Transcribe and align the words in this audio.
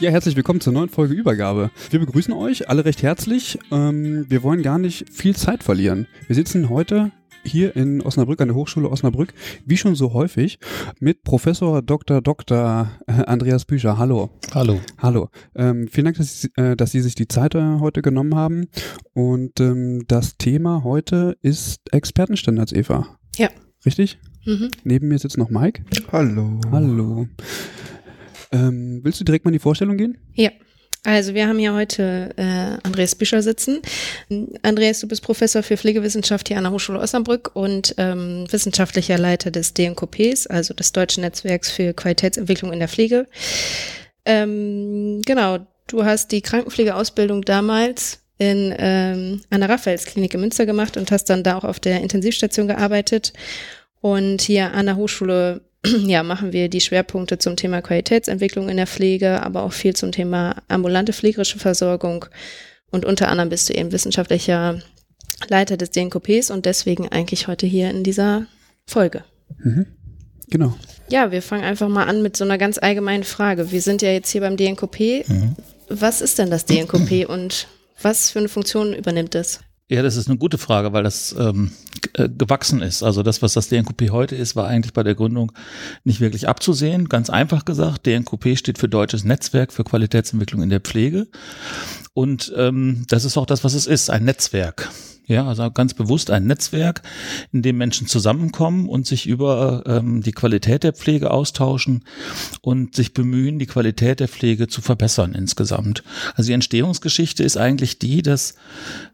Ja, 0.00 0.10
herzlich 0.10 0.34
willkommen 0.34 0.62
zur 0.62 0.72
neuen 0.72 0.88
Folge 0.88 1.12
Übergabe. 1.12 1.70
Wir 1.90 2.00
begrüßen 2.00 2.32
euch 2.32 2.70
alle 2.70 2.86
recht 2.86 3.02
herzlich. 3.02 3.58
Ähm, 3.70 4.24
wir 4.30 4.42
wollen 4.42 4.62
gar 4.62 4.78
nicht 4.78 5.12
viel 5.12 5.36
Zeit 5.36 5.62
verlieren. 5.62 6.06
Wir 6.26 6.34
sitzen 6.34 6.70
heute 6.70 7.12
hier 7.44 7.76
in 7.76 8.00
Osnabrück, 8.00 8.40
an 8.40 8.48
der 8.48 8.54
Hochschule 8.54 8.88
Osnabrück, 8.88 9.34
wie 9.66 9.76
schon 9.76 9.94
so 9.94 10.14
häufig, 10.14 10.58
mit 11.00 11.22
Professor 11.22 11.82
Dr. 11.82 12.22
Dr. 12.22 12.90
Andreas 13.06 13.66
Bücher. 13.66 13.98
Hallo. 13.98 14.30
Hallo. 14.54 14.80
Hallo. 14.96 15.28
Ähm, 15.54 15.86
vielen 15.86 16.06
Dank, 16.06 16.16
dass 16.16 16.40
Sie, 16.40 16.48
äh, 16.56 16.76
dass 16.76 16.92
Sie 16.92 17.00
sich 17.02 17.14
die 17.14 17.28
Zeit 17.28 17.54
äh, 17.54 17.78
heute 17.80 18.00
genommen 18.00 18.34
haben. 18.34 18.68
Und 19.12 19.60
ähm, 19.60 20.06
das 20.08 20.38
Thema 20.38 20.82
heute 20.82 21.36
ist 21.42 21.92
Expertenstandards, 21.92 22.72
Eva. 22.72 23.18
Ja. 23.36 23.50
Richtig? 23.84 24.18
Mhm. 24.46 24.70
Neben 24.82 25.08
mir 25.08 25.18
sitzt 25.18 25.36
noch 25.36 25.50
Mike. 25.50 25.84
Hallo. 26.10 26.58
Hallo. 26.72 27.26
Ähm, 28.52 29.00
willst 29.02 29.20
du 29.20 29.24
direkt 29.24 29.44
mal 29.44 29.50
in 29.50 29.54
die 29.54 29.58
Vorstellung 29.58 29.96
gehen? 29.96 30.18
Ja. 30.34 30.50
Also 31.02 31.32
wir 31.32 31.48
haben 31.48 31.58
hier 31.58 31.72
heute 31.72 32.34
äh, 32.36 32.76
Andreas 32.82 33.14
Büscher 33.14 33.40
sitzen. 33.40 33.80
Andreas, 34.60 35.00
du 35.00 35.08
bist 35.08 35.22
Professor 35.22 35.62
für 35.62 35.78
Pflegewissenschaft 35.78 36.48
hier 36.48 36.58
an 36.58 36.64
der 36.64 36.72
Hochschule 36.72 36.98
Osnabrück 36.98 37.52
und 37.54 37.94
ähm, 37.96 38.44
wissenschaftlicher 38.50 39.16
Leiter 39.16 39.50
des 39.50 39.72
DNKPs, 39.72 40.46
also 40.46 40.74
des 40.74 40.92
Deutschen 40.92 41.22
Netzwerks 41.22 41.70
für 41.70 41.94
Qualitätsentwicklung 41.94 42.70
in 42.72 42.80
der 42.80 42.88
Pflege. 42.88 43.26
Ähm, 44.26 45.22
genau, 45.24 45.66
du 45.86 46.04
hast 46.04 46.32
die 46.32 46.42
Krankenpflegeausbildung 46.42 47.42
damals 47.42 48.20
in 48.36 48.74
ähm, 48.78 49.40
an 49.48 49.60
der 49.60 49.70
Raphaelsklinik 49.70 50.34
in 50.34 50.40
Münster 50.40 50.66
gemacht 50.66 50.98
und 50.98 51.10
hast 51.10 51.24
dann 51.30 51.42
da 51.42 51.56
auch 51.56 51.64
auf 51.64 51.80
der 51.80 52.02
Intensivstation 52.02 52.68
gearbeitet. 52.68 53.32
Und 54.02 54.42
hier 54.42 54.72
an 54.72 54.86
der 54.86 54.96
Hochschule 54.96 55.62
ja, 56.06 56.22
machen 56.22 56.52
wir 56.52 56.68
die 56.68 56.80
Schwerpunkte 56.80 57.38
zum 57.38 57.56
Thema 57.56 57.80
Qualitätsentwicklung 57.82 58.68
in 58.68 58.76
der 58.76 58.86
Pflege, 58.86 59.42
aber 59.42 59.62
auch 59.62 59.72
viel 59.72 59.94
zum 59.94 60.12
Thema 60.12 60.56
ambulante 60.68 61.12
pflegerische 61.12 61.58
Versorgung. 61.58 62.26
Und 62.90 63.04
unter 63.04 63.28
anderem 63.28 63.48
bist 63.48 63.68
du 63.68 63.74
eben 63.74 63.92
wissenschaftlicher 63.92 64.80
Leiter 65.48 65.76
des 65.76 65.90
DNKPs 65.90 66.50
und 66.50 66.66
deswegen 66.66 67.08
eigentlich 67.08 67.48
heute 67.48 67.66
hier 67.66 67.90
in 67.90 68.04
dieser 68.04 68.46
Folge. 68.86 69.24
Mhm. 69.58 69.86
Genau. 70.48 70.74
Ja, 71.08 71.30
wir 71.30 71.42
fangen 71.42 71.64
einfach 71.64 71.88
mal 71.88 72.04
an 72.04 72.22
mit 72.22 72.36
so 72.36 72.44
einer 72.44 72.58
ganz 72.58 72.78
allgemeinen 72.78 73.24
Frage. 73.24 73.70
Wir 73.70 73.80
sind 73.80 74.02
ja 74.02 74.10
jetzt 74.10 74.30
hier 74.30 74.40
beim 74.40 74.56
DNKP. 74.56 75.24
Mhm. 75.26 75.56
Was 75.88 76.20
ist 76.20 76.38
denn 76.38 76.50
das 76.50 76.66
DNKP 76.66 77.26
und 77.26 77.68
was 78.02 78.30
für 78.30 78.40
eine 78.40 78.48
Funktion 78.48 78.94
übernimmt 78.94 79.34
es? 79.34 79.60
Ja, 79.90 80.02
das 80.02 80.14
ist 80.14 80.28
eine 80.28 80.38
gute 80.38 80.56
Frage, 80.56 80.92
weil 80.92 81.02
das 81.02 81.34
ähm, 81.36 81.72
äh, 82.14 82.28
gewachsen 82.28 82.80
ist. 82.80 83.02
Also 83.02 83.24
das, 83.24 83.42
was 83.42 83.54
das 83.54 83.68
DNKP 83.68 84.10
heute 84.10 84.36
ist, 84.36 84.54
war 84.54 84.68
eigentlich 84.68 84.92
bei 84.92 85.02
der 85.02 85.16
Gründung 85.16 85.50
nicht 86.04 86.20
wirklich 86.20 86.48
abzusehen. 86.48 87.08
Ganz 87.08 87.28
einfach 87.28 87.64
gesagt, 87.64 88.06
DNKP 88.06 88.54
steht 88.54 88.78
für 88.78 88.88
Deutsches 88.88 89.24
Netzwerk 89.24 89.72
für 89.72 89.82
Qualitätsentwicklung 89.82 90.62
in 90.62 90.70
der 90.70 90.78
Pflege. 90.78 91.26
Und 92.14 92.52
ähm, 92.56 93.04
das 93.08 93.24
ist 93.24 93.36
auch 93.36 93.46
das, 93.46 93.64
was 93.64 93.74
es 93.74 93.88
ist, 93.88 94.10
ein 94.10 94.24
Netzwerk. 94.24 94.88
Ja, 95.30 95.46
also 95.46 95.70
ganz 95.70 95.94
bewusst 95.94 96.28
ein 96.32 96.48
Netzwerk, 96.48 97.02
in 97.52 97.62
dem 97.62 97.78
Menschen 97.78 98.08
zusammenkommen 98.08 98.88
und 98.88 99.06
sich 99.06 99.28
über 99.28 99.84
ähm, 99.86 100.24
die 100.24 100.32
Qualität 100.32 100.82
der 100.82 100.92
Pflege 100.92 101.30
austauschen 101.30 102.02
und 102.62 102.96
sich 102.96 103.14
bemühen, 103.14 103.60
die 103.60 103.66
Qualität 103.66 104.18
der 104.18 104.26
Pflege 104.26 104.66
zu 104.66 104.82
verbessern 104.82 105.36
insgesamt. 105.36 106.02
Also 106.34 106.48
die 106.48 106.54
Entstehungsgeschichte 106.54 107.44
ist 107.44 107.56
eigentlich 107.56 108.00
die, 108.00 108.22
dass 108.22 108.56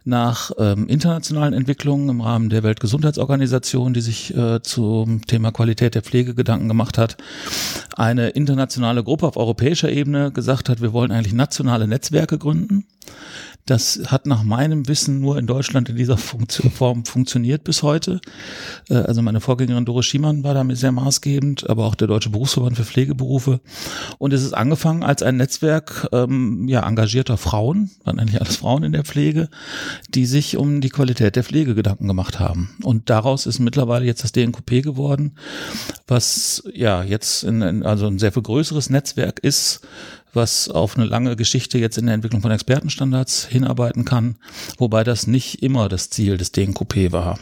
nach 0.06 0.53
ähm, 0.56 0.88
internationalen 0.88 1.53
Entwicklungen 1.53 2.09
im 2.09 2.22
Rahmen 2.22 2.48
der 2.48 2.62
Weltgesundheitsorganisation, 2.62 3.93
die 3.93 4.00
sich 4.00 4.34
äh, 4.34 4.62
zum 4.62 5.27
Thema 5.27 5.53
Qualität 5.53 5.94
der 5.94 6.03
Pflege 6.03 6.34
Gedanken 6.34 6.69
gemacht 6.69 6.97
hat, 6.97 7.19
eine 7.94 8.31
internationale 8.31 9.04
Gruppe 9.04 9.27
auf 9.27 9.37
europäischer 9.37 9.93
Ebene 9.93 10.33
gesagt 10.33 10.71
hat, 10.71 10.81
wir 10.81 10.94
wollen 10.94 11.10
eigentlich 11.12 11.34
nationale 11.34 11.87
Netzwerke 11.87 12.38
gründen 12.38 12.87
das 13.66 14.00
hat 14.06 14.27
nach 14.27 14.44
meinem 14.44 14.87
Wissen 14.88 15.21
nur 15.21 15.38
in 15.38 15.47
Deutschland 15.47 15.88
in 15.88 15.97
dieser 15.97 16.16
Funktion, 16.16 16.71
Form 16.71 17.04
funktioniert 17.04 17.65
bis 17.65 17.82
heute. 17.82 18.21
Äh, 18.88 18.94
also 18.94 19.22
meine 19.22 19.41
Vorgängerin 19.41 19.84
Doris 19.84 20.06
Schiemann 20.06 20.44
war 20.44 20.54
damit 20.54 20.78
sehr 20.78 20.93
maßgebend, 20.93 21.69
aber 21.69 21.84
auch 21.84 21.97
der 21.97 22.06
Deutsche 22.06 22.31
Berufsverband 22.31 22.77
für 22.77 22.84
Pflegeberufe. 22.84 23.60
Und 24.19 24.32
es 24.32 24.44
ist 24.44 24.53
angefangen 24.53 25.03
als 25.03 25.22
ein 25.22 25.37
Netzwerk 25.37 26.09
ähm, 26.12 26.69
ja, 26.69 26.87
engagierter 26.87 27.37
Frauen, 27.37 27.91
waren 28.04 28.21
eigentlich 28.21 28.41
alles 28.41 28.56
Frauen 28.56 28.84
in 28.84 28.93
der 28.93 29.04
Pflege, 29.04 29.49
die 30.09 30.27
sich 30.27 30.56
um 30.56 30.81
die 30.81 30.91
Qualität 30.91 31.34
der 31.34 31.44
Pflege 31.44 31.75
Gedanken 31.75 32.06
gemacht 32.06 32.38
haben. 32.38 32.77
Und 32.83 33.10
daraus 33.10 33.47
ist 33.47 33.59
mittlerweile 33.59 34.06
jetzt 34.06 34.22
das 34.22 34.33
DNKP 34.33 34.83
geworden, 34.83 35.33
was 36.06 36.62
ja 36.72 37.03
jetzt 37.03 37.43
in, 37.43 37.62
in, 37.62 37.83
also 37.83 38.06
ein 38.06 38.21
sehr 38.21 38.33
viel 38.33 38.43
größeres 38.43 38.91
Netzwerk 38.91 39.41
ist, 39.41 39.81
was 40.32 40.69
auf 40.69 40.97
eine 40.97 41.06
lange 41.06 41.37
Geschichte 41.37 41.78
jetzt 41.78 41.98
in 41.98 42.06
der 42.06 42.14
Entwicklung 42.14 42.42
von 42.42 42.50
Expertenstandards 42.50 43.47
hinarbeiten 43.47 44.04
kann, 44.04 44.37
wobei 44.78 45.04
das 45.04 45.26
nicht 45.26 45.62
immer 45.62 45.88
das 45.88 46.10
Ziel 46.10 46.37
des 46.37 46.53
DNKP 46.53 47.12
war. 47.12 47.38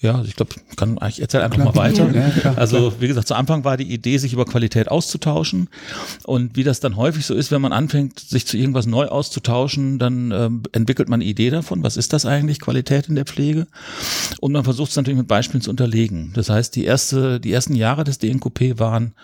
Ja, 0.00 0.22
ich 0.22 0.36
glaube, 0.36 0.54
kann 0.76 0.96
ich 1.08 1.20
erzähle 1.20 1.42
einfach 1.42 1.56
klar. 1.56 1.74
mal 1.74 1.74
weiter. 1.74 2.08
Ja, 2.14 2.30
klar, 2.30 2.56
also 2.56 2.92
wie 3.00 3.08
gesagt, 3.08 3.26
zu 3.26 3.34
Anfang 3.34 3.64
war 3.64 3.76
die 3.76 3.92
Idee, 3.92 4.18
sich 4.18 4.32
über 4.32 4.44
Qualität 4.44 4.88
auszutauschen 4.88 5.68
und 6.24 6.54
wie 6.54 6.62
das 6.62 6.78
dann 6.78 6.96
häufig 6.96 7.26
so 7.26 7.34
ist, 7.34 7.50
wenn 7.50 7.60
man 7.60 7.72
anfängt, 7.72 8.20
sich 8.20 8.46
zu 8.46 8.56
irgendwas 8.56 8.86
neu 8.86 9.06
auszutauschen, 9.06 9.98
dann 9.98 10.30
ähm, 10.30 10.62
entwickelt 10.70 11.08
man 11.08 11.20
eine 11.20 11.28
Idee 11.28 11.50
davon, 11.50 11.82
was 11.82 11.96
ist 11.96 12.12
das 12.12 12.26
eigentlich 12.26 12.60
Qualität 12.60 13.08
in 13.08 13.16
der 13.16 13.24
Pflege 13.24 13.66
und 14.40 14.52
man 14.52 14.62
versucht 14.62 14.90
es 14.90 14.96
natürlich 14.96 15.18
mit 15.18 15.26
Beispielen 15.26 15.62
zu 15.62 15.70
unterlegen. 15.70 16.30
Das 16.32 16.48
heißt, 16.48 16.76
die 16.76 16.84
erste, 16.84 17.40
die 17.40 17.52
ersten 17.52 17.74
Jahre 17.74 18.04
des 18.04 18.18
DNKP 18.18 18.78
waren 18.78 19.14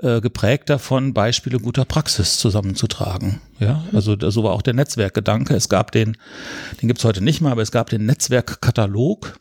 äh, 0.00 0.20
geprägt 0.20 0.70
davon, 0.70 1.14
Beispiele 1.14 1.60
guter 1.60 1.84
Praxis 1.84 2.38
zusammenzutragen. 2.38 3.40
Ja, 3.60 3.84
also 3.92 4.16
so 4.18 4.42
war 4.42 4.52
auch 4.52 4.62
der 4.62 4.74
Netzwerkgedanke. 4.74 5.54
Es 5.54 5.68
gab 5.68 5.92
den, 5.92 6.16
den 6.82 6.88
gibt's 6.88 7.04
heute 7.04 7.22
nicht 7.22 7.40
mehr, 7.40 7.52
aber 7.52 7.62
es 7.62 7.70
gab 7.70 7.88
den 7.88 8.04
Netzwerkkatalog 8.06 9.38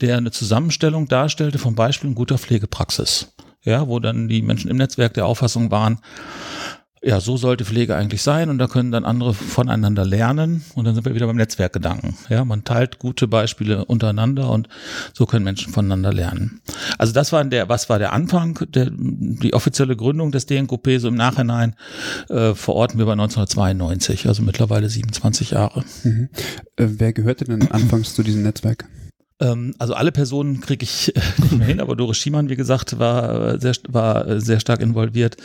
der 0.00 0.16
eine 0.16 0.30
Zusammenstellung 0.30 1.08
darstellte 1.08 1.58
von 1.58 1.74
Beispielen 1.74 2.14
guter 2.14 2.38
Pflegepraxis. 2.38 3.34
Ja, 3.64 3.88
wo 3.88 3.98
dann 3.98 4.28
die 4.28 4.42
Menschen 4.42 4.70
im 4.70 4.76
Netzwerk 4.76 5.14
der 5.14 5.26
Auffassung 5.26 5.70
waren, 5.70 6.00
ja, 7.02 7.20
so 7.20 7.36
sollte 7.36 7.64
Pflege 7.64 7.94
eigentlich 7.94 8.22
sein 8.22 8.50
und 8.50 8.58
da 8.58 8.66
können 8.66 8.90
dann 8.90 9.04
andere 9.04 9.32
voneinander 9.32 10.04
lernen 10.04 10.64
und 10.74 10.84
dann 10.84 10.94
sind 10.94 11.04
wir 11.04 11.14
wieder 11.14 11.26
beim 11.26 11.36
Netzwerkgedanken. 11.36 12.16
Ja, 12.28 12.44
man 12.44 12.64
teilt 12.64 12.98
gute 12.98 13.28
Beispiele 13.28 13.84
untereinander 13.84 14.50
und 14.50 14.68
so 15.12 15.26
können 15.26 15.44
Menschen 15.44 15.72
voneinander 15.72 16.12
lernen. 16.12 16.60
Also 16.98 17.12
das 17.12 17.32
war 17.32 17.44
der, 17.44 17.68
was 17.68 17.88
war 17.88 17.98
der 17.98 18.12
Anfang, 18.12 18.58
der, 18.68 18.90
die 18.90 19.54
offizielle 19.54 19.96
Gründung 19.96 20.32
des 20.32 20.46
DNKP, 20.46 20.98
so 20.98 21.08
im 21.08 21.14
Nachhinein 21.14 21.76
äh, 22.30 22.54
verorten 22.54 22.98
wir 22.98 23.06
bei 23.06 23.12
1992, 23.12 24.26
also 24.26 24.42
mittlerweile 24.42 24.88
27 24.88 25.52
Jahre. 25.52 25.84
Mhm. 26.02 26.30
Äh, 26.76 26.86
wer 26.88 27.12
gehörte 27.12 27.44
denn 27.44 27.70
anfangs 27.70 28.14
zu 28.14 28.22
diesem 28.22 28.42
Netzwerk? 28.42 28.86
Ähm, 29.40 29.74
also 29.78 29.94
alle 29.94 30.12
Personen 30.12 30.60
kriege 30.60 30.84
ich 30.84 31.12
nicht 31.38 31.52
mehr 31.52 31.66
hin, 31.66 31.80
aber 31.80 31.96
Doris 31.96 32.16
Schiemann, 32.16 32.48
wie 32.48 32.56
gesagt, 32.56 32.98
war 32.98 33.54
äh, 33.54 33.60
sehr, 33.60 33.74
war 33.88 34.26
äh, 34.26 34.40
sehr 34.40 34.60
stark 34.60 34.80
involviert. 34.80 35.36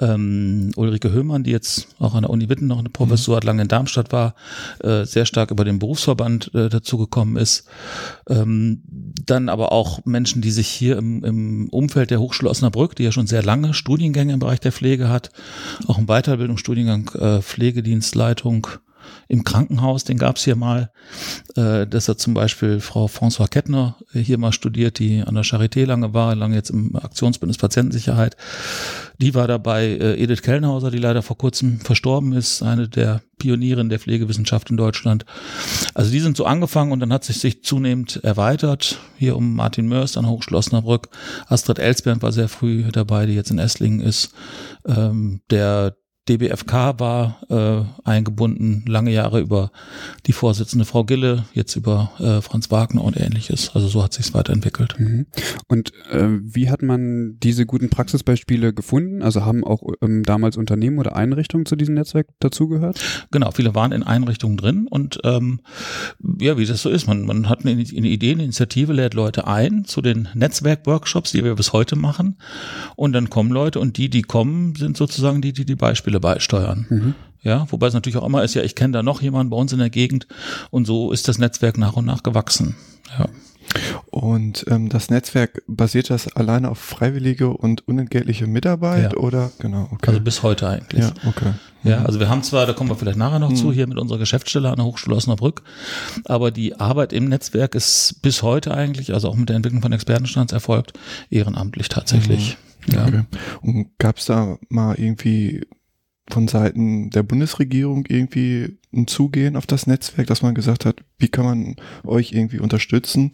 Ähm, 0.00 0.70
Ulrike 0.76 1.12
Höhmann, 1.12 1.44
die 1.44 1.50
jetzt 1.50 1.88
auch 1.98 2.14
an 2.14 2.22
der 2.22 2.30
Uni 2.30 2.48
Witten 2.48 2.66
noch 2.66 2.78
eine 2.78 2.90
Professur 2.90 3.36
hat, 3.36 3.44
lange 3.44 3.62
in 3.62 3.68
Darmstadt 3.68 4.12
war, 4.12 4.34
äh, 4.82 5.04
sehr 5.04 5.26
stark 5.26 5.50
über 5.50 5.64
den 5.64 5.78
Berufsverband 5.78 6.54
äh, 6.54 6.68
dazugekommen 6.68 7.36
ist. 7.36 7.66
Ähm, 8.28 8.82
dann 9.26 9.48
aber 9.48 9.72
auch 9.72 10.04
Menschen, 10.04 10.42
die 10.42 10.50
sich 10.50 10.68
hier 10.68 10.96
im, 10.96 11.24
im 11.24 11.68
Umfeld 11.68 12.10
der 12.10 12.20
Hochschule 12.20 12.50
Osnabrück, 12.50 12.96
die 12.96 13.04
ja 13.04 13.12
schon 13.12 13.26
sehr 13.26 13.42
lange 13.42 13.74
Studiengänge 13.74 14.32
im 14.32 14.38
Bereich 14.38 14.60
der 14.60 14.72
Pflege 14.72 15.08
hat, 15.08 15.30
auch 15.86 15.98
einen 15.98 16.06
Weiterbildungsstudiengang 16.06 17.10
äh, 17.14 17.42
Pflegedienstleitung, 17.42 18.66
im 19.28 19.44
Krankenhaus, 19.44 20.04
den 20.04 20.18
gab 20.18 20.36
es 20.36 20.44
hier 20.44 20.56
mal. 20.56 20.90
Äh, 21.56 21.86
das 21.86 22.08
hat 22.08 22.20
zum 22.20 22.34
Beispiel 22.34 22.80
Frau 22.80 23.06
François 23.06 23.48
Kettner 23.48 23.96
hier 24.12 24.38
mal 24.38 24.52
studiert, 24.52 24.98
die 24.98 25.22
an 25.22 25.34
der 25.34 25.44
Charité 25.44 25.84
lange 25.84 26.14
war, 26.14 26.34
lange 26.34 26.56
jetzt 26.56 26.70
im 26.70 26.96
Aktionsbündnis 26.96 27.58
Patientensicherheit. 27.58 28.36
Die 29.20 29.34
war 29.34 29.46
dabei 29.46 29.86
äh, 29.86 30.22
Edith 30.22 30.42
Kellnhauser, 30.42 30.90
die 30.90 30.98
leider 30.98 31.22
vor 31.22 31.38
kurzem 31.38 31.80
verstorben 31.80 32.32
ist, 32.32 32.62
eine 32.62 32.88
der 32.88 33.22
Pionierinnen 33.38 33.88
der 33.88 33.98
Pflegewissenschaft 33.98 34.70
in 34.70 34.76
Deutschland. 34.76 35.24
Also 35.94 36.10
die 36.10 36.20
sind 36.20 36.36
so 36.36 36.46
angefangen 36.46 36.92
und 36.92 37.00
dann 37.00 37.12
hat 37.12 37.24
sich 37.24 37.38
sich 37.38 37.62
zunehmend 37.62 38.22
erweitert. 38.24 38.98
Hier 39.16 39.36
um 39.36 39.54
Martin 39.54 39.88
Mörs 39.88 40.16
an 40.16 40.28
Hochschule 40.28 40.58
Osnabrück. 40.58 41.08
Astrid 41.46 41.78
Elsbernd 41.78 42.22
war 42.22 42.32
sehr 42.32 42.48
früh 42.48 42.84
dabei, 42.90 43.26
die 43.26 43.34
jetzt 43.34 43.50
in 43.50 43.58
Esslingen 43.58 44.00
ist. 44.00 44.32
Ähm, 44.86 45.40
der 45.50 45.96
DBFK 46.28 46.98
war 46.98 47.40
äh, 47.50 48.08
eingebunden, 48.08 48.84
lange 48.86 49.12
Jahre 49.12 49.40
über 49.40 49.70
die 50.24 50.32
Vorsitzende 50.32 50.86
Frau 50.86 51.04
Gille, 51.04 51.44
jetzt 51.52 51.76
über 51.76 52.12
äh, 52.18 52.40
Franz 52.40 52.70
Wagner 52.70 53.04
und 53.04 53.20
ähnliches. 53.20 53.72
Also 53.74 53.88
so 53.88 54.02
hat 54.02 54.14
sich 54.14 54.32
weiterentwickelt. 54.32 54.98
Mhm. 54.98 55.26
Und 55.68 55.92
äh, 56.10 56.28
wie 56.40 56.70
hat 56.70 56.80
man 56.80 57.38
diese 57.40 57.66
guten 57.66 57.90
Praxisbeispiele 57.90 58.72
gefunden? 58.72 59.22
Also 59.22 59.44
haben 59.44 59.64
auch 59.64 59.82
ähm, 60.00 60.22
damals 60.22 60.56
Unternehmen 60.56 60.98
oder 60.98 61.14
Einrichtungen 61.14 61.66
zu 61.66 61.76
diesem 61.76 61.94
Netzwerk 61.94 62.28
dazugehört? 62.40 63.00
Genau, 63.30 63.50
viele 63.50 63.74
waren 63.74 63.92
in 63.92 64.02
Einrichtungen 64.02 64.56
drin 64.56 64.86
und 64.88 65.20
ähm, 65.24 65.60
ja, 66.40 66.56
wie 66.56 66.64
das 66.64 66.80
so 66.80 66.88
ist, 66.88 67.06
man, 67.06 67.26
man 67.26 67.50
hat 67.50 67.66
eine, 67.66 67.72
eine 67.72 68.08
Idee, 68.08 68.32
eine 68.32 68.44
Initiative, 68.44 68.94
lädt 68.94 69.12
Leute 69.12 69.46
ein 69.46 69.84
zu 69.84 70.00
den 70.00 70.28
Netzwerkworkshops, 70.34 71.32
die 71.32 71.44
wir 71.44 71.54
bis 71.54 71.74
heute 71.74 71.96
machen 71.96 72.38
und 72.96 73.12
dann 73.12 73.28
kommen 73.28 73.50
Leute 73.50 73.78
und 73.78 73.98
die, 73.98 74.08
die 74.08 74.22
kommen, 74.22 74.74
sind 74.74 74.96
sozusagen 74.96 75.42
die, 75.42 75.52
die 75.52 75.66
die 75.66 75.76
Beispiele 75.76 76.13
Beispiele 76.14 76.20
beisteuern. 76.20 76.86
Mhm. 76.88 77.14
Ja, 77.42 77.66
wobei 77.70 77.88
es 77.88 77.94
natürlich 77.94 78.16
auch 78.16 78.26
immer 78.26 78.42
ist, 78.42 78.54
ja, 78.54 78.62
ich 78.62 78.74
kenne 78.74 78.92
da 78.94 79.02
noch 79.02 79.20
jemanden 79.20 79.50
bei 79.50 79.56
uns 79.56 79.72
in 79.72 79.78
der 79.78 79.90
Gegend 79.90 80.26
und 80.70 80.86
so 80.86 81.12
ist 81.12 81.28
das 81.28 81.38
Netzwerk 81.38 81.76
nach 81.76 81.94
und 81.94 82.06
nach 82.06 82.22
gewachsen. 82.22 82.74
Ja. 83.18 83.26
Und 84.10 84.64
ähm, 84.68 84.88
das 84.88 85.10
Netzwerk 85.10 85.62
basiert 85.66 86.08
das 86.08 86.34
alleine 86.36 86.70
auf 86.70 86.78
freiwillige 86.78 87.48
und 87.48 87.86
unentgeltliche 87.88 88.46
Mitarbeit 88.46 89.12
ja. 89.12 89.18
oder 89.18 89.50
genau? 89.58 89.88
Okay. 89.90 90.08
Also 90.08 90.20
bis 90.20 90.42
heute 90.42 90.68
eigentlich. 90.68 91.02
Ja, 91.02 91.12
okay. 91.26 91.52
Ja, 91.82 92.00
mhm. 92.00 92.06
also 92.06 92.20
wir 92.20 92.28
haben 92.30 92.42
zwar, 92.42 92.66
da 92.66 92.72
kommen 92.72 92.88
wir 92.88 92.96
vielleicht 92.96 93.18
nachher 93.18 93.38
noch 93.38 93.50
mhm. 93.50 93.56
zu, 93.56 93.72
hier 93.72 93.86
mit 93.86 93.98
unserer 93.98 94.18
Geschäftsstelle 94.18 94.70
an 94.70 94.76
der 94.76 94.84
Hochschule 94.86 95.16
Osnabrück, 95.16 95.62
aber 96.24 96.50
die 96.50 96.78
Arbeit 96.78 97.12
im 97.12 97.28
Netzwerk 97.28 97.74
ist 97.74 98.20
bis 98.22 98.42
heute 98.42 98.72
eigentlich, 98.74 99.12
also 99.12 99.28
auch 99.28 99.36
mit 99.36 99.48
der 99.48 99.56
Entwicklung 99.56 99.82
von 99.82 99.92
Expertenstands 99.92 100.52
erfolgt, 100.52 100.92
ehrenamtlich 101.30 101.88
tatsächlich. 101.88 102.56
Mhm. 102.86 102.94
Ja. 102.94 103.06
Okay. 103.06 103.22
Und 103.62 103.98
gab 103.98 104.18
es 104.18 104.26
da 104.26 104.58
mal 104.68 104.94
irgendwie 104.96 105.66
von 106.30 106.48
Seiten 106.48 107.10
der 107.10 107.22
Bundesregierung 107.22 108.06
irgendwie 108.08 108.78
ein 108.92 109.06
Zugehen 109.06 109.56
auf 109.56 109.66
das 109.66 109.86
Netzwerk, 109.86 110.26
dass 110.26 110.42
man 110.42 110.54
gesagt 110.54 110.84
hat, 110.84 110.96
wie 111.18 111.28
kann 111.28 111.44
man 111.44 111.76
euch 112.04 112.32
irgendwie 112.32 112.60
unterstützen? 112.60 113.32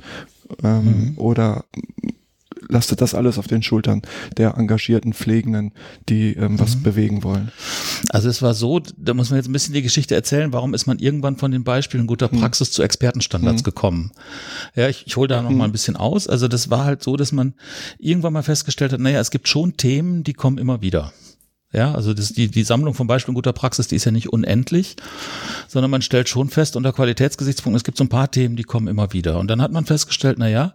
Ähm, 0.64 1.12
mhm. 1.12 1.18
Oder 1.18 1.64
lastet 2.68 3.00
das 3.00 3.14
alles 3.14 3.38
auf 3.38 3.46
den 3.46 3.62
Schultern 3.62 4.02
der 4.36 4.56
engagierten 4.56 5.12
Pflegenden, 5.12 5.72
die 6.08 6.34
ähm, 6.34 6.58
was 6.58 6.76
mhm. 6.76 6.82
bewegen 6.82 7.24
wollen. 7.24 7.52
Also 8.10 8.28
es 8.28 8.42
war 8.42 8.54
so, 8.54 8.80
da 8.96 9.14
muss 9.14 9.30
man 9.30 9.38
jetzt 9.38 9.48
ein 9.48 9.52
bisschen 9.52 9.74
die 9.74 9.82
Geschichte 9.82 10.14
erzählen, 10.14 10.52
warum 10.52 10.74
ist 10.74 10.86
man 10.86 10.98
irgendwann 10.98 11.36
von 11.36 11.50
den 11.50 11.64
Beispielen 11.64 12.06
guter 12.06 12.28
mhm. 12.32 12.40
Praxis 12.40 12.70
mhm. 12.70 12.72
zu 12.72 12.82
Expertenstandards 12.82 13.62
mhm. 13.62 13.64
gekommen. 13.64 14.12
Ja, 14.74 14.88
ich, 14.88 15.06
ich 15.06 15.16
hole 15.16 15.28
da 15.28 15.42
noch 15.42 15.50
mhm. 15.50 15.58
mal 15.58 15.64
ein 15.64 15.72
bisschen 15.72 15.96
aus. 15.96 16.26
Also 16.26 16.48
das 16.48 16.70
war 16.70 16.84
halt 16.84 17.02
so, 17.02 17.16
dass 17.16 17.32
man 17.32 17.54
irgendwann 17.98 18.32
mal 18.32 18.42
festgestellt 18.42 18.92
hat, 18.92 19.00
naja, 19.00 19.20
es 19.20 19.30
gibt 19.30 19.48
schon 19.48 19.76
Themen, 19.76 20.24
die 20.24 20.34
kommen 20.34 20.58
immer 20.58 20.82
wieder. 20.82 21.12
Ja, 21.72 21.94
also 21.94 22.14
das, 22.14 22.32
die, 22.32 22.50
die 22.50 22.64
Sammlung 22.64 22.94
von 22.94 23.06
Beispielen 23.06 23.34
guter 23.34 23.52
Praxis, 23.52 23.86
die 23.86 23.94
ist 23.94 24.04
ja 24.04 24.10
nicht 24.10 24.32
unendlich, 24.32 24.96
sondern 25.68 25.90
man 25.90 26.02
stellt 26.02 26.28
schon 26.28 26.48
fest, 26.48 26.74
unter 26.74 26.92
Qualitätsgesichtspunkten, 26.92 27.76
es 27.76 27.84
gibt 27.84 27.96
so 27.96 28.04
ein 28.04 28.08
paar 28.08 28.30
Themen, 28.30 28.56
die 28.56 28.64
kommen 28.64 28.88
immer 28.88 29.12
wieder. 29.12 29.38
Und 29.38 29.48
dann 29.48 29.62
hat 29.62 29.70
man 29.70 29.86
festgestellt, 29.86 30.38
na 30.38 30.48
ja, 30.48 30.74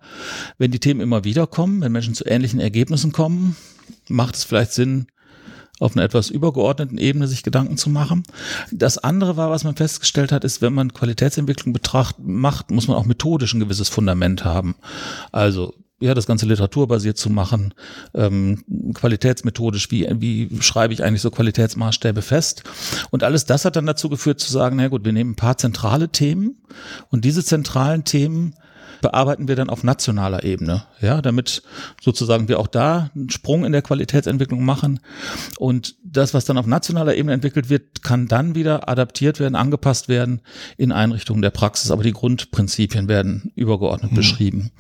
wenn 0.57 0.71
die 0.71 0.80
Themen 0.80 1.01
immer 1.01 1.25
wieder 1.25 1.47
kommen, 1.47 1.81
wenn 1.81 1.92
Menschen 1.92 2.13
zu 2.13 2.25
ähnlichen 2.25 2.62
Ergebnissen 2.62 3.12
kommen, 3.12 3.57
macht 4.07 4.36
es 4.36 4.45
vielleicht 4.45 4.71
Sinn, 4.71 5.07
auf 5.80 5.95
einer 5.95 6.06
etwas 6.06 6.30
übergeordneten 6.30 6.98
Ebene 6.98 7.27
sich 7.27 7.44
Gedanken 7.44 7.75
zu 7.75 7.89
machen. 7.89 8.24
Das 8.71 8.98
andere 8.98 9.36
war, 9.36 9.51
was 9.51 9.65
man 9.65 9.75
festgestellt 9.75 10.31
hat, 10.31 10.45
ist, 10.45 10.62
wenn 10.62 10.74
man 10.74 10.94
Qualitätsentwicklung 10.94 11.74
betracht, 11.74 12.15
macht, 12.19 12.71
muss 12.71 12.88
man 12.88 12.95
auch 12.95 13.06
methodisch 13.06 13.53
ein 13.53 13.59
gewisses 13.59 13.89
Fundament 13.89 14.45
haben. 14.45 14.75
Also 15.33 15.74
ja, 16.00 16.13
das 16.13 16.27
ganze 16.27 16.45
literaturbasiert 16.45 17.18
zu 17.18 17.30
machen, 17.30 17.74
ähm, 18.13 18.63
qualitätsmethodisch, 18.94 19.92
wie, 19.92 20.07
wie 20.19 20.50
schreibe 20.62 20.94
ich 20.94 21.03
eigentlich 21.03 21.21
so 21.21 21.31
Qualitätsmaßstäbe 21.31 22.21
fest. 22.21 22.63
Und 23.12 23.24
alles 23.24 23.45
das 23.45 23.63
hat 23.63 23.77
dann 23.77 23.86
dazu 23.86 24.09
geführt 24.09 24.39
zu 24.39 24.51
sagen, 24.51 24.75
na 24.75 24.89
gut, 24.89 25.06
wir 25.06 25.13
nehmen 25.13 25.31
ein 25.31 25.36
paar 25.36 25.57
zentrale 25.57 26.09
Themen 26.09 26.57
und 27.09 27.24
diese 27.24 27.44
zentralen 27.44 28.03
Themen 28.03 28.56
bearbeiten 29.01 29.47
wir 29.47 29.56
dann 29.56 29.69
auf 29.69 29.83
nationaler 29.83 30.44
Ebene, 30.44 30.83
ja, 31.00 31.21
damit 31.21 31.62
sozusagen 32.01 32.48
wir 32.48 32.59
auch 32.59 32.68
da 32.68 33.12
einen 33.13 33.30
Sprung 33.30 33.63
in 33.63 33.71
der 33.71 33.81
Qualitätsentwicklung 33.81 34.63
machen 34.65 35.00
und 35.59 35.95
das, 36.03 36.33
was 36.33 36.45
dann 36.45 36.57
auf 36.57 36.65
nationaler 36.65 37.15
Ebene 37.15 37.33
entwickelt 37.33 37.69
wird, 37.69 38.03
kann 38.03 38.27
dann 38.27 38.56
wieder 38.56 38.89
adaptiert 38.89 39.39
werden, 39.39 39.56
angepasst 39.56 40.09
werden 40.09 40.41
in 40.77 40.91
Einrichtungen 40.91 41.41
der 41.41 41.51
Praxis, 41.51 41.91
aber 41.91 42.03
die 42.03 42.13
Grundprinzipien 42.13 43.07
werden 43.07 43.51
übergeordnet 43.56 44.12
hm. 44.12 44.18
beschrieben. 44.18 44.71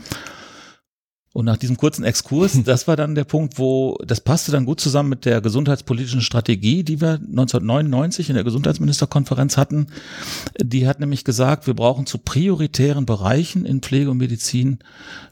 Und 1.35 1.43
nach 1.43 1.57
diesem 1.57 1.75
kurzen 1.75 2.05
Exkurs, 2.05 2.57
das 2.63 2.87
war 2.87 2.95
dann 2.95 3.13
der 3.13 3.25
Punkt, 3.25 3.59
wo 3.59 3.97
das 4.07 4.21
passte 4.21 4.53
dann 4.53 4.63
gut 4.63 4.79
zusammen 4.79 5.09
mit 5.09 5.25
der 5.25 5.41
gesundheitspolitischen 5.41 6.21
Strategie, 6.21 6.85
die 6.85 7.01
wir 7.01 7.15
1999 7.15 8.29
in 8.29 8.35
der 8.35 8.45
Gesundheitsministerkonferenz 8.45 9.57
hatten. 9.57 9.87
Die 10.57 10.87
hat 10.87 11.01
nämlich 11.01 11.25
gesagt, 11.25 11.67
wir 11.67 11.73
brauchen 11.73 12.05
zu 12.05 12.19
prioritären 12.19 13.05
Bereichen 13.05 13.65
in 13.65 13.81
Pflege 13.81 14.11
und 14.11 14.17
Medizin 14.17 14.79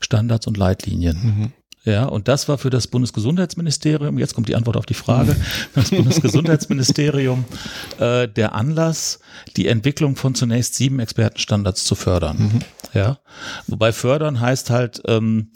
Standards 0.01 0.45
und 0.45 0.57
Leitlinien. 0.57 1.17
Mhm. 1.23 1.53
Ja, 1.85 2.05
und 2.05 2.27
das 2.27 2.49
war 2.49 2.57
für 2.57 2.69
das 2.69 2.87
Bundesgesundheitsministerium, 2.87 4.17
jetzt 4.19 4.33
kommt 4.33 4.49
die 4.49 4.55
Antwort 4.55 4.75
auf 4.75 4.85
die 4.85 4.93
Frage, 4.93 5.37
das 5.75 5.89
Bundesgesundheitsministerium 5.89 7.45
äh, 7.99 8.27
der 8.27 8.55
Anlass, 8.55 9.19
die 9.55 9.67
Entwicklung 9.67 10.17
von 10.17 10.35
zunächst 10.35 10.75
sieben 10.75 10.99
Expertenstandards 10.99 11.85
zu 11.85 11.95
fördern. 11.95 12.37
Mhm. 12.37 12.59
Ja, 12.93 13.19
wobei 13.67 13.91
fördern 13.91 14.39
heißt 14.39 14.69
halt, 14.69 15.01
ähm, 15.07 15.49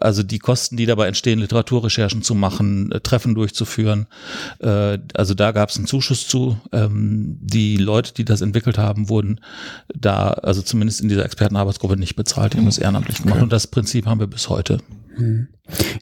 also 0.00 0.22
die 0.22 0.38
Kosten, 0.38 0.76
die 0.76 0.86
dabei 0.86 1.08
entstehen, 1.08 1.38
Literaturrecherchen 1.38 2.22
zu 2.22 2.34
machen, 2.34 2.90
äh, 2.92 3.00
Treffen 3.00 3.34
durchzuführen. 3.34 4.06
Äh, 4.60 4.98
also 5.14 5.34
da 5.34 5.52
gab 5.52 5.68
es 5.68 5.76
einen 5.76 5.86
Zuschuss 5.86 6.26
zu. 6.26 6.58
Ähm, 6.72 7.38
die 7.40 7.76
Leute, 7.76 8.14
die 8.14 8.24
das 8.24 8.40
entwickelt 8.40 8.78
haben, 8.78 9.08
wurden 9.08 9.40
da, 9.94 10.30
also 10.30 10.62
zumindest 10.62 11.00
in 11.00 11.08
dieser 11.08 11.24
Expertenarbeitsgruppe 11.24 11.96
nicht 11.96 12.16
bezahlt, 12.16 12.54
die 12.54 12.58
haben 12.58 12.66
das 12.66 12.78
ehrenamtlich 12.78 13.18
gemacht. 13.18 13.36
Okay. 13.36 13.44
Und 13.44 13.52
das 13.52 13.66
Prinzip 13.66 14.06
haben 14.06 14.20
wir 14.20 14.26
bis 14.26 14.48
heute. 14.48 14.78
Mhm. 15.16 15.48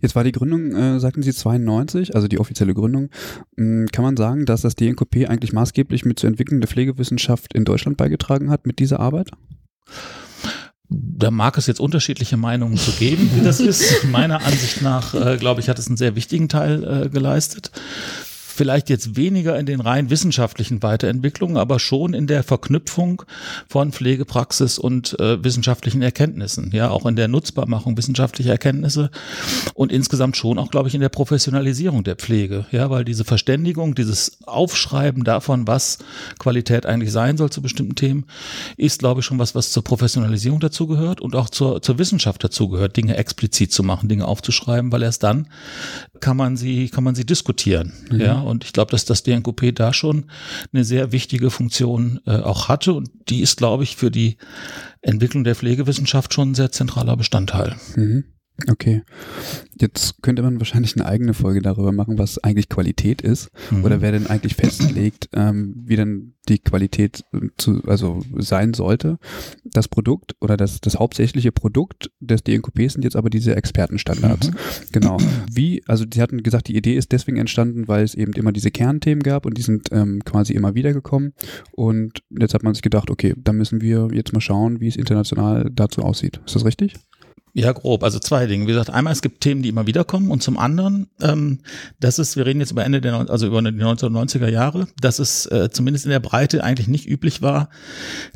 Jetzt 0.01 0.15
war 0.15 0.25
die 0.25 0.33
Gründung, 0.33 0.73
äh, 0.73 1.01
sagten 1.01 1.23
Sie, 1.23 1.33
92, 1.33 2.15
also 2.15 2.29
die 2.29 2.39
offizielle 2.39 2.75
Gründung. 2.75 3.11
Ähm, 3.57 3.87
kann 3.93 4.05
man 4.05 4.17
sagen, 4.17 4.47
dass 4.47 4.63
das 4.63 4.77
DNKP 4.77 5.27
eigentlich 5.27 5.53
maßgeblich 5.53 6.05
mit 6.05 6.19
zur 6.19 6.29
Entwicklung 6.29 6.61
der 6.61 6.69
Pflegewissenschaft 6.69 7.55
in 7.55 7.65
Deutschland 7.65 7.97
beigetragen 7.97 8.51
hat 8.51 8.67
mit 8.67 8.79
dieser 8.79 9.01
Arbeit? 9.01 9.31
Da 10.91 11.31
mag 11.31 11.59
es 11.59 11.67
jetzt 11.67 11.81
unterschiedliche 11.81 12.37
Meinungen 12.37 12.77
zu 12.77 12.93
geben, 12.93 13.31
wie 13.35 13.43
das 13.43 13.61
ist. 13.61 14.05
Meiner 14.05 14.45
Ansicht 14.45 14.81
nach, 14.83 15.15
äh, 15.15 15.37
glaube 15.37 15.61
ich, 15.61 15.69
hat 15.69 15.79
es 15.79 15.87
einen 15.87 15.97
sehr 15.97 16.17
wichtigen 16.17 16.49
Teil 16.49 17.05
äh, 17.05 17.09
geleistet 17.09 17.71
vielleicht 18.59 18.91
jetzt 18.91 19.17
weniger 19.17 19.57
in 19.57 19.67
den 19.67 19.81
rein 19.81 20.11
wissenschaftlichen 20.11 20.83
Weiterentwicklungen, 20.83 21.57
aber 21.57 21.79
schon 21.79 22.13
in 22.13 22.27
der 22.27 22.43
Verknüpfung 22.43 23.23
von 23.69 23.93
Pflegepraxis 23.93 24.79
und 24.79 25.19
äh, 25.21 25.43
wissenschaftlichen 25.43 26.03
Erkenntnissen, 26.03 26.73
ja, 26.73 26.91
auch 26.91 27.07
in 27.07 27.15
der 27.15 27.29
Nutzbarmachung 27.29 27.97
wissenschaftlicher 27.97 28.51
Erkenntnisse 28.51 29.11
und 29.75 29.93
insgesamt 29.93 30.37
schon 30.37 30.59
auch, 30.59 30.71
glaube 30.71 30.89
ich, 30.89 30.95
in 30.97 31.01
der 31.01 31.09
Professionalisierung 31.09 32.03
der 32.03 32.17
Pflege, 32.17 32.67
ja, 32.73 32.91
weil 32.91 33.05
diese 33.05 33.25
Verständigung, 33.25 33.95
dieses 33.95 34.39
Aufschreiben 34.45 35.23
davon, 35.23 35.69
was 35.69 35.99
Qualität 36.41 36.85
eigentlich 36.85 37.13
sein 37.13 37.37
soll 37.37 37.51
zu 37.51 37.63
bestimmten 37.63 37.95
Themen, 37.95 38.25
ist, 38.77 38.99
glaube 38.99 39.21
ich, 39.21 39.27
schon 39.27 39.39
was, 39.39 39.55
was 39.55 39.71
zur 39.71 39.85
Professionalisierung 39.85 40.59
dazugehört 40.59 41.21
und 41.21 41.37
auch 41.37 41.49
zur, 41.49 41.81
zur 41.81 41.99
Wissenschaft 41.99 42.43
dazugehört, 42.43 42.97
Dinge 42.97 43.17
explizit 43.17 43.73
zu 43.73 43.85
machen, 43.85 44.09
Dinge 44.09 44.27
aufzuschreiben, 44.27 44.91
weil 44.91 45.05
erst 45.05 45.23
dann 45.23 45.47
kann 46.19 46.37
man 46.37 46.57
sie, 46.57 46.89
kann 46.89 47.05
man 47.05 47.15
sie 47.15 47.25
diskutieren, 47.25 47.93
mhm. 48.11 48.21
ja, 48.21 48.48
und 48.49 48.65
ich 48.65 48.73
glaube, 48.73 48.91
dass 48.91 49.05
das 49.05 49.23
DNKP 49.23 49.73
da 49.73 49.93
schon 49.93 50.31
eine 50.73 50.85
sehr 50.85 51.13
wichtige 51.13 51.51
Funktion 51.51 52.21
äh, 52.27 52.37
auch 52.37 52.69
hatte 52.69 52.95
und 52.95 53.11
die 53.29 53.41
ist, 53.41 53.57
glaube 53.57 53.85
ich, 53.85 53.97
für 53.97 54.11
die 54.11 54.37
Entwicklung 55.03 55.45
der 55.45 55.55
Pflegewissenschaft 55.55 56.35
schon 56.35 56.53
ein 56.53 56.55
sehr 56.55 56.73
zentraler 56.73 57.17
Bestandteil. 57.17 57.77
Mhm. 57.97 58.25
Okay. 58.67 59.03
Jetzt 59.81 60.21
könnte 60.23 60.43
man 60.43 60.59
wahrscheinlich 60.59 60.97
eine 60.97 61.07
eigene 61.07 61.33
Folge 61.33 61.63
darüber 61.63 61.93
machen, 61.93 62.19
was 62.19 62.43
eigentlich 62.43 62.69
Qualität 62.69 63.23
ist 63.23 63.51
mhm. 63.71 63.85
oder 63.85 64.01
wer 64.01 64.11
denn 64.11 64.27
eigentlich 64.27 64.57
festlegt, 64.57 65.29
ähm, 65.33 65.75
wie 65.85 65.95
denn 65.95 66.35
die 66.49 66.59
Qualität 66.59 67.25
äh, 67.33 67.49
zu, 67.57 67.85
also 67.85 68.21
sein 68.37 68.75
sollte. 68.75 69.19
Das 69.63 69.87
Produkt 69.87 70.35
oder 70.41 70.57
das, 70.57 70.81
das 70.81 70.97
hauptsächliche 70.97 71.53
Produkt 71.53 72.11
des 72.19 72.43
DNKP 72.43 72.89
sind 72.89 73.05
jetzt 73.05 73.15
aber 73.15 73.31
diese 73.31 73.55
Expertenstandards. 73.55 74.51
Mhm. 74.51 74.57
Genau. 74.91 75.19
Wie, 75.53 75.85
also 75.87 76.05
Sie 76.13 76.21
hatten 76.21 76.43
gesagt, 76.43 76.67
die 76.67 76.77
Idee 76.77 76.97
ist 76.97 77.13
deswegen 77.13 77.37
entstanden, 77.37 77.87
weil 77.87 78.03
es 78.03 78.15
eben 78.15 78.33
immer 78.33 78.51
diese 78.51 78.73
Kernthemen 78.73 79.23
gab 79.23 79.47
und 79.47 79.57
die 79.57 79.63
sind 79.63 79.91
ähm, 79.93 80.25
quasi 80.25 80.55
immer 80.55 80.75
wieder 80.75 80.93
gekommen. 80.93 81.33
Und 81.71 82.25
jetzt 82.31 82.55
hat 82.55 82.65
man 82.65 82.75
sich 82.75 82.83
gedacht, 82.83 83.09
okay, 83.09 83.35
da 83.37 83.53
müssen 83.53 83.81
wir 83.81 84.09
jetzt 84.13 84.33
mal 84.33 84.41
schauen, 84.41 84.81
wie 84.81 84.89
es 84.89 84.97
international 84.97 85.71
dazu 85.73 86.03
aussieht. 86.03 86.41
Ist 86.45 86.57
das 86.57 86.65
richtig? 86.65 86.95
Ja, 87.55 87.73
grob. 87.73 88.05
Also 88.05 88.19
zwei 88.19 88.47
Dinge. 88.47 88.67
Wie 88.67 88.73
gesagt, 88.73 88.91
einmal 88.91 89.13
es 89.13 89.23
gibt 89.23 89.41
Themen, 89.41 89.63
die 89.63 89.69
immer 89.69 89.87
wieder 89.87 90.05
kommen 90.05 90.31
und 90.31 90.43
zum 90.43 90.59
anderen, 90.59 91.09
ähm, 91.21 91.61
das 92.01 92.19
ist, 92.19 92.37
wir 92.37 92.47
reden 92.47 92.61
jetzt 92.61 92.71
über 92.71 92.85
Ende 92.85 93.01
der, 93.01 93.29
also 93.31 93.47
über 93.47 93.61
die 93.63 93.69
1990er 93.69 94.49
Jahre, 94.49 94.87
dass 95.01 95.19
es 95.19 95.47
äh, 95.47 95.71
zumindest 95.71 96.05
in 96.05 96.11
der 96.11 96.21
Breite 96.21 96.63
eigentlich 96.63 96.89
nicht 96.89 97.09
üblich 97.09 97.43
war, 97.43 97.69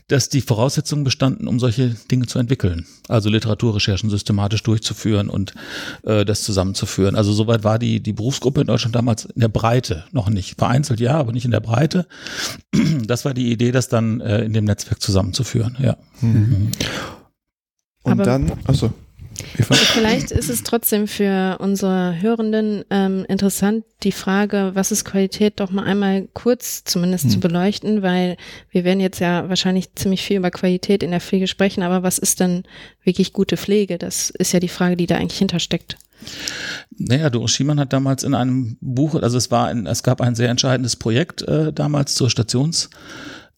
dass 0.08 0.28
die 0.28 0.40
Voraussetzungen 0.40 1.04
bestanden, 1.04 1.46
um 1.46 1.60
solche 1.60 1.90
Dinge 2.10 2.26
zu 2.26 2.38
entwickeln. 2.38 2.86
Also 3.08 3.28
Literaturrecherchen 3.28 4.10
systematisch 4.10 4.62
durchzuführen 4.62 5.28
und 5.28 5.54
äh, 6.04 6.24
das 6.24 6.42
zusammenzuführen. 6.42 7.14
Also 7.14 7.32
soweit 7.32 7.64
war 7.64 7.78
die, 7.78 8.00
die 8.00 8.12
Berufsgruppe 8.12 8.62
in 8.62 8.66
Deutschland 8.66 8.94
damals 8.94 9.26
in 9.26 9.40
der 9.40 9.48
Breite 9.48 10.04
noch 10.12 10.30
nicht. 10.30 10.58
Vereinzelt 10.58 11.00
ja, 11.00 11.14
aber 11.14 11.32
nicht 11.32 11.44
in 11.44 11.50
der 11.50 11.60
Breite. 11.60 12.06
Das 13.06 13.24
war 13.24 13.34
die 13.34 13.50
Idee, 13.50 13.72
das 13.72 13.88
dann 13.88 14.20
äh, 14.20 14.44
in 14.44 14.52
dem 14.52 14.64
Netzwerk 14.64 15.00
zusammenzuführen, 15.00 15.76
ja. 15.80 15.96
Mhm. 16.20 16.70
Und 18.02 18.12
Aber 18.12 18.24
dann, 18.24 18.52
achso. 18.64 18.92
Vielleicht 19.70 20.30
ist 20.30 20.50
es 20.50 20.62
trotzdem 20.62 21.06
für 21.06 21.58
unsere 21.60 22.20
Hörenden 22.20 22.84
ähm, 22.90 23.24
interessant, 23.28 23.84
die 24.02 24.12
Frage, 24.12 24.72
was 24.74 24.92
ist 24.92 25.04
Qualität, 25.04 25.60
doch 25.60 25.70
mal 25.70 25.84
einmal 25.84 26.28
kurz 26.32 26.84
zumindest 26.84 27.24
hm. 27.24 27.30
zu 27.30 27.40
beleuchten, 27.40 28.02
weil 28.02 28.36
wir 28.70 28.84
werden 28.84 29.00
jetzt 29.00 29.20
ja 29.20 29.48
wahrscheinlich 29.48 29.94
ziemlich 29.94 30.22
viel 30.22 30.38
über 30.38 30.50
Qualität 30.50 31.02
in 31.02 31.10
der 31.10 31.20
Pflege 31.20 31.46
sprechen, 31.46 31.82
aber 31.82 32.02
was 32.02 32.18
ist 32.18 32.40
denn 32.40 32.64
wirklich 33.04 33.32
gute 33.32 33.56
Pflege? 33.56 33.98
Das 33.98 34.30
ist 34.30 34.52
ja 34.52 34.60
die 34.60 34.68
Frage, 34.68 34.96
die 34.96 35.06
da 35.06 35.16
eigentlich 35.16 35.38
hintersteckt. 35.38 35.96
Naja, 36.96 37.30
Doris 37.30 37.50
Schiemann 37.50 37.80
hat 37.80 37.92
damals 37.92 38.22
in 38.22 38.34
einem 38.34 38.76
Buch, 38.80 39.14
also 39.16 39.36
es 39.36 39.50
war 39.50 39.68
ein, 39.68 39.86
es 39.86 40.02
gab 40.02 40.20
ein 40.20 40.34
sehr 40.34 40.50
entscheidendes 40.50 40.96
Projekt 40.96 41.42
äh, 41.42 41.72
damals 41.72 42.14
zur 42.14 42.30
Stations- 42.30 42.90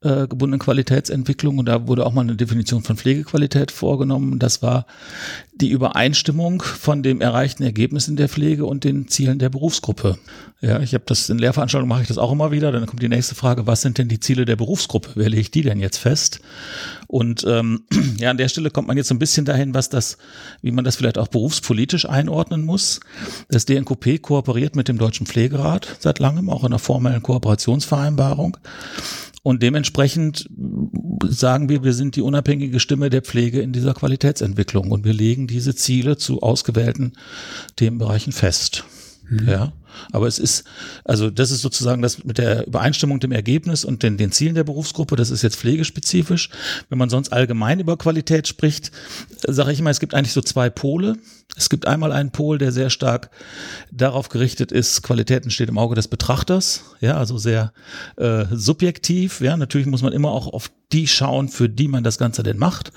äh, 0.05 0.29
gebundenen 0.29 0.61
Qualitätsentwicklung 0.61 1.59
und 1.59 1.67
da 1.67 1.89
wurde 1.89 2.05
auch 2.07 2.13
mal 2.13 2.21
eine 2.21 2.37
Definition 2.37 2.83
von 2.83 2.97
Pflegequalität 2.97 3.71
vorgenommen. 3.71 4.39
Das 4.39 4.63
war 4.63 4.87
die 5.57 5.71
Übereinstimmung 5.71 6.63
von 6.63 7.03
dem 7.03 7.21
erreichten 7.21 7.63
Ergebnis 7.63 8.09
in 8.09 8.17
der 8.17 8.29
Pflege 8.29 8.67
und 8.67 8.85
den 8.85 9.09
Zielen 9.09 9.39
der 9.39 9.49
Berufsgruppe. 9.49 10.19
Ja, 10.61 10.81
ich 10.81 10.95
habe 10.95 11.05
das 11.07 11.31
in 11.31 11.39
Lehrveranstaltungen 11.39 11.89
mache 11.89 12.03
ich 12.03 12.09
das 12.09 12.19
auch 12.19 12.33
immer 12.33 12.51
wieder. 12.51 12.73
Dann 12.73 12.87
kommt 12.87 13.03
die 13.03 13.09
nächste 13.09 13.35
Frage: 13.35 13.67
Was 13.67 13.83
sind 13.83 13.99
denn 13.99 14.09
die 14.09 14.21
Ziele 14.21 14.45
der 14.45 14.57
Berufsgruppe? 14.57 15.11
Wer 15.15 15.33
ich 15.33 15.51
die 15.51 15.63
denn 15.63 15.79
jetzt 15.79 15.99
fest? 15.99 16.41
Und 17.07 17.45
ähm, 17.49 17.85
ja, 18.19 18.31
an 18.31 18.37
der 18.37 18.49
Stelle 18.49 18.71
kommt 18.71 18.89
man 18.89 18.97
jetzt 18.97 19.09
so 19.09 19.15
ein 19.15 19.19
bisschen 19.19 19.45
dahin, 19.45 19.75
was 19.75 19.89
das, 19.89 20.19
wie 20.63 20.71
man 20.71 20.85
das 20.85 20.97
vielleicht 20.97 21.19
auch 21.19 21.29
berufspolitisch 21.29 22.09
einordnen 22.09 22.65
muss. 22.65 23.01
Das 23.49 23.65
DNKP 23.65 24.19
kooperiert 24.19 24.77
mit 24.77 24.89
dem 24.89 24.99
Deutschen 24.99 25.27
Pflegerat 25.27 25.97
seit 26.01 26.19
langem, 26.19 26.51
auch 26.51 26.63
in 26.63 26.69
einer 26.69 26.79
formellen 26.79 27.23
Kooperationsvereinbarung. 27.23 28.57
Und 29.45 29.63
dementsprechend 29.63 30.49
sagen 31.29 31.69
wir, 31.69 31.85
wir 31.85 31.93
sind 31.93 32.17
die 32.17 32.23
unabhängige 32.23 32.81
Stimme 32.81 33.11
der 33.11 33.21
Pflege 33.21 33.61
in 33.61 33.75
dieser 33.75 33.93
Qualitätsentwicklung 33.93 34.91
und 34.91 35.05
wir 35.05 35.13
legen 35.13 35.47
diese 35.47 35.75
Ziele 35.75 36.17
zu 36.17 36.41
ausgewählten 36.41 37.13
Themenbereichen 37.77 38.33
fest. 38.33 38.85
Mhm. 39.29 39.47
Ja. 39.47 39.73
Aber 40.13 40.27
es 40.27 40.39
ist, 40.39 40.65
also 41.05 41.31
das 41.31 41.51
ist 41.51 41.63
sozusagen 41.63 42.03
das 42.03 42.25
mit 42.25 42.39
der 42.39 42.67
Übereinstimmung 42.67 43.21
dem 43.21 43.33
Ergebnis 43.33 43.85
und 43.85 44.03
den, 44.03 44.17
den 44.17 44.33
Zielen 44.33 44.55
der 44.55 44.65
Berufsgruppe, 44.65 45.17
das 45.17 45.31
ist 45.31 45.43
jetzt 45.43 45.57
pflegespezifisch. 45.57 46.51
Wenn 46.89 46.99
man 46.99 47.11
sonst 47.11 47.33
allgemein 47.33 47.81
über 47.81 47.97
Qualität 47.97 48.49
spricht, 48.49 48.91
sage 49.47 49.73
ich 49.73 49.81
immer, 49.81 49.91
es 49.91 50.01
gibt 50.01 50.15
eigentlich 50.15 50.33
so 50.33 50.41
zwei 50.41 50.71
Pole. 50.71 51.17
Es 51.57 51.71
gibt 51.71 51.87
einmal 51.87 52.11
einen 52.11 52.31
Pol, 52.31 52.59
der 52.59 52.73
sehr 52.73 52.91
stark 52.91 53.31
darauf 53.93 54.29
gerichtet 54.29 54.73
ist, 54.73 55.03
Qualität 55.03 55.45
entsteht 55.45 55.69
im 55.69 55.79
Auge 55.79 55.95
des 55.95 56.09
Betrachters, 56.09 56.83
ja, 57.01 57.17
also 57.17 57.39
sehr 57.39 57.73
äh, 58.17 58.47
subjektiv. 58.51 59.41
Ja, 59.41 59.57
natürlich 59.57 59.87
muss 59.87 60.03
man 60.03 60.13
immer 60.13 60.33
auch 60.33 60.49
auf 60.49 60.71
die 60.93 61.07
schauen, 61.07 61.49
für 61.49 61.69
die 61.69 61.87
man 61.87 62.03
das 62.03 62.19
Ganze 62.19 62.43
denn 62.43 62.59
macht 62.59 62.93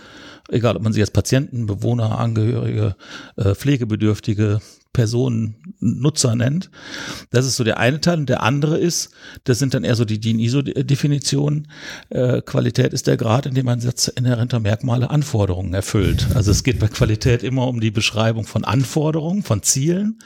egal 0.49 0.75
ob 0.75 0.83
man 0.83 0.93
sie 0.93 1.01
als 1.01 1.11
Patienten, 1.11 1.65
Bewohner, 1.65 2.17
Angehörige, 2.19 2.95
äh, 3.35 3.55
Pflegebedürftige, 3.55 4.61
Personen, 4.97 5.75
Nutzer 5.79 6.35
nennt. 6.35 6.71
Das 7.29 7.45
ist 7.45 7.55
so 7.55 7.63
der 7.63 7.77
eine 7.77 8.01
Teil. 8.01 8.17
Und 8.17 8.29
der 8.29 8.41
andere 8.41 8.79
ist, 8.79 9.11
das 9.43 9.59
sind 9.59 9.75
dann 9.75 9.83
eher 9.83 9.95
so 9.95 10.05
die 10.05 10.19
DIN-ISO-Definitionen. 10.19 11.67
Äh, 12.09 12.41
Qualität 12.41 12.93
ist 12.93 13.05
der 13.05 13.15
Grad, 13.15 13.45
in 13.45 13.53
dem 13.53 13.67
ein 13.67 13.79
Satz 13.79 14.07
inhärenter 14.07 14.59
Merkmale 14.59 15.11
Anforderungen 15.11 15.75
erfüllt. 15.75 16.25
Also 16.33 16.49
es 16.49 16.63
geht 16.63 16.79
bei 16.79 16.87
Qualität 16.87 17.43
immer 17.43 17.67
um 17.67 17.79
die 17.79 17.91
Beschreibung 17.91 18.47
von 18.47 18.63
Anforderungen, 18.63 19.43
von 19.43 19.61
Zielen. 19.61 20.17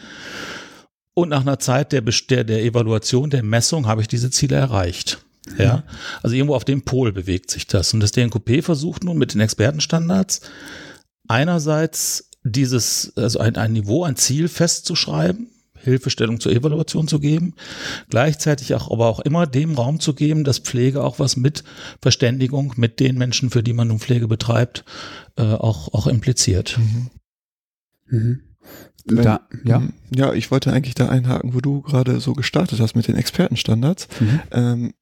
Und 1.14 1.28
nach 1.28 1.42
einer 1.42 1.60
Zeit 1.60 1.92
der, 1.92 2.02
der, 2.02 2.46
der 2.46 2.64
Evaluation, 2.64 3.30
der 3.30 3.44
Messung 3.44 3.88
habe 3.88 4.00
ich 4.00 4.08
diese 4.08 4.32
Ziele 4.32 4.56
erreicht. 4.56 5.20
Ja, 5.58 5.84
also 6.24 6.34
irgendwo 6.34 6.56
auf 6.56 6.64
dem 6.64 6.84
Pol 6.84 7.12
bewegt 7.12 7.52
sich 7.52 7.68
das. 7.68 7.94
Und 7.94 8.00
das 8.00 8.14
DNKP 8.14 8.62
versucht 8.62 9.04
nun 9.04 9.18
mit 9.18 9.34
den 9.34 9.42
Expertenstandards 9.42 10.40
einerseits 11.28 12.31
dieses, 12.44 13.14
also 13.16 13.40
ein, 13.40 13.56
ein 13.56 13.74
Niveau, 13.74 14.04
ein 14.04 14.16
Ziel 14.16 14.48
festzuschreiben, 14.48 15.50
Hilfestellung 15.84 16.40
zur 16.40 16.52
Evaluation 16.52 17.08
zu 17.08 17.20
geben, 17.20 17.56
gleichzeitig 18.10 18.76
auch, 18.76 18.92
aber 18.92 19.08
auch 19.08 19.20
immer 19.20 19.48
dem 19.48 19.76
Raum 19.76 20.00
zu 20.00 20.14
geben, 20.14 20.44
dass 20.44 20.60
Pflege 20.60 21.04
auch 21.04 21.20
was 21.20 21.38
mit 21.38 21.64
Verständigung 22.02 22.74
mit 22.78 23.00
den 23.00 23.18
Menschen, 23.18 23.50
für 23.50 23.64
die 23.64 23.74
man 23.74 23.88
nun 23.88 24.00
Pflege 24.00 24.28
betreibt, 24.28 24.86
äh, 25.38 25.42
auch, 25.42 25.94
auch 25.94 26.08
impliziert. 26.08 26.78
Mhm. 26.78 27.10
Mhm. 28.10 28.42
Wenn, 29.06 29.24
da, 29.24 29.48
ja. 29.64 29.82
Ja, 30.14 30.34
ich 30.34 30.52
wollte 30.52 30.74
eigentlich 30.74 30.96
da 30.96 31.08
einhaken, 31.08 31.54
wo 31.54 31.62
du 31.62 31.82
gerade 31.82 32.20
so 32.20 32.34
gestartet 32.34 32.82
hast 32.82 32.96
mit 32.96 33.08
den 33.08 33.16
Expertenstandards. 33.16 34.10
Mhm. 34.20 34.40
Ähm, 34.52 34.94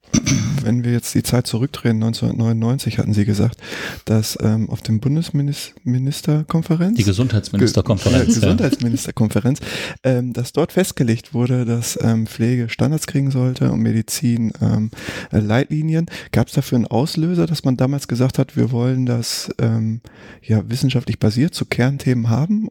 wenn 0.64 0.84
wir 0.84 0.92
jetzt 0.92 1.14
die 1.16 1.24
Zeit 1.24 1.48
zurückdrehen, 1.48 1.98
1999 1.98 2.98
hatten 2.98 3.14
Sie 3.14 3.26
gesagt, 3.26 3.58
dass 4.06 4.38
ähm, 4.42 4.70
auf 4.70 4.82
dem 4.82 5.00
Bundesministerkonferenz, 5.00 6.98
die 6.98 7.04
Gesundheitsministerkonferenz, 7.04 8.26
Ge 8.26 8.36
Gesundheitsministerkonferenz, 8.36 9.60
ähm, 10.04 10.34
dass 10.34 10.54
dort 10.54 10.74
festgelegt 10.74 11.34
wurde, 11.34 11.66
dass 11.66 11.98
ähm, 12.02 12.28
Pflege 12.28 12.70
Standards 12.70 13.08
kriegen 13.08 13.32
sollte 13.32 13.72
und 13.72 13.82
Medizin 13.82 14.52
ähm, 14.62 14.92
äh, 15.32 15.40
Leitlinien. 15.40 16.08
Gab 16.32 16.48
es 16.48 16.54
dafür 16.54 16.78
einen 16.78 16.88
Auslöser, 16.88 17.46
dass 17.46 17.64
man 17.64 17.78
damals 17.78 18.08
gesagt 18.08 18.40
hat, 18.40 18.56
wir 18.56 18.72
wollen 18.72 19.06
das 19.06 19.50
ähm, 19.60 20.02
ja 20.42 20.70
wissenschaftlich 20.70 21.20
basiert 21.20 21.54
zu 21.54 21.66
Kernthemen 21.66 22.30
haben, 22.30 22.70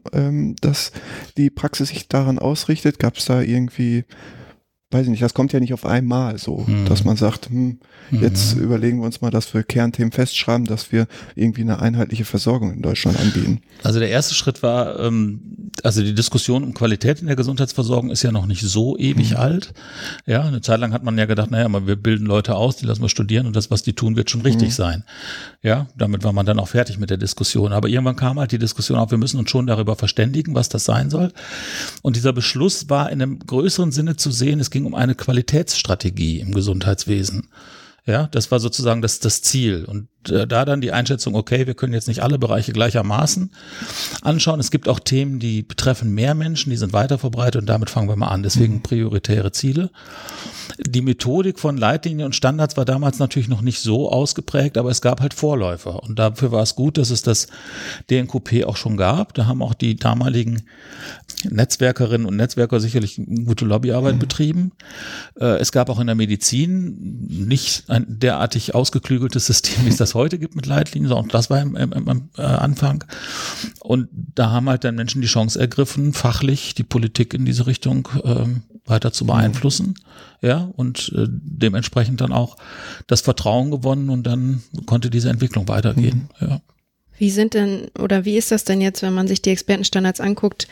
dass 0.61 0.91
die 1.37 1.49
Praxis 1.49 1.89
sich 1.89 2.07
daran 2.07 2.28
ausrichtet? 2.37 2.99
Gab 2.99 3.17
es 3.17 3.25
da 3.25 3.41
irgendwie 3.41 4.03
weiß 4.91 5.03
ich 5.03 5.11
nicht, 5.11 5.21
das 5.21 5.35
kommt 5.35 5.53
ja 5.53 5.59
nicht 5.59 5.73
auf 5.73 5.85
einmal 5.85 6.39
so, 6.39 6.65
mhm. 6.65 6.85
dass 6.85 7.03
man 7.03 7.15
sagt, 7.15 7.49
hm, 7.49 7.79
jetzt 8.09 8.55
mhm. 8.55 8.63
überlegen 8.63 8.99
wir 8.99 9.05
uns 9.05 9.21
mal, 9.21 9.29
dass 9.29 9.53
wir 9.53 9.61
Kernthemen 9.61 10.11
festschreiben, 10.11 10.65
dass 10.65 10.91
wir 10.91 11.05
irgendwie 11.35 11.61
eine 11.61 11.79
einheitliche 11.79 12.25
Versorgung 12.25 12.73
in 12.73 12.81
Deutschland 12.81 13.19
anbieten. 13.19 13.61
Also 13.83 13.99
der 13.99 14.09
erste 14.09 14.33
Schritt 14.33 14.63
war, 14.63 14.99
ähm, 14.99 15.68
also 15.85 16.01
die 16.01 16.13
Diskussion 16.13 16.63
um 16.63 16.73
Qualität 16.73 17.21
in 17.21 17.27
der 17.27 17.35
Gesundheitsversorgung 17.35 18.09
ist 18.09 18.23
ja 18.23 18.31
noch 18.31 18.45
nicht 18.45 18.61
so 18.61 18.97
ewig 18.97 19.31
mhm. 19.31 19.37
alt. 19.37 19.73
Ja, 20.25 20.43
eine 20.43 20.61
Zeit 20.61 20.79
lang 20.79 20.93
hat 20.93 21.03
man 21.03 21.17
ja 21.17 21.25
gedacht, 21.25 21.51
naja, 21.51 21.67
wir 21.85 21.95
bilden 21.95 22.25
Leute 22.25 22.55
aus, 22.55 22.77
die 22.77 22.85
lassen 22.85 23.01
wir 23.01 23.09
studieren 23.09 23.47
und 23.47 23.55
das, 23.55 23.71
was 23.71 23.83
die 23.83 23.93
tun, 23.93 24.15
wird 24.15 24.29
schon 24.29 24.41
richtig 24.41 24.69
mhm. 24.69 24.73
sein. 24.73 25.03
Ja, 25.61 25.87
damit 25.97 26.23
war 26.23 26.33
man 26.33 26.45
dann 26.45 26.59
auch 26.59 26.67
fertig 26.67 26.99
mit 26.99 27.09
der 27.09 27.17
Diskussion. 27.17 27.73
Aber 27.73 27.89
irgendwann 27.89 28.15
kam 28.15 28.39
halt 28.39 28.51
die 28.51 28.59
Diskussion 28.59 28.97
auf, 28.97 29.11
wir 29.11 29.17
müssen 29.17 29.39
uns 29.39 29.49
schon 29.49 29.67
darüber 29.67 29.95
verständigen, 29.95 30.55
was 30.55 30.69
das 30.69 30.85
sein 30.85 31.09
soll. 31.09 31.31
Und 32.01 32.15
dieser 32.15 32.33
Beschluss 32.33 32.89
war 32.89 33.11
in 33.11 33.21
einem 33.21 33.39
größeren 33.39 33.91
Sinne 33.91 34.15
zu 34.15 34.31
sehen, 34.31 34.59
es 34.59 34.71
ging 34.71 34.85
um 34.85 34.95
eine 34.95 35.15
Qualitätsstrategie 35.15 36.39
im 36.39 36.53
Gesundheitswesen. 36.53 37.47
Ja, 38.09 38.25
das 38.31 38.49
war 38.49 38.59
sozusagen 38.59 39.03
das, 39.03 39.19
das 39.19 39.43
Ziel. 39.43 39.85
Und 39.85 40.07
äh, 40.31 40.47
da 40.47 40.65
dann 40.65 40.81
die 40.81 40.91
Einschätzung, 40.91 41.35
okay, 41.35 41.67
wir 41.67 41.75
können 41.75 41.93
jetzt 41.93 42.07
nicht 42.07 42.23
alle 42.23 42.39
Bereiche 42.39 42.73
gleichermaßen 42.73 43.51
anschauen. 44.23 44.59
Es 44.59 44.71
gibt 44.71 44.89
auch 44.89 44.99
Themen, 44.99 45.37
die 45.37 45.61
betreffen 45.61 46.11
mehr 46.11 46.33
Menschen, 46.33 46.71
die 46.71 46.77
sind 46.77 46.91
weiter 46.91 47.19
verbreitet 47.19 47.61
und 47.61 47.67
damit 47.67 47.91
fangen 47.91 48.09
wir 48.09 48.15
mal 48.15 48.29
an. 48.29 48.41
Deswegen 48.41 48.75
mhm. 48.75 48.81
prioritäre 48.81 49.51
Ziele. 49.51 49.91
Die 50.79 51.01
Methodik 51.01 51.59
von 51.59 51.77
Leitlinien 51.77 52.25
und 52.25 52.35
Standards 52.35 52.77
war 52.77 52.85
damals 52.85 53.19
natürlich 53.19 53.47
noch 53.47 53.61
nicht 53.61 53.79
so 53.79 54.11
ausgeprägt, 54.11 54.79
aber 54.79 54.89
es 54.89 55.01
gab 55.01 55.21
halt 55.21 55.35
Vorläufer. 55.35 56.01
Und 56.01 56.17
dafür 56.17 56.51
war 56.51 56.63
es 56.63 56.73
gut, 56.73 56.97
dass 56.97 57.11
es 57.11 57.21
das 57.21 57.45
DNKP 58.09 58.65
auch 58.65 58.75
schon 58.75 58.97
gab. 58.97 59.35
Da 59.35 59.45
haben 59.45 59.61
auch 59.61 59.75
die 59.75 59.97
damaligen 59.97 60.63
Netzwerkerinnen 61.49 62.27
und 62.27 62.35
Netzwerker 62.35 62.79
sicherlich 62.79 63.21
gute 63.45 63.65
Lobbyarbeit 63.65 64.15
mhm. 64.15 64.19
betrieben. 64.19 64.71
Äh, 65.39 65.59
es 65.59 65.71
gab 65.71 65.89
auch 65.89 65.99
in 65.99 66.07
der 66.07 66.15
Medizin 66.15 67.25
nicht 67.27 67.89
ein 67.89 68.05
derartig 68.07 68.75
ausgeklügeltes 68.75 69.45
System, 69.45 69.85
wie 69.85 69.89
es 69.89 69.97
das 69.97 70.15
heute 70.15 70.37
gibt 70.37 70.55
mit 70.55 70.65
Leitlinien, 70.65 71.09
sondern 71.09 71.29
das 71.29 71.49
war 71.49 71.61
im, 71.61 71.75
im, 71.75 71.91
im 71.91 72.29
äh, 72.37 72.41
Anfang. 72.41 73.03
Und 73.79 74.09
da 74.11 74.51
haben 74.51 74.69
halt 74.69 74.83
dann 74.83 74.95
Menschen 74.95 75.21
die 75.21 75.27
Chance 75.27 75.59
ergriffen, 75.59 76.13
fachlich 76.13 76.75
die 76.75 76.83
Politik 76.83 77.33
in 77.33 77.45
diese 77.45 77.67
Richtung 77.67 78.09
ähm, 78.23 78.63
weiter 78.85 79.13
zu 79.13 79.25
beeinflussen. 79.25 79.95
Ja, 80.41 80.69
und 80.75 81.11
äh, 81.15 81.27
dementsprechend 81.29 82.21
dann 82.21 82.31
auch 82.31 82.57
das 83.07 83.21
Vertrauen 83.21 83.71
gewonnen 83.71 84.09
und 84.09 84.23
dann 84.23 84.63
konnte 84.85 85.09
diese 85.09 85.29
Entwicklung 85.29 85.67
weitergehen. 85.67 86.29
Mhm. 86.39 86.47
Ja. 86.47 86.61
Wie 87.17 87.29
sind 87.29 87.53
denn 87.53 87.91
oder 87.99 88.23
wie 88.23 88.37
ist 88.37 88.51
das 88.51 88.63
denn 88.63 88.79
jetzt, 88.79 89.01
wenn 89.01 89.13
man 89.13 89.27
sich 89.27 89.41
die 89.41 89.49
Expertenstandards 89.49 90.21
anguckt? 90.21 90.67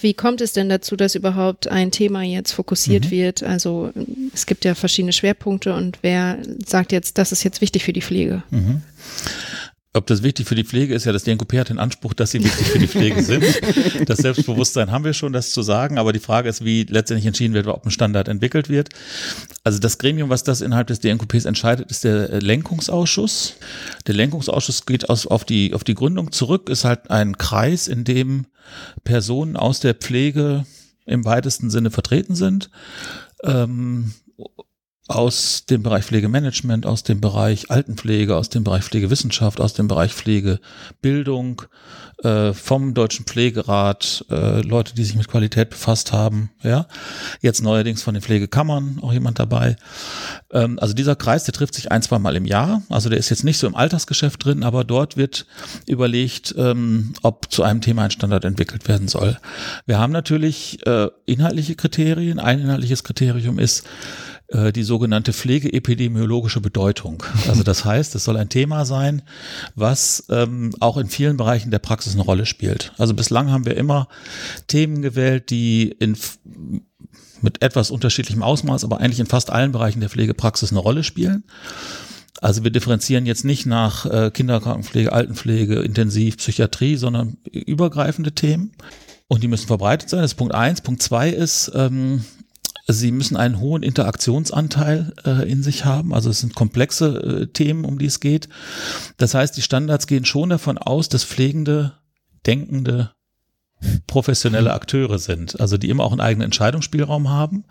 Wie 0.00 0.14
kommt 0.14 0.40
es 0.40 0.52
denn 0.52 0.68
dazu, 0.68 0.96
dass 0.96 1.14
überhaupt 1.14 1.68
ein 1.68 1.90
Thema 1.90 2.22
jetzt 2.22 2.52
fokussiert 2.52 3.06
mhm. 3.06 3.10
wird? 3.10 3.42
Also 3.42 3.92
es 4.32 4.46
gibt 4.46 4.64
ja 4.64 4.74
verschiedene 4.74 5.12
Schwerpunkte 5.12 5.74
und 5.74 5.98
wer 6.02 6.38
sagt 6.64 6.92
jetzt, 6.92 7.18
das 7.18 7.32
ist 7.32 7.44
jetzt 7.44 7.60
wichtig 7.60 7.84
für 7.84 7.92
die 7.92 8.02
Pflege? 8.02 8.42
Mhm. 8.50 8.82
Ob 9.96 10.08
das 10.08 10.24
wichtig 10.24 10.48
für 10.48 10.56
die 10.56 10.64
Pflege 10.64 10.92
ist, 10.92 11.04
ja, 11.04 11.12
das 11.12 11.22
DNKP 11.22 11.60
hat 11.60 11.68
den 11.68 11.78
Anspruch, 11.78 12.14
dass 12.14 12.32
sie 12.32 12.42
wichtig 12.42 12.66
für 12.66 12.80
die 12.80 12.88
Pflege 12.88 13.22
sind. 13.22 13.44
Das 14.06 14.18
Selbstbewusstsein 14.18 14.90
haben 14.90 15.04
wir 15.04 15.12
schon, 15.12 15.32
das 15.32 15.52
zu 15.52 15.62
sagen, 15.62 15.98
aber 15.98 16.12
die 16.12 16.18
Frage 16.18 16.48
ist, 16.48 16.64
wie 16.64 16.82
letztendlich 16.82 17.26
entschieden 17.26 17.54
wird, 17.54 17.68
ob 17.68 17.86
ein 17.86 17.90
Standard 17.90 18.26
entwickelt 18.28 18.68
wird. 18.68 18.88
Also 19.62 19.78
das 19.78 19.98
Gremium, 19.98 20.30
was 20.30 20.42
das 20.42 20.60
innerhalb 20.60 20.88
des 20.88 20.98
DNKPs 21.00 21.44
entscheidet, 21.44 21.90
ist 21.90 22.02
der 22.02 22.40
Lenkungsausschuss. 22.40 23.54
Der 24.06 24.14
Lenkungsausschuss 24.14 24.84
geht 24.84 25.08
aus, 25.08 25.26
auf, 25.26 25.44
die, 25.44 25.72
auf 25.74 25.84
die 25.84 25.94
Gründung 25.94 26.32
zurück, 26.32 26.68
ist 26.68 26.84
halt 26.84 27.10
ein 27.10 27.38
Kreis, 27.38 27.86
in 27.86 28.02
dem 28.04 28.46
Personen 29.04 29.56
aus 29.56 29.78
der 29.78 29.94
Pflege 29.94 30.66
im 31.06 31.24
weitesten 31.24 31.70
Sinne 31.70 31.90
vertreten 31.90 32.34
sind. 32.34 32.70
Ähm, 33.44 34.12
aus 35.06 35.66
dem 35.66 35.82
Bereich 35.82 36.04
Pflegemanagement, 36.04 36.86
aus 36.86 37.02
dem 37.02 37.20
Bereich 37.20 37.70
Altenpflege, 37.70 38.36
aus 38.36 38.48
dem 38.48 38.64
Bereich 38.64 38.84
Pflegewissenschaft, 38.84 39.60
aus 39.60 39.74
dem 39.74 39.86
Bereich 39.86 40.14
Pflegebildung, 40.14 41.62
äh, 42.22 42.54
vom 42.54 42.94
Deutschen 42.94 43.26
Pflegerat, 43.26 44.24
äh, 44.30 44.62
Leute, 44.62 44.94
die 44.94 45.04
sich 45.04 45.16
mit 45.16 45.28
Qualität 45.28 45.70
befasst 45.70 46.12
haben, 46.12 46.50
ja. 46.62 46.86
Jetzt 47.42 47.62
neuerdings 47.62 48.02
von 48.02 48.14
den 48.14 48.22
Pflegekammern 48.22 48.98
auch 49.02 49.12
jemand 49.12 49.38
dabei. 49.38 49.76
Ähm, 50.50 50.78
also 50.78 50.94
dieser 50.94 51.16
Kreis, 51.16 51.44
der 51.44 51.52
trifft 51.52 51.74
sich 51.74 51.92
ein, 51.92 52.00
zwei 52.00 52.18
Mal 52.18 52.36
im 52.36 52.46
Jahr. 52.46 52.82
Also 52.88 53.10
der 53.10 53.18
ist 53.18 53.28
jetzt 53.28 53.44
nicht 53.44 53.58
so 53.58 53.66
im 53.66 53.74
Altersgeschäft 53.74 54.42
drin, 54.42 54.62
aber 54.62 54.84
dort 54.84 55.18
wird 55.18 55.44
überlegt, 55.86 56.54
ähm, 56.56 57.12
ob 57.22 57.52
zu 57.52 57.62
einem 57.62 57.82
Thema 57.82 58.04
ein 58.04 58.10
Standard 58.10 58.44
entwickelt 58.46 58.88
werden 58.88 59.08
soll. 59.08 59.36
Wir 59.84 59.98
haben 59.98 60.12
natürlich 60.12 60.86
äh, 60.86 61.08
inhaltliche 61.26 61.74
Kriterien. 61.74 62.38
Ein 62.38 62.60
inhaltliches 62.60 63.04
Kriterium 63.04 63.58
ist, 63.58 63.84
äh, 64.48 64.72
die 64.72 64.82
sogenannte 64.82 65.32
pflegeepidemiologische 65.32 66.60
Bedeutung. 66.60 67.22
Also 67.48 67.62
das 67.62 67.84
heißt, 67.84 68.14
es 68.14 68.24
soll 68.24 68.36
ein 68.36 68.48
Thema 68.48 68.84
sein, 68.84 69.22
was 69.74 70.24
ähm, 70.30 70.74
auch 70.80 70.96
in 70.96 71.08
vielen 71.08 71.36
Bereichen 71.36 71.70
der 71.70 71.78
Praxis 71.78 72.14
eine 72.14 72.22
Rolle 72.22 72.46
spielt. 72.46 72.92
Also 72.98 73.14
bislang 73.14 73.50
haben 73.50 73.66
wir 73.66 73.76
immer 73.76 74.08
Themen 74.66 75.02
gewählt, 75.02 75.50
die 75.50 75.90
in 75.98 76.16
mit 77.40 77.62
etwas 77.62 77.90
unterschiedlichem 77.90 78.42
Ausmaß, 78.42 78.84
aber 78.84 79.00
eigentlich 79.00 79.20
in 79.20 79.26
fast 79.26 79.50
allen 79.50 79.72
Bereichen 79.72 80.00
der 80.00 80.08
Pflegepraxis 80.08 80.70
eine 80.70 80.80
Rolle 80.80 81.04
spielen. 81.04 81.44
Also 82.40 82.64
wir 82.64 82.70
differenzieren 82.70 83.26
jetzt 83.26 83.44
nicht 83.44 83.66
nach 83.66 84.06
äh, 84.06 84.30
Kinderkrankenpflege, 84.30 85.12
Altenpflege, 85.12 85.80
Intensiv, 85.80 86.38
Psychiatrie, 86.38 86.96
sondern 86.96 87.36
übergreifende 87.50 88.32
Themen. 88.32 88.72
Und 89.28 89.42
die 89.42 89.48
müssen 89.48 89.66
verbreitet 89.66 90.10
sein. 90.10 90.22
Das 90.22 90.32
ist 90.32 90.36
Punkt 90.36 90.54
eins. 90.54 90.80
Punkt 90.80 91.02
zwei 91.02 91.30
ist, 91.30 91.70
ähm, 91.74 92.24
Sie 92.86 93.12
müssen 93.12 93.36
einen 93.36 93.60
hohen 93.60 93.82
Interaktionsanteil 93.82 95.14
äh, 95.24 95.50
in 95.50 95.62
sich 95.62 95.84
haben. 95.84 96.12
Also 96.12 96.30
es 96.30 96.40
sind 96.40 96.54
komplexe 96.54 97.42
äh, 97.42 97.46
Themen, 97.46 97.84
um 97.84 97.98
die 97.98 98.06
es 98.06 98.20
geht. 98.20 98.48
Das 99.16 99.34
heißt, 99.34 99.56
die 99.56 99.62
Standards 99.62 100.06
gehen 100.06 100.26
schon 100.26 100.50
davon 100.50 100.76
aus, 100.76 101.08
dass 101.08 101.24
pflegende, 101.24 101.94
denkende, 102.46 103.12
professionelle 104.06 104.72
Akteure 104.72 105.18
sind. 105.18 105.60
Also 105.60 105.78
die 105.78 105.88
immer 105.88 106.04
auch 106.04 106.12
einen 106.12 106.20
eigenen 106.20 106.46
Entscheidungsspielraum 106.46 107.30
haben. 107.30 107.64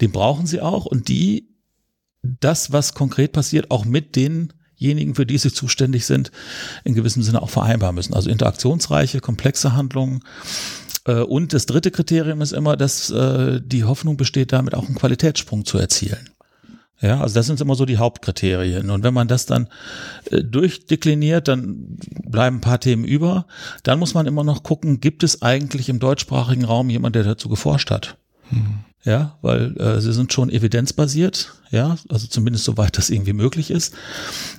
Den 0.00 0.12
brauchen 0.12 0.46
sie 0.46 0.60
auch 0.60 0.86
und 0.86 1.08
die 1.08 1.48
das, 2.22 2.72
was 2.72 2.94
konkret 2.94 3.32
passiert, 3.32 3.70
auch 3.70 3.84
mit 3.84 4.16
denjenigen, 4.16 5.14
für 5.14 5.26
die 5.26 5.38
sie 5.38 5.52
zuständig 5.52 6.06
sind, 6.06 6.30
in 6.84 6.94
gewissem 6.94 7.22
Sinne 7.22 7.42
auch 7.42 7.50
vereinbaren 7.50 7.94
müssen. 7.94 8.14
Also 8.14 8.30
interaktionsreiche, 8.30 9.20
komplexe 9.20 9.72
Handlungen 9.74 10.22
und 11.12 11.52
das 11.52 11.66
dritte 11.66 11.90
Kriterium 11.90 12.40
ist 12.40 12.52
immer, 12.52 12.76
dass 12.76 13.10
äh, 13.10 13.60
die 13.64 13.84
Hoffnung 13.84 14.16
besteht, 14.16 14.52
damit 14.52 14.74
auch 14.74 14.86
einen 14.86 14.96
Qualitätssprung 14.96 15.64
zu 15.64 15.78
erzielen. 15.78 16.30
Ja, 17.00 17.20
also 17.20 17.34
das 17.34 17.46
sind 17.46 17.60
immer 17.60 17.74
so 17.74 17.86
die 17.86 17.96
Hauptkriterien. 17.96 18.90
Und 18.90 19.02
wenn 19.02 19.14
man 19.14 19.26
das 19.26 19.46
dann 19.46 19.68
äh, 20.30 20.44
durchdekliniert, 20.44 21.48
dann 21.48 21.98
bleiben 22.24 22.56
ein 22.56 22.60
paar 22.60 22.80
Themen 22.80 23.04
über. 23.04 23.46
Dann 23.82 23.98
muss 23.98 24.12
man 24.12 24.26
immer 24.26 24.44
noch 24.44 24.62
gucken, 24.62 25.00
gibt 25.00 25.22
es 25.22 25.40
eigentlich 25.40 25.88
im 25.88 25.98
deutschsprachigen 25.98 26.64
Raum 26.64 26.90
jemand, 26.90 27.16
der 27.16 27.24
dazu 27.24 27.48
geforscht 27.48 27.90
hat? 27.90 28.18
Mhm 28.50 28.84
ja, 29.02 29.38
weil 29.40 29.76
äh, 29.78 30.00
sie 30.00 30.12
sind 30.12 30.32
schon 30.32 30.50
evidenzbasiert, 30.50 31.54
ja, 31.70 31.96
also 32.10 32.26
zumindest 32.26 32.64
soweit 32.64 32.98
das 32.98 33.08
irgendwie 33.08 33.32
möglich 33.32 33.70
ist. 33.70 33.94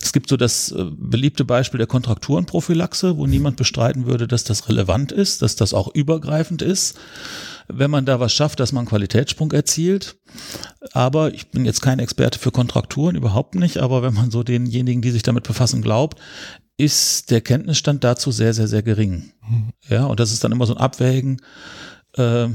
Es 0.02 0.14
gibt 0.14 0.30
so 0.30 0.38
das 0.38 0.72
äh, 0.72 0.86
beliebte 0.90 1.46
Beispiel 1.46 1.78
der 1.78 1.88
Kontrakturenprophylaxe, 1.88 3.18
wo 3.18 3.28
niemand 3.28 3.58
bestreiten 3.58 4.08
würde, 4.08 4.28
dass 4.28 4.44
das 4.44 4.68
relevant 4.68 5.12
ist, 5.12 5.44
dass 5.44 5.56
das 5.56 5.76
auch 5.76 5.94
übergreifend 5.94 6.64
ist, 6.64 6.98
wenn 7.68 7.92
man 7.92 8.06
da 8.06 8.20
was 8.20 8.34
schafft, 8.34 8.60
dass 8.60 8.72
man 8.72 8.82
einen 8.82 8.90
Qualitätssprung 8.90 9.52
erzielt. 9.52 10.16
Aber 10.94 11.34
ich 11.34 11.52
bin 11.52 11.64
jetzt 11.64 11.82
kein 11.82 12.00
Experte 12.00 12.40
für 12.40 12.52
Kontrakturen, 12.52 13.16
überhaupt 13.16 13.54
nicht, 13.54 13.78
aber 13.78 14.02
wenn 14.02 14.16
man 14.16 14.32
so 14.32 14.42
denjenigen, 14.42 15.04
die 15.04 15.12
sich 15.12 15.24
damit 15.24 15.44
befassen, 15.44 15.84
glaubt, 15.84 16.20
ist 16.78 17.30
der 17.30 17.42
Kenntnisstand 17.42 18.04
dazu 18.04 18.32
sehr, 18.32 18.56
sehr, 18.56 18.68
sehr 18.68 18.82
gering. 18.82 19.32
Mhm. 19.48 19.70
Ja, 19.88 20.06
und 20.06 20.20
das 20.20 20.32
ist 20.32 20.44
dann 20.44 20.52
immer 20.52 20.66
so 20.66 20.74
ein 20.74 20.82
Abwägen 20.82 21.42
äh, 22.18 22.48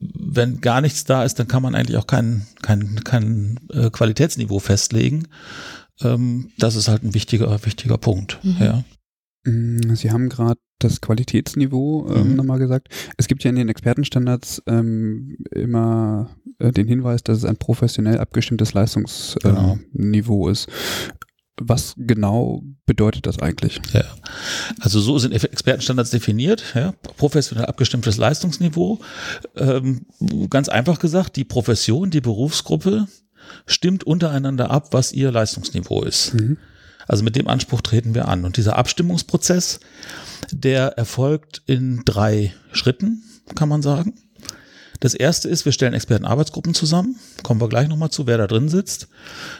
wenn 0.00 0.60
gar 0.60 0.80
nichts 0.80 1.04
da 1.04 1.24
ist, 1.24 1.38
dann 1.38 1.48
kann 1.48 1.62
man 1.62 1.74
eigentlich 1.74 1.96
auch 1.96 2.06
kein, 2.06 2.46
kein, 2.62 3.00
kein 3.04 3.60
äh, 3.72 3.90
Qualitätsniveau 3.90 4.58
festlegen. 4.58 5.28
Ähm, 6.00 6.50
das 6.58 6.76
ist 6.76 6.88
halt 6.88 7.02
ein 7.02 7.14
wichtiger, 7.14 7.64
wichtiger 7.64 7.98
Punkt. 7.98 8.38
Mhm. 8.42 8.56
Ja. 8.60 8.84
Mm, 9.44 9.94
Sie 9.94 10.10
haben 10.10 10.28
gerade 10.28 10.60
das 10.78 11.00
Qualitätsniveau 11.00 12.08
ähm, 12.10 12.30
mhm. 12.30 12.36
nochmal 12.36 12.58
gesagt. 12.58 12.88
Es 13.16 13.28
gibt 13.28 13.44
ja 13.44 13.50
in 13.50 13.56
den 13.56 13.68
Expertenstandards 13.68 14.62
ähm, 14.66 15.36
immer 15.50 16.30
äh, 16.58 16.72
den 16.72 16.88
Hinweis, 16.88 17.22
dass 17.22 17.38
es 17.38 17.44
ein 17.44 17.56
professionell 17.56 18.18
abgestimmtes 18.18 18.74
Leistungsniveau 18.74 19.78
genau. 19.92 20.48
äh, 20.48 20.52
ist. 20.52 20.68
Was 21.60 21.94
genau 21.96 22.62
bedeutet 22.86 23.26
das 23.26 23.38
eigentlich? 23.38 23.80
Ja. 23.92 24.04
Also 24.80 25.00
so 25.00 25.18
sind 25.18 25.32
Expertenstandards 25.32 26.10
definiert, 26.10 26.64
ja, 26.74 26.92
professionell 27.16 27.66
abgestimmtes 27.66 28.16
Leistungsniveau. 28.16 29.00
Ähm, 29.56 30.06
ganz 30.48 30.68
einfach 30.68 30.98
gesagt, 30.98 31.36
die 31.36 31.44
Profession, 31.44 32.10
die 32.10 32.22
Berufsgruppe 32.22 33.06
stimmt 33.66 34.04
untereinander 34.04 34.70
ab, 34.70 34.88
was 34.92 35.12
ihr 35.12 35.30
Leistungsniveau 35.30 36.02
ist. 36.02 36.34
Mhm. 36.34 36.56
Also 37.06 37.24
mit 37.24 37.36
dem 37.36 37.48
Anspruch 37.48 37.80
treten 37.80 38.14
wir 38.14 38.28
an. 38.28 38.44
Und 38.44 38.56
dieser 38.56 38.76
Abstimmungsprozess, 38.76 39.80
der 40.50 40.98
erfolgt 40.98 41.62
in 41.66 42.02
drei 42.04 42.54
Schritten, 42.72 43.22
kann 43.54 43.68
man 43.68 43.82
sagen. 43.82 44.14
Das 45.02 45.14
erste 45.14 45.48
ist, 45.48 45.64
wir 45.64 45.72
stellen 45.72 45.94
Expertenarbeitsgruppen 45.94 46.74
zusammen. 46.74 47.16
Kommen 47.42 47.60
wir 47.60 47.68
gleich 47.68 47.88
nochmal 47.88 48.10
zu, 48.10 48.28
wer 48.28 48.38
da 48.38 48.46
drin 48.46 48.68
sitzt. 48.68 49.08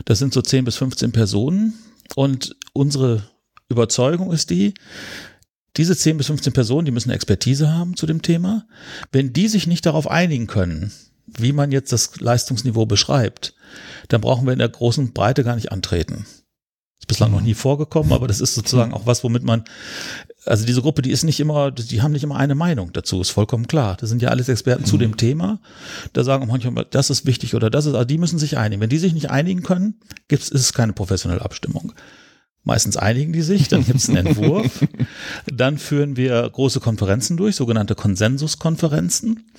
Das 0.05 0.21
sind 0.21 0.33
so 0.33 0.41
10 0.41 0.65
bis 0.65 0.77
15 0.77 1.11
Personen. 1.11 1.75
Und 2.15 2.55
unsere 2.73 3.25
Überzeugung 3.69 4.33
ist 4.33 4.51
die, 4.51 4.73
diese 5.77 5.97
10 5.97 6.17
bis 6.17 6.29
15 6.29 6.53
Personen, 6.53 6.85
die 6.85 6.93
müssen 6.93 7.11
Expertise 7.11 7.75
haben 7.75 7.97
zu 7.97 8.07
dem 8.07 8.23
Thema. 8.23 8.69
Wenn 9.11 9.33
die 9.33 9.49
sich 9.49 9.67
nicht 9.67 9.85
darauf 9.85 10.09
einigen 10.09 10.47
können, 10.47 10.93
wie 11.27 11.53
man 11.53 11.73
jetzt 11.73 11.91
das 11.91 12.21
Leistungsniveau 12.21 12.87
beschreibt, 12.87 13.57
dann 14.07 14.21
brauchen 14.21 14.47
wir 14.47 14.53
in 14.53 14.61
der 14.61 14.69
großen 14.69 15.13
Breite 15.13 15.43
gar 15.43 15.57
nicht 15.57 15.73
antreten. 15.73 16.25
Ist 17.03 17.09
bislang 17.09 17.33
noch 17.33 17.41
nie 17.41 17.55
vorgekommen, 17.55 18.13
aber 18.13 18.29
das 18.29 18.41
ist 18.41 18.55
sozusagen 18.55 18.95
auch 18.95 19.07
was, 19.07 19.25
womit 19.25 19.43
man, 19.43 19.65
also 20.45 20.65
diese 20.65 20.83
Gruppe, 20.83 21.03
die 21.03 21.11
ist 21.11 21.25
nicht 21.25 21.41
immer, 21.41 21.73
die 21.73 22.01
haben 22.01 22.13
nicht 22.13 22.23
immer 22.23 22.37
eine 22.37 22.55
Meinung 22.55 22.93
dazu, 22.93 23.21
ist 23.21 23.31
vollkommen 23.31 23.67
klar. 23.67 23.97
Das 24.01 24.09
sind 24.09 24.23
ja 24.23 24.29
alles 24.29 24.49
Experten 24.49 24.83
mhm. 24.83 24.87
zu 24.87 24.99
dem 24.99 25.17
Thema. 25.17 25.59
Da 26.13 26.23
sagen 26.23 26.47
manchmal, 26.47 26.87
das 26.89 27.11
ist 27.11 27.27
wichtig 27.27 27.57
oder 27.57 27.71
das 27.71 27.87
ist, 27.87 27.95
also 27.95 28.05
die 28.05 28.19
müssen 28.19 28.39
sich 28.39 28.57
einigen. 28.57 28.81
Wenn 28.81 28.89
die 28.89 28.99
sich 28.99 29.15
nicht 29.15 29.31
einigen 29.33 29.65
können, 29.65 29.99
gibt's, 30.29 30.49
ist 30.49 30.61
es 30.61 30.73
keine 30.73 30.93
professionelle 30.93 31.43
Abstimmung. 31.43 31.93
Meistens 32.63 32.97
einigen 32.97 33.33
die 33.33 33.43
sich, 33.43 33.67
dann 33.67 33.85
gibt 33.85 33.99
es 33.99 34.09
einen 34.09 34.25
Entwurf. 34.25 34.87
dann 35.53 35.79
führen 35.79 36.17
wir 36.17 36.49
große 36.49 36.79
Konferenzen 36.79 37.37
durch, 37.37 37.57
sogenannte 37.57 37.97
Konsensuskonferenzen 37.97 39.51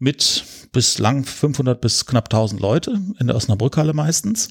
mit 0.00 0.42
bislang 0.72 1.24
500 1.24 1.80
bis 1.80 2.06
knapp 2.06 2.24
1000 2.24 2.60
Leute 2.60 3.00
in 3.20 3.28
der 3.28 3.36
Osnabrückhalle 3.36 3.92
meistens. 3.92 4.50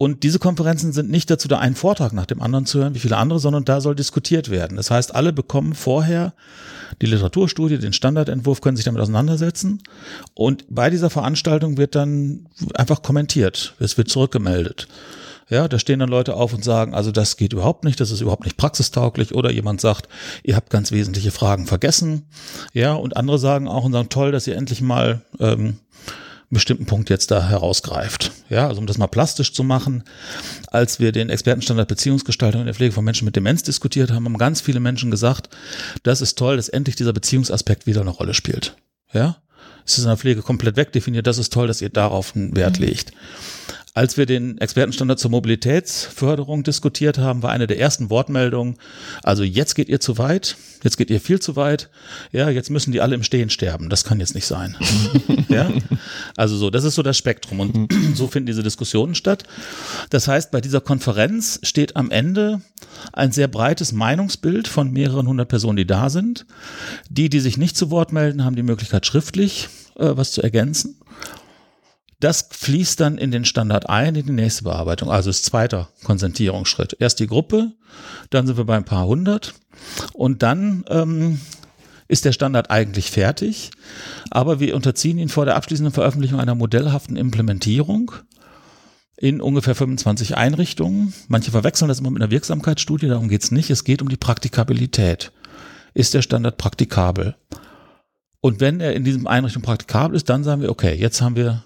Und 0.00 0.22
diese 0.22 0.38
Konferenzen 0.38 0.94
sind 0.94 1.10
nicht 1.10 1.28
dazu 1.28 1.46
da, 1.46 1.58
einen 1.58 1.74
Vortrag 1.74 2.14
nach 2.14 2.24
dem 2.24 2.40
anderen 2.40 2.64
zu 2.64 2.78
hören, 2.78 2.94
wie 2.94 3.00
viele 3.00 3.18
andere, 3.18 3.38
sondern 3.38 3.66
da 3.66 3.82
soll 3.82 3.94
diskutiert 3.94 4.48
werden. 4.48 4.78
Das 4.78 4.90
heißt, 4.90 5.14
alle 5.14 5.30
bekommen 5.30 5.74
vorher 5.74 6.32
die 7.02 7.06
Literaturstudie, 7.06 7.76
den 7.76 7.92
Standardentwurf, 7.92 8.62
können 8.62 8.78
sich 8.78 8.86
damit 8.86 9.02
auseinandersetzen. 9.02 9.82
Und 10.32 10.64
bei 10.70 10.88
dieser 10.88 11.10
Veranstaltung 11.10 11.76
wird 11.76 11.96
dann 11.96 12.46
einfach 12.72 13.02
kommentiert. 13.02 13.74
Es 13.78 13.98
wird 13.98 14.08
zurückgemeldet. 14.08 14.88
Ja, 15.50 15.68
da 15.68 15.78
stehen 15.78 15.98
dann 15.98 16.08
Leute 16.08 16.34
auf 16.34 16.54
und 16.54 16.64
sagen, 16.64 16.94
also 16.94 17.12
das 17.12 17.36
geht 17.36 17.52
überhaupt 17.52 17.84
nicht, 17.84 18.00
das 18.00 18.10
ist 18.10 18.22
überhaupt 18.22 18.44
nicht 18.44 18.56
praxistauglich. 18.56 19.34
Oder 19.34 19.50
jemand 19.50 19.82
sagt, 19.82 20.08
ihr 20.44 20.56
habt 20.56 20.70
ganz 20.70 20.92
wesentliche 20.92 21.30
Fragen 21.30 21.66
vergessen. 21.66 22.22
Ja, 22.72 22.94
und 22.94 23.18
andere 23.18 23.38
sagen 23.38 23.68
auch 23.68 23.84
und 23.84 23.92
sagen, 23.92 24.08
toll, 24.08 24.32
dass 24.32 24.46
ihr 24.46 24.56
endlich 24.56 24.80
mal 24.80 25.20
ähm, 25.40 25.76
bestimmten 26.50 26.86
Punkt 26.86 27.10
jetzt 27.10 27.30
da 27.30 27.48
herausgreift. 27.48 28.32
Ja, 28.48 28.66
also 28.66 28.80
um 28.80 28.86
das 28.86 28.98
mal 28.98 29.06
plastisch 29.06 29.52
zu 29.52 29.62
machen, 29.62 30.02
als 30.66 30.98
wir 30.98 31.12
den 31.12 31.30
Expertenstandard 31.30 31.88
Beziehungsgestaltung 31.88 32.62
in 32.62 32.66
der 32.66 32.74
Pflege 32.74 32.92
von 32.92 33.04
Menschen 33.04 33.24
mit 33.24 33.36
Demenz 33.36 33.62
diskutiert 33.62 34.10
haben, 34.10 34.24
haben 34.24 34.38
ganz 34.38 34.60
viele 34.60 34.80
Menschen 34.80 35.10
gesagt, 35.10 35.48
das 36.02 36.20
ist 36.20 36.36
toll, 36.36 36.56
dass 36.56 36.68
endlich 36.68 36.96
dieser 36.96 37.12
Beziehungsaspekt 37.12 37.86
wieder 37.86 38.00
eine 38.00 38.10
Rolle 38.10 38.34
spielt. 38.34 38.76
Ja, 39.12 39.36
es 39.86 39.98
ist 39.98 40.04
in 40.04 40.08
der 40.08 40.16
Pflege 40.16 40.42
komplett 40.42 40.76
wegdefiniert, 40.76 41.26
das 41.26 41.38
ist 41.38 41.52
toll, 41.52 41.66
dass 41.66 41.80
ihr 41.80 41.88
darauf 41.88 42.34
einen 42.34 42.56
Wert 42.56 42.78
legt. 42.78 43.12
Als 43.92 44.16
wir 44.16 44.24
den 44.24 44.56
Expertenstandard 44.58 45.18
zur 45.18 45.32
Mobilitätsförderung 45.32 46.62
diskutiert 46.62 47.18
haben, 47.18 47.42
war 47.42 47.50
eine 47.50 47.66
der 47.66 47.80
ersten 47.80 48.08
Wortmeldungen, 48.08 48.76
also 49.24 49.42
jetzt 49.42 49.74
geht 49.74 49.88
ihr 49.88 49.98
zu 49.98 50.16
weit, 50.16 50.56
jetzt 50.84 50.96
geht 50.96 51.10
ihr 51.10 51.20
viel 51.20 51.40
zu 51.40 51.56
weit, 51.56 51.90
ja, 52.30 52.48
jetzt 52.50 52.70
müssen 52.70 52.92
die 52.92 53.00
alle 53.00 53.16
im 53.16 53.24
Stehen 53.24 53.50
sterben. 53.50 53.88
Das 53.88 54.04
kann 54.04 54.20
jetzt 54.20 54.36
nicht 54.36 54.46
sein. 54.46 54.76
ja? 55.48 55.68
Also 56.36 56.56
so, 56.56 56.70
das 56.70 56.84
ist 56.84 56.94
so 56.94 57.02
das 57.02 57.18
Spektrum 57.18 57.58
und 57.58 57.92
so 58.14 58.28
finden 58.28 58.46
diese 58.46 58.62
Diskussionen 58.62 59.16
statt. 59.16 59.42
Das 60.10 60.28
heißt, 60.28 60.52
bei 60.52 60.60
dieser 60.60 60.80
Konferenz 60.80 61.58
steht 61.64 61.96
am 61.96 62.12
Ende 62.12 62.60
ein 63.12 63.32
sehr 63.32 63.48
breites 63.48 63.90
Meinungsbild 63.90 64.68
von 64.68 64.92
mehreren 64.92 65.26
hundert 65.26 65.48
Personen, 65.48 65.76
die 65.76 65.86
da 65.86 66.10
sind. 66.10 66.46
Die, 67.08 67.28
die 67.28 67.40
sich 67.40 67.56
nicht 67.56 67.76
zu 67.76 67.90
Wort 67.90 68.12
melden, 68.12 68.44
haben 68.44 68.54
die 68.54 68.62
Möglichkeit 68.62 69.04
schriftlich 69.04 69.68
äh, 69.96 70.16
was 70.16 70.30
zu 70.30 70.42
ergänzen. 70.42 70.96
Das 72.20 72.48
fließt 72.50 73.00
dann 73.00 73.16
in 73.18 73.30
den 73.30 73.46
Standard 73.46 73.88
ein, 73.88 74.14
in 74.14 74.26
die 74.26 74.32
nächste 74.32 74.64
Bearbeitung. 74.64 75.10
Also 75.10 75.30
ist 75.30 75.46
zweiter 75.46 75.88
Konsentierungsschritt. 76.04 76.96
Erst 77.00 77.18
die 77.18 77.26
Gruppe, 77.26 77.72
dann 78.28 78.46
sind 78.46 78.58
wir 78.58 78.64
bei 78.64 78.76
ein 78.76 78.84
paar 78.84 79.06
hundert 79.06 79.54
und 80.12 80.42
dann 80.42 80.84
ähm, 80.88 81.40
ist 82.08 82.24
der 82.24 82.32
Standard 82.32 82.70
eigentlich 82.70 83.10
fertig, 83.10 83.70
aber 84.30 84.60
wir 84.60 84.76
unterziehen 84.76 85.18
ihn 85.18 85.28
vor 85.28 85.46
der 85.46 85.56
abschließenden 85.56 85.94
Veröffentlichung 85.94 86.40
einer 86.40 86.54
modellhaften 86.54 87.16
Implementierung 87.16 88.12
in 89.16 89.40
ungefähr 89.40 89.74
25 89.74 90.36
Einrichtungen. 90.36 91.14
Manche 91.28 91.52
verwechseln 91.52 91.88
das 91.88 92.00
immer 92.00 92.10
mit 92.10 92.22
einer 92.22 92.30
Wirksamkeitsstudie, 92.30 93.08
darum 93.08 93.28
geht 93.28 93.44
es 93.44 93.50
nicht. 93.50 93.70
Es 93.70 93.84
geht 93.84 94.02
um 94.02 94.08
die 94.08 94.16
Praktikabilität. 94.16 95.32
Ist 95.94 96.14
der 96.14 96.22
Standard 96.22 96.58
praktikabel? 96.58 97.36
Und 98.40 98.60
wenn 98.60 98.80
er 98.80 98.94
in 98.94 99.04
diesem 99.04 99.26
Einrichtung 99.26 99.62
praktikabel 99.62 100.16
ist, 100.16 100.28
dann 100.28 100.44
sagen 100.44 100.62
wir, 100.62 100.70
okay, 100.70 100.94
jetzt 100.94 101.20
haben 101.20 101.36
wir 101.36 101.64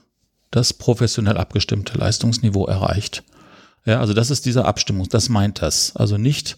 das 0.55 0.73
professionell 0.73 1.37
abgestimmte 1.37 1.99
Leistungsniveau 1.99 2.67
erreicht. 2.67 3.25
Ja, 3.85 4.01
also 4.01 4.15
das 4.15 4.31
ist 4.31 4.47
diese 4.47 4.65
Abstimmung, 4.65 5.09
das 5.09 5.29
meint 5.29 5.61
das. 5.61 5.95
Also 5.97 6.17
nicht 6.17 6.57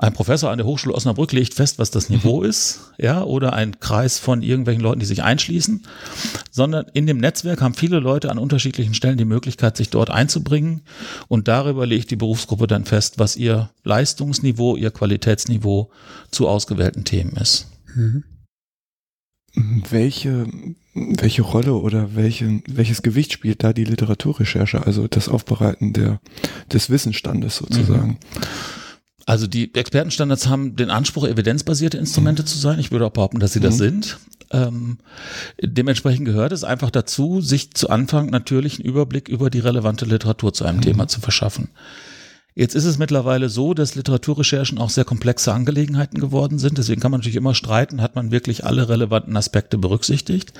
ein 0.00 0.12
Professor 0.12 0.50
an 0.50 0.58
der 0.58 0.66
Hochschule 0.66 0.94
Osnabrück 0.94 1.32
legt 1.32 1.54
fest, 1.54 1.80
was 1.80 1.90
das 1.90 2.08
Niveau 2.08 2.40
mhm. 2.40 2.48
ist, 2.48 2.92
ja, 2.98 3.24
oder 3.24 3.54
ein 3.54 3.80
Kreis 3.80 4.20
von 4.20 4.42
irgendwelchen 4.42 4.80
Leuten, 4.82 5.00
die 5.00 5.06
sich 5.06 5.24
einschließen, 5.24 5.84
sondern 6.52 6.86
in 6.92 7.08
dem 7.08 7.18
Netzwerk 7.18 7.60
haben 7.60 7.74
viele 7.74 7.98
Leute 7.98 8.30
an 8.30 8.38
unterschiedlichen 8.38 8.94
Stellen 8.94 9.18
die 9.18 9.24
Möglichkeit, 9.24 9.76
sich 9.76 9.90
dort 9.90 10.10
einzubringen 10.10 10.82
und 11.26 11.48
darüber 11.48 11.84
legt 11.84 12.12
die 12.12 12.16
Berufsgruppe 12.16 12.68
dann 12.68 12.84
fest, 12.84 13.18
was 13.18 13.34
ihr 13.34 13.70
Leistungsniveau, 13.82 14.76
ihr 14.76 14.92
Qualitätsniveau 14.92 15.90
zu 16.30 16.46
ausgewählten 16.46 17.04
Themen 17.04 17.32
ist. 17.32 17.66
Mhm. 17.96 18.22
Welche, 19.90 20.46
welche 21.18 21.42
Rolle 21.42 21.74
oder 21.74 22.14
welche, 22.14 22.60
welches 22.66 23.02
Gewicht 23.02 23.32
spielt 23.32 23.62
da 23.62 23.72
die 23.72 23.84
Literaturrecherche, 23.84 24.86
also 24.86 25.06
das 25.08 25.28
Aufbereiten 25.28 25.92
der, 25.92 26.20
des 26.72 26.90
Wissensstandes 26.90 27.56
sozusagen? 27.56 28.08
Mhm. 28.08 28.16
Also 29.26 29.46
die 29.46 29.74
Expertenstandards 29.74 30.48
haben 30.48 30.74
den 30.74 30.88
Anspruch, 30.88 31.26
evidenzbasierte 31.26 31.98
Instrumente 31.98 32.42
mhm. 32.42 32.46
zu 32.46 32.58
sein. 32.58 32.78
Ich 32.78 32.90
würde 32.90 33.06
auch 33.06 33.12
behaupten, 33.12 33.40
dass 33.40 33.52
sie 33.52 33.60
das 33.60 33.74
mhm. 33.74 33.78
sind. 33.78 34.18
Ähm, 34.50 34.98
dementsprechend 35.62 36.24
gehört 36.24 36.52
es 36.52 36.64
einfach 36.64 36.90
dazu, 36.90 37.42
sich 37.42 37.74
zu 37.74 37.90
Anfang 37.90 38.30
natürlich 38.30 38.78
einen 38.78 38.88
Überblick 38.88 39.28
über 39.28 39.50
die 39.50 39.58
relevante 39.58 40.06
Literatur 40.06 40.54
zu 40.54 40.64
einem 40.64 40.78
mhm. 40.78 40.82
Thema 40.82 41.08
zu 41.08 41.20
verschaffen. 41.20 41.68
Jetzt 42.58 42.74
ist 42.74 42.86
es 42.86 42.98
mittlerweile 42.98 43.50
so, 43.50 43.72
dass 43.72 43.94
Literaturrecherchen 43.94 44.78
auch 44.78 44.90
sehr 44.90 45.04
komplexe 45.04 45.52
Angelegenheiten 45.52 46.18
geworden 46.18 46.58
sind. 46.58 46.76
Deswegen 46.76 47.00
kann 47.00 47.12
man 47.12 47.20
natürlich 47.20 47.36
immer 47.36 47.54
streiten, 47.54 48.02
hat 48.02 48.16
man 48.16 48.32
wirklich 48.32 48.64
alle 48.64 48.88
relevanten 48.88 49.36
Aspekte 49.36 49.78
berücksichtigt. 49.78 50.52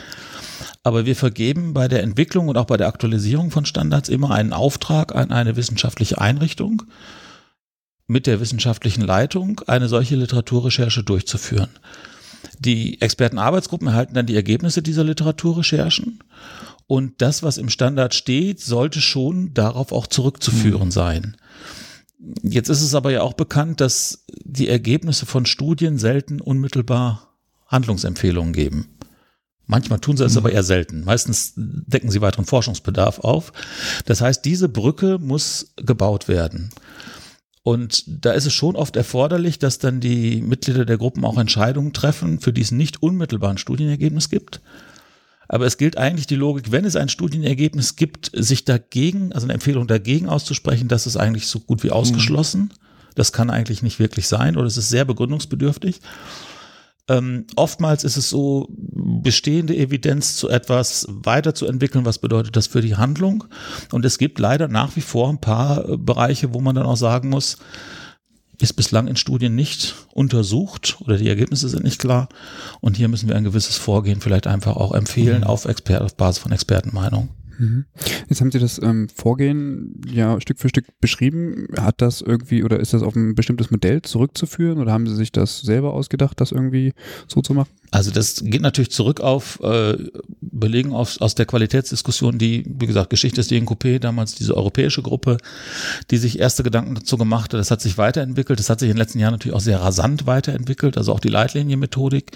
Aber 0.84 1.06
wir 1.06 1.16
vergeben 1.16 1.74
bei 1.74 1.88
der 1.88 2.04
Entwicklung 2.04 2.46
und 2.46 2.56
auch 2.56 2.66
bei 2.66 2.76
der 2.76 2.86
Aktualisierung 2.86 3.50
von 3.50 3.64
Standards 3.64 4.08
immer 4.08 4.30
einen 4.30 4.52
Auftrag 4.52 5.12
an 5.16 5.32
eine 5.32 5.56
wissenschaftliche 5.56 6.20
Einrichtung 6.20 6.84
mit 8.06 8.28
der 8.28 8.38
wissenschaftlichen 8.38 9.02
Leitung, 9.02 9.60
eine 9.66 9.88
solche 9.88 10.14
Literaturrecherche 10.14 11.02
durchzuführen. 11.02 11.70
Die 12.60 13.00
Expertenarbeitsgruppen 13.00 13.88
erhalten 13.88 14.14
dann 14.14 14.26
die 14.26 14.36
Ergebnisse 14.36 14.82
dieser 14.82 15.02
Literaturrecherchen 15.02 16.20
und 16.88 17.20
das, 17.20 17.42
was 17.42 17.58
im 17.58 17.68
Standard 17.68 18.14
steht, 18.14 18.60
sollte 18.60 19.00
schon 19.00 19.52
darauf 19.52 19.92
auch 19.92 20.06
zurückzuführen 20.06 20.86
mhm. 20.86 20.92
sein. 20.92 21.36
Jetzt 22.42 22.68
ist 22.68 22.82
es 22.82 22.94
aber 22.94 23.12
ja 23.12 23.22
auch 23.22 23.34
bekannt, 23.34 23.80
dass 23.80 24.24
die 24.44 24.68
Ergebnisse 24.68 25.26
von 25.26 25.46
Studien 25.46 25.98
selten 25.98 26.40
unmittelbar 26.40 27.34
Handlungsempfehlungen 27.66 28.52
geben. 28.52 28.88
Manchmal 29.66 30.00
tun 30.00 30.16
sie 30.16 30.24
es 30.24 30.32
mhm. 30.32 30.38
aber 30.38 30.52
eher 30.52 30.64
selten. 30.64 31.04
Meistens 31.04 31.52
decken 31.56 32.10
sie 32.10 32.20
weiteren 32.20 32.46
Forschungsbedarf 32.46 33.20
auf. 33.20 33.52
Das 34.06 34.20
heißt, 34.20 34.44
diese 34.44 34.68
Brücke 34.68 35.18
muss 35.18 35.74
gebaut 35.76 36.26
werden. 36.26 36.70
Und 37.62 38.04
da 38.24 38.32
ist 38.32 38.46
es 38.46 38.54
schon 38.54 38.76
oft 38.76 38.96
erforderlich, 38.96 39.58
dass 39.58 39.78
dann 39.78 40.00
die 40.00 40.40
Mitglieder 40.40 40.86
der 40.86 40.96
Gruppen 40.96 41.24
auch 41.26 41.36
Entscheidungen 41.36 41.92
treffen, 41.92 42.40
für 42.40 42.52
die 42.52 42.62
es 42.62 42.70
nicht 42.70 43.02
unmittelbar 43.02 43.50
ein 43.50 43.58
Studienergebnis 43.58 44.30
gibt, 44.30 44.62
aber 45.48 45.66
es 45.66 45.78
gilt 45.78 45.96
eigentlich 45.96 46.26
die 46.26 46.36
Logik, 46.36 46.70
wenn 46.70 46.84
es 46.84 46.94
ein 46.94 47.08
Studienergebnis 47.08 47.96
gibt, 47.96 48.30
sich 48.34 48.64
dagegen, 48.64 49.32
also 49.32 49.46
eine 49.46 49.54
Empfehlung 49.54 49.86
dagegen 49.86 50.28
auszusprechen, 50.28 50.88
das 50.88 51.06
ist 51.06 51.16
eigentlich 51.16 51.46
so 51.46 51.60
gut 51.60 51.82
wie 51.82 51.90
ausgeschlossen. 51.90 52.72
Das 53.14 53.32
kann 53.32 53.50
eigentlich 53.50 53.82
nicht 53.82 53.98
wirklich 53.98 54.28
sein 54.28 54.56
oder 54.56 54.66
es 54.66 54.76
ist 54.76 54.90
sehr 54.90 55.04
begründungsbedürftig. 55.04 56.00
Ähm, 57.08 57.46
oftmals 57.56 58.04
ist 58.04 58.18
es 58.18 58.28
so, 58.28 58.68
bestehende 58.70 59.74
Evidenz 59.74 60.36
zu 60.36 60.48
etwas 60.50 61.06
weiterzuentwickeln. 61.08 62.04
Was 62.04 62.18
bedeutet 62.18 62.54
das 62.54 62.66
für 62.66 62.82
die 62.82 62.96
Handlung? 62.96 63.44
Und 63.90 64.04
es 64.04 64.18
gibt 64.18 64.38
leider 64.38 64.68
nach 64.68 64.94
wie 64.94 65.00
vor 65.00 65.30
ein 65.30 65.40
paar 65.40 65.88
äh, 65.88 65.96
Bereiche, 65.96 66.52
wo 66.52 66.60
man 66.60 66.74
dann 66.74 66.84
auch 66.84 66.96
sagen 66.96 67.30
muss, 67.30 67.56
ist 68.60 68.74
bislang 68.74 69.06
in 69.06 69.16
Studien 69.16 69.54
nicht 69.54 69.94
untersucht 70.12 70.98
oder 71.00 71.16
die 71.16 71.28
Ergebnisse 71.28 71.68
sind 71.68 71.84
nicht 71.84 72.00
klar. 72.00 72.28
Und 72.80 72.96
hier 72.96 73.08
müssen 73.08 73.28
wir 73.28 73.36
ein 73.36 73.44
gewisses 73.44 73.76
Vorgehen 73.76 74.20
vielleicht 74.20 74.46
einfach 74.46 74.76
auch 74.76 74.92
empfehlen 74.92 75.42
mhm. 75.42 75.46
auf, 75.46 75.64
Exper 75.64 76.04
auf 76.04 76.16
Basis 76.16 76.42
von 76.42 76.52
Expertenmeinung. 76.52 77.28
Mhm. 77.58 77.84
Jetzt 78.28 78.40
haben 78.40 78.50
Sie 78.50 78.58
das 78.58 78.80
ähm, 78.82 79.08
Vorgehen 79.14 80.00
ja 80.10 80.40
Stück 80.40 80.58
für 80.58 80.68
Stück 80.68 80.86
beschrieben. 81.00 81.66
Hat 81.78 82.00
das 82.00 82.20
irgendwie 82.20 82.62
oder 82.62 82.78
ist 82.78 82.94
das 82.94 83.02
auf 83.02 83.16
ein 83.16 83.34
bestimmtes 83.34 83.70
Modell 83.70 84.02
zurückzuführen 84.02 84.78
oder 84.78 84.92
haben 84.92 85.06
Sie 85.06 85.16
sich 85.16 85.32
das 85.32 85.60
selber 85.60 85.92
ausgedacht, 85.92 86.40
das 86.40 86.52
irgendwie 86.52 86.94
so 87.26 87.42
zu 87.42 87.54
machen? 87.54 87.68
Also 87.90 88.10
das 88.10 88.42
geht 88.44 88.60
natürlich 88.60 88.90
zurück 88.90 89.20
auf 89.20 89.60
äh, 89.62 89.96
Belegen 90.40 90.92
aus, 90.92 91.20
aus 91.20 91.34
der 91.34 91.46
Qualitätsdiskussion, 91.46 92.38
die, 92.38 92.64
wie 92.66 92.86
gesagt, 92.86 93.10
Geschichte 93.10 93.36
des 93.36 93.48
DNKP, 93.48 93.98
damals 93.98 94.34
diese 94.34 94.56
europäische 94.56 95.02
Gruppe, 95.02 95.38
die 96.10 96.18
sich 96.18 96.38
erste 96.38 96.62
Gedanken 96.62 96.94
dazu 96.94 97.16
gemacht 97.16 97.52
hat. 97.52 97.60
Das 97.60 97.70
hat 97.70 97.80
sich 97.80 97.96
weiterentwickelt. 97.96 98.58
Das 98.58 98.68
hat 98.68 98.80
sich 98.80 98.90
in 98.90 98.94
den 98.94 98.98
letzten 98.98 99.18
Jahren 99.18 99.32
natürlich 99.32 99.56
auch 99.56 99.60
sehr 99.60 99.80
rasant 99.80 100.26
weiterentwickelt, 100.26 100.98
also 100.98 101.12
auch 101.12 101.20
die 101.20 101.28
Leitlinienmethodik. 101.28 102.32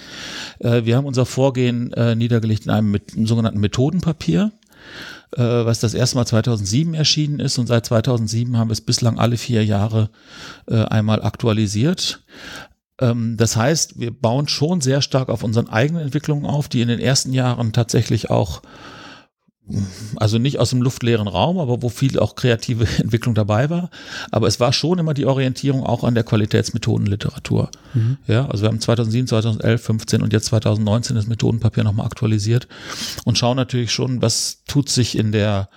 Äh, 0.61 0.85
wir 0.85 0.97
haben 0.97 1.07
unser 1.07 1.27
Vorgehen 1.27 1.93
äh, 1.93 2.15
niedergelegt 2.15 2.65
in 2.65 2.71
einem, 2.71 2.91
mit, 2.91 3.15
einem 3.15 3.27
sogenannten 3.27 3.61
Methodenpapier 3.61 4.53
äh, 5.37 5.41
was 5.41 5.81
das 5.81 5.95
erste 5.95 6.17
Mal 6.17 6.27
2007 6.27 6.95
erschienen 6.95 7.41
ist 7.41 7.59
und 7.59 7.67
seit 7.67 7.87
2007 7.87 8.57
haben 8.57 8.69
wir 8.69 8.73
es 8.73 8.81
bislang 8.81 9.19
alle 9.19 9.37
vier 9.37 9.65
Jahre 9.65 10.11
äh, 10.67 10.83
einmal 10.85 11.23
aktualisiert. 11.23 12.25
Ähm, 13.01 13.37
das 13.37 13.57
heißt, 13.57 13.99
wir 13.99 14.11
bauen 14.11 14.49
schon 14.49 14.81
sehr 14.81 15.03
stark 15.03 15.29
auf 15.29 15.43
unseren 15.43 15.69
eigenen 15.69 16.03
Entwicklungen 16.03 16.47
auf, 16.47 16.69
die 16.69 16.81
in 16.81 16.89
den 16.89 17.01
ersten 17.01 17.33
Jahren 17.33 17.73
tatsächlich 17.73 18.31
auch 18.31 18.63
also 20.17 20.39
nicht 20.39 20.59
aus 20.59 20.71
dem 20.71 20.83
luftleeren 20.83 21.29
Raum, 21.29 21.59
aber 21.59 21.83
wo 21.83 21.89
viel 21.89 22.19
auch 22.19 22.35
kreative 22.35 22.87
Entwicklung 22.99 23.35
dabei 23.35 23.71
war. 23.71 23.91
Aber 24.31 24.47
es 24.47 24.61
war 24.61 24.73
schon 24.73 24.99
immer 24.99 25.15
die 25.15 25.27
Orientierung 25.27 25.85
auch 25.85 26.05
an 26.05 26.15
der 26.15 26.25
Qualitätsmethodenliteratur. 26.25 27.71
Mhm. 27.95 28.19
Ja, 28.27 28.47
also 28.47 28.63
wir 28.63 28.69
haben 28.69 28.81
2007, 28.81 29.29
2011, 29.29 29.83
15 29.83 30.23
und 30.23 30.33
jetzt 30.33 30.47
2019 30.47 31.17
das 31.17 31.27
Methodenpapier 31.27 31.85
nochmal 31.85 32.07
aktualisiert 32.07 32.69
und 33.25 33.39
schauen 33.39 33.57
natürlich 33.57 33.93
schon, 33.93 34.23
was 34.23 34.63
tut 34.67 34.89
sich 34.89 35.17
in 35.17 35.33
der 35.33 35.69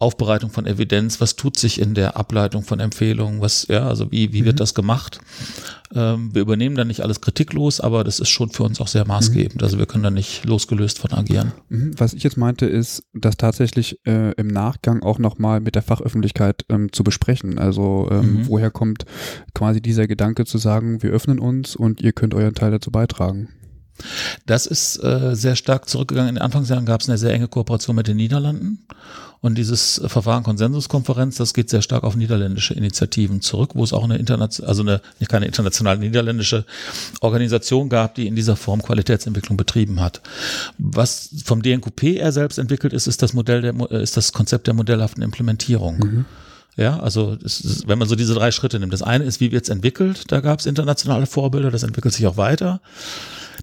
Aufbereitung 0.00 0.50
von 0.50 0.66
Evidenz, 0.66 1.20
was 1.20 1.36
tut 1.36 1.58
sich 1.58 1.78
in 1.78 1.92
der 1.92 2.16
Ableitung 2.16 2.62
von 2.62 2.80
Empfehlungen, 2.80 3.42
was, 3.42 3.66
ja, 3.68 3.86
also 3.86 4.10
wie, 4.10 4.32
wie 4.32 4.46
wird 4.46 4.56
mhm. 4.56 4.58
das 4.58 4.74
gemacht? 4.74 5.20
Ähm, 5.94 6.34
wir 6.34 6.40
übernehmen 6.40 6.74
da 6.74 6.86
nicht 6.86 7.02
alles 7.02 7.20
kritiklos, 7.20 7.80
aber 7.80 8.02
das 8.02 8.18
ist 8.18 8.30
schon 8.30 8.48
für 8.48 8.62
uns 8.62 8.80
auch 8.80 8.88
sehr 8.88 9.06
maßgebend. 9.06 9.56
Mhm. 9.56 9.62
Also 9.62 9.78
wir 9.78 9.84
können 9.84 10.02
da 10.02 10.10
nicht 10.10 10.46
losgelöst 10.46 10.98
von 10.98 11.12
agieren. 11.12 11.52
Mhm. 11.68 11.92
Was 11.98 12.14
ich 12.14 12.22
jetzt 12.22 12.38
meinte, 12.38 12.64
ist, 12.64 13.02
das 13.12 13.36
tatsächlich 13.36 13.98
äh, 14.06 14.32
im 14.32 14.46
Nachgang 14.46 15.02
auch 15.02 15.18
nochmal 15.18 15.60
mit 15.60 15.74
der 15.74 15.82
Fachöffentlichkeit 15.82 16.64
ähm, 16.70 16.90
zu 16.92 17.04
besprechen. 17.04 17.58
Also 17.58 18.08
ähm, 18.10 18.20
mhm. 18.20 18.48
woher 18.48 18.70
kommt 18.70 19.04
quasi 19.54 19.82
dieser 19.82 20.06
Gedanke 20.06 20.46
zu 20.46 20.56
sagen, 20.56 21.02
wir 21.02 21.10
öffnen 21.10 21.38
uns 21.38 21.76
und 21.76 22.00
ihr 22.00 22.12
könnt 22.12 22.32
euren 22.32 22.54
Teil 22.54 22.70
dazu 22.70 22.90
beitragen? 22.90 23.50
Das 24.46 24.66
ist 24.66 25.02
äh, 25.02 25.34
sehr 25.34 25.56
stark 25.56 25.88
zurückgegangen. 25.88 26.30
In 26.30 26.34
den 26.36 26.42
Anfangsjahren 26.42 26.86
gab 26.86 27.00
es 27.00 27.08
eine 27.08 27.18
sehr 27.18 27.32
enge 27.32 27.48
Kooperation 27.48 27.96
mit 27.96 28.08
den 28.08 28.16
Niederlanden. 28.16 28.86
Und 29.42 29.56
dieses 29.56 30.02
Verfahren 30.04 30.42
Konsensuskonferenz, 30.42 31.36
das 31.36 31.54
geht 31.54 31.70
sehr 31.70 31.80
stark 31.80 32.04
auf 32.04 32.14
niederländische 32.14 32.74
Initiativen 32.74 33.40
zurück, 33.40 33.70
wo 33.74 33.82
es 33.82 33.94
auch 33.94 34.04
eine 34.04 34.18
internationale, 34.18 34.68
also 34.68 34.82
eine, 34.82 35.00
keine 35.28 35.46
internationale 35.46 35.98
niederländische 35.98 36.66
Organisation 37.22 37.88
gab, 37.88 38.14
die 38.16 38.26
in 38.26 38.36
dieser 38.36 38.56
Form 38.56 38.82
Qualitätsentwicklung 38.82 39.56
betrieben 39.56 40.00
hat. 40.00 40.20
Was 40.76 41.30
vom 41.44 41.62
DNQP 41.62 42.18
er 42.18 42.32
selbst 42.32 42.58
entwickelt 42.58 42.92
ist, 42.92 43.06
ist 43.06 43.22
das 43.22 43.32
Modell 43.32 43.62
der, 43.62 43.90
ist 43.92 44.18
das 44.18 44.34
Konzept 44.34 44.66
der 44.66 44.74
modellhaften 44.74 45.22
Implementierung. 45.22 45.98
Mhm. 45.98 46.24
Ja, 46.76 47.00
also 47.00 47.36
ist, 47.42 47.88
wenn 47.88 47.98
man 47.98 48.08
so 48.08 48.16
diese 48.16 48.34
drei 48.34 48.52
Schritte 48.52 48.78
nimmt. 48.78 48.92
Das 48.92 49.02
eine 49.02 49.24
ist, 49.24 49.40
wie 49.40 49.52
wird 49.52 49.64
es 49.64 49.70
entwickelt? 49.70 50.24
Da 50.28 50.40
gab 50.40 50.60
es 50.60 50.66
internationale 50.66 51.26
Vorbilder, 51.26 51.70
das 51.70 51.82
entwickelt 51.82 52.14
sich 52.14 52.26
auch 52.26 52.36
weiter. 52.36 52.80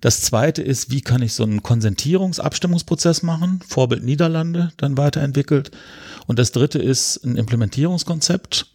Das 0.01 0.21
zweite 0.21 0.61
ist, 0.61 0.91
wie 0.91 1.01
kann 1.01 1.21
ich 1.21 1.33
so 1.33 1.43
einen 1.43 1.63
Konsentierungsabstimmungsprozess 1.63 3.23
machen? 3.23 3.61
Vorbild 3.67 4.03
Niederlande 4.03 4.71
dann 4.77 4.97
weiterentwickelt. 4.97 5.71
Und 6.27 6.39
das 6.39 6.51
dritte 6.51 6.79
ist 6.79 7.23
ein 7.23 7.35
Implementierungskonzept, 7.35 8.67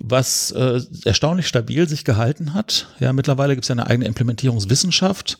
was 0.00 0.50
äh, 0.52 0.80
erstaunlich 1.04 1.48
stabil 1.48 1.88
sich 1.88 2.04
gehalten 2.04 2.54
hat. 2.54 2.88
Ja, 3.00 3.12
mittlerweile 3.12 3.54
gibt 3.54 3.64
es 3.64 3.68
ja 3.68 3.74
eine 3.74 3.86
eigene 3.86 4.06
Implementierungswissenschaft. 4.06 5.38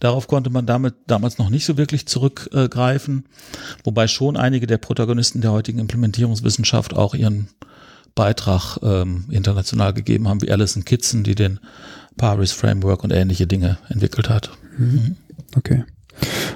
Darauf 0.00 0.26
konnte 0.26 0.50
man 0.50 0.66
damit 0.66 0.94
damals 1.06 1.38
noch 1.38 1.50
nicht 1.50 1.64
so 1.64 1.76
wirklich 1.76 2.06
zurückgreifen, 2.06 3.26
wobei 3.84 4.08
schon 4.08 4.36
einige 4.36 4.66
der 4.66 4.78
Protagonisten 4.78 5.40
der 5.40 5.52
heutigen 5.52 5.78
Implementierungswissenschaft 5.78 6.94
auch 6.94 7.14
ihren 7.14 7.48
Beitrag 8.14 8.78
ähm, 8.82 9.24
international 9.30 9.94
gegeben 9.94 10.28
haben, 10.28 10.42
wie 10.42 10.50
Alison 10.50 10.84
Kitson, 10.84 11.22
die 11.22 11.34
den 11.34 11.60
Paris 12.16 12.52
Framework 12.52 13.04
und 13.04 13.12
ähnliche 13.12 13.46
Dinge 13.46 13.78
entwickelt 13.88 14.28
hat. 14.28 14.50
Mhm. 14.78 15.16
Okay. 15.56 15.84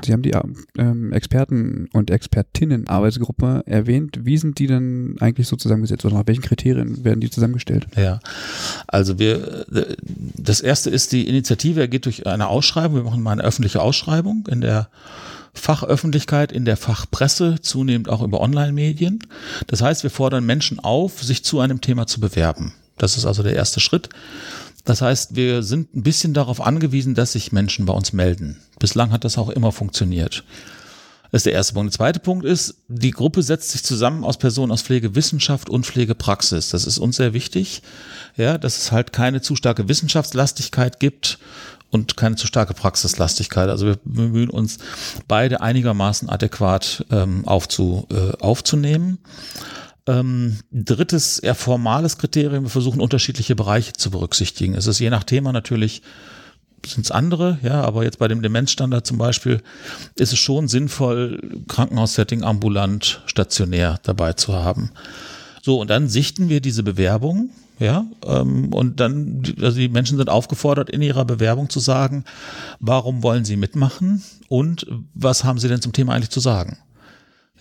Sie 0.04 0.12
haben 0.12 0.22
die 0.22 0.34
ähm, 0.78 1.12
Experten- 1.12 1.88
und 1.92 2.10
Expertinnen-Arbeitsgruppe 2.10 3.62
erwähnt. 3.66 4.20
Wie 4.22 4.36
sind 4.36 4.58
die 4.58 4.66
denn 4.66 5.16
eigentlich 5.20 5.48
so 5.48 5.56
zusammengesetzt 5.56 6.04
oder 6.04 6.16
nach 6.16 6.26
welchen 6.26 6.42
Kriterien 6.42 7.04
werden 7.04 7.20
die 7.20 7.30
zusammengestellt? 7.30 7.86
Ja, 7.96 8.20
also 8.86 9.18
wir, 9.18 9.66
äh, 9.72 9.96
das 10.36 10.60
erste 10.60 10.90
ist, 10.90 11.12
die 11.12 11.26
Initiative 11.26 11.88
geht 11.88 12.04
durch 12.04 12.26
eine 12.26 12.48
Ausschreibung. 12.48 12.96
Wir 12.96 13.04
machen 13.04 13.22
mal 13.22 13.32
eine 13.32 13.44
öffentliche 13.44 13.80
Ausschreibung 13.80 14.46
in 14.48 14.60
der 14.60 14.88
Fachöffentlichkeit, 15.54 16.52
in 16.52 16.64
der 16.64 16.76
Fachpresse, 16.76 17.56
zunehmend 17.60 18.08
auch 18.08 18.22
über 18.22 18.40
Online-Medien. 18.40 19.20
Das 19.66 19.80
heißt, 19.80 20.02
wir 20.02 20.10
fordern 20.10 20.44
Menschen 20.44 20.78
auf, 20.78 21.22
sich 21.22 21.44
zu 21.44 21.60
einem 21.60 21.80
Thema 21.80 22.06
zu 22.06 22.20
bewerben. 22.20 22.74
Das 22.98 23.16
ist 23.16 23.26
also 23.26 23.42
der 23.42 23.54
erste 23.54 23.80
Schritt. 23.80 24.08
Das 24.86 25.02
heißt, 25.02 25.36
wir 25.36 25.62
sind 25.62 25.94
ein 25.94 26.02
bisschen 26.02 26.32
darauf 26.32 26.60
angewiesen, 26.60 27.14
dass 27.14 27.32
sich 27.32 27.52
Menschen 27.52 27.84
bei 27.86 27.92
uns 27.92 28.12
melden. 28.12 28.56
Bislang 28.78 29.10
hat 29.10 29.24
das 29.24 29.36
auch 29.36 29.50
immer 29.50 29.72
funktioniert. 29.72 30.44
Das 31.32 31.40
ist 31.40 31.46
der 31.46 31.54
erste 31.54 31.74
Punkt. 31.74 31.92
Der 31.92 31.96
zweite 31.96 32.20
Punkt 32.20 32.46
ist, 32.46 32.76
die 32.88 33.10
Gruppe 33.10 33.42
setzt 33.42 33.70
sich 33.70 33.82
zusammen 33.82 34.24
aus 34.24 34.38
Personen 34.38 34.70
aus 34.70 34.82
Pflegewissenschaft 34.82 35.68
und 35.68 35.84
Pflegepraxis. 35.84 36.70
Das 36.70 36.86
ist 36.86 36.98
uns 36.98 37.16
sehr 37.16 37.34
wichtig, 37.34 37.82
ja, 38.36 38.58
dass 38.58 38.78
es 38.78 38.92
halt 38.92 39.12
keine 39.12 39.40
zu 39.40 39.56
starke 39.56 39.88
Wissenschaftslastigkeit 39.88 41.00
gibt 41.00 41.40
und 41.90 42.16
keine 42.16 42.36
zu 42.36 42.46
starke 42.46 42.74
Praxislastigkeit. 42.74 43.68
Also 43.68 43.86
wir 43.86 43.98
bemühen 44.04 44.50
uns, 44.50 44.78
beide 45.26 45.60
einigermaßen 45.60 46.28
adäquat 46.28 47.04
ähm, 47.10 47.46
aufzu, 47.46 48.06
äh, 48.10 48.36
aufzunehmen. 48.40 49.18
Ähm, 50.08 50.58
drittes, 50.70 51.38
eher 51.40 51.56
formales 51.56 52.16
Kriterium, 52.16 52.64
wir 52.64 52.70
versuchen 52.70 53.00
unterschiedliche 53.00 53.56
Bereiche 53.56 53.92
zu 53.92 54.10
berücksichtigen. 54.10 54.74
Es 54.74 54.86
ist 54.86 55.00
je 55.00 55.10
nach 55.10 55.24
Thema 55.24 55.52
natürlich 55.52 56.02
sind 56.84 57.04
es 57.04 57.10
andere, 57.10 57.58
ja, 57.62 57.82
aber 57.82 58.04
jetzt 58.04 58.18
bei 58.18 58.28
dem 58.28 58.42
Demenzstandard 58.42 59.06
zum 59.06 59.18
Beispiel 59.18 59.62
ist 60.16 60.32
es 60.32 60.38
schon 60.38 60.68
sinnvoll, 60.68 61.40
Krankenhaussetting 61.68 62.42
ambulant, 62.42 63.22
stationär 63.26 63.98
dabei 64.02 64.34
zu 64.34 64.54
haben. 64.54 64.90
So, 65.62 65.80
und 65.80 65.90
dann 65.90 66.08
sichten 66.08 66.48
wir 66.48 66.60
diese 66.60 66.82
Bewerbung, 66.82 67.50
ja, 67.78 68.06
ähm, 68.24 68.72
und 68.72 69.00
dann, 69.00 69.42
also 69.60 69.78
die 69.78 69.88
Menschen 69.88 70.16
sind 70.16 70.30
aufgefordert, 70.30 70.90
in 70.90 71.02
ihrer 71.02 71.24
Bewerbung 71.24 71.68
zu 71.68 71.80
sagen, 71.80 72.24
warum 72.80 73.22
wollen 73.22 73.44
sie 73.44 73.56
mitmachen 73.56 74.22
und 74.48 74.86
was 75.14 75.44
haben 75.44 75.58
sie 75.58 75.68
denn 75.68 75.82
zum 75.82 75.92
Thema 75.92 76.14
eigentlich 76.14 76.30
zu 76.30 76.40
sagen? 76.40 76.78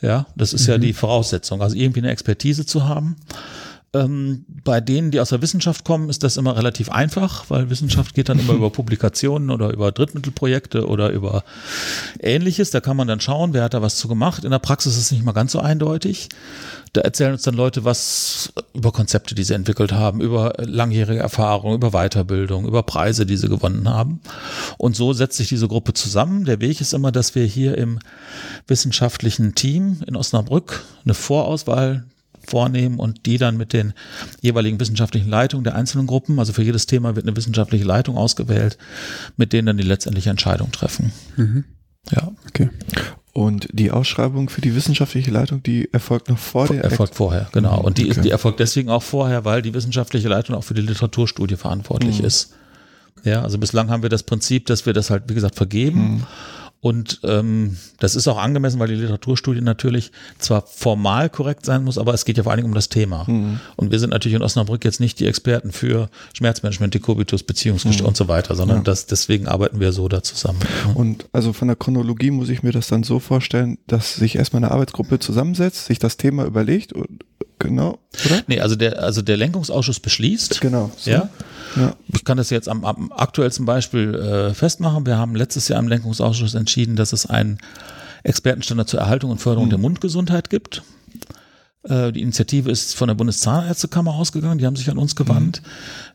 Ja, 0.06 0.28
das 0.36 0.54
ist 0.54 0.68
mhm. 0.68 0.72
ja 0.72 0.78
die 0.78 0.94
Voraussetzung, 0.94 1.64
also 1.64 1.76
irgendwie 1.76 2.00
eine 2.00 2.12
Expertise 2.12 2.64
zu 2.66 2.88
haben. 2.88 3.16
Ähm, 3.96 4.44
bei 4.64 4.82
denen, 4.82 5.12
die 5.12 5.22
aus 5.22 5.30
der 5.30 5.42
Wissenschaft 5.42 5.86
kommen, 5.86 6.10
ist 6.10 6.24
das 6.24 6.36
immer 6.36 6.58
relativ 6.58 6.90
einfach, 6.90 7.46
weil 7.50 7.70
Wissenschaft 7.70 8.14
geht 8.14 8.28
dann 8.28 8.40
immer 8.40 8.54
über 8.56 8.70
Publikationen 8.70 9.50
oder 9.50 9.72
über 9.72 9.94
Drittmittelprojekte 9.94 10.86
oder 10.86 11.12
über 11.12 11.46
ähnliches. 12.20 12.72
Da 12.72 12.82
kann 12.82 12.98
man 12.98 13.08
dann 13.08 13.22
schauen, 13.22 13.54
wer 13.54 13.64
hat 13.64 13.74
da 13.74 13.82
was 13.82 13.96
zu 13.96 14.10
gemacht. 14.10 14.44
In 14.44 14.52
der 14.52 14.60
Praxis 14.60 14.94
ist 14.94 15.04
es 15.04 15.12
nicht 15.12 15.24
mal 15.24 15.32
ganz 15.32 15.54
so 15.54 15.60
eindeutig. 15.60 16.28
Da 16.92 17.02
erzählen 17.02 17.34
uns 17.34 17.44
dann 17.44 17.56
Leute 17.56 17.86
was 17.86 18.54
über 18.74 18.92
Konzepte, 18.92 19.34
die 19.34 19.44
sie 19.44 19.54
entwickelt 19.54 19.94
haben, 19.94 20.20
über 20.20 20.54
langjährige 20.58 21.20
Erfahrung, 21.20 21.76
über 21.76 21.92
Weiterbildung, 21.92 22.66
über 22.66 22.84
Preise, 22.84 23.26
die 23.26 23.38
sie 23.38 23.50
gewonnen 23.50 23.90
haben. 23.90 24.20
Und 24.78 24.96
so 24.96 25.14
setzt 25.14 25.38
sich 25.38 25.48
diese 25.48 25.70
Gruppe 25.70 25.94
zusammen. 25.94 26.44
Der 26.44 26.60
Weg 26.60 26.82
ist 26.82 26.94
immer, 26.94 27.12
dass 27.14 27.36
wir 27.36 27.46
hier 27.46 27.78
im 27.78 28.00
wissenschaftlichen 28.68 29.56
Team 29.56 30.02
in 30.06 30.16
Osnabrück 30.16 30.84
eine 31.06 31.14
Vorauswahl 31.14 32.06
vornehmen 32.46 33.00
und 33.00 33.26
die 33.26 33.38
dann 33.38 33.58
mit 33.58 33.74
den 33.74 33.94
jeweiligen 34.42 34.80
wissenschaftlichen 34.80 35.30
Leitungen 35.30 35.64
der 35.64 35.76
einzelnen 35.76 36.08
Gruppen, 36.08 36.40
also 36.40 36.54
für 36.54 36.64
jedes 36.64 36.86
Thema 36.86 37.16
wird 37.16 37.28
eine 37.28 37.36
wissenschaftliche 37.36 37.86
Leitung 37.86 38.18
ausgewählt, 38.18 38.78
mit 39.38 39.54
denen 39.54 39.68
dann 39.68 39.78
die 39.78 39.84
letztendliche 39.84 40.30
Entscheidung 40.30 40.72
treffen. 40.72 41.12
Mhm. 41.36 41.66
Ja. 42.12 42.32
Okay. 42.48 42.70
Und 43.34 43.68
die 43.74 43.92
Ausschreibung 43.92 44.50
für 44.50 44.62
die 44.62 44.76
wissenschaftliche 44.76 45.30
Leitung, 45.30 45.62
die 45.62 45.92
erfolgt 45.92 46.30
noch 46.30 46.38
vor 46.38 46.68
der 46.68 46.84
Erfolgt 46.84 47.16
vorher, 47.16 47.50
genau. 47.52 47.82
Und 47.82 47.98
die, 47.98 48.04
okay. 48.04 48.12
ist, 48.12 48.24
die 48.24 48.30
erfolgt 48.30 48.60
deswegen 48.62 48.90
auch 48.90 49.04
vorher, 49.04 49.44
weil 49.44 49.62
die 49.62 49.74
wissenschaftliche 49.74 50.30
Leitung 50.30 50.56
auch 50.56 50.64
für 50.64 50.74
die 50.74 50.82
Literaturstudie 50.82 51.58
verantwortlich 51.58 52.20
mhm. 52.20 52.26
ist. 52.26 52.54
Ja, 53.24 53.42
also 53.42 53.58
bislang 53.58 53.90
haben 53.90 54.04
wir 54.04 54.10
das 54.10 54.24
Prinzip, 54.24 54.68
dass 54.68 54.86
wir 54.86 54.94
das 54.94 55.10
halt, 55.10 55.24
wie 55.28 55.34
gesagt, 55.34 55.56
vergeben. 55.56 56.00
Mhm 56.00 56.24
und 56.86 57.22
ähm, 57.24 57.78
das 57.98 58.16
ist 58.16 58.28
auch 58.28 58.38
angemessen, 58.38 58.80
weil 58.80 58.90
die 58.90 58.94
Literaturstudie 58.94 59.62
natürlich 59.62 60.12
zwar 60.38 60.68
formal 60.68 61.32
korrekt 61.32 61.66
sein 61.66 61.84
muss, 61.84 61.98
aber 61.98 62.14
es 62.14 62.26
geht 62.26 62.38
ja 62.38 62.44
vor 62.44 62.52
allen 62.52 62.60
Dingen 62.60 62.70
um 62.70 62.76
das 62.76 62.90
Thema. 62.90 63.24
Mhm. 63.26 63.60
Und 63.76 63.90
wir 63.90 63.98
sind 63.98 64.12
natürlich 64.12 64.36
in 64.36 64.44
Osnabrück 64.44 64.86
jetzt 64.86 65.00
nicht 65.00 65.20
die 65.20 65.26
Experten 65.26 65.72
für 65.72 66.12
Schmerzmanagement, 66.34 66.94
Dekubitus, 66.94 67.42
Beziehungsgeschichte 67.42 68.04
mhm. 68.04 68.10
und 68.10 68.18
so 68.18 68.28
weiter, 68.28 68.54
sondern 68.54 68.78
ja. 68.78 68.84
das, 68.84 69.08
deswegen 69.08 69.48
arbeiten 69.48 69.80
wir 69.80 69.94
so 69.94 70.08
da 70.08 70.22
zusammen. 70.22 70.60
Und 70.94 71.26
also 71.32 71.54
von 71.54 71.70
der 71.70 71.76
Chronologie 71.76 72.30
muss 72.30 72.50
ich 72.50 72.62
mir 72.62 72.72
das 72.72 72.86
dann 72.86 73.02
so 73.02 73.20
vorstellen, 73.20 73.80
dass 73.88 74.14
sich 74.14 74.36
erstmal 74.36 74.64
eine 74.64 74.72
Arbeitsgruppe 74.72 75.18
zusammensetzt, 75.18 75.88
sich 75.88 75.98
das 75.98 76.18
Thema 76.18 76.46
überlegt 76.46 76.94
und 76.94 77.24
genau, 77.58 77.98
oder? 78.26 78.42
Nee, 78.48 78.60
also 78.60 78.76
der, 78.76 79.02
also 79.02 79.22
der 79.22 79.38
Lenkungsausschuss 79.38 80.00
beschließt. 80.00 80.62
Genau. 80.62 80.92
So. 80.98 81.12
Ja. 81.12 81.30
ja. 81.76 81.96
Ich 82.14 82.24
kann 82.24 82.38
das 82.38 82.50
jetzt 82.50 82.70
am, 82.70 82.86
am 82.86 83.12
aktuellsten 83.12 83.66
Beispiel 83.66 84.16
äh, 84.16 84.54
festmachen. 84.54 85.06
Wir 85.06 85.18
haben 85.18 85.36
letztes 85.36 85.68
Jahr 85.68 85.80
im 85.80 85.88
Lenkungsausschuss 85.88 86.54
entschieden, 86.54 86.75
dass 86.76 87.14
es 87.14 87.26
einen 87.26 87.58
Expertenstandard 88.24 88.90
zur 88.90 89.00
Erhaltung 89.00 89.32
und 89.32 89.40
Förderung 89.40 89.68
mhm. 89.68 89.72
der 89.72 89.80
Mundgesundheit 89.80 90.50
gibt. 90.50 90.84
Äh, 91.84 92.12
die 92.12 92.22
Initiative 92.22 92.72
ist 92.72 92.96
von 92.96 93.08
der 93.08 93.16
Bundeszahnärztekammer 93.16 94.14
ausgegangen, 94.14 94.58
die 94.58 94.66
haben 94.66 94.76
sich 94.76 94.90
an 94.90 94.98
uns 94.98 95.16
gewandt. 95.16 95.62
Mhm. 95.62 95.68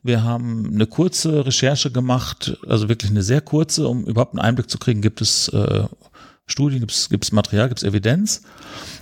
Wir 0.02 0.22
haben 0.22 0.70
eine 0.72 0.86
kurze 0.86 1.46
Recherche 1.46 1.90
gemacht, 1.90 2.58
also 2.68 2.88
wirklich 2.88 3.10
eine 3.10 3.22
sehr 3.22 3.40
kurze, 3.40 3.88
um 3.88 4.04
überhaupt 4.04 4.32
einen 4.32 4.40
Einblick 4.40 4.68
zu 4.70 4.78
kriegen, 4.78 5.00
gibt 5.00 5.20
es 5.20 5.48
äh, 5.48 5.84
Studien, 6.46 6.80
gibt 6.80 7.24
es 7.24 7.32
Material, 7.32 7.68
gibt 7.68 7.80
es 7.80 7.88
Evidenz. 7.88 8.42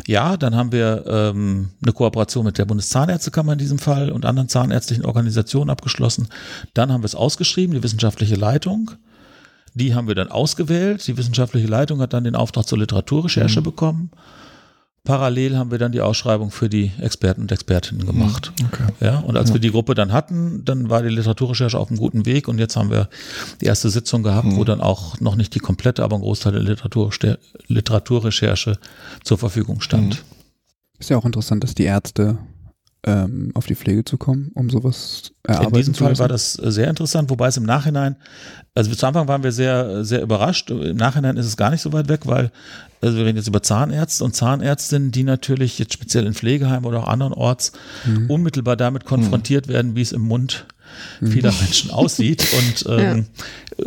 Ja, 0.06 0.36
dann 0.36 0.54
haben 0.54 0.70
wir 0.70 1.04
ähm, 1.06 1.70
eine 1.82 1.92
Kooperation 1.92 2.44
mit 2.44 2.58
der 2.58 2.66
Bundeszahnärztekammer 2.66 3.54
in 3.54 3.58
diesem 3.58 3.78
Fall 3.78 4.12
und 4.12 4.26
anderen 4.26 4.50
zahnärztlichen 4.50 5.06
Organisationen 5.06 5.70
abgeschlossen. 5.70 6.28
Dann 6.74 6.92
haben 6.92 7.02
wir 7.02 7.06
es 7.06 7.14
ausgeschrieben, 7.14 7.74
die 7.74 7.82
wissenschaftliche 7.82 8.34
Leitung. 8.34 8.90
Die 9.78 9.94
haben 9.94 10.08
wir 10.08 10.14
dann 10.14 10.28
ausgewählt. 10.28 11.06
Die 11.06 11.16
wissenschaftliche 11.16 11.68
Leitung 11.68 12.00
hat 12.00 12.12
dann 12.12 12.24
den 12.24 12.34
Auftrag 12.34 12.66
zur 12.66 12.78
Literaturrecherche 12.78 13.60
mhm. 13.60 13.64
bekommen. 13.64 14.10
Parallel 15.04 15.56
haben 15.56 15.70
wir 15.70 15.78
dann 15.78 15.92
die 15.92 16.00
Ausschreibung 16.02 16.50
für 16.50 16.68
die 16.68 16.90
Experten 17.00 17.42
und 17.42 17.52
Expertinnen 17.52 18.04
gemacht. 18.04 18.52
Hm, 18.58 18.66
okay. 18.66 18.92
Ja, 19.00 19.20
und 19.20 19.38
als 19.38 19.48
ja. 19.48 19.54
wir 19.54 19.60
die 19.60 19.70
Gruppe 19.70 19.94
dann 19.94 20.12
hatten, 20.12 20.66
dann 20.66 20.90
war 20.90 21.02
die 21.02 21.08
Literaturrecherche 21.08 21.78
auf 21.78 21.88
einem 21.88 21.98
guten 21.98 22.26
Weg 22.26 22.46
und 22.46 22.58
jetzt 22.58 22.76
haben 22.76 22.90
wir 22.90 23.08
die 23.60 23.66
erste 23.66 23.88
Sitzung 23.88 24.22
gehabt, 24.22 24.48
mhm. 24.48 24.56
wo 24.56 24.64
dann 24.64 24.82
auch 24.82 25.18
noch 25.20 25.36
nicht 25.36 25.54
die 25.54 25.60
komplette, 25.60 26.04
aber 26.04 26.16
ein 26.16 26.20
Großteil 26.20 26.52
der 26.52 26.62
Literatur, 26.62 27.10
Literaturrecherche 27.68 28.78
zur 29.22 29.38
Verfügung 29.38 29.80
stand. 29.80 30.16
Mhm. 30.16 30.98
Ist 30.98 31.08
ja 31.08 31.16
auch 31.16 31.24
interessant, 31.24 31.64
dass 31.64 31.74
die 31.74 31.84
Ärzte 31.84 32.36
ähm, 33.04 33.52
auf 33.54 33.66
die 33.66 33.76
Pflege 33.76 34.04
zu 34.04 34.18
kommen, 34.18 34.50
um 34.54 34.70
sowas 34.70 35.32
erarbeiten 35.44 35.74
In 35.74 35.78
diesem 35.80 35.94
zu 35.94 36.04
Fall 36.04 36.18
war 36.18 36.28
das 36.28 36.58
äh, 36.58 36.70
sehr 36.72 36.88
interessant, 36.88 37.30
wobei 37.30 37.48
es 37.48 37.56
im 37.56 37.64
Nachhinein, 37.64 38.16
also 38.74 38.92
zu 38.94 39.06
Anfang 39.06 39.28
waren 39.28 39.42
wir 39.42 39.52
sehr, 39.52 40.04
sehr 40.04 40.20
überrascht. 40.22 40.70
Im 40.70 40.96
Nachhinein 40.96 41.36
ist 41.36 41.46
es 41.46 41.56
gar 41.56 41.70
nicht 41.70 41.80
so 41.80 41.92
weit 41.92 42.08
weg, 42.08 42.22
weil 42.24 42.50
also 43.00 43.16
wir 43.16 43.24
reden 43.26 43.36
jetzt 43.36 43.46
über 43.46 43.62
Zahnärzte 43.62 44.24
und 44.24 44.34
Zahnärztinnen, 44.34 45.12
die 45.12 45.22
natürlich 45.22 45.78
jetzt 45.78 45.92
speziell 45.92 46.26
in 46.26 46.34
Pflegeheimen 46.34 46.84
oder 46.84 47.04
auch 47.04 47.08
andernorts 47.08 47.72
Mhm. 48.04 48.28
unmittelbar 48.28 48.76
damit 48.76 49.04
konfrontiert 49.04 49.68
werden, 49.68 49.94
wie 49.94 50.02
es 50.02 50.10
im 50.12 50.22
Mund 50.22 50.66
vieler 51.20 51.52
Menschen 51.52 51.90
aussieht 51.90 52.46
und 52.52 52.84
ähm, 52.98 53.26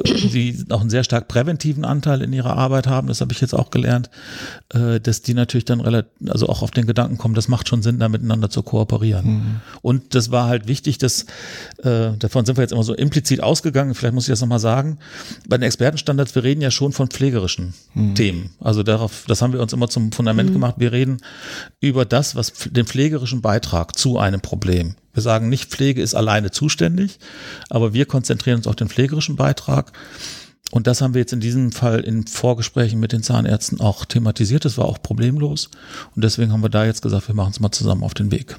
die 0.05 0.65
auch 0.69 0.81
einen 0.81 0.89
sehr 0.89 1.03
stark 1.03 1.27
präventiven 1.27 1.83
Anteil 1.83 2.21
in 2.21 2.31
ihrer 2.33 2.55
Arbeit 2.57 2.87
haben, 2.87 3.07
das 3.07 3.21
habe 3.21 3.33
ich 3.33 3.41
jetzt 3.41 3.53
auch 3.53 3.71
gelernt, 3.71 4.09
äh, 4.69 4.99
dass 4.99 5.21
die 5.21 5.33
natürlich 5.33 5.65
dann 5.65 5.81
relativ, 5.81 6.11
also 6.29 6.47
auch 6.47 6.61
auf 6.61 6.71
den 6.71 6.85
Gedanken 6.85 7.17
kommen, 7.17 7.35
das 7.35 7.47
macht 7.47 7.67
schon 7.67 7.81
Sinn, 7.81 7.99
da 7.99 8.07
miteinander 8.07 8.49
zu 8.49 8.63
kooperieren. 8.63 9.61
Und 9.81 10.15
das 10.15 10.31
war 10.31 10.47
halt 10.47 10.67
wichtig, 10.67 10.97
dass 10.97 11.25
äh, 11.83 12.11
davon 12.17 12.45
sind 12.45 12.57
wir 12.57 12.61
jetzt 12.61 12.71
immer 12.71 12.83
so 12.83 12.93
implizit 12.93 13.41
ausgegangen, 13.43 13.93
vielleicht 13.95 14.13
muss 14.13 14.25
ich 14.25 14.31
das 14.31 14.41
nochmal 14.41 14.59
sagen, 14.59 14.97
bei 15.47 15.57
den 15.57 15.63
Expertenstandards, 15.63 16.35
wir 16.35 16.43
reden 16.43 16.61
ja 16.61 16.71
schon 16.71 16.93
von 16.93 17.07
pflegerischen 17.07 17.73
Themen. 18.15 18.51
Also 18.59 18.83
darauf, 18.83 19.25
das 19.27 19.41
haben 19.41 19.53
wir 19.53 19.61
uns 19.61 19.73
immer 19.73 19.89
zum 19.89 20.11
Fundament 20.11 20.53
gemacht, 20.53 20.75
wir 20.77 20.91
reden 20.91 21.17
über 21.79 22.05
das, 22.05 22.35
was 22.35 22.53
den 22.69 22.85
pflegerischen 22.85 23.41
Beitrag 23.41 23.97
zu 23.97 24.17
einem 24.17 24.41
Problem. 24.41 24.95
Wir 25.13 25.21
sagen 25.21 25.49
nicht, 25.49 25.69
Pflege 25.69 26.01
ist 26.01 26.15
alleine 26.15 26.51
zuständig, 26.51 27.19
aber 27.69 27.93
wir 27.93 28.05
konzentrieren 28.05 28.57
uns 28.57 28.67
auf 28.67 28.75
den 28.75 28.89
pflegerischen 28.89 29.35
Beitrag. 29.35 29.91
Und 30.71 30.87
das 30.87 31.01
haben 31.01 31.13
wir 31.13 31.19
jetzt 31.19 31.33
in 31.33 31.41
diesem 31.41 31.73
Fall 31.73 31.99
in 31.99 32.25
Vorgesprächen 32.25 32.99
mit 32.99 33.11
den 33.11 33.23
Zahnärzten 33.23 33.81
auch 33.81 34.05
thematisiert. 34.05 34.63
Das 34.63 34.77
war 34.77 34.85
auch 34.85 35.01
problemlos. 35.01 35.69
Und 36.15 36.23
deswegen 36.23 36.53
haben 36.53 36.63
wir 36.63 36.69
da 36.69 36.85
jetzt 36.85 37.01
gesagt, 37.01 37.27
wir 37.27 37.35
machen 37.35 37.51
es 37.51 37.59
mal 37.59 37.71
zusammen 37.71 38.03
auf 38.03 38.13
den 38.13 38.31
Weg. 38.31 38.55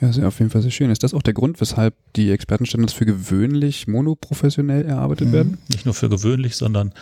Ja, 0.00 0.08
ist 0.08 0.18
ja 0.18 0.26
auf 0.26 0.40
jeden 0.40 0.50
Fall 0.50 0.62
sehr 0.62 0.72
schön. 0.72 0.90
Ist 0.90 1.04
das 1.04 1.14
auch 1.14 1.22
der 1.22 1.32
Grund, 1.32 1.60
weshalb 1.60 1.94
die 2.16 2.32
Expertenstandards 2.32 2.92
für 2.92 3.06
gewöhnlich 3.06 3.86
monoprofessionell 3.86 4.84
erarbeitet 4.84 5.30
werden? 5.30 5.58
Nicht 5.68 5.84
nur 5.84 5.94
für 5.94 6.08
gewöhnlich, 6.08 6.56
sondern 6.56 6.92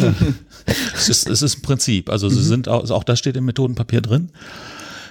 äh, 0.00 0.10
es, 0.94 1.08
ist, 1.08 1.28
es 1.28 1.40
ist 1.40 1.58
ein 1.58 1.62
Prinzip. 1.62 2.10
Also 2.10 2.28
sie 2.28 2.42
sind 2.42 2.68
auch, 2.68 2.80
also 2.80 2.96
auch 2.96 3.04
das 3.04 3.20
steht 3.20 3.36
im 3.36 3.44
Methodenpapier 3.44 4.00
drin. 4.00 4.30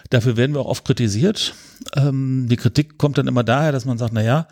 Dafür 0.09 0.37
werden 0.37 0.55
wir 0.55 0.61
auch 0.61 0.67
oft 0.67 0.85
kritisiert. 0.85 1.53
Ähm, 1.95 2.47
die 2.49 2.55
Kritik 2.55 2.97
kommt 2.97 3.17
dann 3.19 3.27
immer 3.27 3.43
daher, 3.43 3.71
dass 3.71 3.85
man 3.85 3.99
sagt, 3.99 4.13
na 4.13 4.23
ja, 4.23 4.47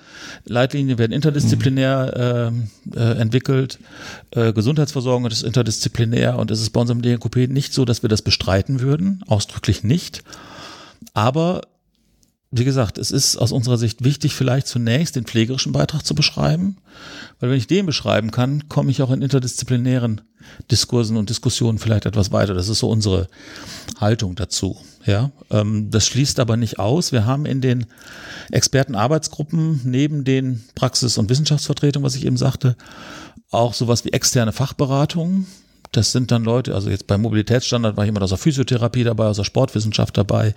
Leitlinien 0.45 0.99
werden 0.99 1.11
interdisziplinär 1.11 2.51
ähm, 2.51 2.69
äh, 2.95 3.19
entwickelt, 3.19 3.79
äh, 4.31 4.53
Gesundheitsversorgung 4.53 5.25
ist 5.25 5.41
interdisziplinär 5.43 6.37
und 6.37 6.51
es 6.51 6.61
ist 6.61 6.69
bei 6.69 6.81
unserem 6.81 7.01
DNKP 7.01 7.47
nicht 7.47 7.73
so, 7.73 7.85
dass 7.85 8.03
wir 8.03 8.09
das 8.09 8.21
bestreiten 8.21 8.81
würden, 8.81 9.23
ausdrücklich 9.27 9.83
nicht. 9.83 10.23
Aber 11.13 11.61
wie 12.49 12.63
gesagt, 12.63 12.97
es 12.97 13.11
ist 13.11 13.35
aus 13.35 13.51
unserer 13.51 13.77
Sicht 13.77 14.03
wichtig, 14.03 14.33
vielleicht 14.33 14.67
zunächst 14.67 15.15
den 15.15 15.25
pflegerischen 15.25 15.73
Beitrag 15.73 16.05
zu 16.05 16.15
beschreiben, 16.15 16.77
weil 17.39 17.49
wenn 17.49 17.57
ich 17.57 17.67
den 17.67 17.85
beschreiben 17.85 18.31
kann, 18.31 18.69
komme 18.69 18.89
ich 18.89 19.01
auch 19.01 19.11
in 19.11 19.21
interdisziplinären 19.21 20.21
Diskursen 20.71 21.17
und 21.17 21.29
Diskussionen 21.29 21.77
vielleicht 21.77 22.05
etwas 22.05 22.31
weiter. 22.31 22.53
Das 22.53 22.69
ist 22.69 22.79
so 22.79 22.89
unsere 22.89 23.27
Haltung 23.99 24.35
dazu. 24.35 24.77
Ja, 25.05 25.31
ähm, 25.49 25.89
das 25.91 26.05
schließt 26.07 26.39
aber 26.39 26.55
nicht 26.57 26.79
aus. 26.79 27.11
Wir 27.11 27.25
haben 27.25 27.45
in 27.45 27.59
den 27.59 27.85
Expertenarbeitsgruppen 28.51 29.81
neben 29.83 30.23
den 30.23 30.63
Praxis- 30.75 31.17
und 31.17 31.29
Wissenschaftsvertretungen, 31.29 32.05
was 32.05 32.15
ich 32.15 32.25
eben 32.25 32.37
sagte, 32.37 32.75
auch 33.51 33.73
sowas 33.73 34.05
wie 34.05 34.11
externe 34.13 34.51
Fachberatungen. 34.51 35.47
Das 35.91 36.11
sind 36.11 36.31
dann 36.31 36.43
Leute, 36.43 36.75
also 36.75 36.89
jetzt 36.89 37.07
beim 37.07 37.21
Mobilitätsstandard 37.21 37.95
war 37.95 38.05
jemand 38.05 38.23
aus 38.23 38.29
der 38.29 38.37
Physiotherapie 38.37 39.03
dabei, 39.03 39.27
aus 39.27 39.37
der 39.37 39.45
Sportwissenschaft 39.45 40.17
dabei. 40.17 40.53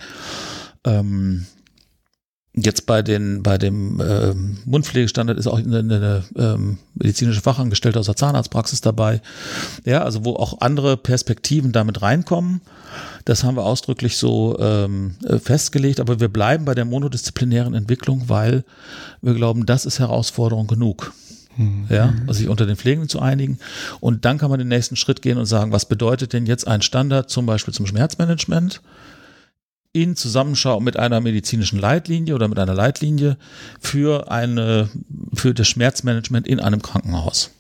Ähm, 0.84 1.46
Jetzt 2.52 2.86
bei 2.86 3.00
den 3.02 3.44
bei 3.44 3.58
dem 3.58 4.00
ähm, 4.00 4.58
Mundpflegestandard 4.64 5.38
ist 5.38 5.46
auch 5.46 5.58
eine, 5.58 5.78
eine 5.78 6.24
ähm, 6.36 6.78
medizinische 6.94 7.40
Fachangestellte 7.40 8.00
aus 8.00 8.06
der 8.06 8.16
Zahnarztpraxis 8.16 8.80
dabei. 8.80 9.22
Ja, 9.84 10.02
also 10.02 10.24
wo 10.24 10.34
auch 10.34 10.60
andere 10.60 10.96
Perspektiven 10.96 11.70
damit 11.70 12.02
reinkommen. 12.02 12.60
Das 13.24 13.44
haben 13.44 13.56
wir 13.56 13.64
ausdrücklich 13.64 14.16
so 14.16 14.58
ähm, 14.58 15.14
äh, 15.24 15.38
festgelegt, 15.38 16.00
aber 16.00 16.18
wir 16.18 16.28
bleiben 16.28 16.64
bei 16.64 16.74
der 16.74 16.84
monodisziplinären 16.84 17.74
Entwicklung, 17.74 18.28
weil 18.28 18.64
wir 19.22 19.34
glauben, 19.34 19.64
das 19.64 19.86
ist 19.86 20.00
Herausforderung 20.00 20.66
genug. 20.66 21.12
Ja, 21.90 22.14
also 22.26 22.38
sich 22.38 22.48
unter 22.48 22.64
den 22.64 22.76
Pflegenden 22.76 23.08
zu 23.08 23.20
einigen. 23.20 23.58
Und 24.00 24.24
dann 24.24 24.38
kann 24.38 24.50
man 24.50 24.58
den 24.58 24.68
nächsten 24.68 24.96
Schritt 24.96 25.20
gehen 25.20 25.36
und 25.36 25.44
sagen, 25.44 25.72
was 25.72 25.84
bedeutet 25.84 26.32
denn 26.32 26.46
jetzt 26.46 26.66
ein 26.66 26.80
Standard 26.80 27.28
zum 27.28 27.44
Beispiel 27.44 27.74
zum 27.74 27.86
Schmerzmanagement? 27.86 28.80
In 29.92 30.16
Zusammenschau 30.16 30.80
mit 30.80 30.96
einer 30.96 31.20
medizinischen 31.20 31.78
Leitlinie 31.78 32.34
oder 32.34 32.48
mit 32.48 32.58
einer 32.58 32.74
Leitlinie 32.74 33.36
für 33.80 34.30
eine, 34.30 34.88
für 35.34 35.52
das 35.54 35.68
Schmerzmanagement 35.68 36.46
in 36.46 36.60
einem 36.60 36.82
Krankenhaus. 36.82 37.50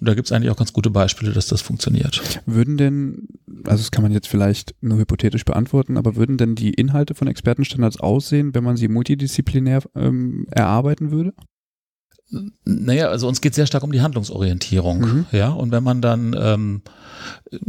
Und 0.00 0.08
da 0.08 0.14
gibt 0.14 0.28
es 0.28 0.32
eigentlich 0.32 0.50
auch 0.50 0.56
ganz 0.56 0.72
gute 0.72 0.90
Beispiele, 0.90 1.32
dass 1.32 1.48
das 1.48 1.60
funktioniert. 1.60 2.40
Würden 2.46 2.76
denn, 2.76 3.28
also 3.64 3.82
das 3.82 3.90
kann 3.90 4.02
man 4.02 4.12
jetzt 4.12 4.28
vielleicht 4.28 4.74
nur 4.80 4.98
hypothetisch 4.98 5.44
beantworten, 5.44 5.96
aber 5.96 6.14
würden 6.14 6.36
denn 6.36 6.54
die 6.54 6.70
Inhalte 6.70 7.14
von 7.14 7.26
Expertenstandards 7.26 7.98
aussehen, 7.98 8.54
wenn 8.54 8.64
man 8.64 8.76
sie 8.76 8.88
multidisziplinär 8.88 9.82
ähm, 9.96 10.46
erarbeiten 10.50 11.10
würde? 11.10 11.34
Naja, 12.64 13.08
also 13.08 13.26
uns 13.26 13.40
geht 13.40 13.54
sehr 13.54 13.66
stark 13.66 13.82
um 13.82 13.92
die 13.92 14.02
Handlungsorientierung. 14.02 15.00
Mhm. 15.00 15.26
Ja, 15.32 15.48
und 15.48 15.72
wenn 15.72 15.82
man 15.82 16.02
dann 16.02 16.36
ähm, 16.38 16.82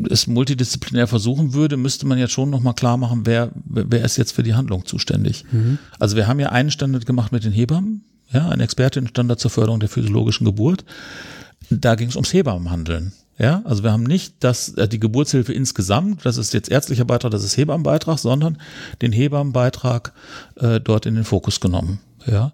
es 0.10 0.28
multidisziplinär 0.28 1.08
versuchen 1.08 1.54
würde, 1.54 1.78
müsste 1.78 2.06
man 2.06 2.17
jetzt 2.17 2.34
schon 2.34 2.50
nochmal 2.50 2.74
klar 2.74 2.98
machen, 2.98 3.22
wer, 3.26 3.52
wer 3.65 4.04
ist 4.04 4.17
jetzt 4.17 4.34
für 4.34 4.43
die 4.43 4.56
Handlung 4.56 4.86
zuständig. 4.86 5.45
Also 5.98 6.15
wir 6.15 6.28
haben 6.28 6.39
ja 6.39 6.50
einen 6.50 6.72
Standard 6.72 7.06
gemacht 7.06 7.32
mit 7.32 7.45
den 7.45 7.54
Hebammen, 7.54 8.04
ja, 8.32 8.50
ein 8.50 8.60
Expertenstandard 8.60 9.39
zur 9.39 9.52
Förderung 9.52 9.80
der 9.80 9.89
physiologischen 9.89 10.45
Geburt. 10.45 10.84
Da 11.69 11.95
ging 11.95 12.10
es 12.10 12.15
ums 12.15 12.34
Hebammenhandeln. 12.34 13.13
Ja, 13.38 13.62
also 13.63 13.84
wir 13.84 13.93
haben 13.93 14.04
nicht 14.04 14.36
das, 14.41 14.74
äh, 14.74 14.88
die 14.89 15.00
Geburtshilfe 15.00 15.54
insgesamt, 15.54 16.26
das 16.26 16.36
ist 16.36 16.54
jetzt 16.54 16.69
ärztlicher 16.69 17.06
Beitrag, 17.06 17.32
das 17.32 17.45
ist 17.45 17.56
Hebammenbeitrag, 17.56 18.19
sondern 18.19 18.58
den 19.02 19.13
Hebammenbeitrag 19.13 20.12
äh, 20.58 20.82
dort 20.82 21.06
in 21.06 21.15
den 21.15 21.24
Fokus 21.24 21.62
genommen. 21.62 22.00
Ja, 22.30 22.54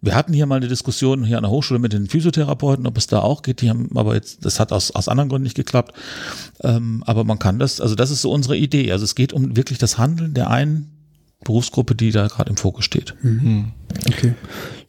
wir 0.00 0.14
hatten 0.14 0.32
hier 0.32 0.46
mal 0.46 0.56
eine 0.56 0.68
Diskussion 0.68 1.24
hier 1.24 1.36
an 1.36 1.44
der 1.44 1.50
Hochschule 1.50 1.78
mit 1.78 1.92
den 1.92 2.08
Physiotherapeuten, 2.08 2.86
ob 2.86 2.96
es 2.98 3.06
da 3.06 3.20
auch 3.20 3.42
geht. 3.42 3.60
Die 3.60 3.70
haben 3.70 3.90
aber 3.94 4.14
jetzt, 4.14 4.44
das 4.44 4.58
hat 4.58 4.72
aus, 4.72 4.90
aus 4.90 5.08
anderen 5.08 5.28
Gründen 5.28 5.44
nicht 5.44 5.56
geklappt. 5.56 5.94
Ähm, 6.62 7.04
aber 7.06 7.22
man 7.24 7.38
kann 7.38 7.58
das, 7.58 7.80
also 7.80 7.94
das 7.94 8.10
ist 8.10 8.22
so 8.22 8.32
unsere 8.32 8.56
Idee. 8.56 8.90
Also 8.90 9.04
es 9.04 9.14
geht 9.14 9.32
um 9.32 9.56
wirklich 9.56 9.78
das 9.78 9.98
Handeln 9.98 10.34
der 10.34 10.50
einen 10.50 10.90
Berufsgruppe, 11.44 11.94
die 11.94 12.10
da 12.10 12.26
gerade 12.26 12.50
im 12.50 12.56
Fokus 12.56 12.84
steht. 12.84 13.14
Okay. 14.08 14.34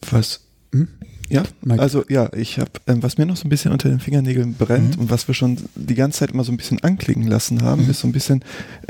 Was? 0.09 0.47
Hm? 0.71 0.87
Ja, 1.29 1.43
Mike? 1.61 1.81
also 1.81 2.03
ja, 2.07 2.29
ich 2.33 2.59
habe, 2.59 2.71
ähm, 2.87 3.01
was 3.01 3.17
mir 3.17 3.25
noch 3.25 3.37
so 3.37 3.45
ein 3.45 3.49
bisschen 3.49 3.71
unter 3.71 3.89
den 3.89 3.99
Fingernägeln 3.99 4.53
brennt 4.53 4.97
und 4.97 5.09
was 5.09 5.27
wir 5.27 5.33
schon 5.33 5.57
die 5.75 5.95
ganze 5.95 6.19
Zeit 6.19 6.31
immer 6.31 6.43
so 6.43 6.51
ein 6.51 6.57
bisschen 6.57 6.83
anklingen 6.83 7.27
lassen 7.27 7.61
haben, 7.63 7.89
ist 7.89 8.01
so 8.01 8.07
ein 8.07 8.11
bisschen 8.11 8.43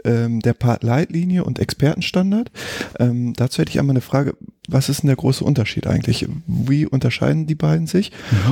ähm, 0.04 0.42
der 0.42 0.54
Part 0.54 0.84
Leitlinie 0.84 1.44
und 1.44 1.60
Expertenstandard. 1.60 2.52
Ähm, 3.00 3.34
dazu 3.34 3.62
hätte 3.62 3.72
ich 3.72 3.80
einmal 3.80 3.94
eine 3.94 4.02
Frage, 4.02 4.36
was 4.68 4.90
ist 4.90 5.04
denn 5.04 5.08
der 5.08 5.16
große 5.16 5.44
Unterschied 5.44 5.88
eigentlich? 5.88 6.28
Wie 6.48 6.86
unterscheiden 6.86 7.46
die 7.46 7.56
beiden 7.56 7.88
sich? 7.88 8.12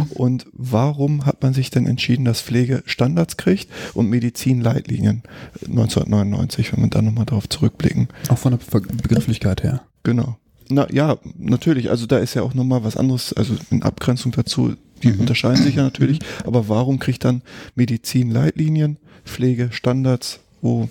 Und 0.10 0.46
warum 0.54 1.26
hat 1.26 1.41
man 1.41 1.54
sich 1.54 1.72
denn 1.72 1.88
entschieden, 1.88 2.24
dass 2.26 2.41
Pflege 2.41 2.84
Standards 2.86 3.38
kriegt 3.38 3.67
und 3.93 4.10
Medizin 4.10 4.62
Leitlinien 4.62 5.24
1999, 5.62 6.74
wenn 6.74 6.84
wir 6.84 6.89
da 6.89 7.02
nochmal 7.02 7.26
drauf 7.26 7.50
zurückblicken? 7.50 8.10
Auch 8.30 8.38
von 8.38 8.52
der 8.52 8.80
Begrifflichkeit 8.80 9.63
her. 9.63 9.82
Genau. 10.04 10.38
Na 10.69 10.88
ja, 10.91 11.17
natürlich. 11.38 11.89
Also 11.89 12.06
da 12.06 12.17
ist 12.17 12.34
ja 12.34 12.41
auch 12.43 12.54
nochmal 12.54 12.84
was 12.84 12.97
anderes, 12.97 13.34
also 13.34 13.56
in 13.69 13.84
Abgrenzung 13.84 14.32
dazu, 14.32 14.73
die 15.02 15.12
unterscheiden 15.13 15.63
sich 15.63 15.76
ja 15.76 15.84
natürlich. 15.84 16.19
Aber 16.45 16.69
warum 16.69 16.99
kriegt 16.99 17.23
dann 17.26 17.41
Medizin 17.76 18.32
Leitlinien, 18.32 18.97
Pflege 19.26 19.69
Standards, 19.71 20.39
wo, 20.62 20.89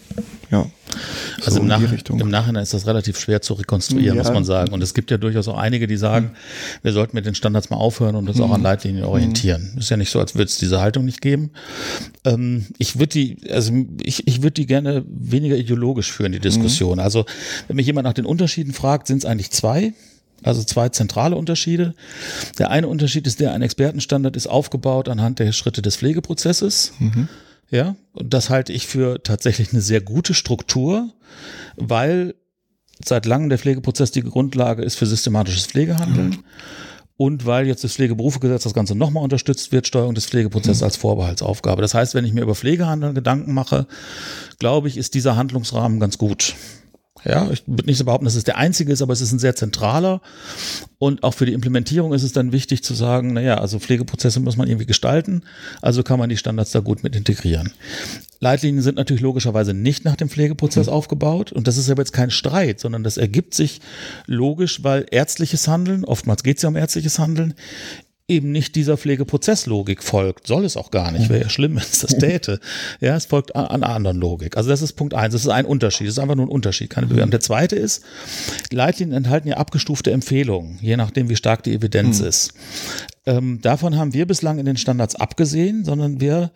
ja, 0.53 0.67
so 1.41 1.47
Also 1.47 1.59
im, 1.59 1.63
in 1.65 1.69
Nach 1.69 2.11
im 2.11 2.29
Nachhinein 2.29 2.63
ist 2.63 2.75
das 2.75 2.87
relativ 2.87 3.19
schwer 3.19 3.41
zu 3.41 3.55
rekonstruieren, 3.55 4.17
Ja. 4.17 4.23
muss 4.23 4.33
man 4.33 4.45
sagen. 4.45 4.73
Und 4.73 4.83
es 4.83 4.93
gibt 4.93 5.11
ja 5.11 5.17
durchaus 5.17 5.49
auch 5.49 5.57
einige, 5.57 5.87
die 5.87 5.97
sagen, 5.97 6.33
wir 6.83 6.93
sollten 6.93 7.17
mit 7.17 7.25
den 7.25 7.35
Standards 7.35 7.71
mal 7.71 7.79
aufhören 7.79 8.15
und 8.17 8.29
uns 8.29 8.39
auch 8.41 8.51
an 8.53 8.63
Leitlinien 8.63 9.05
orientieren. 9.05 9.75
Ist 9.79 9.89
ja 9.91 9.97
nicht 9.97 10.11
so, 10.11 10.21
als 10.21 10.35
würde 10.35 10.45
es 10.45 10.59
diese 10.59 10.81
Haltung 10.81 11.07
nicht 11.07 11.23
geben. 11.23 11.51
Ähm, 12.25 12.67
ich 12.77 12.99
würde 12.99 13.09
die, 13.09 13.39
also 13.51 13.73
ich, 14.03 14.27
ich 14.29 14.43
würde 14.43 14.53
die 14.53 14.67
gerne 14.67 15.05
weniger 15.09 15.57
ideologisch 15.57 16.13
führen, 16.13 16.33
die 16.33 16.39
Diskussion. 16.41 17.01
Also 17.01 17.25
wenn 17.67 17.77
mich 17.77 17.87
jemand 17.87 18.05
nach 18.05 18.13
den 18.13 18.27
Unterschieden 18.27 18.75
fragt, 18.75 19.07
sind 19.07 19.19
es 19.19 19.25
eigentlich 19.25 19.51
zwei. 19.51 19.95
Also 20.43 20.63
zwei 20.65 20.89
zentrale 20.91 21.37
Unterschiede. 21.37 21.95
Der 22.59 22.71
eine 22.71 22.89
Unterschied 22.89 23.27
ist 23.27 23.41
der, 23.41 23.53
ein 23.55 23.63
Expertenstandard 23.63 24.37
ist 24.37 24.49
aufgebaut 24.49 25.09
anhand 25.09 25.39
der 25.39 25.53
Schritte 25.53 25.81
des 25.83 25.97
Pflegeprozesses. 25.97 26.93
Ja, 27.73 27.97
und 28.13 28.35
das 28.35 28.51
halte 28.51 28.73
ich 28.73 28.87
für 28.87 29.23
tatsächlich 29.23 29.73
eine 29.73 29.81
sehr 29.81 30.03
gute 30.03 30.35
Struktur, 30.35 31.09
weil 31.77 32.35
seit 33.03 33.25
langem 33.25 33.49
der 33.49 33.59
Pflegeprozess 33.59 34.11
die 34.13 34.23
Grundlage 34.23 34.83
ist 34.83 34.97
für 34.97 35.07
systematisches 35.07 35.67
Pflegehandeln. 35.67 36.45
Und 37.17 37.47
weil 37.47 37.67
jetzt 37.67 37.83
das 37.83 37.95
Pflegeberufegesetz 37.95 38.65
das 38.65 38.75
Ganze 38.75 38.95
nochmal 38.95 39.25
unterstützt 39.25 39.73
wird, 39.73 39.87
Steuerung 39.87 40.15
des 40.15 40.27
Pflegeprozesses 40.27 40.83
als 40.83 40.97
Vorbehaltsaufgabe. 40.97 41.81
Das 41.81 41.95
heißt, 41.95 42.15
wenn 42.15 42.27
ich 42.27 42.35
mir 42.35 42.43
über 42.43 42.55
Pflegehandeln 42.55 43.15
Gedanken 43.15 43.55
mache, 43.55 43.87
glaube 44.59 44.89
ich, 44.89 44.99
ist 44.99 45.15
dieser 45.15 45.37
Handlungsrahmen 45.37 45.99
ganz 45.99 46.19
gut. 46.19 46.55
Ja, 47.25 47.49
ich 47.51 47.63
würde 47.67 47.87
nicht 47.87 47.99
so 47.99 48.05
behaupten, 48.05 48.25
dass 48.25 48.35
es 48.35 48.45
der 48.45 48.57
einzige 48.57 48.93
ist, 48.93 49.03
aber 49.03 49.13
es 49.13 49.21
ist 49.21 49.33
ein 49.33 49.39
sehr 49.39 49.55
zentraler. 49.55 50.21
Und 50.99 51.23
auch 51.23 51.35
für 51.35 51.47
die 51.47 51.53
Implementierung 51.53 52.13
ist 52.13 52.23
es 52.23 52.33
dann 52.33 52.53
wichtig 52.53 52.83
zu 52.83 52.95
sagen, 52.95 53.33
naja, 53.33 53.59
also 53.59 53.79
Pflegeprozesse 53.79 54.41
muss 54.41 54.57
man 54.57 54.69
irgendwie 54.69 54.87
gestalten, 54.87 55.43
also 55.81 56.03
kann 56.03 56.19
man 56.19 56.29
die 56.29 56.37
Standards 56.37 56.73
da 56.73 56.81
gut 56.81 57.03
mit 57.03 57.15
integrieren. 57.15 57.73
Leitlinien 58.41 58.83
sind 58.83 58.97
natürlich 58.97 59.23
logischerweise 59.23 59.73
nicht 59.73 60.05
nach 60.05 60.17
dem 60.17 60.29
Pflegeprozess 60.29 60.89
mhm. 60.89 60.93
aufgebaut. 60.93 61.53
Und 61.53 61.69
das 61.69 61.77
ist 61.77 61.89
aber 61.89 62.03
jetzt 62.03 62.13
kein 62.13 62.31
Streit, 62.31 62.81
sondern 62.81 63.05
das 63.05 63.17
ergibt 63.17 63.55
sich 63.55 63.81
logisch, 64.27 64.83
weil 64.83 65.07
ärztliches 65.11 65.69
Handeln, 65.69 66.05
oftmals 66.05 66.43
geht 66.43 66.57
es 66.57 66.63
ja 66.65 66.69
um 66.69 66.77
ärztliches 66.77 67.21
Handeln, 67.21 67.55
eben 68.33 68.51
nicht 68.51 68.75
dieser 68.75 68.97
Pflegeprozesslogik 68.97 70.03
folgt. 70.03 70.47
Soll 70.47 70.65
es 70.65 70.77
auch 70.77 70.91
gar 70.91 71.13
nicht. 71.13 71.29
Wäre 71.29 71.43
ja 71.43 71.49
schlimm, 71.49 71.73
wenn 71.77 71.83
es 71.83 72.01
das 72.01 72.17
täte. 72.17 72.61
Ja, 73.01 73.15
es 73.15 73.27
folgt 73.27 73.55
an 73.55 73.67
einer 73.67 73.89
anderen 73.89 74.19
Logik. 74.19 74.57
Also 74.57 74.71
das 74.71 74.83
ist 74.83 74.95
Punkt 74.95 75.15
eins. 75.15 75.33
Das 75.33 75.43
ist 75.43 75.49
ein 75.49 75.67
Unterschied. 75.67 76.07
Das 76.07 76.15
ist 76.15 76.19
einfach 76.19 76.35
nur 76.35 76.47
ein 76.47 76.51
Unterschied, 76.51 76.91
keine 76.91 77.07
Bewertung. 77.07 77.31
Der 77.31 77.41
zweite 77.41 77.77
ist, 77.77 78.03
Leitlinien 78.71 79.17
enthalten 79.17 79.49
ja 79.49 79.57
abgestufte 79.57 80.11
Empfehlungen, 80.11 80.79
je 80.81 80.97
nachdem, 80.97 81.29
wie 81.29 81.37
stark 81.37 81.63
die 81.63 81.75
Evidenz 81.75 82.21
mhm. 82.21 82.27
ist. 82.27 82.55
Ähm, 83.25 83.61
davon 83.63 83.97
haben 83.97 84.15
wir 84.15 84.27
bislang 84.27 84.59
in 84.59 84.67
den 84.67 84.77
Standards 84.77 85.15
abgesehen, 85.15 85.85
sondern 85.85 86.21
wir 86.21 86.51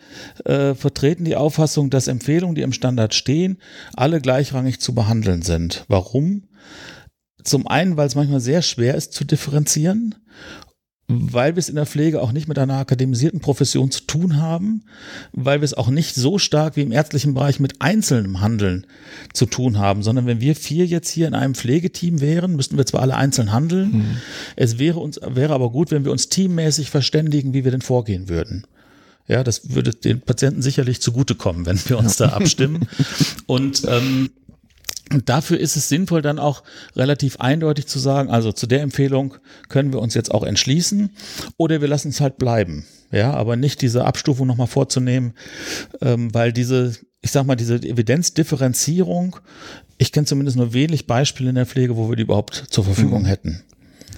äh, 0.45 0.75
vertreten 0.75 1.25
die 1.25 1.37
Auffassung, 1.37 1.91
dass 1.91 2.09
Empfehlungen, 2.09 2.57
die 2.57 2.63
im 2.63 2.73
Standard 2.73 3.15
stehen, 3.15 3.59
alle 3.95 4.21
gleichrangig 4.21 4.81
zu 4.81 4.95
behandeln 4.95 5.43
sind. 5.43 5.85
Warum? 5.89 6.45
Zum 7.45 7.69
einen, 7.69 7.97
weil 7.97 8.09
es 8.09 8.17
manchmal 8.17 8.41
sehr 8.41 8.63
schwer 8.63 8.97
ist 8.97 9.13
zu 9.13 9.25
differenzieren 9.25 10.17
weil 11.09 11.55
wir 11.55 11.61
es 11.61 11.69
in 11.69 11.77
der 11.77 11.87
Pflege 11.87 12.21
auch 12.21 12.33
nicht 12.33 12.49
mit 12.49 12.59
einer 12.59 12.79
akademisierten 12.79 13.41
Profession 13.41 13.91
zu 13.91 14.03
tun 14.03 14.39
haben, 14.39 14.83
weil 15.33 15.61
wir 15.61 15.65
es 15.65 15.75
auch 15.75 15.89
nicht 15.89 16.17
so 16.17 16.39
stark 16.39 16.77
wie 16.77 16.83
im 16.83 16.91
ärztlichen 16.91 17.35
Bereich 17.35 17.61
mit 17.61 17.81
einzelnem 17.81 18.41
Handeln 18.41 18.87
zu 19.33 19.47
tun 19.47 19.79
haben, 19.79 20.03
sondern 20.03 20.27
wenn 20.27 20.41
wir 20.41 20.57
vier 20.57 20.85
jetzt 20.85 21.09
hier 21.09 21.29
in 21.29 21.35
einem 21.35 21.55
Pflegeteam 21.55 22.21
wären, 22.21 22.57
müssten 22.57 22.77
wir 22.77 22.87
zwar 22.87 23.03
alle 23.03 23.17
einzeln 23.17 23.53
handeln, 23.53 23.93
mhm. 23.93 24.17
es 24.57 24.79
wäre 24.79 24.99
uns, 24.99 25.21
wäre 25.23 25.55
aber 25.55 25.71
gut, 25.71 25.93
wenn 25.93 26.05
wir 26.05 26.13
uns 26.13 26.29
teammäßig 26.29 26.91
verständigen, 26.91 27.55
wie 27.55 27.65
wir 27.65 27.71
denn 27.71 27.83
vorgehen 27.83 28.29
würden. 28.29 28.65
Ja, 29.29 29.43
das 29.43 29.75
würde 29.75 29.93
den 29.93 30.21
Patienten 30.21 30.63
sicherlich 30.63 31.01
zugutekommen, 31.01 31.67
wenn 31.67 31.79
wir 31.89 31.99
uns 31.99 32.17
da 32.17 32.29
abstimmen. 32.31 32.89
Und 33.47 33.83
ähm, 33.89 34.31
und 35.13 35.29
dafür 35.29 35.59
ist 35.59 35.77
es 35.77 35.89
sinnvoll, 35.89 36.21
dann 36.21 36.39
auch 36.39 36.65
relativ 36.97 37.37
eindeutig 37.37 37.87
zu 37.87 37.99
sagen, 37.99 38.29
also 38.29 38.53
zu 38.53 38.67
der 38.67 38.83
Empfehlung 38.83 39.35
können 39.69 39.93
wir 39.93 40.01
uns 40.01 40.15
jetzt 40.15 40.33
auch 40.33 40.43
entschließen 40.43 41.11
oder 41.57 41.81
wir 41.81 41.89
lassen 41.89 42.09
es 42.09 42.21
halt 42.21 42.39
bleiben. 42.39 42.87
Ja, 43.13 43.33
aber 43.33 43.55
nicht 43.55 43.83
diese 43.83 44.05
Abstufung 44.05 44.49
nochmal 44.49 44.67
vorzunehmen, 44.67 45.35
ähm, 46.01 46.35
weil 46.35 46.53
diese, 46.53 46.97
ich 47.21 47.31
sag 47.31 47.47
mal, 47.47 47.55
diese 47.55 47.77
Evidenzdifferenzierung, 47.77 49.37
ich 49.97 50.11
kenne 50.11 50.27
zumindest 50.27 50.57
nur 50.57 50.73
wenig 50.73 51.07
Beispiele 51.07 51.51
in 51.51 51.55
der 51.55 51.67
Pflege, 51.67 51.97
wo 51.97 52.09
wir 52.09 52.17
die 52.17 52.25
überhaupt 52.25 52.65
zur 52.71 52.83
Verfügung 52.83 53.23
mhm. 53.23 53.27
hätten. 53.27 53.63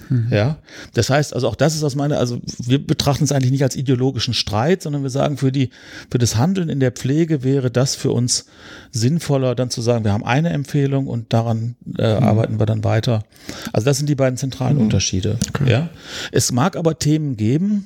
Mhm. 0.09 0.27
Ja, 0.31 0.57
das 0.93 1.09
heißt, 1.09 1.33
also 1.33 1.47
auch 1.47 1.55
das 1.55 1.75
ist 1.75 1.83
aus 1.83 1.95
meiner, 1.95 2.17
also 2.17 2.39
wir 2.57 2.85
betrachten 2.85 3.23
es 3.23 3.31
eigentlich 3.31 3.51
nicht 3.51 3.63
als 3.63 3.75
ideologischen 3.75 4.33
Streit, 4.33 4.81
sondern 4.81 5.03
wir 5.03 5.09
sagen, 5.09 5.37
für 5.37 5.51
die, 5.51 5.69
für 6.11 6.17
das 6.17 6.35
Handeln 6.35 6.69
in 6.69 6.79
der 6.79 6.91
Pflege 6.91 7.43
wäre 7.43 7.69
das 7.71 7.95
für 7.95 8.11
uns 8.11 8.47
sinnvoller, 8.91 9.55
dann 9.55 9.69
zu 9.69 9.81
sagen, 9.81 10.03
wir 10.03 10.13
haben 10.13 10.25
eine 10.25 10.49
Empfehlung 10.49 11.07
und 11.07 11.31
daran 11.31 11.75
äh, 11.97 12.19
mhm. 12.19 12.23
arbeiten 12.23 12.59
wir 12.59 12.65
dann 12.65 12.83
weiter. 12.83 13.23
Also 13.71 13.85
das 13.85 13.97
sind 13.97 14.09
die 14.09 14.15
beiden 14.15 14.37
zentralen 14.37 14.77
mhm. 14.77 14.83
Unterschiede. 14.83 15.37
Okay. 15.49 15.69
Ja, 15.69 15.89
es 16.31 16.51
mag 16.51 16.75
aber 16.75 16.97
Themen 16.97 17.37
geben, 17.37 17.85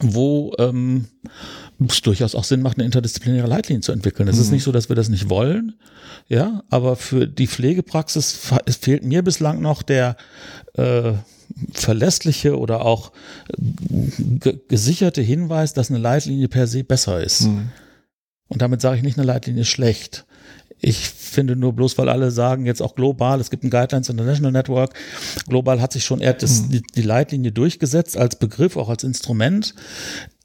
wo 0.00 0.52
ähm, 0.58 1.06
es 1.88 2.02
durchaus 2.02 2.34
auch 2.34 2.44
Sinn 2.44 2.62
macht, 2.62 2.78
eine 2.78 2.84
interdisziplinäre 2.84 3.46
Leitlinie 3.46 3.80
zu 3.80 3.92
entwickeln. 3.92 4.28
Es 4.28 4.36
mhm. 4.36 4.42
ist 4.42 4.50
nicht 4.50 4.64
so, 4.64 4.72
dass 4.72 4.88
wir 4.88 4.96
das 4.96 5.08
nicht 5.08 5.28
wollen, 5.30 5.74
ja, 6.28 6.62
aber 6.70 6.96
für 6.96 7.26
die 7.26 7.46
Pflegepraxis 7.46 8.52
fehlt 8.80 9.04
mir 9.04 9.22
bislang 9.22 9.60
noch 9.60 9.82
der 9.82 10.16
äh, 10.74 11.12
verlässliche 11.72 12.58
oder 12.58 12.84
auch 12.84 13.12
gesicherte 14.68 15.22
Hinweis, 15.22 15.74
dass 15.74 15.90
eine 15.90 15.98
Leitlinie 15.98 16.48
per 16.48 16.66
se 16.66 16.84
besser 16.84 17.22
ist. 17.22 17.42
Mhm. 17.42 17.68
Und 18.48 18.62
damit 18.62 18.80
sage 18.80 18.96
ich 18.96 19.02
nicht, 19.02 19.18
eine 19.18 19.26
Leitlinie 19.26 19.62
ist 19.62 19.68
schlecht. 19.68 20.26
Ich 20.84 21.08
finde 21.08 21.54
nur 21.54 21.72
bloß, 21.72 21.96
weil 21.96 22.08
alle 22.08 22.32
sagen 22.32 22.66
jetzt 22.66 22.82
auch 22.82 22.96
global, 22.96 23.40
es 23.40 23.50
gibt 23.50 23.62
ein 23.62 23.70
Guidelines 23.70 24.08
International 24.08 24.50
Network, 24.50 24.94
global 25.46 25.80
hat 25.80 25.92
sich 25.92 26.04
schon 26.04 26.20
eher 26.20 26.32
das, 26.32 26.62
mhm. 26.62 26.70
die, 26.70 26.82
die, 26.96 27.02
Leitlinie 27.02 27.52
durchgesetzt 27.52 28.16
als 28.16 28.36
Begriff, 28.36 28.76
auch 28.76 28.88
als 28.88 29.04
Instrument, 29.04 29.76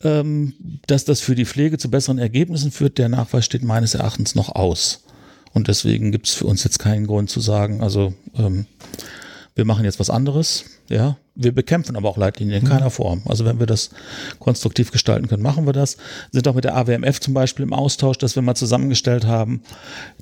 ähm, 0.04 0.54
dass 0.86 1.06
das 1.06 1.22
für 1.22 1.34
die 1.34 1.46
Pflege 1.46 1.80
zu 1.80 1.90
besseren 1.90 2.20
Ergebnissen 2.20 2.72
führt. 2.72 3.00
Der 3.00 3.10
Nachweis 3.10 3.46
steht 3.46 3.64
meines 3.64 3.96
Erachtens 3.96 4.36
noch 4.36 4.50
aus. 4.50 5.04
Und 5.54 5.70
deswegen 5.70 6.12
gibt 6.12 6.28
es 6.28 6.36
für 6.36 6.46
uns 6.46 6.64
jetzt 6.64 6.78
keinen 6.78 7.08
Grund 7.08 7.32
zu 7.32 7.40
sagen, 7.40 7.82
also 7.82 8.14
ähm, 8.38 8.68
wir 9.58 9.66
machen 9.66 9.86
jetzt 9.86 10.00
was 10.00 10.10
anderes. 10.10 10.66
Ja, 10.90 11.18
wir 11.38 11.52
bekämpfen 11.52 11.96
aber 11.96 12.10
auch 12.10 12.18
Leitlinien 12.18 12.62
in 12.62 12.66
mhm. 12.66 12.72
keiner 12.72 12.90
Form. 12.90 13.22
Also 13.26 13.46
wenn 13.46 13.60
wir 13.60 13.68
das 13.68 13.92
konstruktiv 14.40 14.92
gestalten 14.92 15.28
können, 15.28 15.44
machen 15.44 15.66
wir 15.66 15.74
das. 15.74 15.98
Sind 16.32 16.48
auch 16.48 16.56
mit 16.56 16.64
der 16.64 16.76
AWMF 16.76 17.20
zum 17.20 17.34
Beispiel 17.34 17.64
im 17.64 17.74
Austausch, 17.74 18.18
dass 18.18 18.36
wir 18.36 18.42
mal 18.42 18.56
zusammengestellt 18.56 19.26
haben, 19.26 19.62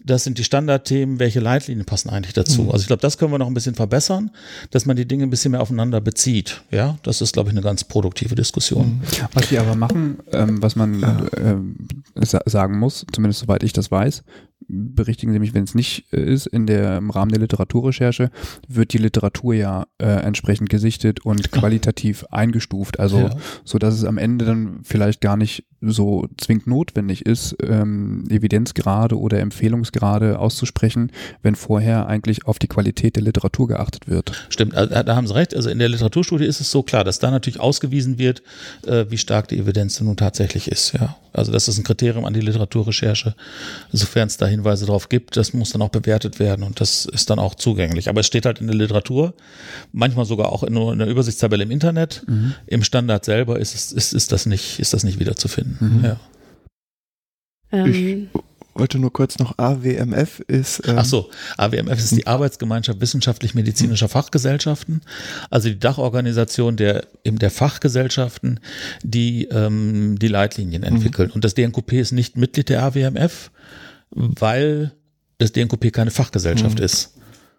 das 0.03 0.25
sind 0.25 0.37
die 0.37 0.43
Standardthemen, 0.43 1.19
welche 1.19 1.39
Leitlinien 1.39 1.85
passen 1.85 2.09
eigentlich 2.09 2.33
dazu. 2.33 2.63
Mhm. 2.63 2.71
Also 2.71 2.81
ich 2.81 2.87
glaube, 2.87 3.01
das 3.01 3.17
können 3.17 3.31
wir 3.31 3.39
noch 3.39 3.47
ein 3.47 3.53
bisschen 3.53 3.75
verbessern, 3.75 4.31
dass 4.71 4.85
man 4.85 4.97
die 4.97 5.07
Dinge 5.07 5.23
ein 5.23 5.29
bisschen 5.29 5.51
mehr 5.51 5.61
aufeinander 5.61 6.01
bezieht. 6.01 6.61
Ja, 6.69 6.97
das 7.03 7.21
ist, 7.21 7.33
glaube 7.33 7.49
ich, 7.49 7.53
eine 7.53 7.63
ganz 7.63 7.85
produktive 7.85 8.35
Diskussion. 8.35 8.85
Mhm. 8.85 9.01
Was 9.33 9.51
wir 9.51 9.61
aber 9.61 9.75
machen, 9.75 10.19
ähm, 10.33 10.61
was 10.61 10.75
man 10.75 11.01
äh, 11.01 12.25
sagen 12.45 12.77
muss, 12.77 13.05
zumindest 13.13 13.39
soweit 13.39 13.63
ich 13.63 13.71
das 13.71 13.89
weiß, 13.89 14.23
berichtigen 14.67 15.31
Sie 15.33 15.39
mich, 15.39 15.53
wenn 15.53 15.63
es 15.63 15.75
nicht 15.75 16.11
äh, 16.13 16.21
ist, 16.21 16.47
in 16.47 16.65
der, 16.65 16.97
im 16.97 17.09
Rahmen 17.09 17.31
der 17.31 17.39
Literaturrecherche 17.39 18.31
wird 18.67 18.93
die 18.93 18.97
Literatur 18.97 19.53
ja 19.53 19.85
äh, 19.97 20.05
entsprechend 20.05 20.54
gesichtet 20.63 21.25
und 21.25 21.51
qualitativ 21.51 22.25
eingestuft. 22.31 22.99
Also 22.99 23.19
ja. 23.19 23.35
so 23.63 23.77
dass 23.77 23.93
es 23.93 24.05
am 24.05 24.17
Ende 24.17 24.45
dann 24.45 24.79
vielleicht 24.83 25.21
gar 25.21 25.37
nicht 25.37 25.65
so 25.91 26.27
zwingend 26.37 26.67
notwendig 26.67 27.25
ist, 27.25 27.55
ähm, 27.63 28.25
Evidenzgrade 28.29 29.19
oder 29.19 29.39
Empfehlungsgrade 29.39 30.39
auszusprechen, 30.39 31.11
wenn 31.41 31.55
vorher 31.55 32.07
eigentlich 32.07 32.45
auf 32.45 32.59
die 32.59 32.67
Qualität 32.67 33.15
der 33.15 33.23
Literatur 33.23 33.67
geachtet 33.67 34.07
wird. 34.07 34.31
Stimmt, 34.49 34.73
da, 34.73 35.03
da 35.03 35.15
haben 35.15 35.27
Sie 35.27 35.35
recht. 35.35 35.55
Also 35.55 35.69
in 35.69 35.79
der 35.79 35.89
Literaturstudie 35.89 36.45
ist 36.45 36.61
es 36.61 36.71
so 36.71 36.83
klar, 36.83 37.03
dass 37.03 37.19
da 37.19 37.31
natürlich 37.31 37.59
ausgewiesen 37.59 38.17
wird, 38.17 38.41
äh, 38.85 39.05
wie 39.09 39.17
stark 39.17 39.47
die 39.47 39.57
Evidenz 39.57 39.99
nun 40.01 40.17
tatsächlich 40.17 40.69
ist. 40.69 40.93
Ja, 40.93 41.15
also 41.33 41.51
das 41.51 41.67
ist 41.67 41.77
ein 41.77 41.83
Kriterium 41.83 42.25
an 42.25 42.33
die 42.33 42.41
Literaturrecherche. 42.41 43.35
Sofern 43.91 44.27
es 44.27 44.37
da 44.37 44.47
Hinweise 44.47 44.85
darauf 44.85 45.09
gibt, 45.09 45.37
das 45.37 45.53
muss 45.53 45.71
dann 45.71 45.81
auch 45.81 45.89
bewertet 45.89 46.39
werden 46.39 46.63
und 46.63 46.79
das 46.79 47.05
ist 47.05 47.29
dann 47.29 47.39
auch 47.39 47.55
zugänglich. 47.55 48.09
Aber 48.09 48.21
es 48.21 48.27
steht 48.27 48.45
halt 48.45 48.61
in 48.61 48.67
der 48.67 48.75
Literatur, 48.75 49.33
manchmal 49.91 50.25
sogar 50.25 50.51
auch 50.51 50.63
in, 50.63 50.75
in 50.75 51.01
einer 51.01 51.07
Übersichtstabelle 51.07 51.63
im 51.63 51.71
Internet. 51.71 52.23
Mhm. 52.27 52.53
Im 52.67 52.83
Standard 52.83 53.25
selber 53.25 53.59
ist, 53.59 53.75
es, 53.75 53.91
ist, 53.91 54.13
ist, 54.13 54.31
das 54.31 54.45
nicht, 54.45 54.79
ist 54.79 54.93
das 54.93 55.03
nicht 55.03 55.19
wiederzufinden. 55.19 55.74
Mhm. 55.79 56.03
Ja. 56.03 56.19
Ähm. 57.71 58.29
Ich 58.75 58.79
wollte 58.81 58.99
nur 58.99 59.13
kurz 59.13 59.39
noch 59.39 59.57
AWMF 59.57 60.41
ist. 60.41 60.85
Ähm 60.85 60.97
Ach 60.97 61.05
so, 61.05 61.29
AWMF 61.55 61.97
ist 61.97 62.17
die 62.17 62.27
Arbeitsgemeinschaft 62.27 62.99
wissenschaftlich-medizinischer 62.99 64.09
Fachgesellschaften, 64.09 64.99
also 65.49 65.69
die 65.69 65.79
Dachorganisation 65.79 66.75
der 66.75 67.07
eben 67.23 67.39
der 67.39 67.51
Fachgesellschaften, 67.51 68.59
die 69.01 69.45
ähm, 69.45 70.19
die 70.19 70.27
Leitlinien 70.27 70.81
mhm. 70.81 70.87
entwickeln. 70.89 71.29
Mhm. 71.29 71.35
Und 71.35 71.45
das 71.45 71.53
DNKP 71.53 72.01
ist 72.01 72.11
nicht 72.11 72.35
Mitglied 72.35 72.67
der 72.67 72.83
AWMF, 72.83 73.49
weil 74.09 74.91
das 75.37 75.53
DNKP 75.53 75.91
keine 75.91 76.11
Fachgesellschaft 76.11 76.79
mhm. 76.79 76.85
ist. 76.85 77.13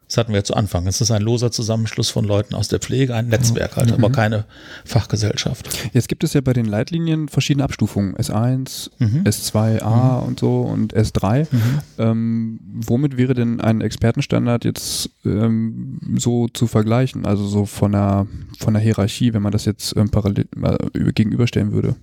Das 0.08 0.18
hatten 0.18 0.32
wir 0.32 0.38
ja 0.38 0.44
zu 0.44 0.54
Anfang. 0.54 0.86
Es 0.86 1.00
ist 1.00 1.10
ein 1.10 1.22
loser 1.22 1.50
Zusammenschluss 1.50 2.10
von 2.10 2.24
Leuten 2.24 2.54
aus 2.54 2.68
der 2.68 2.78
Pflege, 2.78 3.14
ein 3.14 3.26
Netzwerk 3.28 3.76
halt, 3.76 3.88
mhm. 3.88 3.94
aber 3.94 4.10
keine 4.12 4.44
Fachgesellschaft. 4.84 5.68
Jetzt 5.92 6.08
gibt 6.08 6.22
es 6.22 6.32
ja 6.32 6.40
bei 6.40 6.52
den 6.52 6.66
Leitlinien 6.66 7.28
verschiedene 7.28 7.64
Abstufungen. 7.64 8.14
S1, 8.14 8.90
mhm. 8.98 9.24
S2a 9.24 10.20
mhm. 10.20 10.26
und 10.28 10.40
so 10.40 10.60
und 10.60 10.94
S3. 10.94 11.48
Mhm. 11.50 11.78
Ähm, 11.98 12.60
womit 12.86 13.16
wäre 13.16 13.34
denn 13.34 13.60
ein 13.60 13.80
Expertenstandard 13.80 14.64
jetzt 14.64 15.10
ähm, 15.24 16.00
so 16.16 16.46
zu 16.48 16.68
vergleichen? 16.68 17.26
Also 17.26 17.46
so 17.46 17.66
von 17.66 17.92
der, 17.92 18.26
von 18.60 18.74
der 18.74 18.82
Hierarchie, 18.82 19.34
wenn 19.34 19.42
man 19.42 19.52
das 19.52 19.64
jetzt 19.64 19.96
ähm, 19.96 20.10
parallel 20.10 20.46
äh, 20.62 21.12
gegenüberstellen 21.12 21.72
würde? 21.72 21.96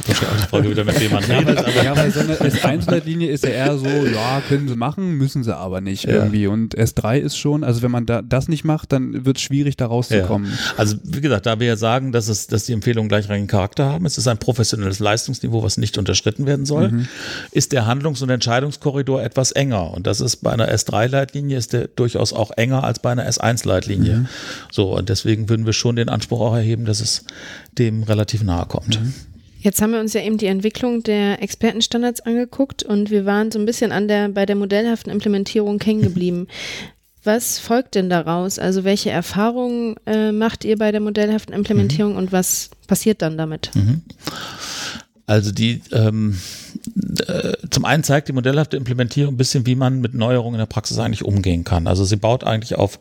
Ist 0.09 0.23
wahrscheinlich 0.23 0.29
auch 0.29 0.45
die 0.45 0.49
Frage 0.49 0.71
wieder, 0.71 0.85
mit 0.85 1.01
wem 1.01 1.13
man 1.13 1.25
redet. 1.25 1.59
Aber 1.59 1.85
ja, 1.85 1.97
weil 1.97 2.11
so 2.11 2.21
eine 2.21 2.35
S1-Leitlinie 2.35 3.31
ist 3.31 3.45
ja 3.45 3.51
eher 3.51 3.79
so, 3.79 3.87
ja, 3.87 4.43
können 4.49 4.69
sie 4.69 4.77
machen, 4.77 5.17
müssen 5.17 5.45
sie 5.45 5.57
aber 5.57 5.81
nicht 5.81 6.05
ja. 6.05 6.11
irgendwie. 6.11 6.47
Und 6.47 6.77
S3 6.77 7.19
ist 7.19 7.37
schon, 7.37 7.65
also 7.65 7.83
wenn 7.83 7.91
man 7.91 8.07
da, 8.07 8.23
das 8.23 8.49
nicht 8.49 8.65
macht, 8.65 8.93
dann 8.93 9.25
wird 9.25 9.37
es 9.37 9.43
schwierig, 9.43 9.77
da 9.77 9.87
rauszukommen. 9.87 10.51
Ja. 10.51 10.59
Also 10.77 10.97
wie 11.05 11.21
gesagt, 11.21 11.47
da 11.47 11.61
wir 11.61 11.67
ja 11.67 11.77
sagen, 11.77 12.13
dass, 12.13 12.29
es, 12.29 12.47
dass 12.47 12.65
die 12.65 12.73
Empfehlungen 12.73 13.09
gleichrangigen 13.09 13.49
Charakter 13.49 13.87
haben, 13.87 14.07
es 14.07 14.19
ist 14.19 14.29
ein 14.29 14.39
professionelles 14.39 14.99
Leistungsniveau, 14.99 15.63
was 15.63 15.77
nicht 15.77 15.99
unterschritten 15.99 16.47
werden 16.47 16.67
soll, 16.67 16.91
mhm. 16.91 17.09
ist 17.51 17.73
der 17.73 17.87
Handlungs- 17.87 18.23
und 18.23 18.31
Entscheidungskorridor 18.31 19.23
etwas 19.23 19.53
enger. 19.53 19.93
Und 19.93 20.07
das 20.07 20.21
ist 20.21 20.37
bei 20.37 20.53
einer 20.53 20.73
S3-Leitlinie 20.73 21.57
ist 21.57 21.73
der 21.73 21.89
durchaus 21.89 22.33
auch 22.33 22.51
enger 22.53 22.85
als 22.85 23.01
bei 23.01 23.11
einer 23.11 23.29
S1-Leitlinie. 23.29 24.17
Mhm. 24.17 24.29
So, 24.71 24.97
und 24.97 25.09
deswegen 25.09 25.49
würden 25.49 25.67
wir 25.67 25.73
schon 25.73 25.97
den 25.97 26.09
Anspruch 26.09 26.41
auch 26.41 26.55
erheben, 26.55 26.85
dass 26.85 27.01
es 27.01 27.25
dem 27.79 28.03
relativ 28.03 28.43
nahe 28.43 28.67
kommt. 28.67 29.01
Mhm. 29.01 29.15
Jetzt 29.61 29.83
haben 29.83 29.93
wir 29.93 30.01
uns 30.01 30.13
ja 30.13 30.23
eben 30.23 30.39
die 30.39 30.47
Entwicklung 30.47 31.03
der 31.03 31.43
Expertenstandards 31.43 32.21
angeguckt 32.21 32.83
und 32.83 33.11
wir 33.11 33.27
waren 33.27 33.51
so 33.51 33.59
ein 33.59 33.67
bisschen 33.67 33.91
an 33.91 34.07
der, 34.07 34.29
bei 34.29 34.47
der 34.47 34.57
modellhaften 34.57 35.11
Implementierung 35.11 35.81
hängen 35.81 36.03
geblieben. 36.03 36.47
Was 37.25 37.59
folgt 37.59 37.97
denn 37.97 38.09
daraus? 38.09 38.59
Also 38.59 38.85
welche 38.85 39.11
Erfahrungen 39.11 39.97
äh, 40.07 40.33
macht 40.33 40.65
ihr 40.65 40.79
bei 40.79 40.93
der 40.93 41.01
modellhaften 41.01 41.53
Implementierung 41.53 42.13
mhm. 42.13 42.19
und 42.19 42.33
was 42.33 42.71
passiert 42.87 43.21
dann 43.21 43.37
damit? 43.37 43.71
Mhm. 43.75 44.03
Also 45.27 45.53
die 45.53 45.83
ähm, 45.93 46.39
äh, 47.27 47.53
zum 47.69 47.85
einen 47.85 48.03
zeigt 48.03 48.29
die 48.29 48.33
modellhafte 48.33 48.79
Implementierung 48.79 49.35
ein 49.35 49.37
bisschen, 49.37 49.67
wie 49.67 49.75
man 49.75 50.01
mit 50.01 50.15
Neuerungen 50.15 50.55
in 50.55 50.61
der 50.61 50.67
Praxis 50.67 50.99
eigentlich 50.99 51.25
umgehen 51.25 51.65
kann. 51.65 51.87
Also 51.87 52.05
sie 52.05 52.17
baut 52.17 52.45
eigentlich 52.45 52.77
auf 52.77 52.99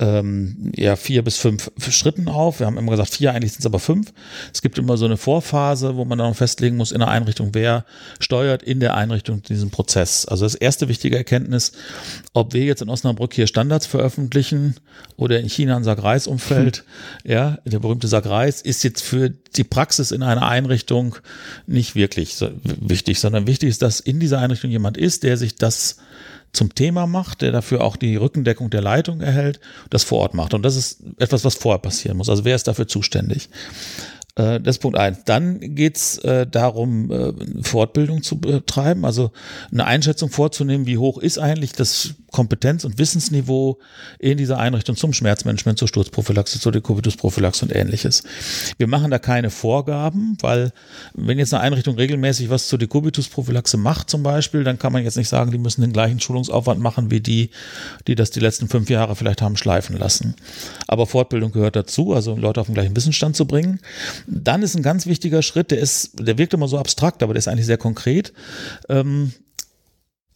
ähm, 0.00 0.72
ja, 0.76 0.96
vier 0.96 1.22
bis 1.22 1.36
fünf 1.36 1.70
Schritten 1.78 2.28
auf. 2.28 2.58
Wir 2.58 2.66
haben 2.66 2.78
immer 2.78 2.90
gesagt 2.90 3.10
vier, 3.10 3.32
eigentlich 3.32 3.52
sind 3.52 3.60
es 3.60 3.66
aber 3.66 3.78
fünf. 3.78 4.12
Es 4.52 4.60
gibt 4.60 4.76
immer 4.76 4.96
so 4.96 5.04
eine 5.04 5.16
Vorphase, 5.16 5.96
wo 5.96 6.04
man 6.04 6.18
dann 6.18 6.34
festlegen 6.34 6.76
muss 6.76 6.90
in 6.90 6.98
der 6.98 7.08
Einrichtung, 7.08 7.50
wer 7.52 7.84
steuert 8.18 8.62
in 8.64 8.80
der 8.80 8.94
Einrichtung 8.96 9.42
diesen 9.42 9.70
Prozess. 9.70 10.26
Also 10.26 10.44
das 10.44 10.56
erste 10.56 10.88
wichtige 10.88 11.16
Erkenntnis, 11.16 11.72
ob 12.32 12.54
wir 12.54 12.64
jetzt 12.64 12.82
in 12.82 12.88
Osnabrück 12.88 13.34
hier 13.34 13.46
Standards 13.46 13.86
veröffentlichen 13.86 14.74
oder 15.16 15.38
in 15.38 15.48
China 15.48 15.76
ein 15.76 15.84
Sagreis-Umfeld, 15.84 16.78
hm. 17.22 17.30
ja, 17.30 17.58
der 17.64 17.78
berühmte 17.78 18.08
Sagreis 18.08 18.62
ist 18.62 18.82
jetzt 18.82 19.02
für 19.02 19.30
die 19.30 19.64
Praxis 19.64 20.10
in 20.10 20.24
einer 20.24 20.48
Einrichtung 20.48 21.16
nicht 21.68 21.94
wirklich 21.94 22.34
so 22.34 22.50
wichtig, 22.64 23.20
sondern 23.20 23.46
wichtig 23.46 23.68
ist, 23.68 23.82
dass 23.82 24.00
in 24.00 24.18
dieser 24.18 24.40
Einrichtung 24.40 24.70
jemand 24.70 24.96
ist, 24.96 25.22
der 25.22 25.36
sich 25.36 25.54
das 25.54 25.98
zum 26.54 26.74
Thema 26.74 27.06
macht, 27.06 27.42
der 27.42 27.52
dafür 27.52 27.82
auch 27.82 27.96
die 27.96 28.16
Rückendeckung 28.16 28.70
der 28.70 28.80
Leitung 28.80 29.20
erhält, 29.20 29.60
das 29.90 30.04
vor 30.04 30.20
Ort 30.20 30.34
macht. 30.34 30.54
Und 30.54 30.62
das 30.62 30.76
ist 30.76 31.00
etwas, 31.18 31.44
was 31.44 31.54
vorher 31.54 31.80
passieren 31.80 32.16
muss. 32.16 32.28
Also 32.28 32.44
wer 32.44 32.54
ist 32.54 32.68
dafür 32.68 32.88
zuständig? 32.88 33.48
Äh, 34.36 34.60
das 34.60 34.76
ist 34.76 34.82
Punkt 34.82 34.98
eins. 34.98 35.24
Dann 35.24 35.60
geht's 35.60 36.18
äh, 36.18 36.46
darum, 36.46 37.10
äh, 37.10 37.32
Fortbildung 37.62 38.22
zu 38.22 38.38
betreiben, 38.38 39.04
also 39.04 39.30
eine 39.70 39.84
Einschätzung 39.84 40.30
vorzunehmen, 40.30 40.86
wie 40.86 40.98
hoch 40.98 41.18
ist 41.18 41.38
eigentlich 41.38 41.72
das 41.72 42.14
Kompetenz- 42.32 42.84
und 42.84 42.98
Wissensniveau 42.98 43.78
in 44.18 44.36
dieser 44.36 44.58
Einrichtung 44.58 44.96
zum 44.96 45.12
Schmerzmanagement, 45.12 45.78
zur 45.78 45.86
Sturzprophylaxe, 45.86 46.58
zur 46.58 46.72
Dekubitusprophylaxe 46.72 47.64
und 47.64 47.74
ähnliches. 47.74 48.24
Wir 48.76 48.88
machen 48.88 49.12
da 49.12 49.20
keine 49.20 49.50
Vorgaben, 49.50 50.36
weil 50.40 50.72
wenn 51.14 51.38
jetzt 51.38 51.54
eine 51.54 51.62
Einrichtung 51.62 51.94
regelmäßig 51.94 52.50
was 52.50 52.66
zur 52.66 52.80
Dekubitusprophylaxe 52.80 53.76
macht 53.76 54.10
zum 54.10 54.24
Beispiel, 54.24 54.64
dann 54.64 54.80
kann 54.80 54.92
man 54.92 55.04
jetzt 55.04 55.16
nicht 55.16 55.28
sagen, 55.28 55.52
die 55.52 55.58
müssen 55.58 55.82
den 55.82 55.92
gleichen 55.92 56.18
Schulungsaufwand 56.18 56.80
machen 56.80 57.12
wie 57.12 57.20
die, 57.20 57.50
die 58.08 58.16
das 58.16 58.32
die 58.32 58.40
letzten 58.40 58.68
fünf 58.68 58.90
Jahre 58.90 59.14
vielleicht 59.14 59.40
haben 59.40 59.56
schleifen 59.56 59.96
lassen. 59.96 60.34
Aber 60.88 61.06
Fortbildung 61.06 61.52
gehört 61.52 61.76
dazu, 61.76 62.14
also 62.14 62.34
Leute 62.34 62.60
auf 62.60 62.66
den 62.66 62.74
gleichen 62.74 62.96
Wissensstand 62.96 63.36
zu 63.36 63.46
bringen. 63.46 63.78
Dann 64.26 64.62
ist 64.62 64.74
ein 64.74 64.82
ganz 64.82 65.06
wichtiger 65.06 65.42
Schritt, 65.42 65.70
der 65.70 65.78
ist, 65.78 66.12
der 66.18 66.38
wirkt 66.38 66.54
immer 66.54 66.68
so 66.68 66.78
abstrakt, 66.78 67.22
aber 67.22 67.34
der 67.34 67.38
ist 67.38 67.48
eigentlich 67.48 67.66
sehr 67.66 67.78
konkret. 67.78 68.32
Ähm, 68.88 69.32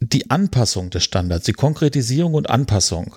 die 0.01 0.31
Anpassung 0.31 0.91
des 0.91 1.03
Standards, 1.05 1.45
die 1.45 1.53
Konkretisierung 1.53 2.35
und 2.35 2.51
Anpassung. 2.51 3.17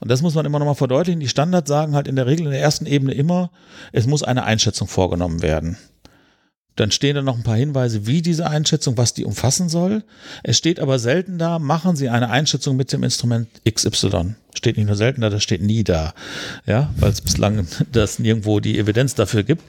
Und 0.00 0.10
das 0.10 0.20
muss 0.20 0.34
man 0.34 0.44
immer 0.44 0.58
nochmal 0.58 0.74
verdeutlichen. 0.74 1.20
Die 1.20 1.28
Standards 1.28 1.68
sagen 1.68 1.94
halt 1.94 2.08
in 2.08 2.16
der 2.16 2.26
Regel 2.26 2.46
in 2.46 2.52
der 2.52 2.60
ersten 2.60 2.86
Ebene 2.86 3.14
immer, 3.14 3.50
es 3.92 4.06
muss 4.06 4.22
eine 4.22 4.44
Einschätzung 4.44 4.88
vorgenommen 4.88 5.42
werden. 5.42 5.78
Dann 6.76 6.90
stehen 6.90 7.14
da 7.14 7.22
noch 7.22 7.36
ein 7.36 7.42
paar 7.42 7.56
Hinweise, 7.56 8.06
wie 8.06 8.22
diese 8.22 8.48
Einschätzung, 8.48 8.96
was 8.96 9.12
die 9.12 9.24
umfassen 9.24 9.68
soll. 9.68 10.04
Es 10.42 10.56
steht 10.56 10.80
aber 10.80 10.98
selten 10.98 11.38
da, 11.38 11.58
machen 11.58 11.96
Sie 11.96 12.08
eine 12.08 12.30
Einschätzung 12.30 12.76
mit 12.76 12.92
dem 12.92 13.02
Instrument 13.02 13.48
XY. 13.70 14.34
Steht 14.54 14.76
nicht 14.76 14.86
nur 14.86 14.96
selten 14.96 15.20
da, 15.20 15.30
das 15.30 15.42
steht 15.42 15.62
nie 15.62 15.84
da. 15.84 16.14
Ja, 16.66 16.90
weil 16.96 17.10
es 17.10 17.20
bislang 17.20 17.66
das 17.92 18.18
nirgendwo 18.18 18.60
die 18.60 18.78
Evidenz 18.78 19.14
dafür 19.14 19.42
gibt. 19.42 19.62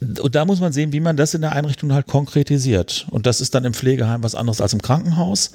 Und 0.00 0.34
da 0.34 0.44
muss 0.44 0.60
man 0.60 0.72
sehen, 0.72 0.92
wie 0.92 1.00
man 1.00 1.16
das 1.16 1.34
in 1.34 1.40
der 1.40 1.52
Einrichtung 1.52 1.92
halt 1.92 2.06
konkretisiert. 2.06 3.06
Und 3.10 3.26
das 3.26 3.40
ist 3.40 3.54
dann 3.54 3.64
im 3.64 3.74
Pflegeheim 3.74 4.22
was 4.22 4.34
anderes 4.34 4.60
als 4.60 4.72
im 4.72 4.82
Krankenhaus. 4.82 5.52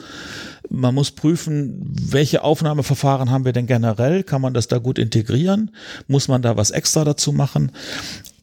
Man 0.70 0.96
muss 0.96 1.12
prüfen, 1.12 1.96
welche 2.10 2.44
Aufnahmeverfahren 2.44 3.32
haben 3.32 3.46
wir 3.46 3.54
denn 3.54 3.68
generell? 3.68 4.24
Kann 4.24 4.42
man 4.42 4.54
das 4.54 4.68
da 4.68 4.78
gut 4.78 4.98
integrieren? 4.98 5.72
Muss 6.08 6.28
man 6.28 6.42
da 6.42 6.58
was 6.58 6.72
extra 6.72 7.04
dazu 7.04 7.32
machen? 7.32 7.72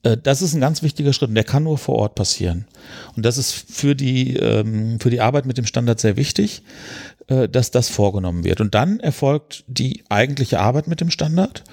Äh, 0.06 0.16
das 0.22 0.42
ist 0.42 0.54
ein 0.54 0.60
ganz 0.60 0.82
wichtiger 0.82 1.12
Schritt 1.12 1.30
und 1.30 1.34
der 1.34 1.44
kann 1.44 1.64
nur 1.64 1.78
vor 1.78 1.96
Ort 1.96 2.14
passieren. 2.14 2.66
Und 3.16 3.26
das 3.26 3.38
ist 3.38 3.52
für 3.52 3.94
die, 3.94 4.36
ähm, 4.36 5.00
für 5.00 5.10
die 5.10 5.20
Arbeit 5.20 5.46
mit 5.46 5.58
dem 5.58 5.66
Standard 5.66 5.98
sehr 6.00 6.16
wichtig, 6.16 6.62
äh, 7.28 7.48
dass 7.48 7.72
das 7.72 7.88
vorgenommen 7.88 8.44
wird. 8.44 8.60
Und 8.60 8.74
dann 8.74 9.00
erfolgt 9.00 9.64
die 9.66 10.04
eigentliche 10.08 10.60
Arbeit 10.60 10.86
mit 10.86 11.00
dem 11.00 11.10
Standard. 11.10 11.64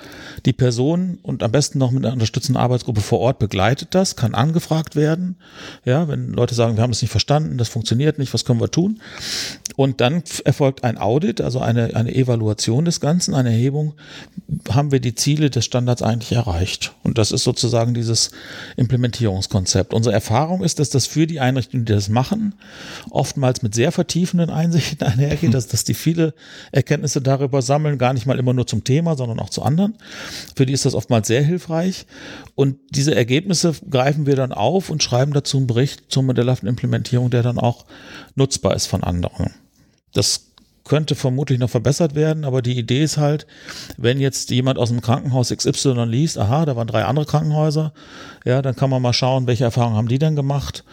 Die 0.45 0.53
Person 0.53 1.19
und 1.21 1.43
am 1.43 1.51
besten 1.51 1.77
noch 1.77 1.91
mit 1.91 2.03
einer 2.03 2.13
unterstützenden 2.13 2.61
Arbeitsgruppe 2.61 3.01
vor 3.01 3.19
Ort 3.19 3.39
begleitet 3.39 3.89
das, 3.91 4.15
kann 4.15 4.34
angefragt 4.34 4.95
werden. 4.95 5.38
Ja, 5.86 6.07
wenn 6.07 6.34
Leute 6.34 6.55
sagen, 6.55 6.75
wir 6.75 6.81
haben 6.81 6.91
das 6.91 7.01
nicht 7.01 7.11
verstanden, 7.11 7.57
das 7.57 7.69
funktioniert 7.69 8.17
nicht, 8.17 8.34
was 8.34 8.45
können 8.45 8.59
wir 8.59 8.71
tun? 8.71 8.99
Und 9.76 10.01
dann 10.01 10.24
erfolgt 10.45 10.84
ein 10.84 10.97
Audit, 10.97 11.41
also 11.41 11.59
eine, 11.59 11.95
eine 11.95 12.13
Evaluation 12.13 12.86
des 12.86 12.99
Ganzen, 12.99 13.34
eine 13.34 13.51
Erhebung. 13.51 13.93
Haben 14.69 14.91
wir 14.91 14.99
die 14.99 15.15
Ziele 15.15 15.49
des 15.49 15.65
Standards 15.65 16.01
eigentlich 16.01 16.32
erreicht? 16.32 16.93
Und 17.03 17.17
das 17.17 17.32
ist 17.32 17.43
sozusagen 17.43 17.93
dieses 17.93 18.32
Implementierungskonzept. 18.78 19.93
Unsere 19.93 20.13
Erfahrung 20.13 20.63
ist, 20.63 20.80
dass 20.80 20.89
das 20.89 21.07
für 21.07 21.26
die 21.26 21.39
Einrichtungen, 21.39 21.86
die 21.86 21.93
das 21.93 22.09
machen, 22.09 22.53
oftmals 23.09 23.63
mit 23.63 23.74
sehr 23.74 23.91
vertiefenden 23.91 24.49
Einsichten 24.49 25.03
einhergeht, 25.07 25.53
dass, 25.53 25.67
dass 25.67 25.84
die 25.84 25.95
viele 25.95 26.34
Erkenntnisse 26.71 27.21
darüber 27.21 27.61
sammeln, 27.61 27.97
gar 27.97 28.13
nicht 28.13 28.26
mal 28.26 28.38
immer 28.38 28.53
nur 28.53 28.67
zum 28.67 28.84
Thema, 28.84 29.15
sondern 29.15 29.39
auch 29.39 29.49
zu 29.49 29.63
anderen. 29.63 29.95
Für 30.55 30.65
die 30.65 30.74
ist 30.74 30.86
das 30.86 30.93
oftmals 30.93 31.28
sehr 31.28 31.43
hilfreich. 31.43 32.05
Und 32.55 32.78
diese 32.91 33.15
Ergebnisse 33.15 33.74
greifen 33.89 34.26
wir 34.28 34.36
dann 34.36 34.51
auf 34.51 34.89
und 34.89 35.01
schreiben 35.01 35.34
dazu 35.34 35.57
einen 35.57 35.67
Bericht 35.67 36.03
zur 36.09 36.24
modellhaften 36.24 36.69
Implementierung, 36.69 37.30
der 37.30 37.41
dann 37.41 37.57
auch 37.57 37.86
nutzbar 38.36 38.76
ist 38.76 38.86
von 38.86 39.03
anderen. 39.03 39.62
Das 40.14 40.47
könnte 40.86 41.16
vermutlich 41.16 41.59
noch 41.59 41.70
verbessert 41.70 42.14
werden, 42.14 42.43
aber 42.43 42.61
die 42.61 42.78
Idee 42.78 43.03
ist 43.03 43.18
halt, 43.18 43.47
wenn 43.97 44.20
jetzt 44.20 44.49
jemand 44.49 44.78
aus 44.78 44.89
dem 44.89 45.01
Krankenhaus 45.01 45.49
XY 45.49 46.03
liest, 46.05 46.38
aha, 46.38 46.66
da 46.66 46.76
waren 46.76 46.88
drei 46.88 47.05
andere 47.05 47.26
Krankenhäuser, 47.26 47.93
ja, 48.43 48.61
dann 48.61 48.76
kann 48.76 48.89
man 48.89 49.01
mal 49.01 49.14
schauen, 49.14 49.47
welche 49.47 49.64
Erfahrungen 49.64 49.95
haben 49.95 50.09
die 50.09 50.20
denn 50.20 50.36
gemacht 50.36 50.84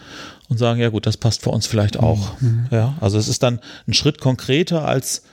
und 0.47 0.57
sagen, 0.57 0.79
ja 0.79 0.89
gut, 0.89 1.05
das 1.05 1.17
passt 1.17 1.41
für 1.41 1.49
uns 1.49 1.67
vielleicht 1.67 1.99
auch. 1.99 2.39
Mhm. 2.39 2.67
Ja, 2.71 2.95
also 3.01 3.17
es 3.17 3.27
ist 3.27 3.43
dann 3.43 3.59
ein 3.87 3.93
Schritt 3.93 4.21
konkreter 4.21 4.87
als 4.87 5.23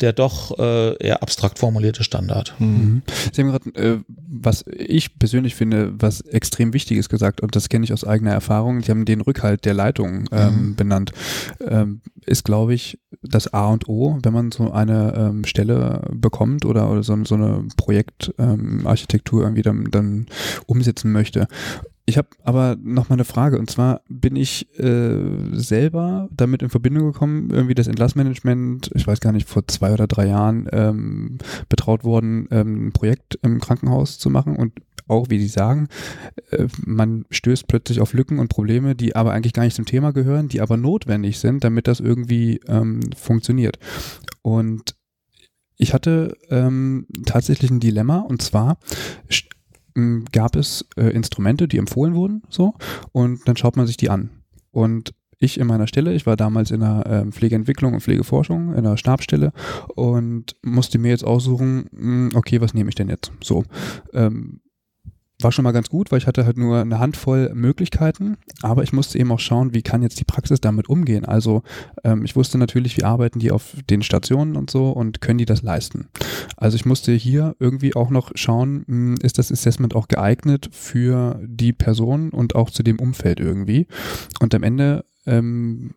der 0.00 0.12
doch 0.12 0.58
äh, 0.58 0.96
eher 0.98 1.22
abstrakt 1.22 1.58
formulierte 1.58 2.04
Standard. 2.04 2.54
Mhm. 2.58 3.02
Sie 3.32 3.42
haben 3.42 3.50
gerade, 3.50 3.70
äh, 3.74 3.98
was 4.06 4.64
ich 4.66 5.18
persönlich 5.18 5.54
finde, 5.54 5.92
was 5.98 6.20
extrem 6.20 6.72
wichtig 6.72 6.98
ist 6.98 7.08
gesagt, 7.08 7.40
und 7.40 7.56
das 7.56 7.68
kenne 7.68 7.84
ich 7.84 7.92
aus 7.92 8.04
eigener 8.04 8.32
Erfahrung, 8.32 8.82
Sie 8.82 8.90
haben 8.90 9.04
den 9.04 9.20
Rückhalt 9.20 9.64
der 9.64 9.74
Leitung 9.74 10.28
ähm, 10.32 10.54
mhm. 10.54 10.76
benannt, 10.76 11.12
ähm, 11.66 12.00
ist, 12.26 12.44
glaube 12.44 12.74
ich, 12.74 12.98
das 13.22 13.52
A 13.54 13.68
und 13.68 13.88
O, 13.88 14.18
wenn 14.22 14.32
man 14.32 14.52
so 14.52 14.70
eine 14.70 15.14
ähm, 15.16 15.44
Stelle 15.44 16.02
bekommt 16.12 16.64
oder, 16.64 16.90
oder 16.90 17.02
so, 17.02 17.16
so 17.24 17.34
eine 17.34 17.64
Projektarchitektur 17.76 19.40
ähm, 19.40 19.46
irgendwie 19.46 19.62
dann, 19.62 19.90
dann 19.90 20.26
umsetzen 20.66 21.12
möchte. 21.12 21.48
Ich 22.08 22.16
habe 22.16 22.28
aber 22.44 22.76
noch 22.80 23.08
mal 23.08 23.14
eine 23.14 23.24
Frage 23.24 23.58
und 23.58 23.68
zwar 23.68 24.00
bin 24.08 24.36
ich 24.36 24.72
äh, 24.78 25.18
selber 25.52 26.28
damit 26.30 26.62
in 26.62 26.70
Verbindung 26.70 27.12
gekommen, 27.12 27.50
irgendwie 27.50 27.74
das 27.74 27.88
Entlassmanagement, 27.88 28.92
ich 28.94 29.06
weiß 29.06 29.18
gar 29.18 29.32
nicht, 29.32 29.48
vor 29.48 29.66
zwei 29.66 29.92
oder 29.92 30.06
drei 30.06 30.28
Jahren 30.28 30.68
ähm, 30.70 31.38
betraut 31.68 32.04
worden, 32.04 32.46
ähm, 32.52 32.86
ein 32.86 32.92
Projekt 32.92 33.40
im 33.42 33.60
Krankenhaus 33.60 34.18
zu 34.18 34.30
machen 34.30 34.54
und 34.54 34.72
auch, 35.08 35.30
wie 35.30 35.40
Sie 35.40 35.48
sagen, 35.48 35.88
äh, 36.50 36.66
man 36.84 37.24
stößt 37.30 37.66
plötzlich 37.66 38.00
auf 38.00 38.12
Lücken 38.12 38.38
und 38.38 38.48
Probleme, 38.48 38.94
die 38.94 39.16
aber 39.16 39.32
eigentlich 39.32 39.52
gar 39.52 39.64
nicht 39.64 39.76
zum 39.76 39.84
Thema 39.84 40.12
gehören, 40.12 40.48
die 40.48 40.60
aber 40.60 40.76
notwendig 40.76 41.38
sind, 41.40 41.64
damit 41.64 41.88
das 41.88 41.98
irgendwie 41.98 42.60
ähm, 42.68 43.00
funktioniert. 43.16 43.78
Und 44.42 44.94
ich 45.76 45.92
hatte 45.92 46.36
ähm, 46.50 47.06
tatsächlich 47.24 47.70
ein 47.70 47.80
Dilemma 47.80 48.20
und 48.20 48.42
zwar 48.42 48.78
gab 50.32 50.56
es 50.56 50.86
äh, 50.96 51.08
Instrumente, 51.10 51.68
die 51.68 51.78
empfohlen 51.78 52.14
wurden, 52.14 52.42
so, 52.48 52.74
und 53.12 53.46
dann 53.46 53.56
schaut 53.56 53.76
man 53.76 53.86
sich 53.86 53.96
die 53.96 54.10
an. 54.10 54.30
Und 54.70 55.14
ich 55.38 55.58
in 55.60 55.66
meiner 55.66 55.86
Stelle, 55.86 56.14
ich 56.14 56.26
war 56.26 56.36
damals 56.36 56.70
in 56.70 56.80
der 56.80 57.06
äh, 57.06 57.30
Pflegeentwicklung 57.30 57.94
und 57.94 58.00
Pflegeforschung, 58.00 58.74
in 58.74 58.84
der 58.84 58.96
Stabstelle 58.96 59.52
und 59.94 60.56
musste 60.62 60.98
mir 60.98 61.10
jetzt 61.10 61.24
aussuchen, 61.24 61.86
mh, 61.92 62.36
okay, 62.36 62.60
was 62.60 62.74
nehme 62.74 62.88
ich 62.88 62.94
denn 62.94 63.08
jetzt? 63.08 63.32
So, 63.42 63.64
ähm, 64.12 64.60
war 65.42 65.52
schon 65.52 65.64
mal 65.64 65.72
ganz 65.72 65.90
gut, 65.90 66.10
weil 66.10 66.18
ich 66.18 66.26
hatte 66.26 66.46
halt 66.46 66.56
nur 66.56 66.80
eine 66.80 66.98
Handvoll 66.98 67.50
Möglichkeiten, 67.54 68.38
aber 68.62 68.82
ich 68.82 68.92
musste 68.92 69.18
eben 69.18 69.30
auch 69.32 69.38
schauen, 69.38 69.74
wie 69.74 69.82
kann 69.82 70.02
jetzt 70.02 70.18
die 70.18 70.24
Praxis 70.24 70.60
damit 70.60 70.88
umgehen. 70.88 71.24
Also 71.24 71.62
ähm, 72.04 72.24
ich 72.24 72.36
wusste 72.36 72.56
natürlich, 72.56 72.96
wie 72.96 73.04
arbeiten 73.04 73.38
die 73.38 73.50
auf 73.50 73.76
den 73.90 74.02
Stationen 74.02 74.56
und 74.56 74.70
so 74.70 74.90
und 74.90 75.20
können 75.20 75.38
die 75.38 75.44
das 75.44 75.62
leisten. 75.62 76.08
Also 76.56 76.76
ich 76.76 76.86
musste 76.86 77.12
hier 77.12 77.54
irgendwie 77.58 77.94
auch 77.94 78.10
noch 78.10 78.32
schauen, 78.34 78.84
hm, 78.86 79.14
ist 79.22 79.38
das 79.38 79.52
Assessment 79.52 79.94
auch 79.94 80.08
geeignet 80.08 80.70
für 80.72 81.40
die 81.44 81.72
Person 81.72 82.30
und 82.30 82.54
auch 82.54 82.70
zu 82.70 82.82
dem 82.82 82.98
Umfeld 82.98 83.38
irgendwie. 83.40 83.86
Und 84.40 84.54
am 84.54 84.62
Ende 84.62 85.04
ähm, 85.26 85.94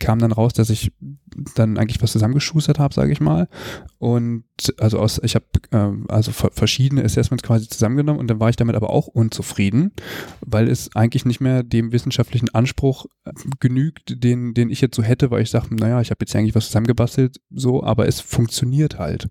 kam 0.00 0.18
dann 0.18 0.32
raus, 0.32 0.52
dass 0.52 0.70
ich 0.70 0.92
dann 1.54 1.78
eigentlich 1.78 2.02
was 2.02 2.12
zusammengeschustert 2.12 2.78
habe, 2.78 2.92
sage 2.92 3.12
ich 3.12 3.20
mal. 3.20 3.48
Und 3.98 4.44
also 4.78 4.98
aus, 4.98 5.20
ich 5.22 5.34
habe 5.34 5.44
äh, 5.70 5.92
also 6.08 6.32
verschiedene 6.32 7.04
Assessments 7.04 7.44
quasi 7.44 7.68
zusammengenommen 7.68 8.20
und 8.20 8.28
dann 8.28 8.40
war 8.40 8.50
ich 8.50 8.56
damit 8.56 8.74
aber 8.74 8.90
auch 8.90 9.06
unzufrieden, 9.06 9.92
weil 10.40 10.68
es 10.68 10.94
eigentlich 10.96 11.24
nicht 11.24 11.40
mehr 11.40 11.62
dem 11.62 11.92
wissenschaftlichen 11.92 12.52
Anspruch 12.54 13.06
äh, 13.24 13.32
genügt, 13.60 14.22
den, 14.24 14.54
den 14.54 14.70
ich 14.70 14.80
jetzt 14.80 14.96
so 14.96 15.02
hätte, 15.02 15.30
weil 15.30 15.42
ich 15.42 15.50
sage, 15.50 15.74
naja, 15.74 16.00
ich 16.00 16.10
habe 16.10 16.18
jetzt 16.20 16.34
eigentlich 16.34 16.54
was 16.54 16.66
zusammengebastelt, 16.66 17.40
so, 17.50 17.82
aber 17.84 18.08
es 18.08 18.20
funktioniert 18.20 18.98
halt. 18.98 19.28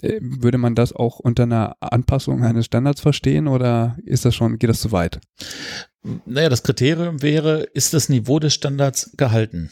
Äh, 0.00 0.18
würde 0.20 0.58
man 0.58 0.74
das 0.74 0.92
auch 0.92 1.18
unter 1.18 1.42
einer 1.42 1.76
Anpassung 1.80 2.42
eines 2.42 2.66
Standards 2.66 3.00
verstehen 3.00 3.48
oder 3.48 3.96
ist 4.04 4.24
das 4.24 4.34
schon, 4.34 4.58
geht 4.58 4.70
das 4.70 4.80
zu 4.80 4.92
weit? 4.92 5.20
Naja, 6.26 6.48
das 6.48 6.62
Kriterium 6.62 7.22
wäre, 7.22 7.62
ist 7.62 7.94
das 7.94 8.08
Niveau 8.08 8.38
des 8.38 8.54
Standards 8.54 9.12
gehalten? 9.16 9.70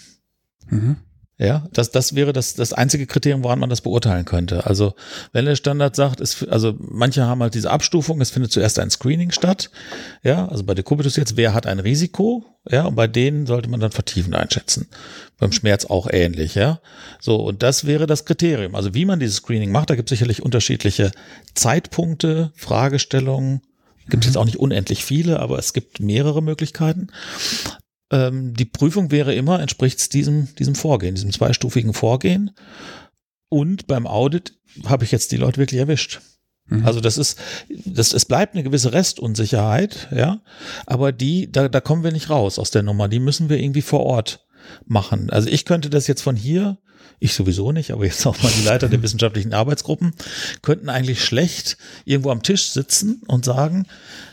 Mhm. 0.69 0.97
Ja, 1.41 1.67
das, 1.73 1.91
das 1.91 2.15
wäre 2.15 2.35
das, 2.35 2.53
das 2.53 2.75
einzige 2.75 3.07
Kriterium, 3.07 3.43
woran 3.43 3.59
man 3.59 3.71
das 3.71 3.81
beurteilen 3.81 4.27
könnte. 4.27 4.67
Also, 4.67 4.93
wenn 5.33 5.47
der 5.47 5.57
Standard 5.57 5.97
sagt, 5.97 6.21
es, 6.21 6.47
also 6.47 6.75
manche 6.79 7.25
haben 7.25 7.41
halt 7.41 7.55
diese 7.55 7.71
Abstufung, 7.71 8.21
es 8.21 8.29
findet 8.29 8.53
zuerst 8.53 8.79
ein 8.79 8.91
Screening 8.91 9.31
statt. 9.31 9.71
Ja, 10.23 10.47
also 10.49 10.65
bei 10.65 10.75
der 10.75 10.85
Kubitus 10.85 11.17
jetzt, 11.17 11.39
wer 11.39 11.55
hat 11.55 11.67
ein 11.67 11.79
Risiko? 11.79 12.45
Ja, 12.71 12.85
und 12.85 12.95
bei 12.95 13.07
denen 13.07 13.47
sollte 13.47 13.71
man 13.71 13.81
dann 13.81 13.91
vertiefend 13.91 14.35
einschätzen. 14.35 14.89
Beim 15.39 15.51
Schmerz 15.51 15.87
auch 15.87 16.09
ähnlich, 16.11 16.57
ja. 16.57 16.81
So, 17.21 17.37
und 17.37 17.63
das 17.63 17.87
wäre 17.87 18.07
das 18.07 18.27
Kriterium. 18.27 18.75
Also, 18.75 18.93
wie 18.93 19.07
man 19.07 19.19
dieses 19.19 19.37
Screening 19.37 19.73
macht, 19.73 19.89
da 19.89 19.95
gibt 19.95 20.11
es 20.11 20.19
sicherlich 20.19 20.43
unterschiedliche 20.43 21.11
Zeitpunkte, 21.55 22.53
Fragestellungen, 22.55 23.63
Gibt 24.11 24.25
es 24.25 24.29
mhm. 24.29 24.33
jetzt 24.33 24.37
auch 24.37 24.45
nicht 24.45 24.59
unendlich 24.59 25.05
viele, 25.05 25.41
aber 25.41 25.59
es 25.59 25.73
gibt 25.73 26.01
mehrere 26.01 26.43
Möglichkeiten. 26.43 27.09
Ähm, 28.13 28.55
die 28.55 28.65
Prüfung 28.65 29.11
wäre 29.11 29.35
immer, 29.35 29.61
entspricht 29.61 29.99
es 29.99 30.09
diesem, 30.09 30.55
diesem 30.57 30.75
Vorgehen, 30.75 31.15
diesem 31.15 31.33
zweistufigen 31.33 31.95
Vorgehen. 31.95 32.51
Und 33.49 33.87
beim 33.87 34.07
Audit 34.07 34.59
habe 34.87 35.05
ich 35.05 35.13
jetzt 35.13 35.33
die 35.33 35.37
Leute 35.37 35.59
wirklich 35.59 35.81
erwischt. 35.81 36.21
Mhm. 36.67 36.87
Also 36.87 37.01
das 37.01 37.19
ist, 37.19 37.39
das, 37.69 38.13
es 38.13 38.25
bleibt 38.25 38.55
eine 38.55 38.63
gewisse 38.63 38.93
Restunsicherheit, 38.93 40.09
ja, 40.15 40.41
aber 40.87 41.13
die, 41.13 41.51
da, 41.51 41.69
da 41.69 41.81
kommen 41.81 42.05
wir 42.05 42.13
nicht 42.13 42.31
raus 42.31 42.59
aus 42.59 42.71
der 42.71 42.83
Nummer. 42.83 43.09
Die 43.09 43.21
müssen 43.21 43.49
wir 43.49 43.59
irgendwie 43.59 43.83
vor 43.83 44.01
Ort 44.01 44.47
machen. 44.87 45.31
Also 45.31 45.49
ich 45.49 45.65
könnte 45.65 45.91
das 45.91 46.07
jetzt 46.07 46.23
von 46.23 46.37
hier 46.37 46.79
ich 47.23 47.35
sowieso 47.35 47.71
nicht, 47.71 47.91
aber 47.93 48.05
jetzt 48.07 48.27
auch 48.27 48.43
mal 48.43 48.51
die 48.59 48.65
Leiter 48.65 48.89
der 48.89 49.03
wissenschaftlichen 49.03 49.53
Arbeitsgruppen, 49.53 50.13
könnten 50.63 50.89
eigentlich 50.89 51.23
schlecht 51.23 51.77
irgendwo 52.07 52.31
am 52.31 52.43
Tisch 52.43 52.71
sitzen 52.71 53.23
und 53.27 53.45
sagen, 53.45 53.87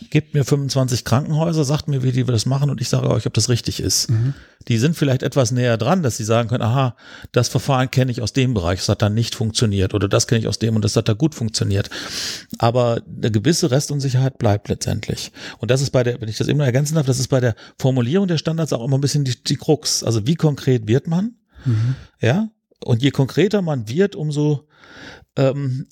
gebt 0.10 0.34
mir 0.34 0.44
25 0.44 1.04
Krankenhäuser, 1.06 1.64
sagt 1.64 1.88
mir, 1.88 2.04
wie 2.04 2.12
die 2.12 2.24
das 2.24 2.46
machen 2.46 2.70
und 2.70 2.82
ich 2.82 2.90
sage 2.90 3.10
euch, 3.10 3.26
ob 3.26 3.34
das 3.34 3.50
richtig 3.50 3.80
ist. 3.80 4.10
Mhm. 4.10 4.34
Die 4.68 4.78
sind 4.78 4.96
vielleicht 4.96 5.24
etwas 5.24 5.52
näher 5.52 5.78
dran, 5.78 6.04
dass 6.04 6.18
sie 6.18 6.24
sagen 6.24 6.50
können, 6.50 6.64
aha, 6.64 6.96
das 7.32 7.50
Verfahren 7.50 7.90
kenne 7.90 8.12
ich 8.12 8.22
aus 8.22 8.34
dem 8.34 8.54
Bereich, 8.54 8.80
das 8.80 8.90
hat 8.90 9.02
dann 9.02 9.14
nicht 9.14 9.36
funktioniert 9.36 9.94
oder 9.94 10.08
das 10.08 10.28
kenne 10.28 10.42
ich 10.42 10.48
aus 10.48 10.60
dem 10.60 10.76
und 10.76 10.84
das 10.84 10.96
hat 10.96 11.08
da 11.08 11.14
gut 11.14 11.36
funktioniert. 11.36 11.90
Aber 12.58 13.02
eine 13.06 13.32
gewisse 13.32 13.72
Restunsicherheit 13.72 14.38
bleibt 14.38 14.70
letztendlich. 14.70 15.32
Und 15.60 15.72
das 15.72 15.82
ist 15.82 15.92
bei 15.92 16.04
der, 16.04 16.20
wenn 16.22 16.30
ich 16.30 16.38
das 16.38 16.48
eben 16.48 16.58
noch 16.58 16.66
ergänzen 16.66 16.96
darf, 16.96 17.06
das 17.06 17.20
ist 17.20 17.28
bei 17.28 17.40
der 17.40 17.56
Formulierung 17.80 18.28
der 18.28 18.38
Standards 18.38 18.74
auch 18.74 18.84
immer 18.84 18.98
ein 18.98 19.02
bisschen 19.02 19.24
die, 19.24 19.42
die 19.44 19.56
Krux. 19.56 20.04
Also 20.04 20.28
wie 20.28 20.36
konkret 20.36 20.88
wird 20.88 21.08
man? 21.08 21.36
Mhm. 21.66 21.96
Ja, 22.22 22.50
und 22.84 23.02
je 23.02 23.12
konkreter 23.12 23.62
man 23.62 23.90
wird, 23.90 24.16
umso 24.16 24.68
ähm, 25.38 25.86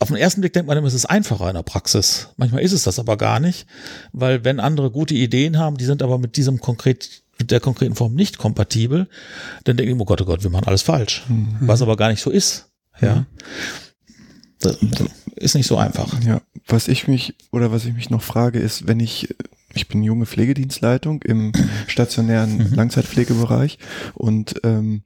auf 0.00 0.08
den 0.08 0.16
ersten 0.16 0.40
Blick 0.40 0.54
denkt 0.54 0.66
man 0.66 0.76
immer, 0.76 0.86
es 0.86 0.94
ist 0.94 1.06
einfacher 1.06 1.48
in 1.48 1.54
der 1.54 1.62
Praxis. 1.62 2.30
Manchmal 2.36 2.62
ist 2.62 2.72
es 2.72 2.82
das 2.82 2.98
aber 2.98 3.16
gar 3.16 3.38
nicht, 3.38 3.66
weil 4.12 4.44
wenn 4.44 4.60
andere 4.60 4.90
gute 4.90 5.14
Ideen 5.14 5.58
haben, 5.58 5.76
die 5.76 5.84
sind 5.84 6.02
aber 6.02 6.18
mit 6.18 6.36
diesem 6.36 6.60
konkret 6.60 7.22
mit 7.38 7.52
der 7.52 7.60
konkreten 7.60 7.94
Form 7.94 8.14
nicht 8.14 8.38
kompatibel, 8.38 9.08
dann 9.62 9.76
denken 9.76 9.96
die, 9.96 10.02
oh 10.02 10.04
Gott, 10.04 10.20
oh 10.20 10.24
Gott, 10.24 10.42
wir 10.42 10.50
machen 10.50 10.66
alles 10.66 10.82
falsch. 10.82 11.24
Mhm. 11.28 11.56
Was 11.60 11.82
aber 11.82 11.96
gar 11.96 12.10
nicht 12.10 12.20
so 12.20 12.30
ist. 12.30 12.68
Ja. 13.00 13.26
Das 14.58 14.78
ist 15.36 15.54
nicht 15.54 15.68
so 15.68 15.76
einfach. 15.76 16.20
Ja, 16.24 16.40
was 16.66 16.88
ich 16.88 17.06
mich 17.06 17.36
oder 17.52 17.70
was 17.70 17.84
ich 17.84 17.94
mich 17.94 18.10
noch 18.10 18.22
frage, 18.22 18.58
ist, 18.58 18.88
wenn 18.88 18.98
ich 18.98 19.28
ich 19.74 19.86
bin 19.86 20.02
junge 20.02 20.26
Pflegedienstleitung 20.26 21.22
im 21.22 21.52
stationären 21.86 22.56
mhm. 22.56 22.74
Langzeitpflegebereich 22.74 23.78
und 24.14 24.60
ähm, 24.64 25.02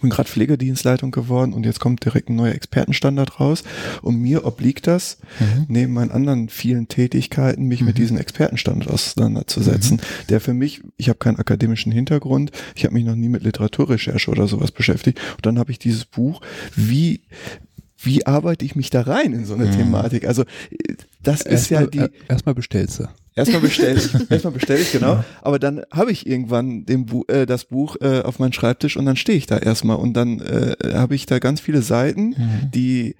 bin 0.00 0.10
gerade 0.10 0.28
Pflegedienstleitung 0.28 1.10
geworden 1.10 1.52
und 1.52 1.66
jetzt 1.66 1.80
kommt 1.80 2.04
direkt 2.04 2.28
ein 2.28 2.36
neuer 2.36 2.54
Expertenstandard 2.54 3.40
raus. 3.40 3.64
Und 4.02 4.16
mir 4.16 4.44
obliegt 4.44 4.86
das, 4.86 5.18
mhm. 5.40 5.66
neben 5.68 5.92
meinen 5.92 6.10
anderen 6.10 6.48
vielen 6.48 6.88
Tätigkeiten, 6.88 7.64
mich 7.64 7.80
mhm. 7.80 7.88
mit 7.88 7.98
diesem 7.98 8.16
Expertenstandard 8.16 8.90
auseinanderzusetzen, 8.90 9.98
mhm. 9.98 10.26
der 10.28 10.40
für 10.40 10.54
mich, 10.54 10.82
ich 10.96 11.08
habe 11.08 11.18
keinen 11.18 11.38
akademischen 11.38 11.92
Hintergrund, 11.92 12.50
ich 12.74 12.84
habe 12.84 12.94
mich 12.94 13.04
noch 13.04 13.16
nie 13.16 13.28
mit 13.28 13.42
Literaturrecherche 13.42 14.30
oder 14.30 14.48
sowas 14.48 14.72
beschäftigt. 14.72 15.20
Und 15.36 15.46
dann 15.46 15.58
habe 15.58 15.70
ich 15.70 15.78
dieses 15.78 16.04
Buch, 16.04 16.40
wie 16.74 17.22
wie 17.98 18.26
arbeite 18.26 18.66
ich 18.66 18.76
mich 18.76 18.90
da 18.90 19.00
rein 19.00 19.32
in 19.32 19.46
so 19.46 19.54
eine 19.54 19.64
mhm. 19.64 19.72
Thematik? 19.72 20.26
Also 20.26 20.44
das 21.22 21.40
ist 21.40 21.70
ja 21.70 21.80
mal, 21.80 21.86
die. 21.88 22.04
Erstmal 22.28 22.54
bestellst 22.54 23.00
du. 23.00 23.08
Erstmal 23.36 23.60
bestelle 23.60 23.98
ich, 23.98 24.14
erstmal 24.30 24.52
bestelle 24.52 24.80
ich, 24.80 24.92
genau. 24.92 25.14
Ja. 25.14 25.24
Aber 25.42 25.58
dann 25.58 25.82
habe 25.90 26.12
ich 26.12 26.26
irgendwann 26.26 26.84
Bu 26.84 27.24
äh, 27.26 27.46
das 27.46 27.64
Buch 27.64 27.96
äh, 28.00 28.20
auf 28.20 28.38
meinen 28.38 28.52
Schreibtisch 28.52 28.96
und 28.96 29.06
dann 29.06 29.16
stehe 29.16 29.36
ich 29.36 29.46
da 29.46 29.58
erstmal 29.58 29.96
und 29.96 30.14
dann 30.14 30.40
äh, 30.40 30.76
habe 30.94 31.14
ich 31.14 31.26
da 31.26 31.40
ganz 31.40 31.60
viele 31.60 31.82
Seiten, 31.82 32.28
mhm. 32.28 32.70
die 32.72 33.16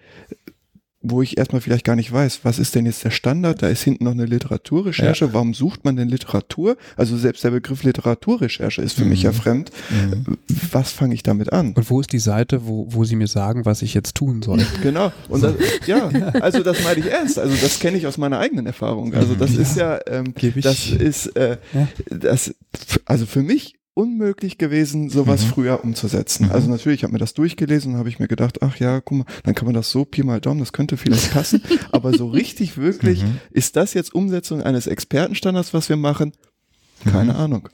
wo 1.04 1.20
ich 1.20 1.36
erstmal 1.36 1.60
vielleicht 1.60 1.84
gar 1.84 1.96
nicht 1.96 2.10
weiß, 2.10 2.40
was 2.44 2.58
ist 2.58 2.74
denn 2.74 2.86
jetzt 2.86 3.04
der 3.04 3.10
Standard? 3.10 3.62
Da 3.62 3.68
ist 3.68 3.82
hinten 3.82 4.04
noch 4.04 4.12
eine 4.12 4.24
Literaturrecherche. 4.24 5.26
Ja. 5.26 5.32
Warum 5.34 5.52
sucht 5.52 5.84
man 5.84 5.96
denn 5.96 6.08
Literatur? 6.08 6.76
Also 6.96 7.18
selbst 7.18 7.44
der 7.44 7.50
Begriff 7.50 7.82
Literaturrecherche 7.82 8.80
ist 8.80 8.94
für 8.94 9.04
mhm. 9.04 9.10
mich 9.10 9.22
ja 9.22 9.32
fremd. 9.32 9.70
Mhm. 9.90 10.38
Was 10.72 10.92
fange 10.92 11.14
ich 11.14 11.22
damit 11.22 11.52
an? 11.52 11.74
Und 11.74 11.90
wo 11.90 12.00
ist 12.00 12.12
die 12.12 12.18
Seite, 12.18 12.66
wo, 12.66 12.86
wo 12.88 13.04
Sie 13.04 13.16
mir 13.16 13.26
sagen, 13.26 13.66
was 13.66 13.82
ich 13.82 13.92
jetzt 13.92 14.14
tun 14.16 14.42
soll? 14.42 14.64
Genau. 14.82 15.12
Und 15.28 15.40
so. 15.40 15.50
das, 15.50 15.86
ja, 15.86 16.08
also 16.40 16.62
das 16.62 16.82
meine 16.84 17.00
ich 17.00 17.10
ernst. 17.10 17.38
Also 17.38 17.54
das 17.60 17.78
kenne 17.78 17.96
ich 17.96 18.06
aus 18.06 18.18
meiner 18.18 18.38
eigenen 18.38 18.66
Erfahrung. 18.66 19.14
Also 19.14 19.34
das 19.34 19.54
ja. 19.54 19.60
ist 19.60 19.76
ja, 19.76 19.98
ähm, 20.06 20.34
das 20.56 20.88
ist, 20.88 21.26
äh, 21.36 21.58
das, 22.10 22.54
also 23.04 23.24
für 23.24 23.42
mich 23.42 23.74
unmöglich 23.94 24.58
gewesen, 24.58 25.08
sowas 25.08 25.44
mhm. 25.44 25.48
früher 25.48 25.84
umzusetzen. 25.84 26.46
Mhm. 26.46 26.52
Also 26.52 26.70
natürlich, 26.70 27.00
ich 27.00 27.04
habe 27.04 27.12
mir 27.12 27.18
das 27.18 27.34
durchgelesen 27.34 27.92
und 27.92 27.98
habe 27.98 28.08
ich 28.08 28.18
mir 28.18 28.28
gedacht, 28.28 28.62
ach 28.62 28.76
ja, 28.76 29.00
guck 29.00 29.18
mal, 29.18 29.26
dann 29.44 29.54
kann 29.54 29.66
man 29.66 29.74
das 29.74 29.90
so 29.90 30.04
Pi 30.04 30.22
mal 30.22 30.40
Daumen, 30.40 30.60
das 30.60 30.72
könnte 30.72 30.96
vielleicht 30.96 31.32
passen. 31.32 31.62
Aber 31.92 32.12
so 32.12 32.28
richtig 32.28 32.76
wirklich, 32.76 33.22
mhm. 33.22 33.38
ist 33.50 33.76
das 33.76 33.94
jetzt 33.94 34.14
Umsetzung 34.14 34.62
eines 34.62 34.86
Expertenstandards, 34.86 35.72
was 35.72 35.88
wir 35.88 35.96
machen? 35.96 36.32
Keine 37.04 37.32
mhm. 37.32 37.38
Ahnung 37.38 37.68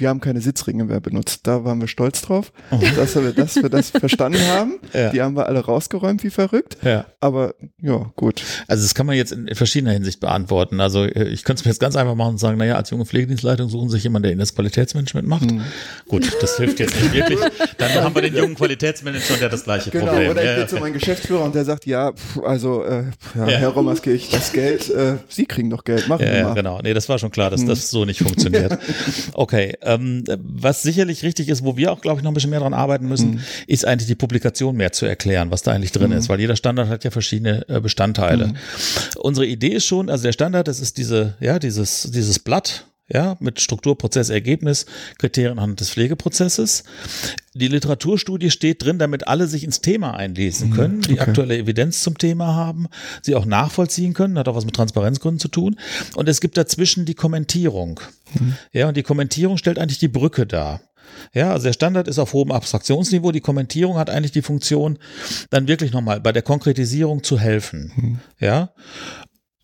wir 0.00 0.08
haben 0.08 0.20
keine 0.20 0.40
Sitzringe 0.40 0.84
mehr 0.84 1.00
benutzt. 1.00 1.40
Da 1.46 1.64
waren 1.64 1.80
wir 1.80 1.88
stolz 1.88 2.22
drauf, 2.22 2.52
oh. 2.70 2.78
dass, 2.96 3.14
wir, 3.16 3.32
dass 3.32 3.56
wir 3.56 3.68
das 3.68 3.90
verstanden 3.90 4.40
haben. 4.48 4.74
Ja. 4.92 5.10
Die 5.10 5.22
haben 5.22 5.36
wir 5.36 5.46
alle 5.46 5.60
rausgeräumt 5.60 6.24
wie 6.24 6.30
verrückt. 6.30 6.76
Ja. 6.82 7.06
Aber 7.20 7.54
ja, 7.80 8.10
gut. 8.16 8.42
Also 8.66 8.82
das 8.82 8.94
kann 8.94 9.06
man 9.06 9.14
jetzt 9.14 9.30
in, 9.30 9.46
in 9.46 9.54
verschiedener 9.54 9.92
Hinsicht 9.92 10.20
beantworten. 10.20 10.80
Also 10.80 11.04
äh, 11.04 11.28
ich 11.28 11.44
könnte 11.44 11.60
es 11.60 11.64
mir 11.64 11.70
jetzt 11.70 11.80
ganz 11.80 11.96
einfach 11.96 12.14
machen 12.16 12.30
und 12.30 12.38
sagen, 12.38 12.58
naja, 12.58 12.74
als 12.74 12.90
junge 12.90 13.04
Pflegedienstleitung 13.04 13.68
suchen 13.68 13.88
sich 13.88 14.02
jemand, 14.02 14.24
der 14.24 14.32
Ihnen 14.32 14.40
das 14.40 14.54
Qualitätsmanagement 14.54 15.28
macht. 15.28 15.50
Mhm. 15.50 15.62
Gut, 16.08 16.30
das 16.40 16.56
hilft 16.56 16.80
jetzt 16.80 17.00
nicht 17.00 17.12
wirklich. 17.12 17.38
Dann 17.78 17.92
haben 17.94 18.14
wir 18.14 18.22
den 18.22 18.34
jungen 18.34 18.54
Qualitätsmanager 18.56 19.34
und 19.34 19.40
der 19.40 19.48
das 19.48 19.64
gleiche 19.64 19.90
genau, 19.90 20.06
Problem. 20.06 20.30
Oder 20.30 20.42
ich 20.42 20.48
ja, 20.48 20.56
gehe 20.56 20.66
zu 20.66 20.76
meinem 20.76 20.94
Geschäftsführer 20.94 21.44
und 21.44 21.54
der 21.54 21.64
sagt, 21.64 21.86
ja, 21.86 22.12
also 22.42 22.82
äh, 22.82 23.04
ja, 23.36 23.46
Herr 23.46 23.68
Romaskirch, 23.68 24.30
das 24.30 24.52
Geld, 24.52 24.90
äh, 24.90 25.16
Sie 25.28 25.46
kriegen 25.46 25.70
doch 25.70 25.84
Geld, 25.84 26.08
machen 26.08 26.26
ja, 26.26 26.48
mal. 26.48 26.54
Genau, 26.54 26.80
nee, 26.82 26.94
das 26.94 27.08
war 27.08 27.18
schon 27.18 27.30
klar, 27.30 27.50
dass 27.50 27.62
mhm. 27.62 27.68
das 27.68 27.90
so 27.90 28.04
nicht 28.04 28.20
funktioniert. 28.20 28.78
Okay, 29.32 29.74
ähm, 29.94 30.24
was 30.38 30.82
sicherlich 30.82 31.22
richtig 31.22 31.48
ist, 31.48 31.64
wo 31.64 31.76
wir 31.76 31.92
auch, 31.92 32.00
glaube 32.00 32.18
ich, 32.18 32.24
noch 32.24 32.30
ein 32.30 32.34
bisschen 32.34 32.50
mehr 32.50 32.60
dran 32.60 32.74
arbeiten 32.74 33.08
müssen, 33.08 33.32
mhm. 33.32 33.40
ist 33.66 33.86
eigentlich 33.86 34.06
die 34.06 34.14
Publikation 34.14 34.76
mehr 34.76 34.92
zu 34.92 35.06
erklären, 35.06 35.50
was 35.50 35.62
da 35.62 35.72
eigentlich 35.72 35.92
drin 35.92 36.10
mhm. 36.10 36.18
ist, 36.18 36.28
weil 36.28 36.40
jeder 36.40 36.56
Standard 36.56 36.88
hat 36.88 37.04
ja 37.04 37.10
verschiedene 37.10 37.68
äh, 37.68 37.80
Bestandteile. 37.80 38.48
Mhm. 38.48 38.56
Unsere 39.16 39.46
Idee 39.46 39.74
ist 39.74 39.86
schon, 39.86 40.10
also 40.10 40.24
der 40.24 40.32
Standard, 40.32 40.68
das 40.68 40.80
ist 40.80 40.98
diese, 40.98 41.34
ja, 41.40 41.58
dieses, 41.58 42.10
dieses 42.12 42.38
Blatt, 42.38 42.86
ja, 43.12 43.36
mit 43.40 43.60
Struktur, 43.60 43.98
Prozess, 43.98 44.30
Ergebnis, 44.30 44.86
Kriterien 45.18 45.58
anhand 45.58 45.80
des 45.80 45.90
Pflegeprozesses. 45.90 46.84
Die 47.54 47.68
Literaturstudie 47.68 48.50
steht 48.50 48.84
drin, 48.84 48.98
damit 48.98 49.26
alle 49.26 49.48
sich 49.48 49.64
ins 49.64 49.80
Thema 49.80 50.14
einlesen 50.14 50.70
mhm, 50.70 50.74
können, 50.74 51.00
die 51.02 51.14
okay. 51.14 51.22
aktuelle 51.22 51.58
Evidenz 51.58 52.02
zum 52.02 52.16
Thema 52.16 52.54
haben, 52.54 52.86
sie 53.22 53.34
auch 53.34 53.44
nachvollziehen 53.44 54.14
können, 54.14 54.38
hat 54.38 54.48
auch 54.48 54.54
was 54.54 54.64
mit 54.64 54.76
Transparenzgründen 54.76 55.40
zu 55.40 55.48
tun. 55.48 55.76
Und 56.14 56.28
es 56.28 56.40
gibt 56.40 56.56
dazwischen 56.56 57.04
die 57.04 57.14
Kommentierung. 57.14 58.00
Mhm. 58.34 58.56
Ja, 58.72 58.88
und 58.88 58.96
die 58.96 59.02
Kommentierung 59.02 59.56
stellt 59.56 59.78
eigentlich 59.78 59.98
die 59.98 60.08
Brücke 60.08 60.46
dar. 60.46 60.80
Ja, 61.32 61.52
also 61.52 61.64
der 61.64 61.72
Standard 61.72 62.08
ist 62.08 62.18
auf 62.18 62.32
hohem 62.32 62.50
Abstraktionsniveau. 62.50 63.32
Die 63.32 63.40
Kommentierung 63.40 63.98
hat 63.98 64.10
eigentlich 64.10 64.32
die 64.32 64.42
Funktion, 64.42 64.98
dann 65.50 65.68
wirklich 65.68 65.92
nochmal 65.92 66.20
bei 66.20 66.32
der 66.32 66.42
Konkretisierung 66.42 67.22
zu 67.22 67.38
helfen. 67.38 67.92
Mhm. 67.96 68.18
Ja. 68.38 68.70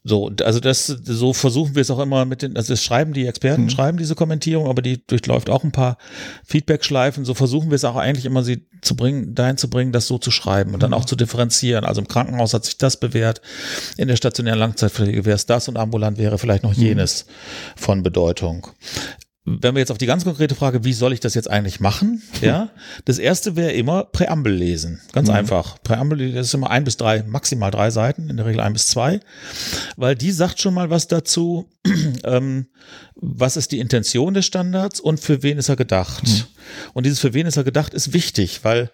So, 0.09 0.31
also 0.45 0.61
das, 0.61 0.87
so 0.87 1.33
versuchen 1.33 1.75
wir 1.75 1.83
es 1.83 1.91
auch 1.91 1.99
immer 1.99 2.25
mit 2.27 2.43
den, 2.43 2.57
also 2.57 2.73
das 2.73 2.85
schreiben 2.85 3.13
die 3.13 3.27
Experten, 3.27 3.65
mhm. 3.65 3.71
schreiben 3.71 3.99
diese 3.99 4.15
Kommentierung, 4.15 4.69
aber 4.69 4.81
die 4.81 5.05
durchläuft 5.05 5.51
auch 5.51 5.65
ein 5.65 5.73
paar 5.73 5.99
Feedback-Schleifen. 6.45 7.25
So 7.25 7.35
versuchen 7.35 7.71
wir 7.71 7.75
es 7.75 7.85
auch 7.85 7.97
eigentlich 7.97 8.25
immer, 8.25 8.45
sie 8.45 8.69
zu 8.83 8.95
bringen, 8.95 9.35
dahin 9.35 9.57
zu 9.57 9.69
bringen, 9.69 9.91
das 9.91 10.07
so 10.07 10.19
zu 10.19 10.31
schreiben 10.31 10.75
und 10.75 10.83
dann 10.85 10.91
mhm. 10.91 10.97
auch 10.97 11.07
zu 11.07 11.17
differenzieren. 11.17 11.85
Also 11.85 12.01
im 12.01 12.07
Krankenhaus 12.07 12.55
hat 12.55 12.65
sich 12.65 12.79
das 12.79 13.01
bewährt, 13.01 13.41
in 13.97 14.07
der 14.07 14.15
stationären 14.15 14.61
Langzeitpflege 14.61 15.25
wäre 15.25 15.35
es 15.35 15.47
das 15.47 15.67
und 15.69 15.77
ambulant 15.77 16.19
wäre 16.19 16.39
vielleicht 16.39 16.63
noch 16.63 16.77
mhm. 16.77 16.83
jenes 16.85 17.27
mhm. 17.27 17.81
von 17.81 18.03
Bedeutung. 18.05 18.69
Wenn 19.49 19.77
wir 19.77 19.79
jetzt 19.79 19.93
auf 19.93 19.99
die 19.99 20.07
ganz 20.07 20.25
konkrete 20.25 20.57
Frage, 20.57 20.83
wie 20.85 20.93
soll 20.93 21.13
ich 21.13 21.21
das 21.21 21.35
jetzt 21.35 21.49
eigentlich 21.49 21.79
machen? 21.79 22.21
Ja, 22.43 22.69
das 23.05 23.19
erste 23.19 23.55
wäre 23.55 23.71
immer 23.73 24.03
Präambel 24.05 24.53
lesen. 24.53 25.01
Ganz 25.13 25.29
Mhm. 25.29 25.35
einfach. 25.35 25.81
Präambel, 25.85 26.33
das 26.33 26.49
ist 26.49 26.55
immer 26.55 26.69
ein 26.71 26.83
bis 26.83 26.97
drei, 26.97 27.23
maximal 27.23 27.71
drei 27.71 27.91
Seiten, 27.91 28.29
in 28.29 28.37
der 28.37 28.47
Regel 28.47 28.61
ein 28.61 28.73
bis 28.73 28.89
zwei, 28.89 29.21
weil 29.97 30.17
die 30.17 30.33
sagt 30.33 30.61
schon 30.61 30.75
mal 30.75 30.91
was 30.91 31.07
dazu, 31.07 31.71
ähm, 32.25 32.67
was 33.15 33.57
ist 33.57 33.71
die 33.71 33.79
Intention 33.79 34.35
des 34.35 34.47
Standards 34.47 34.99
und 34.99 35.21
für 35.21 35.45
wen 35.45 35.59
ist 35.59 35.69
er 35.69 35.77
gedacht. 35.77 36.49
Und 36.93 37.07
dieses 37.07 37.21
für 37.21 37.33
wen 37.33 37.47
ist 37.47 37.57
er 37.57 37.65
gedacht 37.65 37.95
ist 37.95 38.13
wichtig, 38.13 38.65
weil 38.65 38.91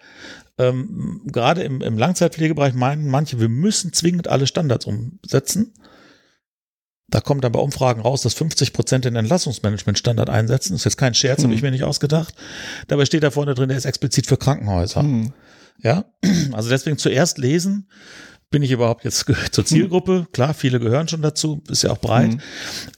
ähm, 0.59 1.21
gerade 1.25 1.63
im, 1.63 1.81
im 1.81 1.97
Langzeitpflegebereich 1.97 2.75
meinen 2.75 3.07
manche, 3.07 3.39
wir 3.39 3.49
müssen 3.49 3.91
zwingend 3.91 4.27
alle 4.27 4.45
Standards 4.45 4.85
umsetzen. 4.85 5.73
Da 7.13 7.21
kommt 7.21 7.43
dann 7.43 7.51
bei 7.51 7.59
Umfragen 7.59 8.01
raus, 8.01 8.23
dass 8.23 8.33
50 8.33 8.73
Prozent 8.73 9.05
den 9.05 9.15
Entlassungsmanagement-Standard 9.15 10.31
einsetzen. 10.31 10.73
Das 10.73 10.81
ist 10.81 10.85
jetzt 10.85 10.97
kein 10.97 11.13
Scherz, 11.13 11.41
Mhm. 11.41 11.43
habe 11.43 11.53
ich 11.53 11.61
mir 11.61 11.69
nicht 11.69 11.83
ausgedacht. 11.83 12.33
Dabei 12.87 13.05
steht 13.05 13.21
da 13.21 13.29
vorne 13.29 13.53
drin, 13.53 13.69
der 13.69 13.77
ist 13.77 13.85
explizit 13.85 14.25
für 14.25 14.35
Krankenhäuser. 14.37 15.01
Hm. 15.01 15.31
Ja, 15.83 16.05
also 16.53 16.69
deswegen 16.69 16.97
zuerst 16.97 17.37
lesen. 17.37 17.87
Bin 18.53 18.61
ich 18.61 18.69
überhaupt 18.69 19.03
jetzt 19.03 19.25
zur 19.51 19.65
Zielgruppe? 19.65 20.27
Klar, 20.31 20.53
viele 20.53 20.79
gehören 20.79 21.07
schon 21.07 21.23
dazu, 21.23 21.63
ist 21.71 21.81
ja 21.81 21.89
auch 21.89 21.97
breit. 21.97 22.33
Mhm. 22.33 22.39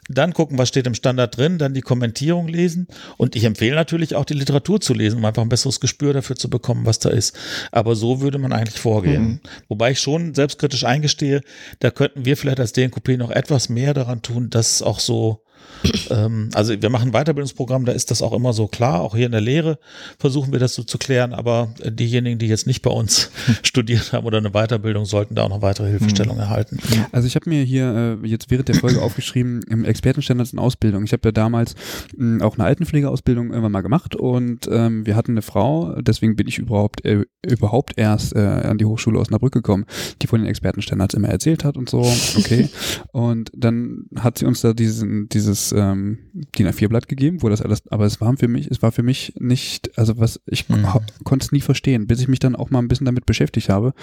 Dann 0.10 0.34
gucken, 0.34 0.58
was 0.58 0.68
steht 0.68 0.86
im 0.86 0.96
Standard 0.96 1.38
drin, 1.38 1.58
dann 1.58 1.74
die 1.74 1.80
Kommentierung 1.80 2.50
lesen. 2.50 2.88
Und 3.16 3.38
ich 3.38 3.46
empfehle 3.46 3.74
natürlich 3.74 4.16
auch 4.16 4.26
die 4.26 4.34
Literatur 4.34 4.82
zu 4.82 4.94
lesen, 4.94 5.20
um 5.20 5.24
einfach 5.24 5.44
ein 5.44 5.48
besseres 5.48 5.80
Gespür 5.80 6.12
dafür 6.12 6.36
zu 6.36 6.50
bekommen, 6.50 6.86
was 6.86 7.00
da 7.00 7.10
ist. 7.10 7.38
Aber 7.72 7.96
so 7.96 8.20
würde 8.20 8.38
man 8.38 8.52
eigentlich 8.52 8.82
vorgehen. 8.82 9.24
Mhm. 9.24 9.40
Wobei 9.70 9.92
ich 9.92 10.02
schon 10.02 10.36
selbstkritisch 10.36 10.84
eingestehe, 10.84 11.40
da 11.80 11.90
könnten 11.90 12.26
wir 12.26 12.36
vielleicht 12.36 12.60
als 12.60 12.74
DNKP 12.74 13.16
noch 13.16 13.32
etwas 13.32 13.70
mehr 13.70 13.94
daran 13.94 14.22
tun, 14.22 14.50
dass 14.50 14.82
auch 14.82 15.00
so 15.00 15.45
ähm, 16.10 16.50
also 16.54 16.80
wir 16.80 16.90
machen 16.90 17.10
ein 17.10 17.12
Weiterbildungsprogramm, 17.12 17.86
da 17.86 17.92
ist 17.92 18.12
das 18.12 18.22
auch 18.22 18.34
immer 18.34 18.54
so 18.54 18.68
klar, 18.68 19.02
auch 19.02 19.16
hier 19.16 19.26
in 19.26 19.32
der 19.32 19.42
Lehre 19.42 19.80
versuchen 20.20 20.52
wir 20.52 20.60
das 20.60 20.76
so 20.76 20.84
zu 20.84 20.98
klären, 20.98 21.34
aber 21.34 21.74
äh, 21.82 21.92
diejenigen, 21.92 22.40
die 22.40 22.48
jetzt 22.48 22.68
nicht 22.68 22.82
bei 22.82 22.92
uns 22.92 23.32
studiert 23.64 24.14
haben 24.14 24.26
oder 24.26 24.38
eine 24.38 24.52
Weiterbildung, 24.52 25.06
sollten 25.06 25.36
da 25.36 25.44
auch 25.44 25.50
noch 25.50 25.62
weitere 25.62 25.90
Hilfestellung 25.90 26.38
erhalten. 26.38 26.80
Also 27.12 27.28
ich 27.28 27.36
habe 27.36 27.50
mir 27.50 27.64
hier 27.64 28.20
äh, 28.24 28.28
jetzt 28.28 28.52
während 28.52 28.68
der 28.68 28.76
Folge 28.76 29.02
aufgeschrieben, 29.02 29.62
im 29.70 29.86
Expertenstandards 29.86 30.54
in 30.54 30.60
Ausbildung. 30.60 31.04
Ich 31.04 31.14
habe 31.14 31.28
ja 31.28 31.32
damals 31.32 31.76
mh, 32.16 32.44
auch 32.46 32.58
eine 32.58 32.66
Altenpflegeausbildung 32.66 33.50
irgendwann 33.50 33.72
mal 33.72 33.82
gemacht 33.82 34.16
und 34.16 34.68
ähm, 34.72 35.06
wir 35.06 35.16
hatten 35.16 35.32
eine 35.32 35.42
Frau, 35.42 35.96
deswegen 36.02 36.36
bin 36.36 36.48
ich 36.48 36.58
überhaupt 36.58 37.06
äh, 37.06 37.26
überhaupt 37.46 37.94
erst 37.98 38.36
äh, 38.36 38.40
an 38.40 38.78
die 38.78 38.86
Hochschule 38.86 39.20
Osnabrück 39.20 39.54
gekommen, 39.54 39.86
die 40.22 40.28
von 40.28 40.40
den 40.40 40.50
Expertenstandards 40.50 41.14
immer 41.14 41.30
erzählt 41.30 41.64
hat 41.64 41.78
und 41.78 41.90
so, 41.90 42.00
okay. 42.38 42.70
und 43.12 43.52
dann 43.56 44.06
hat 44.16 44.38
sie 44.38 44.46
uns 44.46 44.62
da 44.62 44.74
diesen, 44.74 45.30
dieses 45.30 45.55
ähm, 45.72 46.18
DIN 46.58 46.68
A4-Blatt 46.68 47.08
gegeben, 47.08 47.42
wo 47.42 47.50
das 47.50 47.62
alles, 47.62 47.88
aber 47.88 48.06
es 48.06 48.20
war 48.22 48.36
für 48.38 48.48
mich, 48.48 48.68
es 48.68 48.82
war 48.82 48.92
für 48.92 49.04
mich 49.04 49.34
nicht, 49.40 49.98
also 49.98 50.18
was, 50.18 50.40
ich 50.46 50.68
Mhm. 50.70 50.86
konnte 51.24 51.46
es 51.46 51.52
nie 51.52 51.62
verstehen, 51.62 52.08
bis 52.08 52.20
ich 52.22 52.28
mich 52.28 52.40
dann 52.40 52.56
auch 52.56 52.70
mal 52.70 52.80
ein 52.80 52.88
bisschen 52.88 53.06
damit 53.06 53.26
beschäftigt 53.26 53.70
habe. 53.70 53.94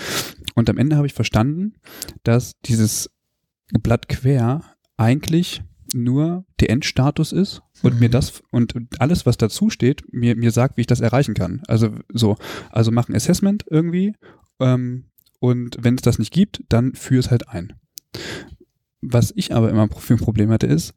Und 0.55 0.69
am 0.71 0.79
Ende 0.79 0.97
habe 0.97 1.07
ich 1.07 1.15
verstanden, 1.15 1.75
dass 2.23 2.53
dieses 2.65 3.11
Blatt 3.83 4.09
quer 4.09 4.63
eigentlich 4.97 5.63
nur 5.95 6.45
der 6.61 6.71
Endstatus 6.71 7.33
ist 7.33 7.63
und 7.83 7.95
Mhm. 7.95 8.01
mir 8.01 8.09
das 8.09 8.43
und 8.51 8.75
alles, 8.99 9.27
was 9.27 9.37
dazu 9.37 9.69
steht, 9.71 10.05
mir, 10.13 10.37
mir 10.37 10.51
sagt, 10.51 10.77
wie 10.77 10.83
ich 10.83 10.87
das 10.87 11.01
erreichen 11.01 11.35
kann. 11.35 11.63
Also 11.69 11.91
so, 12.13 12.37
also 12.71 12.91
mach 12.91 13.09
ein 13.09 13.15
Assessment 13.17 13.65
irgendwie 13.69 14.15
ähm, 14.61 15.07
und 15.41 15.77
wenn 15.81 15.97
es 15.97 16.03
das 16.03 16.19
nicht 16.19 16.33
gibt, 16.33 16.63
dann 16.69 16.95
führ 16.95 17.21
es 17.21 17.31
halt 17.31 17.49
ein. 17.49 17.75
Was 19.05 19.33
ich 19.35 19.53
aber 19.53 19.69
immer 19.71 19.89
für 19.99 20.15
ein 20.15 20.21
Problem 20.21 20.51
hatte, 20.51 20.67
ist, 20.69 20.95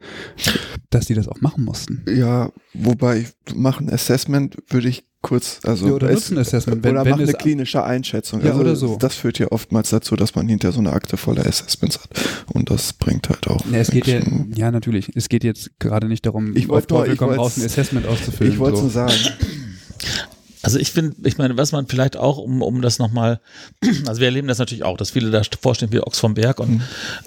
dass 0.92 1.08
die 1.08 1.16
das 1.16 1.28
auch 1.28 1.42
machen 1.42 1.64
mussten. 1.66 2.04
Ja, 2.08 2.52
wobei 2.74 3.20
ich 3.22 3.56
machen 3.56 3.90
Assessment 3.90 4.58
würde 4.70 4.88
ich 4.90 5.06
kurz, 5.24 5.60
also 5.64 5.88
Ja, 5.88 5.94
oder 5.94 6.12
nutzen 6.12 6.38
Assessment, 6.38 6.84
wenn- 6.84 6.92
oder 6.92 7.04
wenn 7.04 7.12
machen 7.14 7.24
eine 7.24 7.34
klinische 7.34 7.84
Einschätzung. 7.84 8.42
Ja, 8.42 8.50
also 8.52 8.62
oder 8.62 8.76
so. 8.76 8.98
Das 9.00 9.16
führt 9.16 9.40
ja 9.40 9.48
oftmals 9.52 9.90
dazu, 9.90 10.16
dass 10.16 10.36
man 10.36 10.48
hinter 10.48 10.72
so 10.72 10.78
eine 10.80 10.94
Akte 10.94 11.18
voller 11.18 11.44
Assessments 11.48 11.98
hat 12.00 12.10
und 12.54 12.70
das 12.70 12.94
bringt 12.94 13.28
halt 13.30 13.48
auch. 13.48 13.66
Ja, 13.72 13.80
es 13.80 13.90
geht 13.90 14.06
ja, 14.06 14.20
ja 14.56 14.70
natürlich, 14.70 15.12
es 15.16 15.28
geht 15.28 15.44
jetzt 15.44 15.72
gerade 15.80 16.08
nicht 16.08 16.28
darum, 16.28 16.56
Ich 16.56 16.68
wollte 16.70 16.86
auf 16.86 16.90
nur- 16.92 17.00
Teufel 17.00 17.14
ich 17.14 17.18
komm 17.20 17.30
raus, 17.32 17.58
ein 17.58 17.66
Assessment 17.66 18.06
auszufüllen. 18.06 18.54
Ich 18.54 18.60
wollte 18.60 18.78
so. 18.78 18.84
nur 18.84 18.92
sagen, 18.92 19.14
Also 20.66 20.80
ich 20.80 20.92
finde, 20.92 21.16
ich 21.24 21.38
meine, 21.38 21.58
was 21.58 21.72
man 21.72 21.86
vielleicht 21.86 22.18
auch, 22.18 22.40
um, 22.40 22.64
um 22.64 22.82
das 22.82 22.98
nochmal, 22.98 23.40
also 24.08 24.20
wir 24.20 24.26
erleben 24.26 24.48
das 24.48 24.58
natürlich 24.58 24.84
auch, 24.84 24.98
dass 24.98 25.12
viele 25.12 25.30
da 25.30 25.44
vorstehen 25.62 25.92
wie 25.92 26.00
Ochs 26.00 26.18
vom 26.18 26.34
Berg 26.34 26.60
und 26.60 26.82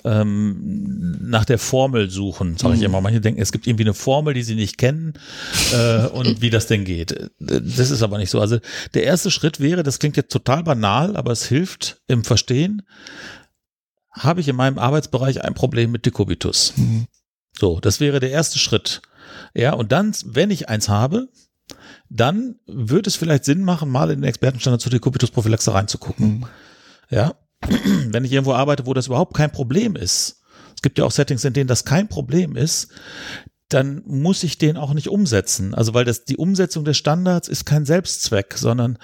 ähm, 0.04 1.16
nach 1.20 1.44
der 1.44 1.58
Formel 1.58 2.10
suchen, 2.10 2.56
sage 2.56 2.74
ich 2.74 2.82
immer. 2.82 3.00
Manche 3.00 3.20
denken, 3.20 3.40
es 3.40 3.52
gibt 3.52 3.68
irgendwie 3.68 3.84
eine 3.84 3.94
Formel, 3.94 4.34
die 4.34 4.42
sie 4.42 4.56
nicht 4.56 4.76
kennen 4.76 5.14
äh, 5.72 6.06
und 6.08 6.40
wie 6.40 6.50
das 6.50 6.66
denn 6.66 6.84
geht. 6.84 7.30
Das 7.38 7.90
ist 7.90 8.02
aber 8.02 8.18
nicht 8.18 8.30
so. 8.30 8.40
Also 8.40 8.58
der 8.94 9.04
erste 9.04 9.30
Schritt 9.30 9.60
wäre, 9.60 9.84
das 9.84 10.00
klingt 10.00 10.16
jetzt 10.16 10.32
total 10.32 10.64
banal, 10.64 11.16
aber 11.16 11.30
es 11.30 11.46
hilft 11.46 12.00
im 12.08 12.24
Verstehen. 12.24 12.82
Habe 14.10 14.40
ich 14.40 14.48
in 14.48 14.56
meinem 14.56 14.80
Arbeitsbereich 14.80 15.44
ein 15.44 15.54
Problem 15.54 15.92
mit 15.92 16.06
Dekubitus? 16.06 16.72
Mhm. 16.74 17.06
So, 17.56 17.78
das 17.78 18.00
wäre 18.00 18.18
der 18.18 18.30
erste 18.30 18.58
Schritt. 18.58 19.00
Ja, 19.54 19.74
und 19.74 19.92
dann, 19.92 20.12
wenn 20.24 20.50
ich 20.50 20.68
eins 20.68 20.88
habe, 20.88 21.28
dann 22.10 22.56
wird 22.66 23.06
es 23.06 23.16
vielleicht 23.16 23.44
Sinn 23.44 23.62
machen, 23.62 23.90
mal 23.90 24.10
in 24.10 24.20
den 24.20 24.28
Expertenstandard 24.28 24.80
zur 24.80 24.90
Dekubitus-Prophylaxe 24.92 25.74
reinzugucken. 25.74 26.40
Mhm. 26.40 26.46
Ja, 27.10 27.34
wenn 28.08 28.24
ich 28.24 28.32
irgendwo 28.32 28.54
arbeite, 28.54 28.86
wo 28.86 28.94
das 28.94 29.06
überhaupt 29.06 29.34
kein 29.34 29.52
Problem 29.52 29.96
ist, 29.96 30.42
es 30.74 30.82
gibt 30.82 30.98
ja 30.98 31.04
auch 31.04 31.10
Settings, 31.10 31.44
in 31.44 31.52
denen 31.52 31.68
das 31.68 31.84
kein 31.84 32.08
Problem 32.08 32.56
ist, 32.56 32.88
dann 33.68 34.02
muss 34.06 34.44
ich 34.44 34.56
den 34.58 34.76
auch 34.76 34.94
nicht 34.94 35.08
umsetzen. 35.08 35.74
Also 35.74 35.92
weil 35.92 36.04
das 36.04 36.24
die 36.24 36.36
Umsetzung 36.36 36.84
des 36.84 36.96
Standards 36.96 37.48
ist 37.48 37.66
kein 37.66 37.84
Selbstzweck, 37.84 38.54
sondern 38.56 38.98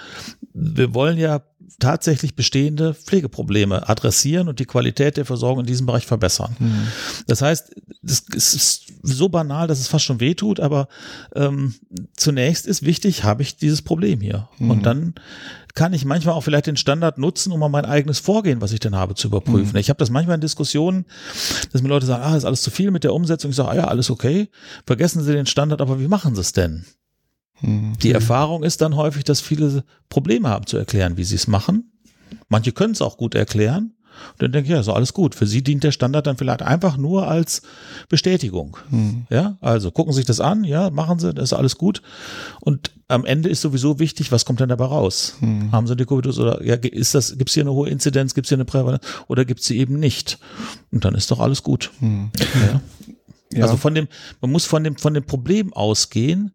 wir 0.53 0.93
wollen 0.93 1.17
ja 1.17 1.43
tatsächlich 1.79 2.35
bestehende 2.35 2.93
Pflegeprobleme 2.93 3.87
adressieren 3.89 4.47
und 4.47 4.59
die 4.59 4.65
Qualität 4.65 5.17
der 5.17 5.25
Versorgung 5.25 5.61
in 5.61 5.65
diesem 5.65 5.85
Bereich 5.85 6.05
verbessern. 6.05 6.55
Mhm. 6.59 6.87
Das 7.27 7.41
heißt, 7.41 7.75
das 8.01 8.23
ist 8.29 8.93
so 9.01 9.29
banal, 9.29 9.67
dass 9.67 9.79
es 9.79 9.87
fast 9.87 10.05
schon 10.05 10.19
wehtut, 10.19 10.59
aber 10.59 10.87
ähm, 11.35 11.75
zunächst 12.15 12.65
ist 12.65 12.85
wichtig, 12.85 13.23
habe 13.23 13.41
ich 13.41 13.57
dieses 13.57 13.81
Problem 13.81 14.21
hier. 14.21 14.49
Mhm. 14.57 14.71
Und 14.71 14.85
dann 14.85 15.15
kann 15.75 15.93
ich 15.93 16.05
manchmal 16.05 16.35
auch 16.35 16.41
vielleicht 16.41 16.67
den 16.67 16.77
Standard 16.77 17.17
nutzen, 17.17 17.51
um 17.51 17.59
mal 17.59 17.69
mein 17.69 17.85
eigenes 17.85 18.19
Vorgehen, 18.19 18.61
was 18.61 18.71
ich 18.71 18.79
denn 18.79 18.95
habe, 18.95 19.13
zu 19.13 19.27
überprüfen. 19.27 19.73
Mhm. 19.73 19.77
Ich 19.77 19.89
habe 19.89 19.97
das 19.97 20.09
manchmal 20.09 20.35
in 20.35 20.41
Diskussionen, 20.41 21.05
dass 21.71 21.81
mir 21.81 21.89
Leute 21.89 22.05
sagen, 22.05 22.23
ah, 22.23 22.37
ist 22.37 22.45
alles 22.45 22.61
zu 22.61 22.71
viel 22.71 22.91
mit 22.91 23.03
der 23.03 23.13
Umsetzung. 23.13 23.51
Ich 23.51 23.57
sage, 23.57 23.69
ah 23.69 23.75
ja, 23.75 23.87
alles 23.87 24.09
okay. 24.09 24.49
Vergessen 24.85 25.21
Sie 25.21 25.33
den 25.33 25.45
Standard, 25.45 25.81
aber 25.81 25.99
wie 25.99 26.07
machen 26.07 26.33
Sie 26.33 26.41
es 26.41 26.53
denn? 26.53 26.85
Mhm. 27.61 27.93
Die 28.01 28.11
Erfahrung 28.11 28.63
ist 28.63 28.81
dann 28.81 28.95
häufig, 28.95 29.23
dass 29.23 29.41
viele 29.41 29.83
Probleme 30.09 30.49
haben 30.49 30.67
zu 30.67 30.77
erklären, 30.77 31.17
wie 31.17 31.23
sie 31.23 31.35
es 31.35 31.47
machen. 31.47 31.91
Manche 32.49 32.71
können 32.71 32.93
es 32.93 33.01
auch 33.01 33.17
gut 33.17 33.35
erklären. 33.35 33.95
Und 34.33 34.41
dann 34.41 34.51
denke 34.51 34.67
ich, 34.67 34.71
ja, 34.71 34.79
ist 34.79 34.87
doch 34.87 34.95
alles 34.95 35.13
gut. 35.13 35.35
Für 35.35 35.45
sie 35.45 35.61
dient 35.61 35.83
der 35.83 35.91
Standard 35.91 36.27
dann 36.27 36.37
vielleicht 36.37 36.61
einfach 36.61 36.97
nur 36.97 37.27
als 37.27 37.61
Bestätigung. 38.09 38.77
Mhm. 38.89 39.27
Ja, 39.29 39.57
also 39.61 39.91
gucken 39.91 40.13
Sie 40.13 40.17
sich 40.17 40.25
das 40.25 40.39
an, 40.39 40.63
ja, 40.63 40.89
machen 40.89 41.19
Sie, 41.19 41.33
das 41.33 41.51
ist 41.51 41.53
alles 41.53 41.77
gut. 41.77 42.01
Und 42.61 42.91
am 43.07 43.25
Ende 43.25 43.49
ist 43.49 43.61
sowieso 43.61 43.99
wichtig, 43.99 44.31
was 44.31 44.45
kommt 44.45 44.59
denn 44.59 44.69
dabei 44.69 44.85
raus? 44.85 45.35
Mhm. 45.41 45.71
Haben 45.71 45.87
Sie 45.87 45.95
Dekubitus 45.95 46.39
oder 46.39 46.63
ja, 46.63 46.75
ist 46.75 47.13
das, 47.13 47.37
gibt 47.37 47.49
es 47.49 47.53
hier 47.53 47.63
eine 47.63 47.73
hohe 47.73 47.89
Inzidenz, 47.89 48.33
gibt 48.33 48.45
es 48.45 48.49
hier 48.49 48.57
eine 48.57 48.65
Prävalenz 48.65 49.03
oder 49.27 49.45
gibt 49.45 49.59
es 49.59 49.67
sie 49.67 49.77
eben 49.77 49.99
nicht? 49.99 50.39
Und 50.91 51.05
dann 51.05 51.15
ist 51.15 51.29
doch 51.31 51.39
alles 51.39 51.63
gut. 51.63 51.91
Mhm. 51.99 52.31
Ja. 52.71 52.81
Ja. 53.53 53.63
Also 53.63 53.77
von 53.77 53.93
dem, 53.93 54.07
man 54.41 54.51
muss 54.51 54.65
von 54.65 54.83
dem, 54.83 54.97
von 54.97 55.13
dem 55.13 55.25
Problem 55.25 55.71
ausgehen. 55.73 56.51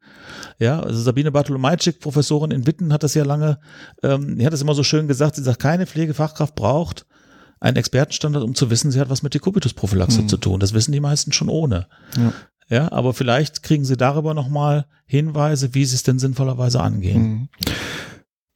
Ja, 0.59 0.80
also 0.80 1.01
Sabine 1.01 1.30
Bartolomajczyk, 1.32 2.01
Professorin 2.01 2.51
in 2.51 2.66
Witten, 2.66 2.93
hat 2.93 3.03
das 3.03 3.14
ja 3.14 3.24
lange, 3.24 3.59
ähm, 4.03 4.38
die 4.38 4.45
hat 4.45 4.53
das 4.53 4.61
immer 4.62 4.74
so 4.74 4.82
schön 4.82 5.09
gesagt, 5.09 5.36
sie 5.36 5.43
sagt, 5.43 5.61
keine 5.61 5.86
Pflegefachkraft 5.86 6.55
braucht 6.55 7.07
einen 7.61 7.76
Expertenstandard, 7.76 8.43
um 8.43 8.55
zu 8.55 8.70
wissen, 8.70 8.91
sie 8.91 8.99
hat 9.01 9.11
was 9.11 9.22
mit 9.22 9.34
Dekubitus-Prophylaxe 9.34 10.22
Mhm. 10.22 10.28
zu 10.28 10.36
tun. 10.38 10.61
Das 10.61 10.72
wissen 10.72 10.93
die 10.93 11.01
meisten 11.01 11.30
schon 11.32 11.49
ohne. 11.49 11.86
Ja. 12.16 12.32
Ja, 12.68 12.93
aber 12.93 13.12
vielleicht 13.14 13.62
kriegen 13.64 13.84
sie 13.84 13.97
darüber 13.97 14.32
nochmal 14.32 14.86
Hinweise, 15.05 15.74
wie 15.74 15.84
sie 15.84 15.97
es 15.97 16.05
denn 16.05 16.18
sinnvollerweise 16.20 16.80
angehen. 16.80 17.22
Mhm. 17.22 17.49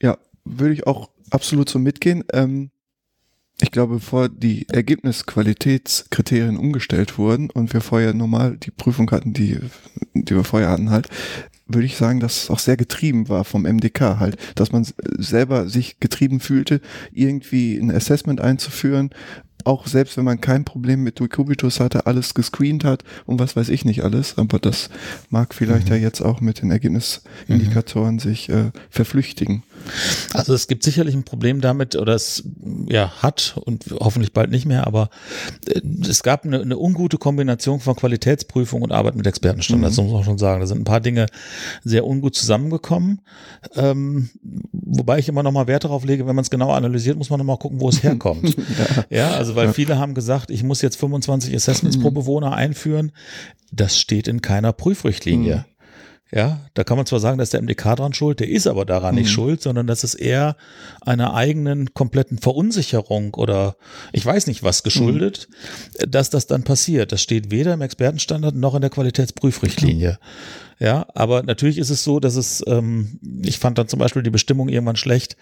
Ja, 0.01 0.19
würde 0.45 0.73
ich 0.75 0.87
auch 0.87 1.11
absolut 1.31 1.69
so 1.69 1.79
mitgehen. 1.79 2.25
Ähm, 2.33 2.71
ich 3.65 3.71
glaube, 3.71 3.95
bevor 3.95 4.29
die 4.29 4.69
Ergebnisqualitätskriterien 4.69 6.59
umgestellt 6.59 7.17
wurden 7.17 7.49
und 7.49 7.73
wir 7.73 7.81
vorher 7.81 8.13
normal 8.13 8.59
die 8.59 8.71
Prüfung 8.71 9.11
hatten, 9.11 9.33
die, 9.33 9.59
die 10.13 10.37
wir 10.37 10.45
vorher 10.45 10.69
hatten 10.69 10.91
halt, 10.91 11.09
würde 11.67 11.87
ich 11.87 11.97
sagen, 11.97 12.21
dass 12.21 12.43
es 12.43 12.51
auch 12.51 12.59
sehr 12.59 12.77
getrieben 12.77 13.31
war 13.31 13.43
vom 13.45 13.63
MDK 13.63 14.19
halt, 14.21 14.37
dass 14.55 14.71
man 14.71 14.87
selber 15.17 15.67
sich 15.67 15.99
getrieben 15.99 16.41
fühlte, 16.41 16.83
irgendwie 17.11 17.79
ein 17.79 17.91
Assessment 17.91 18.43
einzuführen, 18.43 19.09
auch 19.65 19.87
selbst 19.87 20.19
wenn 20.19 20.27
man 20.27 20.43
kein 20.43 20.67
Problem 20.67 21.03
mit 21.03 21.21
Decubitus 21.21 21.81
hatte, 21.81 22.05
alles 22.05 22.35
gescreent 22.35 22.85
hat 22.85 23.03
und 23.25 23.41
was 23.41 23.57
weiß 23.57 23.71
ich 23.71 23.87
nicht 23.87 24.05
alles, 24.05 24.37
aber 24.37 24.59
das 24.59 24.91
mag 25.31 25.55
vielleicht 25.55 25.87
mhm. 25.87 25.95
ja 25.95 26.01
jetzt 26.01 26.21
auch 26.21 26.43
mit 26.43 26.61
den 26.61 26.71
Ergebnisindikatoren 26.71 28.17
mhm. 28.17 28.21
sich 28.21 28.51
äh, 28.51 28.73
verflüchtigen. 28.91 29.63
Also 30.33 30.55
es 30.55 30.67
gibt 30.67 30.83
sicherlich 30.83 31.15
ein 31.15 31.25
Problem 31.25 31.61
damit, 31.61 31.97
oder 31.97 32.15
es 32.15 32.45
ja 32.89 33.11
hat 33.23 33.57
und 33.65 33.85
hoffentlich 34.01 34.33
bald 34.33 34.51
nicht 34.51 34.67
mehr, 34.67 34.87
aber 34.87 35.11
äh, 35.67 35.81
es 36.09 36.23
gab 36.23 36.45
eine, 36.45 36.61
eine 36.61 36.79
ungute 36.79 37.19
Kombination 37.19 37.81
von 37.81 37.97
Qualitätsprüfung 37.97 38.83
und 38.83 38.93
Arbeit 38.93 39.17
mit 39.17 39.27
Expertenstandards, 39.27 39.97
mhm. 39.97 40.05
muss 40.05 40.13
man 40.13 40.25
schon 40.25 40.39
sagen. 40.39 40.61
Da 40.61 40.67
sind 40.67 40.81
ein 40.81 40.85
paar 40.85 41.01
Dinge 41.01 41.27
sehr 41.83 42.07
ungut 42.07 42.35
zusammengekommen. 42.35 43.21
Ähm, 43.75 44.31
wobei 44.73 45.19
ich 45.19 45.29
immer 45.29 45.43
noch 45.43 45.53
mal 45.53 45.67
Wert 45.67 45.85
darauf 45.85 46.05
lege, 46.05 46.27
wenn 46.27 46.37
man 46.37 46.43
es 46.43 46.51
genau 46.51 46.73
analysiert, 46.73 47.19
muss 47.19 47.31
man 47.31 47.39
noch 47.39 47.47
mal 47.47 47.57
gucken, 47.57 47.81
wo 47.81 47.89
es 47.89 48.03
herkommt. 48.03 48.57
ja. 49.11 49.19
ja. 49.19 49.31
also 49.33 49.57
weil 49.57 49.73
viele 49.73 49.99
haben 49.99 50.15
gesagt, 50.15 50.51
ich 50.51 50.63
muss 50.63 50.83
jetzt 50.83 50.97
25 50.97 51.55
Assessments 51.55 51.99
pro 51.99 52.11
Bewohner 52.11 52.55
einführen. 52.55 53.13
Das 53.73 53.99
steht 53.99 54.29
in 54.29 54.41
keiner 54.41 54.73
Prüfrichtlinie. 54.73 55.57
Mhm. 55.57 55.74
Ja, 56.35 56.59
da 56.75 56.83
kann 56.83 56.97
man 56.97 57.07
zwar 57.07 57.21
sagen, 57.21 57.39
dass 57.39 57.51
der 57.51 57.63
MDK 57.63 57.95
dran 57.95 58.13
schuld, 58.13 58.41
der 58.41 58.49
ist 58.49 58.67
aber 58.67 58.85
daran 58.85 59.15
mhm. 59.15 59.21
nicht 59.21 59.31
schuld, 59.31 59.63
sondern 59.63 59.87
das 59.87 60.03
ist 60.03 60.15
eher 60.15 60.57
einer 61.01 61.35
eigenen 61.35 61.95
kompletten 61.95 62.39
Verunsicherung 62.39 63.35
oder 63.35 63.77
ich 64.13 64.27
weiß 64.27 64.49
nicht 64.49 64.65
was 64.65 64.83
geschuldet, 64.83 65.47
mhm. 66.01 66.11
dass 66.11 66.31
das 66.31 66.49
dann 66.49 66.65
passiert. 66.65 67.13
Das 67.13 67.23
steht 67.23 67.53
weder 67.53 67.75
im 67.75 67.83
Expertenstandard 67.83 68.57
noch 68.57 68.75
in 68.75 68.81
der 68.81 68.91
Qualitätsprüfrichtlinie. 68.91 70.19
Mhm. 70.21 70.85
Ja, 70.85 71.07
aber 71.15 71.45
natürlich 71.45 71.79
ist 71.79 71.91
es 71.91 72.03
so, 72.03 72.19
dass 72.19 72.35
es, 72.35 72.65
ähm, 72.67 73.21
ich 73.45 73.61
fand 73.61 73.79
dann 73.79 73.87
zum 73.87 74.01
Beispiel 74.01 74.25
die 74.25 74.31
Bestimmung 74.31 74.69
irgendwann 74.69 74.97
schlecht, 74.97 75.37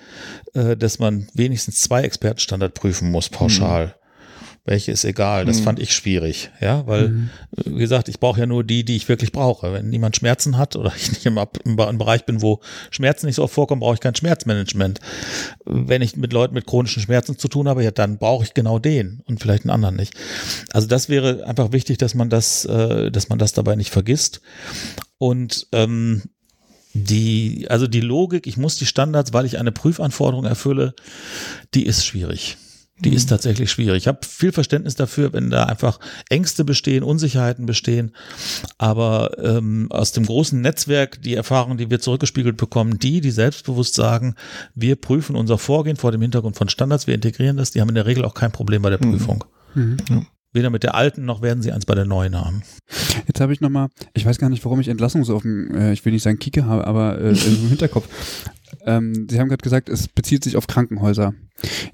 äh, 0.53 0.77
dass 0.77 0.99
man 0.99 1.27
wenigstens 1.33 1.81
zwei 1.81 2.03
Expertenstandard 2.03 2.75
prüfen 2.75 3.11
muss, 3.11 3.31
pauschal. 3.31 3.95
Welche 4.65 4.93
ist 4.93 5.05
egal. 5.05 5.45
Das 5.45 5.59
mhm. 5.59 5.65
fand 5.65 5.81
ich 5.81 5.93
schwierig, 5.93 6.51
ja, 6.61 6.87
weil, 6.87 7.09
mhm. 7.09 7.31
wie 7.65 7.81
gesagt, 7.81 8.09
ich 8.09 8.21
brauche 8.21 8.39
ja 8.39 8.47
nur 8.47 8.63
die, 8.63 8.85
die 8.85 8.95
ich 8.95 9.09
wirklich 9.09 9.33
brauche. 9.33 9.73
Wenn 9.73 9.91
niemand 9.91 10.15
Schmerzen 10.15 10.57
hat 10.57 10.77
oder 10.77 10.93
ich 10.97 11.11
nicht 11.11 11.27
im, 11.27 11.37
im, 11.65 11.79
im 11.79 11.99
Bereich 11.99 12.25
bin, 12.27 12.43
wo 12.43 12.61
Schmerzen 12.91 13.27
nicht 13.27 13.37
so 13.37 13.43
oft 13.43 13.55
vorkommen, 13.55 13.81
brauche 13.81 13.95
ich 13.95 14.01
kein 14.01 14.15
Schmerzmanagement. 14.15 15.01
Wenn 15.65 16.01
ich 16.01 16.17
mit 16.17 16.33
Leuten 16.33 16.55
mit 16.55 16.67
chronischen 16.67 17.03
Schmerzen 17.03 17.37
zu 17.37 17.49
tun 17.49 17.69
habe, 17.69 17.83
ja, 17.83 17.91
dann 17.91 18.19
brauche 18.19 18.45
ich 18.45 18.55
genau 18.55 18.79
den 18.79 19.23
und 19.27 19.41
vielleicht 19.41 19.65
einen 19.65 19.71
anderen 19.71 19.97
nicht. 19.97 20.15
Also 20.73 20.87
das 20.87 21.09
wäre 21.09 21.45
einfach 21.45 21.73
wichtig, 21.73 21.99
dass 21.99 22.15
man 22.15 22.31
das, 22.31 22.65
äh, 22.65 23.11
dass 23.11 23.29
man 23.29 23.41
das 23.41 23.55
dabei 23.55 23.75
nicht 23.75 23.91
vergisst. 23.91 24.43
Und 25.19 25.67
ähm, 25.73 26.23
die, 26.95 27.67
also 27.69 27.89
die 27.89 28.01
Logik, 28.01 28.47
ich 28.47 28.57
muss 28.57 28.77
die 28.77 28.87
Standards, 28.87 29.33
weil 29.33 29.47
ich 29.47 29.59
eine 29.59 29.73
Prüfanforderung 29.73 30.45
erfülle, 30.45 30.95
die 31.75 31.85
ist 31.85 32.07
schwierig. 32.07 32.59
Die 33.05 33.11
mhm. 33.11 33.17
ist 33.17 33.29
tatsächlich 33.29 33.71
schwierig. 33.71 34.03
Ich 34.03 34.09
habe 34.09 34.21
viel 34.27 34.53
Verständnis 34.53 34.95
dafür, 34.95 35.33
wenn 35.33 35.51
da 35.51 35.65
einfach 35.65 35.99
Ängste 36.29 36.65
bestehen, 36.65 37.03
Unsicherheiten 37.03 37.67
bestehen. 37.67 38.13
Aber 38.79 39.37
ähm, 39.39 39.89
aus 39.91 40.13
dem 40.13 40.27
großen 40.27 40.61
Netzwerk, 40.61 41.21
die 41.23 41.35
Erfahrung, 41.35 41.77
die 41.77 41.91
wir 41.91 42.01
zurückgespiegelt 42.01 42.57
bekommen, 42.57 42.99
die, 42.99 43.21
die 43.21 43.31
selbstbewusst 43.31 43.95
sagen, 43.95 44.35
wir 44.75 44.97
prüfen 44.97 45.37
unser 45.37 45.59
Vorgehen 45.59 45.97
vor 45.97 46.13
dem 46.13 46.23
Hintergrund 46.23 46.57
von 46.57 46.69
Standards, 46.69 47.07
wir 47.07 47.15
integrieren 47.15 47.57
das, 47.57 47.71
die 47.71 47.81
haben 47.81 47.89
in 47.89 47.97
der 47.97 48.07
Regel 48.07 48.25
auch 48.25 48.35
kein 48.35 48.53
Problem 48.53 48.83
bei 48.83 48.91
der 48.91 49.05
mhm. 49.05 49.13
Prüfung. 49.13 49.45
Mhm. 49.75 49.97
Ja. 50.09 50.23
Weder 50.55 50.71
mit 50.71 50.83
der 50.83 50.95
alten 50.95 51.25
noch 51.25 51.41
werden 51.41 51.63
sie 51.63 51.73
eins 51.73 51.87
bei 51.87 51.95
der 51.95 52.05
neuen 52.05 52.39
haben. 52.39 52.63
Jetzt 53.27 53.41
habe 53.41 53.53
ich 53.53 53.61
nochmal, 53.61 53.89
ich 54.13 54.27
weiß 54.27 54.39
gar 54.39 54.51
nicht, 54.51 54.65
warum 54.65 54.81
ich 54.81 54.89
Entlassung 54.89 55.25
so 55.25 55.37
auf 55.37 55.43
dem, 55.43 55.75
äh, 55.75 55.93
ich 55.93 56.05
will 56.05 56.13
nicht 56.13 56.23
sagen 56.23 56.39
Kicke 56.39 56.67
habe, 56.67 56.87
aber 56.87 57.19
äh, 57.19 57.31
im 57.31 57.69
Hinterkopf. 57.69 58.07
Ähm, 58.85 59.29
Sie 59.31 59.39
haben 59.39 59.49
gerade 59.49 59.63
gesagt, 59.63 59.89
es 59.89 60.09
bezieht 60.09 60.45
sich 60.45 60.57
auf 60.57 60.67
Krankenhäuser. 60.67 61.35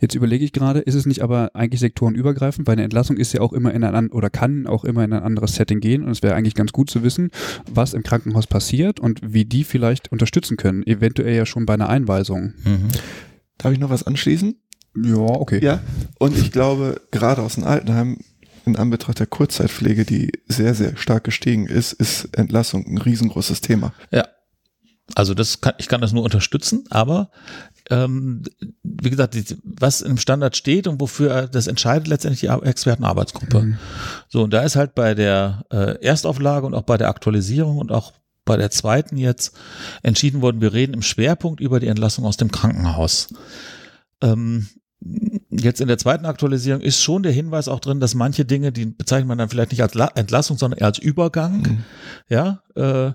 Jetzt 0.00 0.14
überlege 0.14 0.44
ich 0.44 0.52
gerade, 0.52 0.80
ist 0.80 0.94
es 0.94 1.06
nicht 1.06 1.22
aber 1.22 1.50
eigentlich 1.54 1.80
sektorenübergreifend, 1.80 2.66
weil 2.66 2.74
eine 2.74 2.84
Entlassung 2.84 3.16
ist 3.16 3.32
ja 3.32 3.40
auch 3.40 3.52
immer 3.52 3.74
in 3.74 3.84
ein 3.84 4.10
oder 4.10 4.30
kann 4.30 4.66
auch 4.66 4.84
immer 4.84 5.04
in 5.04 5.12
ein 5.12 5.22
anderes 5.22 5.54
Setting 5.54 5.80
gehen 5.80 6.02
und 6.04 6.10
es 6.10 6.22
wäre 6.22 6.34
eigentlich 6.34 6.54
ganz 6.54 6.72
gut 6.72 6.88
zu 6.90 7.02
wissen, 7.02 7.30
was 7.70 7.94
im 7.94 8.02
Krankenhaus 8.02 8.46
passiert 8.46 9.00
und 9.00 9.20
wie 9.22 9.44
die 9.44 9.64
vielleicht 9.64 10.10
unterstützen 10.10 10.56
können, 10.56 10.86
eventuell 10.86 11.34
ja 11.34 11.46
schon 11.46 11.66
bei 11.66 11.74
einer 11.74 11.88
Einweisung. 11.88 12.54
Mhm. 12.64 12.88
Darf 13.58 13.72
ich 13.72 13.78
noch 13.78 13.90
was 13.90 14.06
anschließen? 14.06 14.56
Ja, 14.96 15.16
okay. 15.16 15.62
Ja, 15.62 15.80
und 16.18 16.36
ich 16.36 16.52
glaube, 16.52 17.00
gerade 17.10 17.42
aus 17.42 17.56
dem 17.56 17.64
Altenheim 17.64 18.18
in 18.68 18.76
Anbetracht 18.76 19.18
der 19.18 19.26
Kurzzeitpflege, 19.26 20.04
die 20.04 20.32
sehr, 20.46 20.74
sehr 20.74 20.96
stark 20.96 21.24
gestiegen 21.24 21.66
ist, 21.66 21.92
ist 21.92 22.36
Entlassung 22.36 22.86
ein 22.86 22.98
riesengroßes 22.98 23.60
Thema. 23.60 23.92
Ja, 24.10 24.24
also 25.14 25.34
das 25.34 25.60
kann, 25.60 25.74
ich 25.78 25.88
kann 25.88 26.00
das 26.00 26.12
nur 26.12 26.22
unterstützen, 26.22 26.84
aber 26.90 27.30
ähm, 27.90 28.42
wie 28.82 29.10
gesagt, 29.10 29.34
die, 29.34 29.44
was 29.64 30.02
im 30.02 30.18
Standard 30.18 30.56
steht 30.56 30.86
und 30.86 31.00
wofür 31.00 31.48
das 31.48 31.66
entscheidet 31.66 32.08
letztendlich 32.08 32.40
die 32.40 32.46
Expertenarbeitsgruppe. 32.48 33.62
Mhm. 33.62 33.78
So, 34.28 34.42
und 34.42 34.52
da 34.52 34.62
ist 34.62 34.76
halt 34.76 34.94
bei 34.94 35.14
der 35.14 35.64
äh, 35.70 36.04
Erstauflage 36.04 36.66
und 36.66 36.74
auch 36.74 36.82
bei 36.82 36.98
der 36.98 37.08
Aktualisierung 37.08 37.78
und 37.78 37.90
auch 37.90 38.12
bei 38.44 38.56
der 38.56 38.70
zweiten 38.70 39.16
jetzt 39.16 39.56
entschieden 40.02 40.42
worden, 40.42 40.60
wir 40.60 40.72
reden 40.72 40.94
im 40.94 41.02
Schwerpunkt 41.02 41.60
über 41.60 41.80
die 41.80 41.86
Entlassung 41.86 42.24
aus 42.24 42.36
dem 42.36 42.50
Krankenhaus. 42.50 43.28
Ähm, 44.22 44.68
jetzt 45.50 45.80
in 45.80 45.88
der 45.88 45.98
zweiten 45.98 46.26
Aktualisierung 46.26 46.80
ist 46.80 47.00
schon 47.00 47.22
der 47.22 47.32
Hinweis 47.32 47.68
auch 47.68 47.80
drin, 47.80 48.00
dass 48.00 48.14
manche 48.14 48.44
Dinge, 48.44 48.72
die 48.72 48.86
bezeichnet 48.86 49.28
man 49.28 49.38
dann 49.38 49.48
vielleicht 49.48 49.70
nicht 49.70 49.82
als 49.82 49.94
Entlassung, 50.14 50.58
sondern 50.58 50.78
eher 50.78 50.86
als 50.86 50.98
Übergang, 50.98 51.62
mhm. 51.62 51.84
ja, 52.28 52.62
äh, 52.74 53.12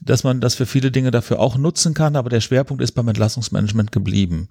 dass 0.00 0.24
man 0.24 0.40
das 0.40 0.54
für 0.54 0.66
viele 0.66 0.90
Dinge 0.90 1.10
dafür 1.10 1.40
auch 1.40 1.56
nutzen 1.56 1.94
kann, 1.94 2.16
aber 2.16 2.30
der 2.30 2.40
Schwerpunkt 2.40 2.82
ist 2.82 2.92
beim 2.92 3.08
Entlassungsmanagement 3.08 3.92
geblieben. 3.92 4.48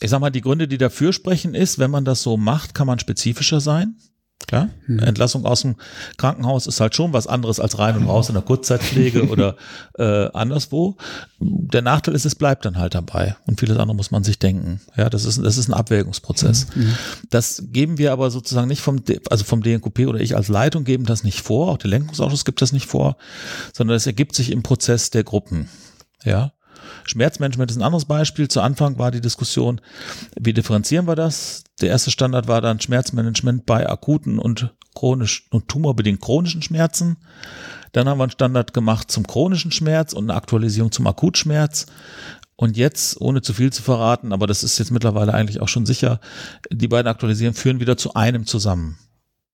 Ich 0.00 0.10
sag 0.10 0.20
mal, 0.20 0.30
die 0.30 0.42
Gründe, 0.42 0.68
die 0.68 0.78
dafür 0.78 1.12
sprechen, 1.12 1.54
ist, 1.54 1.78
wenn 1.78 1.90
man 1.90 2.04
das 2.04 2.22
so 2.22 2.36
macht, 2.36 2.74
kann 2.74 2.86
man 2.86 2.98
spezifischer 2.98 3.60
sein. 3.60 3.96
Klar, 4.46 4.68
mhm. 4.86 4.98
Entlassung 4.98 5.46
aus 5.46 5.62
dem 5.62 5.76
Krankenhaus 6.18 6.66
ist 6.66 6.78
halt 6.78 6.94
schon 6.94 7.12
was 7.12 7.26
anderes 7.26 7.60
als 7.60 7.78
rein 7.78 7.96
und 7.96 8.06
raus 8.06 8.28
in 8.28 8.34
der 8.34 8.42
Kurzzeitpflege 8.42 9.28
oder 9.30 9.56
äh, 9.98 10.28
anderswo. 10.32 10.96
Der 11.38 11.80
Nachteil 11.82 12.14
ist, 12.14 12.26
es 12.26 12.34
bleibt 12.34 12.64
dann 12.64 12.76
halt 12.76 12.94
dabei 12.94 13.36
und 13.46 13.58
vieles 13.58 13.78
andere 13.78 13.96
muss 13.96 14.10
man 14.10 14.22
sich 14.22 14.38
denken. 14.38 14.80
Ja, 14.96 15.08
das 15.08 15.24
ist, 15.24 15.42
das 15.42 15.56
ist 15.56 15.68
ein 15.68 15.74
Abwägungsprozess. 15.74 16.66
Mhm. 16.74 16.82
mhm. 16.82 16.94
Das 17.30 17.64
geben 17.68 17.96
wir 17.96 18.12
aber 18.12 18.30
sozusagen 18.30 18.68
nicht 18.68 18.82
vom, 18.82 19.02
also 19.30 19.44
vom 19.44 19.62
DNKP 19.62 20.06
oder 20.06 20.20
ich 20.20 20.36
als 20.36 20.48
Leitung 20.48 20.84
geben 20.84 21.06
das 21.06 21.24
nicht 21.24 21.40
vor, 21.40 21.70
auch 21.70 21.78
der 21.78 21.90
Lenkungsausschuss 21.90 22.44
gibt 22.44 22.60
das 22.60 22.72
nicht 22.72 22.86
vor, 22.86 23.16
sondern 23.72 23.96
es 23.96 24.06
ergibt 24.06 24.34
sich 24.34 24.52
im 24.52 24.62
Prozess 24.62 25.10
der 25.10 25.24
Gruppen. 25.24 25.68
Ja, 26.24 26.52
Schmerzmanagement 27.10 27.70
ist 27.70 27.76
ein 27.76 27.82
anderes 27.82 28.04
Beispiel. 28.04 28.48
Zu 28.48 28.60
Anfang 28.60 28.98
war 28.98 29.10
die 29.10 29.20
Diskussion, 29.20 29.80
wie 30.38 30.52
differenzieren 30.52 31.06
wir 31.06 31.16
das? 31.16 31.64
Der 31.80 31.90
erste 31.90 32.10
Standard 32.10 32.48
war 32.48 32.60
dann 32.60 32.80
Schmerzmanagement 32.80 33.66
bei 33.66 33.88
akuten 33.88 34.38
und 34.38 34.74
chronisch 34.94 35.46
und 35.50 35.68
tumorbedingt 35.68 36.20
chronischen 36.20 36.62
Schmerzen. 36.62 37.16
Dann 37.92 38.08
haben 38.08 38.18
wir 38.18 38.24
einen 38.24 38.30
Standard 38.30 38.74
gemacht 38.74 39.10
zum 39.10 39.26
chronischen 39.26 39.70
Schmerz 39.70 40.12
und 40.12 40.30
eine 40.30 40.36
Aktualisierung 40.36 40.92
zum 40.92 41.06
Akutschmerz. 41.06 41.86
Und 42.56 42.76
jetzt, 42.76 43.20
ohne 43.20 43.42
zu 43.42 43.52
viel 43.52 43.72
zu 43.72 43.82
verraten, 43.82 44.32
aber 44.32 44.46
das 44.46 44.62
ist 44.62 44.78
jetzt 44.78 44.92
mittlerweile 44.92 45.34
eigentlich 45.34 45.60
auch 45.60 45.68
schon 45.68 45.86
sicher, 45.86 46.20
die 46.70 46.86
beiden 46.86 47.08
Aktualisierungen 47.08 47.56
führen 47.56 47.80
wieder 47.80 47.96
zu 47.96 48.14
einem 48.14 48.46
zusammen. 48.46 48.98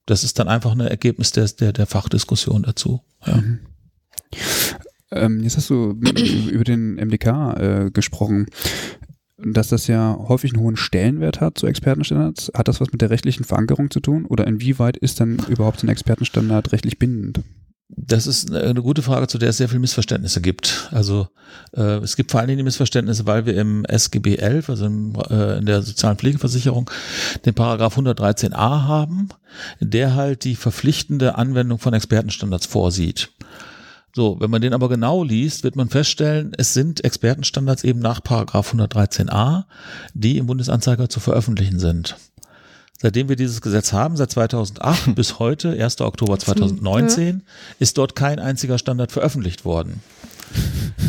Das 0.04 0.24
ist 0.24 0.38
dann 0.38 0.48
einfach 0.48 0.72
ein 0.72 0.80
Ergebnis 0.80 1.32
der, 1.32 1.46
der, 1.48 1.72
der 1.72 1.86
Fachdiskussion 1.86 2.62
dazu. 2.62 3.02
Ja. 3.26 3.36
Mhm. 3.36 3.60
Ähm, 5.12 5.42
jetzt 5.42 5.56
hast 5.56 5.70
du 5.70 6.00
über 6.50 6.64
den 6.64 6.94
MDK 6.94 7.26
äh, 7.26 7.90
gesprochen 7.92 8.46
dass 9.42 9.68
das 9.68 9.86
ja 9.86 10.18
häufig 10.28 10.52
einen 10.52 10.62
hohen 10.62 10.76
Stellenwert 10.76 11.40
hat 11.40 11.58
zu 11.58 11.66
Expertenstandards. 11.66 12.52
Hat 12.54 12.68
das 12.68 12.80
was 12.80 12.92
mit 12.92 13.00
der 13.00 13.10
rechtlichen 13.10 13.44
Verankerung 13.44 13.90
zu 13.90 14.00
tun? 14.00 14.26
Oder 14.26 14.46
inwieweit 14.46 14.96
ist 14.96 15.20
dann 15.20 15.38
überhaupt 15.48 15.82
ein 15.82 15.88
Expertenstandard 15.88 16.72
rechtlich 16.72 16.98
bindend? 16.98 17.40
Das 17.88 18.28
ist 18.28 18.54
eine 18.54 18.82
gute 18.82 19.02
Frage, 19.02 19.26
zu 19.26 19.36
der 19.38 19.48
es 19.48 19.56
sehr 19.56 19.68
viele 19.68 19.80
Missverständnisse 19.80 20.40
gibt. 20.40 20.88
Also 20.92 21.26
äh, 21.72 21.98
es 21.98 22.14
gibt 22.14 22.30
vor 22.30 22.38
allen 22.38 22.46
Dingen 22.46 22.58
die 22.58 22.64
Missverständnisse, 22.64 23.26
weil 23.26 23.46
wir 23.46 23.56
im 23.56 23.84
SGB 23.84 24.36
11, 24.36 24.70
also 24.70 24.86
im, 24.86 25.14
äh, 25.28 25.58
in 25.58 25.66
der 25.66 25.82
sozialen 25.82 26.16
Pflegeversicherung, 26.16 26.88
den 27.44 27.54
Paragraph 27.54 27.98
113a 27.98 28.84
haben, 28.84 29.30
der 29.80 30.14
halt 30.14 30.44
die 30.44 30.54
verpflichtende 30.54 31.34
Anwendung 31.34 31.78
von 31.80 31.92
Expertenstandards 31.92 32.66
vorsieht. 32.66 33.32
So, 34.14 34.40
wenn 34.40 34.50
man 34.50 34.60
den 34.60 34.72
aber 34.72 34.88
genau 34.88 35.22
liest, 35.22 35.62
wird 35.62 35.76
man 35.76 35.88
feststellen, 35.88 36.52
es 36.56 36.74
sind 36.74 37.04
Expertenstandards 37.04 37.84
eben 37.84 38.00
nach 38.00 38.22
Paragraph 38.22 38.74
113a, 38.74 39.64
die 40.14 40.38
im 40.38 40.46
Bundesanzeiger 40.46 41.08
zu 41.08 41.20
veröffentlichen 41.20 41.78
sind. 41.78 42.16
Seitdem 43.00 43.30
wir 43.30 43.36
dieses 43.36 43.62
Gesetz 43.62 43.92
haben, 43.92 44.16
seit 44.16 44.30
2008 44.32 45.14
bis 45.14 45.38
heute, 45.38 45.72
1. 45.72 46.00
Oktober 46.00 46.38
2019, 46.38 47.42
ist 47.78 47.96
dort 47.98 48.14
kein 48.14 48.38
einziger 48.38 48.78
Standard 48.78 49.12
veröffentlicht 49.12 49.64
worden. 49.64 50.02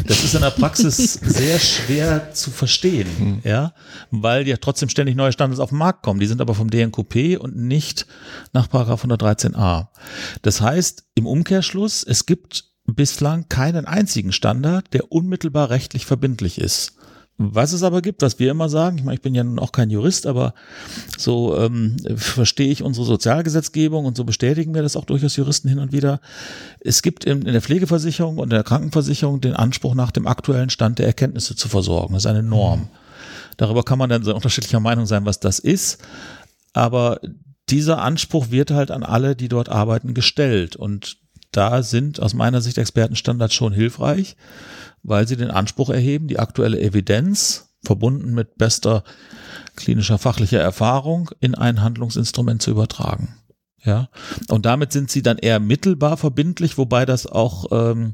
Das 0.05 0.23
ist 0.23 0.35
in 0.35 0.41
der 0.41 0.51
Praxis 0.51 1.13
sehr 1.21 1.59
schwer 1.59 2.31
zu 2.33 2.51
verstehen, 2.51 3.07
hm. 3.17 3.41
ja, 3.43 3.73
weil 4.11 4.47
ja 4.47 4.57
trotzdem 4.57 4.87
ständig 4.89 5.15
neue 5.15 5.31
Standards 5.31 5.59
auf 5.59 5.69
den 5.69 5.79
Markt 5.79 6.03
kommen. 6.03 6.19
Die 6.19 6.27
sind 6.27 6.39
aber 6.39 6.53
vom 6.53 6.69
DNKP 6.69 7.37
und 7.37 7.57
nicht 7.57 8.05
nach 8.53 8.69
Paragraph 8.69 9.03
113a. 9.03 9.87
Das 10.43 10.61
heißt, 10.61 11.05
im 11.15 11.25
Umkehrschluss, 11.25 12.03
es 12.03 12.25
gibt 12.25 12.70
bislang 12.95 13.47
keinen 13.49 13.85
einzigen 13.85 14.31
Standard, 14.31 14.93
der 14.93 15.11
unmittelbar 15.11 15.69
rechtlich 15.69 16.05
verbindlich 16.05 16.59
ist. 16.59 16.93
Was 17.37 17.73
es 17.73 17.81
aber 17.81 18.03
gibt, 18.03 18.21
was 18.21 18.37
wir 18.37 18.51
immer 18.51 18.69
sagen, 18.69 18.99
ich 18.99 19.03
meine, 19.03 19.15
ich 19.15 19.21
bin 19.21 19.33
ja 19.33 19.43
nun 19.43 19.57
auch 19.57 19.71
kein 19.71 19.89
Jurist, 19.89 20.27
aber 20.27 20.53
so 21.17 21.57
ähm, 21.57 21.97
verstehe 22.15 22.69
ich 22.69 22.83
unsere 22.83 23.05
Sozialgesetzgebung 23.05 24.05
und 24.05 24.15
so 24.15 24.25
bestätigen 24.25 24.75
wir 24.75 24.83
das 24.83 24.95
auch 24.95 25.05
durchaus 25.05 25.35
Juristen 25.37 25.67
hin 25.67 25.79
und 25.79 25.91
wieder. 25.91 26.21
Es 26.79 27.01
gibt 27.01 27.25
in, 27.25 27.41
in 27.41 27.53
der 27.53 27.61
Pflegeversicherung 27.61 28.37
und 28.37 28.51
der 28.51 28.63
Krankenversicherung 28.63 29.41
den 29.41 29.53
Anspruch, 29.53 29.95
nach 29.95 30.11
dem 30.11 30.27
aktuellen 30.27 30.69
Stand 30.69 30.99
der 30.99 31.07
Erkenntnisse 31.07 31.55
zu 31.55 31.67
versorgen. 31.67 32.13
Das 32.13 32.25
ist 32.25 32.29
eine 32.29 32.43
Norm. 32.43 32.89
Darüber 33.57 33.83
kann 33.83 33.97
man 33.97 34.09
dann 34.09 34.23
sehr 34.23 34.35
unterschiedlicher 34.35 34.79
Meinung 34.79 35.07
sein, 35.07 35.25
was 35.25 35.39
das 35.39 35.57
ist. 35.57 35.99
Aber 36.73 37.19
dieser 37.69 38.01
Anspruch 38.01 38.51
wird 38.51 38.69
halt 38.69 38.91
an 38.91 39.03
alle, 39.03 39.35
die 39.35 39.49
dort 39.49 39.69
arbeiten, 39.69 40.13
gestellt. 40.13 40.75
Und 40.75 41.17
da 41.51 41.83
sind 41.83 42.21
aus 42.21 42.33
meiner 42.33 42.61
Sicht 42.61 42.77
Expertenstandards 42.77 43.53
schon 43.53 43.73
hilfreich 43.73 44.35
weil 45.03 45.27
sie 45.27 45.37
den 45.37 45.51
Anspruch 45.51 45.89
erheben, 45.89 46.27
die 46.27 46.39
aktuelle 46.39 46.79
Evidenz 46.79 47.69
verbunden 47.83 48.33
mit 48.33 48.57
bester 48.57 49.03
klinischer 49.75 50.17
fachlicher 50.17 50.59
Erfahrung 50.59 51.31
in 51.39 51.55
ein 51.55 51.81
Handlungsinstrument 51.81 52.61
zu 52.61 52.71
übertragen. 52.71 53.35
Ja, 53.83 54.09
und 54.47 54.67
damit 54.67 54.91
sind 54.91 55.09
sie 55.09 55.23
dann 55.23 55.39
eher 55.39 55.59
mittelbar 55.59 56.15
verbindlich, 56.15 56.77
wobei 56.77 57.03
das 57.07 57.25
auch 57.25 57.65
ähm, 57.71 58.13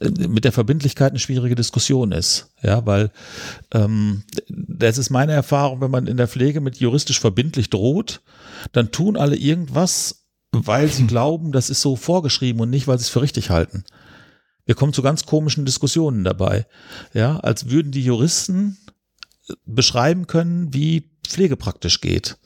mit 0.00 0.44
der 0.44 0.52
Verbindlichkeit 0.52 1.12
eine 1.12 1.18
schwierige 1.18 1.54
Diskussion 1.54 2.10
ist. 2.10 2.54
Ja, 2.62 2.86
weil 2.86 3.10
ähm, 3.74 4.22
das 4.48 4.96
ist 4.96 5.10
meine 5.10 5.32
Erfahrung, 5.32 5.82
wenn 5.82 5.90
man 5.90 6.06
in 6.06 6.16
der 6.16 6.26
Pflege 6.26 6.62
mit 6.62 6.78
juristisch 6.78 7.20
verbindlich 7.20 7.68
droht, 7.68 8.22
dann 8.72 8.90
tun 8.90 9.18
alle 9.18 9.36
irgendwas, 9.36 10.27
weil 10.52 10.88
sie 10.88 11.06
glauben, 11.06 11.52
das 11.52 11.70
ist 11.70 11.80
so 11.80 11.96
vorgeschrieben 11.96 12.60
und 12.60 12.70
nicht, 12.70 12.88
weil 12.88 12.98
sie 12.98 13.02
es 13.02 13.08
für 13.08 13.22
richtig 13.22 13.50
halten. 13.50 13.84
Wir 14.64 14.74
kommen 14.74 14.92
zu 14.92 15.02
ganz 15.02 15.24
komischen 15.24 15.64
Diskussionen 15.64 16.24
dabei. 16.24 16.66
Ja, 17.14 17.38
als 17.38 17.70
würden 17.70 17.92
die 17.92 18.04
Juristen 18.04 18.76
beschreiben 19.64 20.26
können, 20.26 20.74
wie 20.74 21.10
Pflege 21.26 21.56
praktisch 21.56 22.00
geht. 22.00 22.38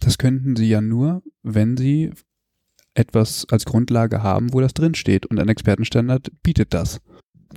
Das 0.00 0.18
könnten 0.18 0.56
sie 0.56 0.68
ja 0.68 0.80
nur, 0.80 1.22
wenn 1.42 1.76
sie 1.76 2.12
etwas 2.94 3.46
als 3.50 3.64
Grundlage 3.64 4.22
haben, 4.22 4.52
wo 4.52 4.60
das 4.60 4.74
drinsteht. 4.74 5.26
Und 5.26 5.38
ein 5.38 5.48
Expertenstandard 5.48 6.30
bietet 6.42 6.74
das. 6.74 7.00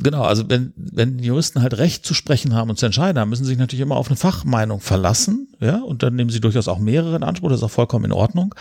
Genau, 0.01 0.23
also 0.23 0.49
wenn, 0.49 0.73
wenn 0.75 1.19
Juristen 1.19 1.61
halt 1.61 1.77
Recht 1.77 2.05
zu 2.05 2.13
sprechen 2.13 2.53
haben 2.53 2.69
und 2.69 2.77
zu 2.77 2.85
entscheiden 2.85 3.19
haben, 3.19 3.29
müssen 3.29 3.45
sie 3.45 3.51
sich 3.51 3.57
natürlich 3.57 3.81
immer 3.81 3.95
auf 3.95 4.07
eine 4.07 4.17
Fachmeinung 4.17 4.81
verlassen, 4.81 5.47
ja, 5.59 5.81
und 5.81 6.03
dann 6.03 6.15
nehmen 6.15 6.29
sie 6.29 6.41
durchaus 6.41 6.67
auch 6.67 6.79
mehrere 6.79 7.15
in 7.15 7.23
Anspruch, 7.23 7.49
das 7.49 7.59
ist 7.59 7.63
auch 7.63 7.71
vollkommen 7.71 8.05
in 8.05 8.11
Ordnung. 8.11 8.53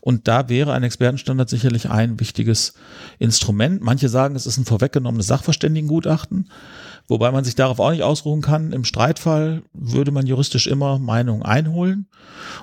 Und 0.00 0.28
da 0.28 0.48
wäre 0.48 0.72
ein 0.72 0.82
Expertenstandard 0.82 1.48
sicherlich 1.48 1.88
ein 1.88 2.20
wichtiges 2.20 2.74
Instrument. 3.18 3.80
Manche 3.80 4.08
sagen, 4.08 4.36
es 4.36 4.46
ist 4.46 4.58
ein 4.58 4.66
vorweggenommenes 4.66 5.26
Sachverständigengutachten, 5.28 6.50
wobei 7.08 7.30
man 7.32 7.44
sich 7.44 7.54
darauf 7.54 7.80
auch 7.80 7.90
nicht 7.90 8.02
ausruhen 8.02 8.42
kann. 8.42 8.72
Im 8.72 8.84
Streitfall 8.84 9.62
würde 9.72 10.10
man 10.10 10.26
juristisch 10.26 10.66
immer 10.66 10.98
Meinungen 10.98 11.42
einholen. 11.42 12.08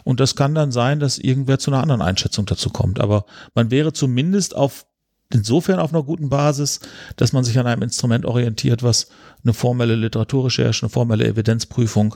Und 0.04 0.20
das 0.20 0.36
kann 0.36 0.54
dann 0.54 0.72
sein, 0.72 1.00
dass 1.00 1.18
irgendwer 1.18 1.58
zu 1.58 1.72
einer 1.72 1.82
anderen 1.82 2.02
Einschätzung 2.02 2.46
dazu 2.46 2.70
kommt. 2.70 3.00
Aber 3.00 3.26
man 3.56 3.72
wäre 3.72 3.92
zumindest 3.92 4.56
auf 4.56 4.86
insofern 5.34 5.80
auf 5.80 5.94
einer 5.94 6.04
guten 6.04 6.30
Basis, 6.30 6.80
dass 7.16 7.34
man 7.34 7.44
sich 7.44 7.58
an 7.60 7.68
einem 7.68 7.84
Instrument 7.84 8.26
orientiert, 8.26 8.84
was 8.84 9.08
eine 9.44 9.54
formelle 9.54 9.96
Literaturrecherche, 9.96 10.84
eine 10.84 10.90
formelle 10.90 11.26
Evidenzprüfung 11.26 12.16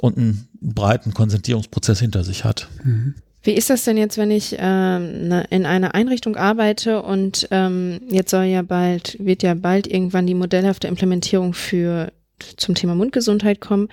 und 0.00 0.18
einen 0.18 0.48
breiten 0.60 1.14
Konsentierungsprozess 1.14 2.00
hinter 2.00 2.24
sich 2.24 2.44
hat. 2.44 2.68
Mhm. 2.84 3.14
Wie 3.42 3.52
ist 3.52 3.70
das 3.70 3.84
denn 3.84 3.96
jetzt, 3.96 4.18
wenn 4.18 4.30
ich 4.30 4.56
ähm, 4.58 5.28
ne, 5.28 5.46
in 5.48 5.64
einer 5.64 5.94
Einrichtung 5.94 6.36
arbeite 6.36 7.02
und 7.02 7.48
ähm, 7.50 8.00
jetzt 8.10 8.30
soll 8.30 8.44
ja 8.44 8.60
bald, 8.60 9.16
wird 9.18 9.42
ja 9.42 9.54
bald 9.54 9.86
irgendwann 9.86 10.26
die 10.26 10.34
modellhafte 10.34 10.88
Implementierung 10.88 11.54
für 11.54 12.12
zum 12.42 12.74
Thema 12.74 12.94
Mundgesundheit 12.94 13.60
kommen 13.60 13.88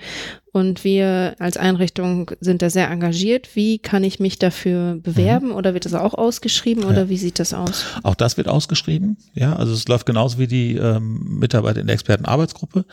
und 0.52 0.82
wir 0.82 1.36
als 1.38 1.56
Einrichtung 1.56 2.30
sind 2.40 2.62
da 2.62 2.70
sehr 2.70 2.90
engagiert. 2.90 3.54
Wie 3.54 3.78
kann 3.78 4.02
ich 4.02 4.18
mich 4.18 4.38
dafür 4.38 4.96
bewerben 4.96 5.48
mhm. 5.48 5.54
oder 5.54 5.74
wird 5.74 5.84
das 5.84 5.94
auch 5.94 6.14
ausgeschrieben 6.14 6.84
oder 6.84 7.02
ja. 7.02 7.08
wie 7.08 7.16
sieht 7.16 7.38
das 7.38 7.54
aus? 7.54 7.84
Auch 8.02 8.14
das 8.14 8.36
wird 8.36 8.48
ausgeschrieben, 8.48 9.18
ja. 9.34 9.54
Also 9.54 9.72
es 9.72 9.86
läuft 9.88 10.06
genauso 10.06 10.38
wie 10.38 10.46
die 10.46 10.76
ähm, 10.76 11.38
Mitarbeiter 11.38 11.80
in 11.80 11.86
der 11.86 11.94
Expertenarbeitsgruppe. 11.94 12.84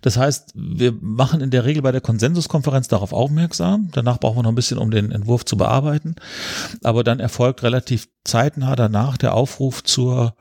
Das 0.00 0.16
heißt, 0.16 0.52
wir 0.54 0.94
machen 1.00 1.40
in 1.40 1.50
der 1.50 1.64
Regel 1.64 1.82
bei 1.82 1.92
der 1.92 2.00
Konsensuskonferenz 2.00 2.88
darauf 2.88 3.12
aufmerksam. 3.12 3.90
Danach 3.92 4.18
brauchen 4.18 4.38
wir 4.38 4.42
noch 4.44 4.52
ein 4.52 4.56
bisschen, 4.56 4.78
um 4.78 4.90
den 4.90 5.12
Entwurf 5.12 5.44
zu 5.44 5.56
bearbeiten. 5.56 6.16
Aber 6.82 7.04
dann 7.04 7.20
erfolgt 7.20 7.62
relativ 7.62 8.08
zeitnah 8.24 8.76
danach 8.76 9.16
der 9.16 9.34
Aufruf 9.34 9.82
zur 9.82 10.34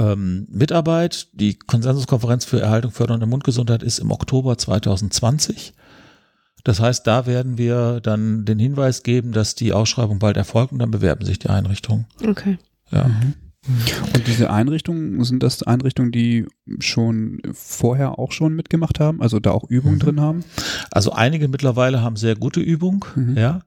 ähm, 0.00 0.46
Mitarbeit. 0.50 1.28
Die 1.32 1.58
Konsensuskonferenz 1.58 2.44
für 2.44 2.60
Erhaltung, 2.60 2.90
Förderung 2.90 3.20
der 3.20 3.28
Mundgesundheit 3.28 3.82
ist 3.82 3.98
im 3.98 4.10
Oktober 4.10 4.56
2020. 4.56 5.74
Das 6.64 6.80
heißt, 6.80 7.06
da 7.06 7.26
werden 7.26 7.58
wir 7.58 8.00
dann 8.00 8.44
den 8.44 8.58
Hinweis 8.58 9.02
geben, 9.02 9.32
dass 9.32 9.54
die 9.54 9.72
Ausschreibung 9.72 10.18
bald 10.18 10.36
erfolgt 10.36 10.72
und 10.72 10.78
dann 10.78 10.90
bewerben 10.90 11.24
sich 11.24 11.38
die 11.38 11.48
Einrichtungen. 11.48 12.06
Okay. 12.26 12.58
Ja. 12.90 13.08
Mhm. 13.08 13.34
Und 14.14 14.26
diese 14.26 14.50
Einrichtungen, 14.50 15.22
sind 15.24 15.42
das 15.42 15.62
Einrichtungen, 15.62 16.12
die 16.12 16.46
schon 16.78 17.40
vorher 17.52 18.18
auch 18.18 18.32
schon 18.32 18.54
mitgemacht 18.54 19.00
haben, 19.00 19.20
also 19.20 19.40
da 19.40 19.50
auch 19.50 19.68
Übungen 19.68 19.96
mhm. 19.96 20.00
drin 20.00 20.20
haben? 20.20 20.44
Also 20.90 21.12
einige 21.12 21.48
mittlerweile 21.48 22.02
haben 22.02 22.16
sehr 22.16 22.36
gute 22.36 22.60
Übung, 22.60 23.04
mhm. 23.14 23.36
ja. 23.36 23.60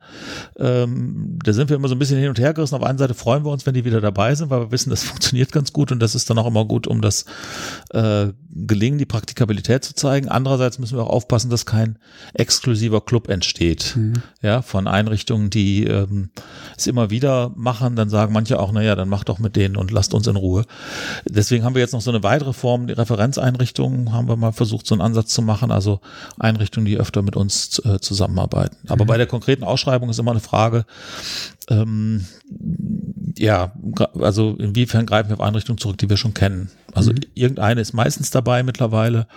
Ähm, 0.58 1.39
da 1.43 1.54
sind 1.54 1.70
wir 1.70 1.76
immer 1.76 1.88
so 1.88 1.95
ein 1.95 1.99
bisschen 1.99 2.20
hin 2.20 2.30
und 2.30 2.39
her 2.39 2.54
gerissen. 2.54 2.76
Auf 2.76 2.84
einer 2.84 2.97
Seite 2.97 3.14
freuen 3.14 3.45
wir 3.45 3.51
uns, 3.51 3.66
wenn 3.66 3.74
die 3.74 3.86
wieder 3.86 4.01
dabei 4.01 4.36
sind, 4.36 4.49
weil 4.49 4.62
wir 4.62 4.72
wissen, 4.72 4.89
das 4.89 5.04
funktioniert 5.04 5.51
ganz 5.51 5.74
gut 5.74 5.91
und 5.91 5.99
das 5.99 6.16
ist 6.16 6.30
dann 6.30 6.38
auch 6.38 6.47
immer 6.47 6.66
gut, 6.66 6.88
um 6.88 7.01
das 7.01 7.26
äh, 7.91 8.28
Gelingen, 8.56 8.99
die 8.99 9.06
Praktikabilität 9.06 9.84
zu 9.84 9.95
zeigen. 9.95 10.30
Andererseits 10.30 10.80
müssen 10.80 10.97
wir 10.97 11.04
auch 11.04 11.10
aufpassen, 11.10 11.49
dass 11.49 11.66
kein 11.66 11.97
exklusiver 12.34 13.01
Club 13.01 13.30
entsteht, 13.30 13.95
mhm. 13.95 14.14
ja, 14.41 14.62
von 14.62 14.88
Einrichtungen, 14.88 15.49
die 15.49 15.86
ähm, 15.86 16.30
es 16.78 16.88
immer 16.88 17.10
wieder 17.10 17.51
machen. 17.56 17.95
Dann 17.95 18.10
sagen 18.10 18.34
manche 18.34 18.60
auch, 18.60 18.72
naja, 18.72 18.95
dann 18.95 19.10
mach 19.10 19.24
doch 19.24 19.39
mit 19.39 19.56
denen 19.56 19.76
und 19.76 19.91
lasst 19.91 20.14
uns 20.14 20.28
in 20.28 20.36
Ruhe. 20.36 20.66
Deswegen 21.28 21.64
haben 21.64 21.76
wir 21.76 21.82
jetzt 21.82 21.93
noch 21.93 22.01
so 22.01 22.12
eine 22.12 22.24
weitere 22.24 22.54
Form, 22.54 22.88
Referenzeinrichtungen, 22.97 24.13
haben 24.13 24.27
wir 24.27 24.35
mal 24.35 24.51
versucht, 24.51 24.87
so 24.87 24.95
einen 24.95 25.01
Ansatz 25.01 25.33
zu 25.33 25.41
machen, 25.41 25.71
also 25.71 25.99
Einrichtungen, 26.39 26.85
die 26.85 26.97
öfter 26.97 27.21
mit 27.21 27.35
uns 27.35 27.79
äh, 27.85 27.99
zusammenarbeiten. 27.99 28.77
Aber 28.87 29.05
mhm. 29.05 29.07
bei 29.07 29.17
der 29.17 29.27
konkreten 29.27 29.63
Ausschreibung 29.63 30.09
ist 30.09 30.19
immer 30.19 30.31
eine 30.31 30.39
Frage, 30.39 30.85
ähm, 31.69 32.25
ja, 33.37 33.73
also 34.19 34.55
inwiefern 34.57 35.05
greifen 35.05 35.29
wir 35.29 35.35
auf 35.35 35.45
Einrichtungen 35.45 35.77
zurück, 35.77 35.97
die 35.97 36.09
wir 36.09 36.17
schon 36.17 36.33
kennen. 36.33 36.69
Also 36.93 37.11
mhm. 37.11 37.19
irgendeine 37.33 37.81
ist 37.81 37.93
meistens 37.93 38.29
dabei 38.29 38.63
mittlerweile, 38.63 39.27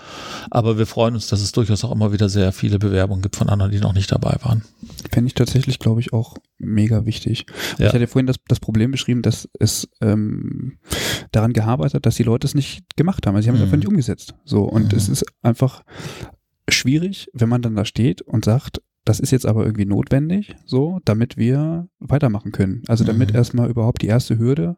aber 0.50 0.78
wir 0.78 0.86
freuen 0.86 1.14
uns, 1.14 1.26
dass 1.28 1.40
es 1.40 1.52
durchaus 1.52 1.84
auch 1.84 1.92
immer 1.92 2.12
wieder 2.12 2.28
sehr 2.28 2.52
viele 2.52 2.78
Bewerbungen 2.78 3.22
gibt 3.22 3.36
von 3.36 3.48
anderen, 3.48 3.72
die 3.72 3.80
noch 3.80 3.94
nicht 3.94 4.11
dabei 4.12 4.36
waren. 4.42 4.62
Fände 5.11 5.28
ich 5.28 5.34
tatsächlich, 5.34 5.78
glaube 5.78 6.00
ich, 6.00 6.12
auch 6.12 6.36
mega 6.59 7.07
wichtig. 7.07 7.46
Ja. 7.78 7.88
Ich 7.88 7.92
hatte 7.94 8.07
vorhin 8.07 8.26
das, 8.26 8.36
das 8.48 8.61
Problem 8.61 8.90
beschrieben, 8.90 9.22
dass 9.22 9.48
es 9.59 9.88
ähm, 10.00 10.78
daran 11.32 11.52
gearbeitet 11.52 11.94
hat, 11.94 12.07
dass 12.07 12.16
die 12.16 12.22
Leute 12.22 12.46
es 12.46 12.54
nicht 12.54 12.96
gemacht 12.96 13.26
haben. 13.26 13.36
Also 13.36 13.44
sie 13.44 13.50
haben 13.50 13.57
mhm. 13.57 13.62
es 13.62 13.66
einfach 13.66 13.78
nicht 13.78 13.88
umgesetzt. 13.88 14.34
So, 14.44 14.64
und 14.64 14.92
mhm. 14.92 14.98
es 14.98 15.09
ist 15.09 15.24
einfach 15.42 15.82
schwierig, 16.68 17.30
wenn 17.32 17.48
man 17.48 17.62
dann 17.62 17.76
da 17.76 17.84
steht 17.84 18.22
und 18.22 18.44
sagt, 18.44 18.80
das 19.07 19.20
ist 19.20 19.30
jetzt 19.30 19.46
aber 19.46 19.64
irgendwie 19.64 19.86
notwendig, 19.86 20.57
so, 20.64 20.98
damit 21.04 21.36
wir 21.36 21.88
weitermachen 22.00 22.50
können. 22.50 22.82
Also 22.88 23.04
damit 23.04 23.30
mhm. 23.30 23.36
erstmal 23.36 23.70
überhaupt 23.70 24.02
die 24.02 24.09
erste 24.09 24.36
Hürde 24.36 24.76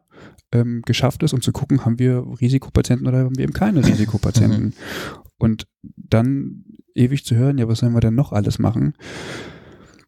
ähm, 0.51 0.83
geschafft 0.85 1.23
ist, 1.23 1.33
um 1.33 1.41
zu 1.41 1.51
gucken, 1.51 1.83
haben 1.83 1.97
wir 1.97 2.23
Risikopatienten 2.39 3.07
oder 3.07 3.25
haben 3.25 3.37
wir 3.37 3.43
eben 3.43 3.53
keine 3.53 3.83
Risikopatienten. 3.83 4.65
Mhm. 4.65 4.73
Und 5.39 5.67
dann 5.95 6.63
ewig 6.93 7.25
zu 7.25 7.35
hören, 7.35 7.57
ja, 7.57 7.67
was 7.67 7.79
sollen 7.79 7.93
wir 7.93 8.01
denn 8.01 8.13
noch 8.13 8.31
alles 8.31 8.59
machen? 8.59 8.93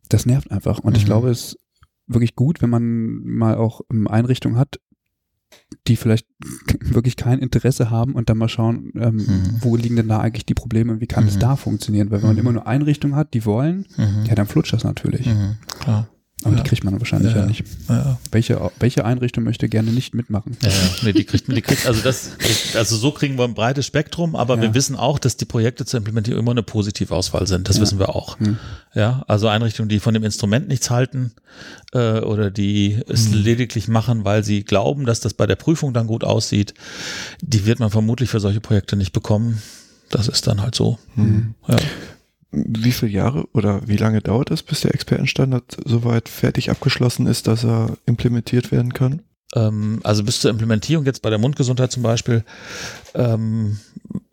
Das 0.09 0.27
nervt 0.27 0.51
einfach. 0.51 0.79
Und 0.79 0.91
mhm. 0.91 0.97
ich 0.97 1.05
glaube, 1.05 1.31
es 1.31 1.53
ist 1.53 1.57
wirklich 2.05 2.35
gut, 2.35 2.61
wenn 2.61 2.69
man 2.69 3.23
mal 3.23 3.55
auch 3.55 3.81
Einrichtungen 4.05 4.57
hat, 4.57 4.79
die 5.87 5.95
vielleicht 5.95 6.27
wirklich 6.81 7.15
kein 7.15 7.39
Interesse 7.39 7.89
haben 7.89 8.13
und 8.13 8.29
dann 8.29 8.37
mal 8.37 8.49
schauen, 8.49 8.91
ähm, 8.95 9.15
mhm. 9.15 9.57
wo 9.59 9.75
liegen 9.75 9.95
denn 9.95 10.07
da 10.07 10.19
eigentlich 10.19 10.45
die 10.45 10.53
Probleme 10.53 10.93
und 10.93 11.01
wie 11.01 11.07
kann 11.07 11.27
es 11.27 11.35
mhm. 11.35 11.41
da 11.41 11.55
funktionieren? 11.55 12.11
Weil 12.11 12.19
wenn 12.19 12.27
man 12.27 12.35
mhm. 12.35 12.41
immer 12.41 12.51
nur 12.53 12.67
Einrichtungen 12.67 13.15
hat, 13.15 13.33
die 13.33 13.45
wollen, 13.45 13.85
mhm. 13.97 14.25
ja, 14.25 14.35
dann 14.35 14.47
flutscht 14.47 14.73
das 14.73 14.83
natürlich. 14.83 15.27
Klar. 15.79 16.09
Aber 16.43 16.55
ja. 16.55 16.63
die 16.63 16.67
kriegt 16.67 16.83
man 16.83 16.99
wahrscheinlich 16.99 17.33
ja, 17.33 17.41
ja 17.41 17.45
nicht. 17.45 17.63
Ja. 17.87 18.17
Welche, 18.31 18.71
welche 18.79 19.05
Einrichtung 19.05 19.43
möchte 19.43 19.69
gerne 19.69 19.91
nicht 19.91 20.15
mitmachen? 20.15 20.57
Ja, 20.61 20.69
ja. 20.69 20.75
Nee, 21.03 21.13
die 21.13 21.23
kriegt, 21.23 21.47
die 21.47 21.61
kriegt, 21.61 21.85
also 21.85 22.01
das, 22.01 22.31
also 22.75 22.95
so 22.95 23.11
kriegen 23.11 23.37
wir 23.37 23.43
ein 23.43 23.53
breites 23.53 23.85
Spektrum, 23.85 24.35
aber 24.35 24.59
wir 24.59 24.73
wissen 24.73 24.95
auch, 24.95 25.19
dass 25.19 25.37
die 25.37 25.45
Projekte 25.45 25.85
zur 25.85 25.99
Implementierung 25.99 26.41
immer 26.41 26.51
eine 26.51 26.63
Positivauswahl 26.63 27.45
sind. 27.45 27.69
Das 27.69 27.79
wissen 27.79 27.99
wir 27.99 28.09
auch. 28.09 28.39
Hm. 28.39 28.57
Ja, 28.95 29.23
also 29.27 29.47
Einrichtungen, 29.47 29.89
die 29.89 29.99
von 29.99 30.13
dem 30.13 30.23
Instrument 30.23 30.67
nichts 30.67 30.89
halten, 30.89 31.31
äh, 31.93 32.19
oder 32.19 32.49
die 32.49 33.01
es 33.07 33.27
hm. 33.27 33.43
lediglich 33.43 33.87
machen, 33.87 34.25
weil 34.25 34.43
sie 34.43 34.63
glauben, 34.63 35.05
dass 35.05 35.19
das 35.19 35.33
bei 35.33 35.45
der 35.45 35.55
Prüfung 35.55 35.93
dann 35.93 36.07
gut 36.07 36.23
aussieht, 36.23 36.73
die 37.41 37.65
wird 37.65 37.79
man 37.79 37.91
vermutlich 37.91 38.29
für 38.29 38.39
solche 38.39 38.61
Projekte 38.61 38.95
nicht 38.95 39.13
bekommen. 39.13 39.61
Das 40.09 40.27
ist 40.27 40.47
dann 40.47 40.61
halt 40.61 40.75
so. 40.75 40.97
Hm. 41.15 41.53
Ja 41.67 41.77
wie 42.51 42.91
viele 42.91 43.11
Jahre 43.11 43.47
oder 43.53 43.87
wie 43.87 43.97
lange 43.97 44.21
dauert 44.21 44.51
es, 44.51 44.61
bis 44.63 44.81
der 44.81 44.93
Expertenstandard 44.93 45.77
soweit 45.85 46.27
fertig 46.29 46.69
abgeschlossen 46.69 47.27
ist, 47.27 47.47
dass 47.47 47.63
er 47.63 47.97
implementiert 48.05 48.71
werden 48.71 48.93
kann? 48.93 49.21
Ähm, 49.55 49.99
also 50.03 50.23
bis 50.23 50.41
zur 50.41 50.51
Implementierung 50.51 51.05
jetzt 51.05 51.21
bei 51.21 51.29
der 51.29 51.39
Mundgesundheit 51.39 51.91
zum 51.91 52.03
Beispiel 52.03 52.43
ähm, 53.15 53.77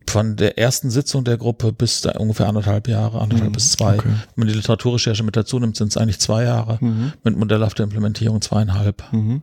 von 0.09 0.37
der 0.37 0.59
ersten 0.59 0.91
Sitzung 0.91 1.25
der 1.25 1.37
Gruppe 1.37 1.73
bis 1.73 2.01
da 2.01 2.13
ungefähr 2.13 2.49
anderthalb 2.49 2.89
Jahre, 2.89 3.21
anderthalb 3.21 3.51
Mhm, 3.51 3.55
bis 3.55 3.71
zwei. 3.73 3.97
okay. 3.99 4.09
Wenn 4.09 4.17
man 4.37 4.49
die 4.49 4.55
Literaturrecherche 4.55 5.23
mit 5.23 5.37
dazu 5.37 5.59
nimmt, 5.59 5.77
sind 5.77 5.89
es 5.89 5.97
eigentlich 5.97 6.19
zwei 6.21 6.45
Jahre. 6.45 6.79
Mhm. 6.81 7.13
Mit 7.25 7.37
modellhafter 7.37 7.85
Implementierung 7.85 8.41
zweieinhalb. 8.41 9.03
Mhm. 9.13 9.43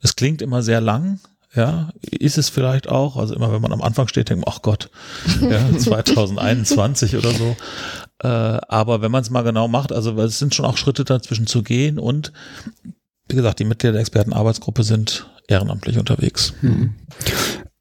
Es 0.00 0.16
klingt 0.16 0.42
immer 0.42 0.62
sehr 0.62 0.80
lang, 0.80 1.20
ja, 1.54 1.90
ist 2.00 2.38
es 2.38 2.48
vielleicht 2.48 2.88
auch. 2.88 3.16
Also 3.16 3.34
immer, 3.34 3.52
wenn 3.52 3.60
man 3.62 3.72
am 3.72 3.82
Anfang 3.82 4.08
steht, 4.08 4.30
denkt 4.30 4.44
man, 4.44 4.52
ach 4.52 4.62
Gott, 4.62 4.90
ja, 5.42 5.60
2021 5.78 7.16
oder 7.16 7.30
so. 7.30 7.54
Äh, 8.22 8.28
aber 8.28 9.02
wenn 9.02 9.10
man 9.10 9.22
es 9.22 9.30
mal 9.30 9.42
genau 9.42 9.68
macht, 9.68 9.92
also 9.92 10.16
es 10.20 10.38
sind 10.38 10.54
schon 10.54 10.64
auch 10.64 10.76
Schritte 10.76 11.04
dazwischen 11.04 11.46
zu 11.46 11.62
gehen 11.62 11.98
und 11.98 12.32
wie 13.28 13.36
gesagt, 13.36 13.58
die 13.58 13.64
Mitglieder 13.64 13.92
der 13.92 14.00
Expertenarbeitsgruppe 14.00 14.84
sind 14.84 15.28
ehrenamtlich 15.48 15.98
unterwegs. 15.98 16.54
Mhm. 16.62 16.94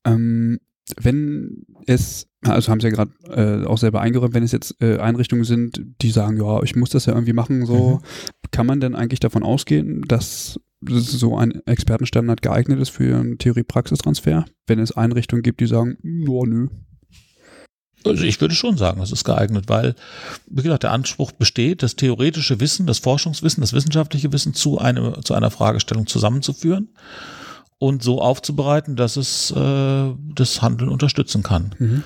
Ähm, 0.06 0.60
wenn 1.00 1.66
es, 1.88 2.28
also 2.42 2.72
haben 2.72 2.80
Sie 2.80 2.88
ja 2.88 2.94
gerade 2.94 3.12
äh, 3.30 3.66
auch 3.66 3.78
selber 3.78 4.02
eingeräumt, 4.02 4.34
wenn 4.34 4.44
es 4.44 4.52
jetzt 4.52 4.82
äh, 4.82 4.98
Einrichtungen 4.98 5.44
sind, 5.44 5.82
die 6.02 6.12
sagen, 6.12 6.38
ja, 6.38 6.62
ich 6.64 6.76
muss 6.76 6.90
das 6.90 7.06
ja 7.06 7.14
irgendwie 7.14 7.34
machen, 7.34 7.66
so, 7.66 8.02
kann 8.52 8.66
man 8.66 8.80
denn 8.80 8.96
eigentlich 8.96 9.20
davon 9.20 9.44
ausgehen, 9.44 10.02
dass 10.08 10.60
so 10.88 11.38
ein 11.38 11.66
Expertenstandard 11.66 12.42
geeignet 12.42 12.80
ist 12.80 12.90
für 12.90 13.16
einen 13.16 13.38
Theorie-Praxistransfer, 13.38 14.46
wenn 14.66 14.80
es 14.80 14.92
Einrichtungen 14.92 15.44
gibt, 15.44 15.60
die 15.60 15.68
sagen, 15.68 15.98
ja, 16.04 16.46
nö. 16.46 16.68
Also 18.06 18.24
ich 18.24 18.40
würde 18.42 18.56
schon 18.56 18.78
sagen, 18.78 19.02
es 19.02 19.12
ist 19.12 19.24
geeignet, 19.24 19.66
weil, 19.68 19.96
wie 20.48 20.64
gesagt, 20.64 20.84
der 20.84 20.92
Anspruch 20.92 21.32
besteht, 21.32 21.84
das 21.84 21.96
theoretische 21.96 22.60
Wissen, 22.60 22.88
das 22.88 23.00
Forschungswissen, 23.00 23.62
das 23.62 23.74
wissenschaftliche 23.74 24.32
Wissen 24.34 24.54
zu, 24.54 24.80
eine, 24.80 25.22
zu 25.22 25.34
einer 25.34 25.52
Fragestellung 25.52 26.08
zusammenzuführen 26.08 26.90
und 27.78 28.04
so 28.04 28.22
aufzubereiten, 28.22 28.96
dass 28.96 29.18
es 29.18 29.52
äh, 29.52 30.14
das 30.36 30.62
Handeln 30.62 30.90
unterstützen 30.90 31.44
kann. 31.44 31.76
Mhm. 31.80 32.04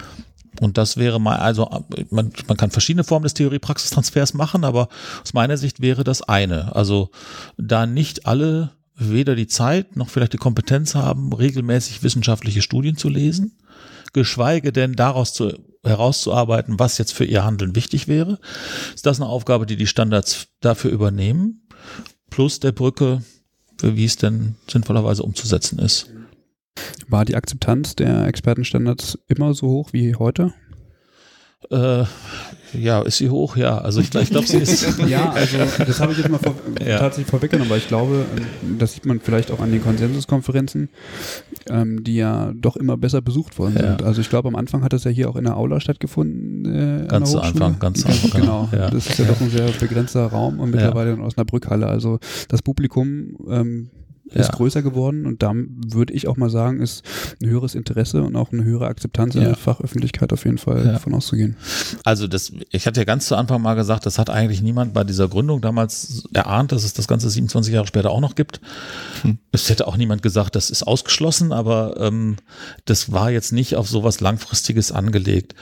Und 0.61 0.77
das 0.77 0.97
wäre 0.97 1.19
mal, 1.19 1.37
also 1.37 1.69
man, 2.09 2.31
man 2.47 2.57
kann 2.57 2.71
verschiedene 2.71 3.03
Formen 3.03 3.23
des 3.23 3.33
Theorie-Praxistransfers 3.33 4.33
machen, 4.33 4.63
aber 4.63 4.87
aus 5.21 5.33
meiner 5.33 5.57
Sicht 5.57 5.81
wäre 5.81 6.03
das 6.03 6.21
eine. 6.21 6.75
Also 6.75 7.09
da 7.57 7.85
nicht 7.85 8.25
alle 8.25 8.71
weder 8.95 9.35
die 9.35 9.47
Zeit 9.47 9.95
noch 9.97 10.09
vielleicht 10.09 10.33
die 10.33 10.37
Kompetenz 10.37 10.95
haben, 10.95 11.33
regelmäßig 11.33 12.03
wissenschaftliche 12.03 12.61
Studien 12.61 12.95
zu 12.95 13.09
lesen, 13.09 13.57
geschweige 14.15 14.71
denn 14.71 14.93
daraus 14.93 15.33
zu, 15.33 15.53
herauszuarbeiten, 15.83 16.79
was 16.79 16.97
jetzt 16.97 17.13
für 17.13 17.25
ihr 17.25 17.43
Handeln 17.43 17.75
wichtig 17.75 18.07
wäre, 18.07 18.39
ist 18.95 19.05
das 19.05 19.21
eine 19.21 19.29
Aufgabe, 19.29 19.65
die 19.65 19.75
die 19.75 19.85
Standards 19.85 20.47
dafür 20.61 20.89
übernehmen, 20.89 21.67
plus 22.31 22.59
der 22.59 22.71
Brücke, 22.71 23.21
für 23.77 23.95
wie 23.97 24.05
es 24.05 24.15
denn 24.15 24.55
sinnvollerweise 24.71 25.21
umzusetzen 25.21 25.79
ist. 25.79 26.09
War 27.07 27.25
die 27.25 27.35
Akzeptanz 27.35 27.95
der 27.95 28.25
Expertenstandards 28.25 29.19
immer 29.27 29.53
so 29.53 29.67
hoch 29.67 29.89
wie 29.91 30.15
heute? 30.15 30.53
Äh, 31.69 32.05
ja, 32.79 33.01
ist 33.01 33.17
sie 33.17 33.29
hoch? 33.29 33.55
Ja, 33.57 33.77
also 33.79 34.01
ich, 34.01 34.13
ich 34.13 34.29
glaube, 34.29 34.47
sie 34.47 34.57
ist. 34.57 34.85
Ja, 35.07 35.31
also 35.31 35.57
das 35.85 35.99
habe 35.99 36.11
ich 36.11 36.17
jetzt 36.19 36.29
mal 36.29 36.37
vor, 36.39 36.55
Ja. 36.85 36.99
tatsächlich 36.99 37.29
vorweggenommen, 37.29 37.69
weil 37.69 37.77
ich 37.79 37.87
glaube, 37.87 38.25
ähm, 38.63 38.77
das 38.79 38.93
sieht 38.93 39.05
man 39.05 39.19
vielleicht 39.19 39.51
auch 39.51 39.59
an 39.59 39.71
den 39.71 39.83
Konsensuskonferenzen, 39.83 40.89
ähm, 41.69 42.03
die 42.03 42.15
ja 42.15 42.51
doch 42.55 42.75
immer 42.75 42.97
besser 42.97 43.21
besucht 43.21 43.57
worden 43.59 43.75
Ja. 43.77 43.89
sind. 43.89 44.03
Also 44.03 44.21
ich 44.21 44.29
glaube, 44.29 44.47
am 44.47 44.55
Anfang 44.55 44.83
hat 44.83 44.93
das 44.93 45.03
ja 45.03 45.11
hier 45.11 45.29
auch 45.29 45.35
in 45.35 45.43
der 45.45 45.57
Aula 45.57 45.79
stattgefunden. 45.79 46.65
Äh, 46.65 47.01
an 47.03 47.07
Ganz 47.07 47.31
zu. 47.31 47.39
Anfang, 47.39 47.79
ganz 47.79 48.01
zu 48.01 48.07
Anfang, 48.07 48.41
Genau, 48.41 48.69
ja. 48.71 48.89
das 48.89 49.07
ist 49.07 49.19
ja, 49.19 49.25
Ja. 49.25 49.31
doch 49.31 49.41
ein 49.41 49.49
sehr 49.49 49.67
begrenzter 49.79 50.25
Raum 50.27 50.59
und 50.59 50.71
mittlerweile 50.71 51.13
in 51.13 51.21
Osnabrückhalle. 51.21 51.87
Also 51.87 52.19
das 52.49 52.61
Publikum 52.61 53.37
ähm, 53.49 53.89
ist 54.25 54.47
Ja. 54.49 54.55
größer 54.55 54.81
geworden 54.81 55.25
und 55.27 55.43
da 55.43 55.53
würde 55.53 56.13
ich 56.13 56.27
auch 56.27 56.35
mal 56.35 56.49
sagen, 56.49 56.81
ist 56.81 57.03
ein 57.41 57.47
höheres 57.49 57.75
Interesse 57.75 58.23
und 58.23 58.35
auch 58.35 58.51
eine 58.51 58.63
höhere 58.63 58.87
Akzeptanz 58.87 59.35
in 59.35 59.41
Ja. 59.41 59.49
der 59.49 59.55
Fachöffentlichkeit 59.57 60.33
auf 60.33 60.45
jeden 60.45 60.57
Fall 60.57 60.83
Ja. 60.85 60.91
davon 60.93 61.13
auszugehen. 61.13 61.55
Also 62.03 62.27
das, 62.27 62.51
ich 62.71 62.87
hatte 62.87 62.99
ja 63.01 63.03
ganz 63.05 63.27
zu 63.27 63.35
Anfang 63.35 63.61
mal 63.61 63.75
gesagt, 63.75 64.05
das 64.05 64.17
hat 64.17 64.29
eigentlich 64.31 64.61
niemand 64.61 64.93
bei 64.93 65.03
dieser 65.03 65.27
Gründung 65.27 65.61
damals 65.61 66.23
erahnt, 66.33 66.71
dass 66.71 66.83
es 66.83 66.93
das 66.93 67.07
Ganze 67.07 67.29
27 67.29 67.73
Jahre 67.73 67.85
später 67.87 68.09
auch 68.09 68.19
noch 68.19 68.33
gibt. 68.35 68.61
Hm. 69.21 69.37
Es 69.51 69.69
hätte 69.69 69.87
auch 69.87 69.95
niemand 69.97 70.21
gesagt, 70.23 70.55
das 70.55 70.69
ist 70.71 70.83
ausgeschlossen, 70.83 71.51
aber 71.53 71.95
ähm, 71.99 72.37
das 72.85 73.11
war 73.11 73.29
jetzt 73.29 73.53
nicht 73.53 73.75
auf 73.75 73.87
sowas 73.87 74.21
Langfristiges 74.21 74.91
angelegt. 74.91 75.53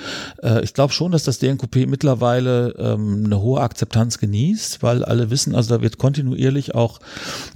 Äh, 0.41 0.63
ich 0.63 0.73
glaube 0.73 0.93
schon, 0.93 1.11
dass 1.11 1.23
das 1.23 1.37
DNKP 1.39 1.85
mittlerweile 1.85 2.75
ähm, 2.79 3.23
eine 3.25 3.41
hohe 3.41 3.59
Akzeptanz 3.61 4.19
genießt, 4.19 4.81
weil 4.83 5.03
alle 5.03 5.29
wissen, 5.29 5.53
also 5.53 5.75
da 5.75 5.81
wird 5.81 5.97
kontinuierlich 5.97 6.73
auch 6.75 6.99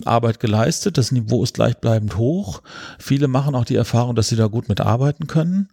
Arbeit 0.03 0.39
geleistet. 0.39 0.97
Das 0.98 1.12
Niveau 1.12 1.43
ist 1.43 1.54
gleichbleibend 1.54 2.18
hoch. 2.18 2.62
Viele 2.98 3.28
machen 3.28 3.56
auch 3.56 3.66
die 3.66 3.76
Erfahrung, 3.76 4.16
dass 4.16 4.30
sie 4.30 4.36
da 4.36 4.48
gut 4.48 4.68
mitarbeiten 4.70 5.28
können. 5.28 5.70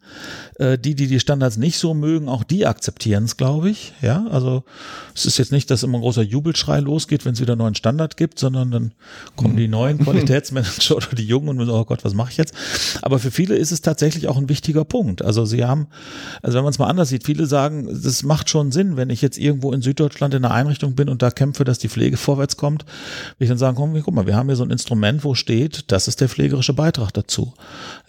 Äh, 0.58 0.78
die, 0.78 0.94
die 0.94 1.06
die 1.06 1.20
Standards 1.20 1.56
nicht 1.56 1.78
so 1.78 1.94
mögen, 1.94 2.28
auch 2.28 2.44
die 2.44 2.66
akzeptieren 2.66 3.24
es, 3.24 3.36
glaube 3.36 3.70
ich. 3.70 3.92
Ja, 4.02 4.26
also 4.30 4.64
es 5.14 5.24
ist 5.26 5.38
jetzt 5.38 5.52
nicht, 5.52 5.70
dass 5.70 5.82
immer 5.82 5.98
ein 5.98 6.02
großer 6.02 6.22
Jubelschrei 6.22 6.80
losgeht, 6.80 7.24
wenn 7.24 7.32
es 7.32 7.40
wieder 7.40 7.54
einen 7.54 7.60
neuen 7.60 7.74
Standard 7.74 8.16
gibt, 8.16 8.38
sondern 8.38 8.70
dann 8.70 8.92
kommen 9.36 9.56
die 9.56 9.68
neuen 9.68 9.98
Qualitätsmanager 10.04 10.96
oder 10.96 11.14
die 11.16 11.26
Jungen 11.26 11.48
und 11.48 11.56
müssen, 11.56 11.70
oh 11.70 11.84
Gott, 11.84 12.04
was 12.04 12.14
mache 12.14 12.30
ich 12.30 12.36
jetzt? 12.36 12.54
Aber 13.02 13.18
für 13.18 13.30
viele 13.30 13.56
ist 13.56 13.72
es 13.72 13.80
tatsächlich 13.80 14.28
auch 14.28 14.36
ein 14.36 14.48
wichtiger 14.48 14.84
Punkt. 14.84 15.22
Also 15.22 15.44
sie 15.44 15.64
haben, 15.64 15.86
also 16.42 16.56
wenn 16.56 16.64
man 16.64 16.72
es 16.72 16.78
mal 16.78 16.88
anders 16.88 17.08
sieht, 17.08 17.24
viele 17.24 17.46
sagen, 17.46 17.88
das 17.88 18.22
macht 18.22 18.50
schon 18.50 18.72
Sinn, 18.72 18.96
wenn 18.96 19.10
ich 19.10 19.22
jetzt 19.22 19.38
irgendwo 19.38 19.72
in 19.72 19.80
Süddeutschland 19.82 20.34
in 20.34 20.44
einer 20.44 20.54
Einrichtung 20.54 20.94
bin 20.94 21.08
und 21.08 21.22
da 21.22 21.30
kämpfe, 21.30 21.64
dass 21.64 21.78
die 21.78 21.88
Pflege 21.88 22.16
vorwärts 22.16 22.56
kommt, 22.56 22.84
will 23.38 23.46
ich 23.46 23.48
dann 23.48 23.58
sagen, 23.58 23.76
komm, 23.76 23.94
guck 24.02 24.14
mal, 24.14 24.26
wir 24.26 24.36
haben 24.36 24.48
hier 24.48 24.56
so 24.56 24.64
ein 24.64 24.70
Instrument, 24.70 25.13
wo 25.22 25.34
steht, 25.34 25.92
das 25.92 26.08
ist 26.08 26.20
der 26.20 26.28
pflegerische 26.28 26.72
Beitrag 26.72 27.12
dazu. 27.12 27.54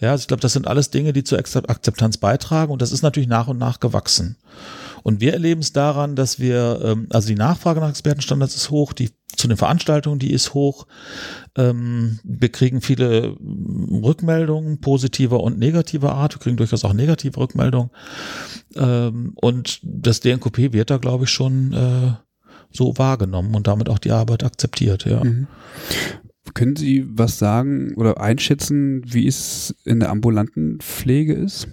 Ja, 0.00 0.10
also 0.12 0.22
ich 0.22 0.28
glaube, 0.28 0.40
das 0.40 0.54
sind 0.54 0.66
alles 0.66 0.90
Dinge, 0.90 1.12
die 1.12 1.24
zur 1.24 1.38
Akzep- 1.38 1.68
Akzeptanz 1.68 2.16
beitragen 2.16 2.72
und 2.72 2.82
das 2.82 2.92
ist 2.92 3.02
natürlich 3.02 3.28
nach 3.28 3.48
und 3.48 3.58
nach 3.58 3.78
gewachsen. 3.78 4.36
Und 5.02 5.20
wir 5.20 5.34
erleben 5.34 5.60
es 5.60 5.72
daran, 5.72 6.16
dass 6.16 6.40
wir, 6.40 6.80
ähm, 6.82 7.06
also 7.10 7.28
die 7.28 7.36
Nachfrage 7.36 7.78
nach 7.78 7.90
Expertenstandards 7.90 8.56
ist 8.56 8.70
hoch, 8.70 8.92
die 8.92 9.10
zu 9.36 9.46
den 9.46 9.56
Veranstaltungen, 9.56 10.18
die 10.18 10.32
ist 10.32 10.54
hoch. 10.54 10.88
Ähm, 11.56 12.18
wir 12.24 12.48
kriegen 12.48 12.80
viele 12.80 13.36
mm, 13.38 14.02
Rückmeldungen, 14.02 14.80
positiver 14.80 15.44
und 15.44 15.58
negativer 15.58 16.12
Art. 16.12 16.34
Wir 16.34 16.40
kriegen 16.40 16.56
durchaus 16.56 16.84
auch 16.84 16.92
negative 16.92 17.38
Rückmeldungen. 17.38 17.90
Ähm, 18.74 19.32
und 19.36 19.78
das 19.82 20.20
DNKP 20.20 20.72
wird 20.72 20.90
da, 20.90 20.96
glaube 20.96 21.24
ich, 21.24 21.30
schon 21.30 21.72
äh, 21.72 22.12
so 22.72 22.98
wahrgenommen 22.98 23.54
und 23.54 23.66
damit 23.66 23.88
auch 23.88 23.98
die 23.98 24.10
Arbeit 24.10 24.42
akzeptiert, 24.42 25.04
ja. 25.04 25.22
Mhm. 25.22 25.46
Können 26.54 26.76
Sie 26.76 27.04
was 27.08 27.38
sagen 27.38 27.94
oder 27.96 28.20
einschätzen, 28.20 29.02
wie 29.06 29.26
es 29.26 29.74
in 29.84 30.00
der 30.00 30.10
ambulanten 30.10 30.78
Pflege 30.80 31.34
ist? 31.34 31.68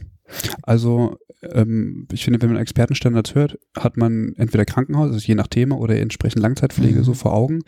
Also 0.64 1.18
ähm, 1.52 2.08
ich 2.12 2.24
finde, 2.24 2.42
wenn 2.42 2.50
man 2.50 2.62
Expertenstandards 2.62 3.36
hört, 3.36 3.58
hat 3.78 3.98
man 3.98 4.34
entweder 4.38 4.66
Krankenhaus, 4.66 5.12
also 5.12 5.26
je 5.26 5.36
nach 5.36 5.48
Thema, 5.48 5.78
oder 5.78 5.98
entsprechend 6.00 6.42
Langzeitpflege 6.42 7.00
Mhm. 7.00 7.04
so 7.04 7.14
vor 7.14 7.34
Augen. 7.34 7.60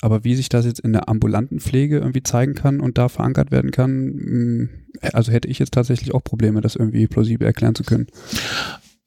Aber 0.00 0.24
wie 0.24 0.34
sich 0.34 0.48
das 0.48 0.66
jetzt 0.66 0.80
in 0.80 0.92
der 0.92 1.08
ambulanten 1.08 1.60
Pflege 1.60 1.98
irgendwie 1.98 2.22
zeigen 2.22 2.54
kann 2.54 2.80
und 2.80 2.98
da 2.98 3.08
verankert 3.08 3.50
werden 3.50 3.70
kann, 3.70 4.14
mh, 4.14 4.68
also 5.12 5.32
hätte 5.32 5.48
ich 5.48 5.58
jetzt 5.58 5.72
tatsächlich 5.74 6.12
auch 6.12 6.24
Probleme, 6.24 6.60
das 6.60 6.76
irgendwie 6.76 7.06
plausibel 7.06 7.46
erklären 7.46 7.74
zu 7.74 7.84
können. 7.84 8.06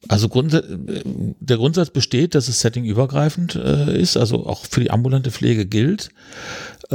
Also 0.08 0.28
Grund, 0.28 0.52
der 0.52 1.56
Grundsatz 1.56 1.88
besteht, 1.90 2.34
dass 2.34 2.48
es 2.48 2.60
settingübergreifend 2.60 3.54
äh, 3.56 3.98
ist, 3.98 4.18
also 4.18 4.46
auch 4.46 4.66
für 4.66 4.80
die 4.80 4.90
ambulante 4.90 5.30
Pflege 5.30 5.64
gilt. 5.64 6.10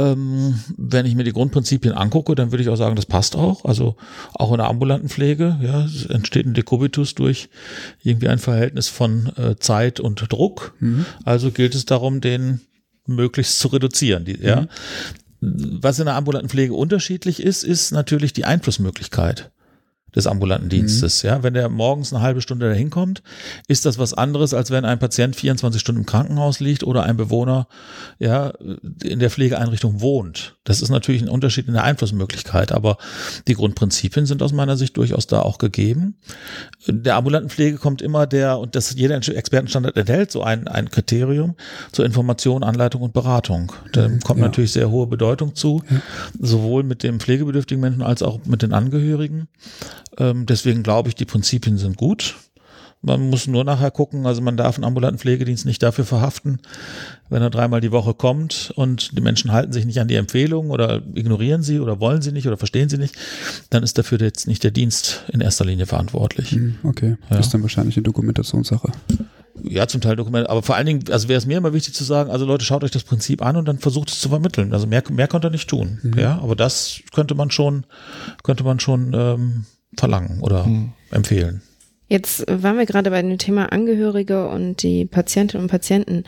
Ähm, 0.00 0.60
wenn 0.76 1.04
ich 1.04 1.14
mir 1.14 1.24
die 1.24 1.32
Grundprinzipien 1.32 1.92
angucke, 1.94 2.34
dann 2.34 2.52
würde 2.52 2.62
ich 2.62 2.68
auch 2.68 2.76
sagen, 2.76 2.96
das 2.96 3.06
passt 3.06 3.36
auch. 3.36 3.64
Also 3.64 3.96
auch 4.34 4.50
in 4.52 4.58
der 4.58 4.68
ambulanten 4.68 5.08
Pflege, 5.08 5.58
ja, 5.62 5.84
es 5.84 6.06
entsteht 6.06 6.46
ein 6.46 6.54
Dekubitus 6.54 7.14
durch 7.14 7.48
irgendwie 8.02 8.28
ein 8.28 8.38
Verhältnis 8.38 8.88
von 8.88 9.32
äh, 9.36 9.56
Zeit 9.56 10.00
und 10.00 10.32
Druck. 10.32 10.74
Mhm. 10.80 11.06
Also 11.24 11.50
gilt 11.50 11.74
es 11.74 11.84
darum, 11.84 12.20
den 12.20 12.60
möglichst 13.06 13.58
zu 13.58 13.68
reduzieren. 13.68 14.24
Die, 14.24 14.40
ja. 14.40 14.66
Was 15.40 15.98
in 15.98 16.06
der 16.06 16.16
ambulanten 16.16 16.48
Pflege 16.50 16.74
unterschiedlich 16.74 17.42
ist, 17.42 17.64
ist 17.64 17.92
natürlich 17.92 18.32
die 18.32 18.44
Einflussmöglichkeit 18.44 19.50
des 20.14 20.26
ambulanten 20.26 20.68
Dienstes. 20.68 21.22
Ja, 21.22 21.42
wenn 21.42 21.54
der 21.54 21.68
morgens 21.68 22.12
eine 22.12 22.22
halbe 22.22 22.40
Stunde 22.40 22.68
dahin 22.68 22.90
kommt, 22.90 23.22
ist 23.68 23.86
das 23.86 23.98
was 23.98 24.14
anderes, 24.14 24.54
als 24.54 24.70
wenn 24.70 24.84
ein 24.84 24.98
Patient 24.98 25.36
24 25.36 25.80
Stunden 25.80 26.00
im 26.00 26.06
Krankenhaus 26.06 26.60
liegt 26.60 26.84
oder 26.84 27.04
ein 27.04 27.16
Bewohner 27.16 27.68
ja 28.18 28.52
in 29.02 29.18
der 29.18 29.30
Pflegeeinrichtung 29.30 30.00
wohnt. 30.00 30.56
Das 30.64 30.82
ist 30.82 30.90
natürlich 30.90 31.22
ein 31.22 31.28
Unterschied 31.28 31.68
in 31.68 31.74
der 31.74 31.84
Einflussmöglichkeit, 31.84 32.72
aber 32.72 32.98
die 33.48 33.54
Grundprinzipien 33.54 34.26
sind 34.26 34.42
aus 34.42 34.52
meiner 34.52 34.76
Sicht 34.76 34.96
durchaus 34.96 35.26
da 35.26 35.42
auch 35.42 35.58
gegeben. 35.58 36.16
Der 36.86 37.16
ambulanten 37.16 37.50
Pflege 37.50 37.78
kommt 37.78 38.02
immer 38.02 38.26
der 38.26 38.58
und 38.58 38.74
das 38.76 38.94
jeder 38.94 39.16
Expertenstandard 39.16 39.96
enthält 39.96 40.30
so 40.30 40.42
ein 40.42 40.68
ein 40.68 40.90
Kriterium 40.90 41.54
zur 41.92 42.04
Information, 42.04 42.62
Anleitung 42.62 43.02
und 43.02 43.12
Beratung. 43.12 43.72
Da 43.92 44.08
kommt 44.24 44.40
Ja. 44.40 44.46
natürlich 44.46 44.72
sehr 44.72 44.90
hohe 44.90 45.06
Bedeutung 45.06 45.54
zu, 45.54 45.82
sowohl 46.38 46.82
mit 46.82 47.02
dem 47.02 47.20
pflegebedürftigen 47.20 47.80
Menschen 47.80 48.02
als 48.02 48.22
auch 48.22 48.40
mit 48.44 48.62
den 48.62 48.72
Angehörigen. 48.72 49.48
Ähm, 50.18 50.46
deswegen 50.46 50.82
glaube 50.82 51.08
ich, 51.08 51.14
die 51.14 51.24
Prinzipien 51.24 51.78
sind 51.78 51.96
gut. 51.96 52.36
Man 53.02 53.30
muss 53.30 53.46
nur 53.46 53.64
nachher 53.64 53.90
gucken, 53.90 54.26
also 54.26 54.42
man 54.42 54.58
darf 54.58 54.74
einen 54.76 54.84
ambulanten 54.84 55.18
Pflegedienst 55.18 55.64
nicht 55.64 55.82
dafür 55.82 56.04
verhaften, 56.04 56.58
wenn 57.30 57.40
er 57.40 57.48
dreimal 57.48 57.80
die 57.80 57.92
Woche 57.92 58.12
kommt 58.12 58.74
und 58.76 59.16
die 59.16 59.22
Menschen 59.22 59.52
halten 59.52 59.72
sich 59.72 59.86
nicht 59.86 60.00
an 60.00 60.08
die 60.08 60.16
Empfehlungen 60.16 60.70
oder 60.70 61.00
ignorieren 61.14 61.62
sie 61.62 61.80
oder 61.80 61.98
wollen 61.98 62.20
sie 62.20 62.30
nicht 62.30 62.46
oder 62.46 62.58
verstehen 62.58 62.90
sie 62.90 62.98
nicht, 62.98 63.16
dann 63.70 63.82
ist 63.82 63.96
dafür 63.96 64.20
jetzt 64.20 64.46
nicht 64.46 64.62
der 64.64 64.70
Dienst 64.70 65.24
in 65.32 65.40
erster 65.40 65.64
Linie 65.64 65.86
verantwortlich. 65.86 66.50
Hm, 66.50 66.76
Okay, 66.82 67.16
Ja. 67.30 67.36
das 67.38 67.46
ist 67.46 67.54
dann 67.54 67.62
wahrscheinlich 67.62 67.96
eine 67.96 68.02
Dokumentationssache. 68.02 68.92
Ja, 69.62 69.86
zum 69.88 70.02
Teil 70.02 70.16
Dokumente, 70.16 70.50
aber 70.50 70.62
vor 70.62 70.76
allen 70.76 70.86
Dingen, 70.86 71.04
also 71.10 71.28
wäre 71.28 71.38
es 71.38 71.46
mir 71.46 71.56
immer 71.56 71.72
wichtig 71.72 71.94
zu 71.94 72.04
sagen, 72.04 72.30
also 72.30 72.44
Leute, 72.44 72.66
schaut 72.66 72.84
euch 72.84 72.90
das 72.90 73.04
Prinzip 73.04 73.40
an 73.40 73.56
und 73.56 73.66
dann 73.66 73.78
versucht 73.78 74.10
es 74.10 74.20
zu 74.20 74.28
vermitteln. 74.28 74.74
Also 74.74 74.86
mehr, 74.86 75.02
mehr 75.10 75.26
könnt 75.26 75.46
ihr 75.46 75.50
nicht 75.50 75.70
tun. 75.70 76.00
Ja, 76.18 76.38
aber 76.42 76.54
das 76.54 77.00
könnte 77.14 77.34
man 77.34 77.50
schon, 77.50 77.84
könnte 78.42 78.62
man 78.62 78.78
schon 78.78 79.12
ähm, 79.14 79.64
verlangen 79.96 80.40
oder 80.40 80.66
empfehlen. 81.10 81.62
Jetzt 82.08 82.44
waren 82.48 82.76
wir 82.76 82.86
gerade 82.86 83.10
bei 83.10 83.22
dem 83.22 83.38
Thema 83.38 83.72
Angehörige 83.72 84.48
und 84.48 84.82
die 84.82 85.04
Patientinnen 85.04 85.64
und 85.64 85.70
Patienten. 85.70 86.24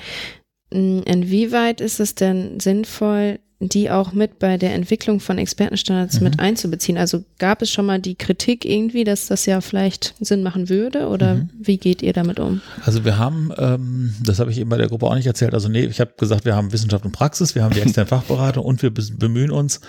Mm, 0.73 1.01
Inwieweit 1.05 1.81
ist 1.81 1.99
es 1.99 2.15
denn 2.15 2.61
sinnvoll, 2.61 3.41
die 3.69 3.91
auch 3.91 4.13
mit 4.13 4.39
bei 4.39 4.57
der 4.59 4.75
Entwicklung 4.75 5.21
von 5.21 5.39
Expertenstandards 5.39 6.19
Mhm. 6.21 6.25
mit 6.25 6.41
einzubeziehen? 6.41 6.99
Also 6.99 7.25
gab 7.39 7.63
es 7.63 7.71
schon 7.71 7.87
mal 7.87 7.99
die 8.01 8.15
Kritik 8.15 8.65
irgendwie, 8.65 9.05
dass 9.05 9.27
das 9.29 9.47
ja 9.47 9.61
vielleicht 9.61 10.15
Sinn 10.21 10.43
machen 10.43 10.69
würde 10.69 11.09
oder 11.09 11.35
Mhm. 11.37 11.51
wie 11.61 11.77
geht 11.79 12.03
ihr 12.03 12.13
damit 12.13 12.39
um? 12.41 12.61
Also 12.85 13.05
wir 13.05 13.19
haben, 13.19 13.51
ähm, 13.59 14.15
das 14.25 14.39
habe 14.41 14.51
ich 14.51 14.59
eben 14.59 14.71
bei 14.71 14.77
der 14.77 14.89
Gruppe 14.89 15.07
auch 15.07 15.15
nicht 15.15 15.27
erzählt, 15.27 15.55
also 15.55 15.69
nee, 15.69 15.85
ich 15.85 16.01
habe 16.01 16.13
gesagt, 16.19 16.45
wir 16.45 16.55
haben 16.57 16.73
Wissenschaft 16.73 17.05
und 17.05 17.13
Praxis, 17.13 17.55
wir 17.55 17.63
haben 17.65 17.75
die 17.75 17.81
externe 17.81 18.07
Fachberatung 18.09 18.65
und 18.65 18.83
wir 18.83 18.91
bemühen 18.93 19.51
uns. 19.51 19.81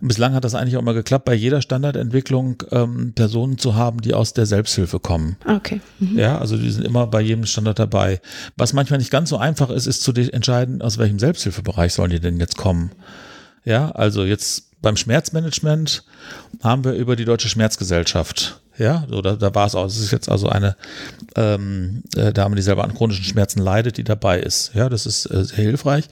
Bislang 0.00 0.34
hat 0.34 0.44
das 0.44 0.54
eigentlich 0.54 0.76
auch 0.76 0.82
immer 0.82 0.94
geklappt, 0.94 1.24
bei 1.24 1.34
jeder 1.34 1.62
Standardentwicklung 1.62 2.62
ähm, 2.70 3.12
Personen 3.14 3.58
zu 3.58 3.74
haben, 3.74 4.00
die 4.00 4.14
aus 4.14 4.32
der 4.34 4.46
Selbsthilfe 4.46 4.98
kommen. 5.00 5.36
Ah, 5.44 5.56
Okay. 5.56 5.80
Mhm. 5.98 6.18
Ja, 6.18 6.38
also 6.38 6.56
die 6.56 6.70
sind 6.70 6.84
immer 6.86 7.06
bei 7.06 7.20
jedem 7.20 7.44
Standard 7.44 7.78
dabei. 7.78 8.20
Was 8.56 8.72
manchmal 8.72 8.98
nicht 8.98 9.10
ganz 9.10 9.28
so 9.28 9.36
einfach 9.36 9.68
ist, 9.70 9.86
ist 9.86 10.02
zu 10.02 10.12
de- 10.12 10.30
entscheiden, 10.30 10.80
aus 10.80 10.96
welchem 10.98 11.18
Selbsthilfebereich 11.18 11.92
sollen 11.92 12.10
die 12.10 12.20
denn 12.20 12.40
jetzt 12.40 12.56
kommen. 12.56 12.92
Ja, 13.64 13.90
also 13.90 14.24
jetzt 14.24 14.70
beim 14.82 14.96
Schmerzmanagement 14.96 16.04
haben 16.62 16.84
wir 16.84 16.92
über 16.92 17.16
die 17.16 17.24
Deutsche 17.24 17.48
Schmerzgesellschaft. 17.48 18.60
Ja, 18.78 19.04
so 19.10 19.20
da, 19.20 19.36
da 19.36 19.54
war 19.54 19.66
es 19.66 19.74
auch. 19.74 19.84
Es 19.84 19.98
ist 19.98 20.10
jetzt 20.10 20.30
also 20.30 20.48
eine 20.48 20.74
ähm, 21.36 22.02
äh, 22.16 22.32
Dame, 22.32 22.56
die 22.56 22.62
selber 22.62 22.82
an 22.82 22.94
chronischen 22.94 23.24
Schmerzen 23.24 23.60
leidet, 23.60 23.98
die 23.98 24.04
dabei 24.04 24.40
ist. 24.40 24.72
Ja, 24.72 24.88
das 24.88 25.04
ist 25.04 25.26
äh, 25.26 25.44
sehr 25.44 25.58
hilfreich. 25.58 26.06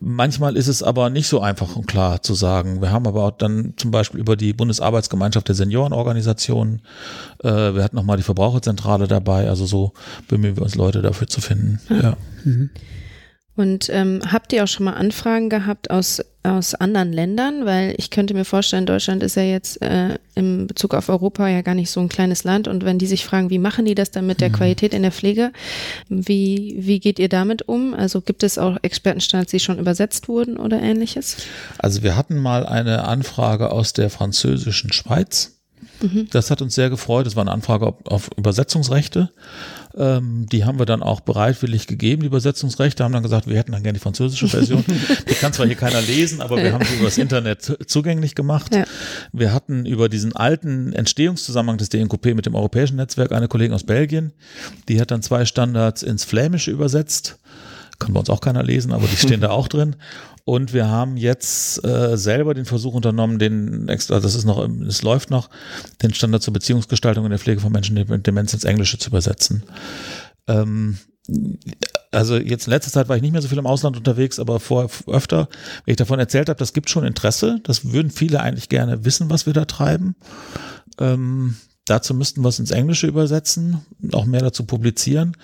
Manchmal 0.00 0.56
ist 0.56 0.68
es 0.68 0.82
aber 0.82 1.10
nicht 1.10 1.28
so 1.28 1.42
einfach 1.42 1.76
und 1.76 1.86
klar 1.86 2.22
zu 2.22 2.32
sagen. 2.32 2.80
Wir 2.80 2.92
haben 2.92 3.06
aber 3.06 3.24
auch 3.24 3.36
dann 3.36 3.74
zum 3.76 3.90
Beispiel 3.90 4.20
über 4.20 4.36
die 4.36 4.54
Bundesarbeitsgemeinschaft 4.54 5.48
der 5.48 5.54
Seniorenorganisationen, 5.54 6.80
äh, 7.44 7.48
wir 7.48 7.84
hatten 7.84 7.96
nochmal 7.96 8.16
die 8.16 8.22
Verbraucherzentrale 8.22 9.06
dabei. 9.06 9.50
Also 9.50 9.66
so 9.66 9.92
bemühen 10.28 10.56
wir 10.56 10.62
uns, 10.62 10.76
Leute 10.76 11.02
dafür 11.02 11.26
zu 11.26 11.42
finden. 11.42 11.78
Ja. 11.90 12.16
Und 13.58 13.90
ähm, 13.90 14.20
habt 14.24 14.52
ihr 14.52 14.62
auch 14.62 14.68
schon 14.68 14.84
mal 14.84 14.92
Anfragen 14.92 15.48
gehabt 15.48 15.90
aus, 15.90 16.22
aus 16.44 16.76
anderen 16.76 17.12
Ländern? 17.12 17.66
Weil 17.66 17.92
ich 17.98 18.10
könnte 18.10 18.32
mir 18.32 18.44
vorstellen, 18.44 18.86
Deutschland 18.86 19.20
ist 19.24 19.34
ja 19.34 19.42
jetzt 19.42 19.82
äh, 19.82 20.16
im 20.36 20.68
Bezug 20.68 20.94
auf 20.94 21.08
Europa 21.08 21.48
ja 21.48 21.62
gar 21.62 21.74
nicht 21.74 21.90
so 21.90 21.98
ein 21.98 22.08
kleines 22.08 22.44
Land. 22.44 22.68
Und 22.68 22.84
wenn 22.84 23.00
die 23.00 23.08
sich 23.08 23.24
fragen, 23.24 23.50
wie 23.50 23.58
machen 23.58 23.84
die 23.84 23.96
das 23.96 24.12
dann 24.12 24.28
mit 24.28 24.40
der 24.40 24.50
Qualität 24.50 24.94
in 24.94 25.02
der 25.02 25.10
Pflege, 25.10 25.50
wie, 26.08 26.76
wie 26.78 27.00
geht 27.00 27.18
ihr 27.18 27.28
damit 27.28 27.66
um? 27.66 27.94
Also 27.94 28.20
gibt 28.20 28.44
es 28.44 28.58
auch 28.58 28.76
Expertenstandards, 28.82 29.50
die 29.50 29.58
schon 29.58 29.80
übersetzt 29.80 30.28
wurden 30.28 30.56
oder 30.56 30.80
ähnliches? 30.80 31.38
Also 31.78 32.04
wir 32.04 32.14
hatten 32.14 32.38
mal 32.38 32.64
eine 32.64 33.08
Anfrage 33.08 33.72
aus 33.72 33.92
der 33.92 34.08
französischen 34.08 34.92
Schweiz. 34.92 35.58
Das 36.30 36.50
hat 36.50 36.62
uns 36.62 36.74
sehr 36.74 36.90
gefreut. 36.90 37.26
Das 37.26 37.34
war 37.34 37.42
eine 37.42 37.50
Anfrage 37.50 37.86
auf, 37.86 37.94
auf 38.04 38.30
Übersetzungsrechte. 38.36 39.30
Ähm, 39.98 40.46
die 40.46 40.64
haben 40.64 40.78
wir 40.78 40.86
dann 40.86 41.02
auch 41.02 41.20
bereitwillig 41.20 41.86
gegeben, 41.88 42.20
die 42.22 42.28
Übersetzungsrechte. 42.28 43.02
Haben 43.02 43.12
dann 43.12 43.22
gesagt, 43.24 43.48
wir 43.48 43.56
hätten 43.58 43.72
dann 43.72 43.82
gerne 43.82 43.98
die 43.98 44.02
französische 44.02 44.46
Version. 44.48 44.84
die 45.28 45.34
kann 45.34 45.52
zwar 45.52 45.66
hier 45.66 45.74
keiner 45.74 46.00
lesen, 46.00 46.40
aber 46.40 46.56
wir 46.56 46.72
haben 46.72 46.84
sie 46.84 46.94
über 46.94 47.06
das 47.06 47.18
Internet 47.18 47.62
zu- 47.62 47.76
zugänglich 47.78 48.34
gemacht. 48.36 48.74
Ja. 48.74 48.84
Wir 49.32 49.52
hatten 49.52 49.84
über 49.86 50.08
diesen 50.08 50.36
alten 50.36 50.92
Entstehungszusammenhang 50.92 51.78
des 51.78 51.88
DNKP 51.88 52.34
mit 52.34 52.46
dem 52.46 52.54
europäischen 52.54 52.96
Netzwerk 52.96 53.32
eine 53.32 53.48
Kollegin 53.48 53.74
aus 53.74 53.84
Belgien. 53.84 54.32
Die 54.88 55.00
hat 55.00 55.10
dann 55.10 55.22
zwei 55.22 55.44
Standards 55.44 56.02
ins 56.02 56.24
Flämische 56.24 56.70
übersetzt. 56.70 57.38
Kann 57.98 58.12
bei 58.12 58.20
uns 58.20 58.30
auch 58.30 58.40
keiner 58.40 58.62
lesen, 58.62 58.92
aber 58.92 59.06
die 59.06 59.16
stehen 59.16 59.40
da 59.40 59.50
auch 59.50 59.68
drin. 59.68 59.96
Und 60.44 60.72
wir 60.72 60.88
haben 60.88 61.16
jetzt 61.16 61.84
äh, 61.84 62.16
selber 62.16 62.54
den 62.54 62.64
Versuch 62.64 62.94
unternommen, 62.94 63.38
den 63.38 63.88
extra, 63.88 64.18
das 64.18 64.34
ist 64.34 64.44
noch, 64.44 64.66
es 64.86 65.02
läuft 65.02 65.30
noch, 65.30 65.50
den 66.02 66.14
Standard 66.14 66.42
zur 66.42 66.54
Beziehungsgestaltung 66.54 67.24
in 67.24 67.30
der 67.30 67.38
Pflege 67.38 67.60
von 67.60 67.72
Menschen 67.72 67.94
mit 67.94 68.26
Demenz 68.26 68.54
ins 68.54 68.64
Englische 68.64 68.98
zu 68.98 69.10
übersetzen. 69.10 69.64
Ähm, 70.46 70.96
also 72.10 72.36
jetzt 72.36 72.66
in 72.66 72.72
letzter 72.72 72.90
Zeit 72.90 73.08
war 73.08 73.16
ich 73.16 73.22
nicht 73.22 73.32
mehr 73.32 73.42
so 73.42 73.48
viel 73.48 73.58
im 73.58 73.66
Ausland 73.66 73.96
unterwegs, 73.96 74.38
aber 74.38 74.60
vor 74.60 74.88
öfter, 75.06 75.48
wenn 75.84 75.92
ich 75.92 75.96
davon 75.96 76.18
erzählt 76.18 76.48
habe, 76.48 76.58
das 76.58 76.72
gibt 76.72 76.88
schon 76.88 77.04
Interesse. 77.04 77.60
Das 77.64 77.92
würden 77.92 78.10
viele 78.10 78.40
eigentlich 78.40 78.68
gerne 78.68 79.04
wissen, 79.04 79.28
was 79.28 79.44
wir 79.44 79.52
da 79.52 79.66
treiben. 79.66 80.16
Ähm, 80.98 81.56
dazu 81.90 82.14
müssten 82.14 82.42
wir 82.42 82.48
es 82.48 82.58
ins 82.58 82.70
Englische 82.70 83.06
übersetzen, 83.06 83.82
auch 84.12 84.24
mehr 84.24 84.40
dazu 84.40 84.64
publizieren. 84.64 85.36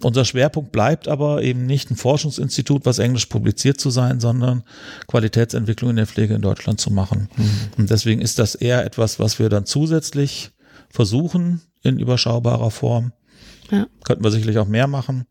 Unser 0.00 0.24
Schwerpunkt 0.24 0.72
bleibt 0.72 1.08
aber 1.08 1.42
eben 1.42 1.66
nicht 1.66 1.90
ein 1.90 1.96
Forschungsinstitut, 1.96 2.86
was 2.86 2.98
englisch 2.98 3.26
publiziert 3.26 3.80
zu 3.80 3.90
sein, 3.90 4.20
sondern 4.20 4.62
Qualitätsentwicklung 5.06 5.90
in 5.90 5.96
der 5.96 6.06
Pflege 6.06 6.34
in 6.34 6.42
Deutschland 6.42 6.80
zu 6.80 6.90
machen. 6.90 7.28
Und 7.78 7.90
deswegen 7.90 8.20
ist 8.20 8.38
das 8.38 8.54
eher 8.54 8.84
etwas, 8.84 9.18
was 9.18 9.38
wir 9.38 9.48
dann 9.48 9.66
zusätzlich 9.66 10.50
versuchen 10.90 11.62
in 11.82 11.98
überschaubarer 11.98 12.70
Form. 12.70 13.12
Ja. 13.70 13.86
Könnten 14.04 14.22
wir 14.22 14.30
sicherlich 14.30 14.58
auch 14.58 14.66
mehr 14.66 14.86
machen, 14.86 15.24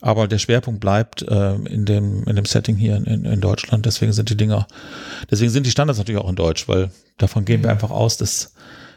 aber 0.00 0.26
der 0.26 0.38
Schwerpunkt 0.38 0.80
bleibt 0.80 1.20
äh, 1.22 1.54
in, 1.54 1.84
dem, 1.84 2.24
in 2.24 2.34
dem 2.34 2.46
Setting 2.46 2.76
hier 2.76 2.96
in, 2.96 3.26
in 3.26 3.40
Deutschland. 3.42 3.84
Deswegen 3.84 4.14
sind 4.14 4.30
die 4.30 4.38
Dinger, 4.38 4.66
deswegen 5.30 5.50
sind 5.50 5.66
die 5.66 5.70
Standards 5.70 5.98
natürlich 5.98 6.20
auch 6.20 6.30
in 6.30 6.36
Deutsch, 6.36 6.66
weil 6.66 6.90
davon 7.18 7.44
gehen 7.44 7.62
wir 7.62 7.70
einfach 7.70 7.90
aus, 7.90 8.16
dass 8.16 8.54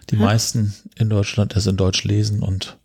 die 0.09 0.15
meisten 0.15 0.73
in 0.97 1.09
Deutschland 1.09 1.55
es 1.55 1.67
in 1.67 1.77
Deutsch 1.77 2.03
lesen 2.03 2.41
und 2.41 2.77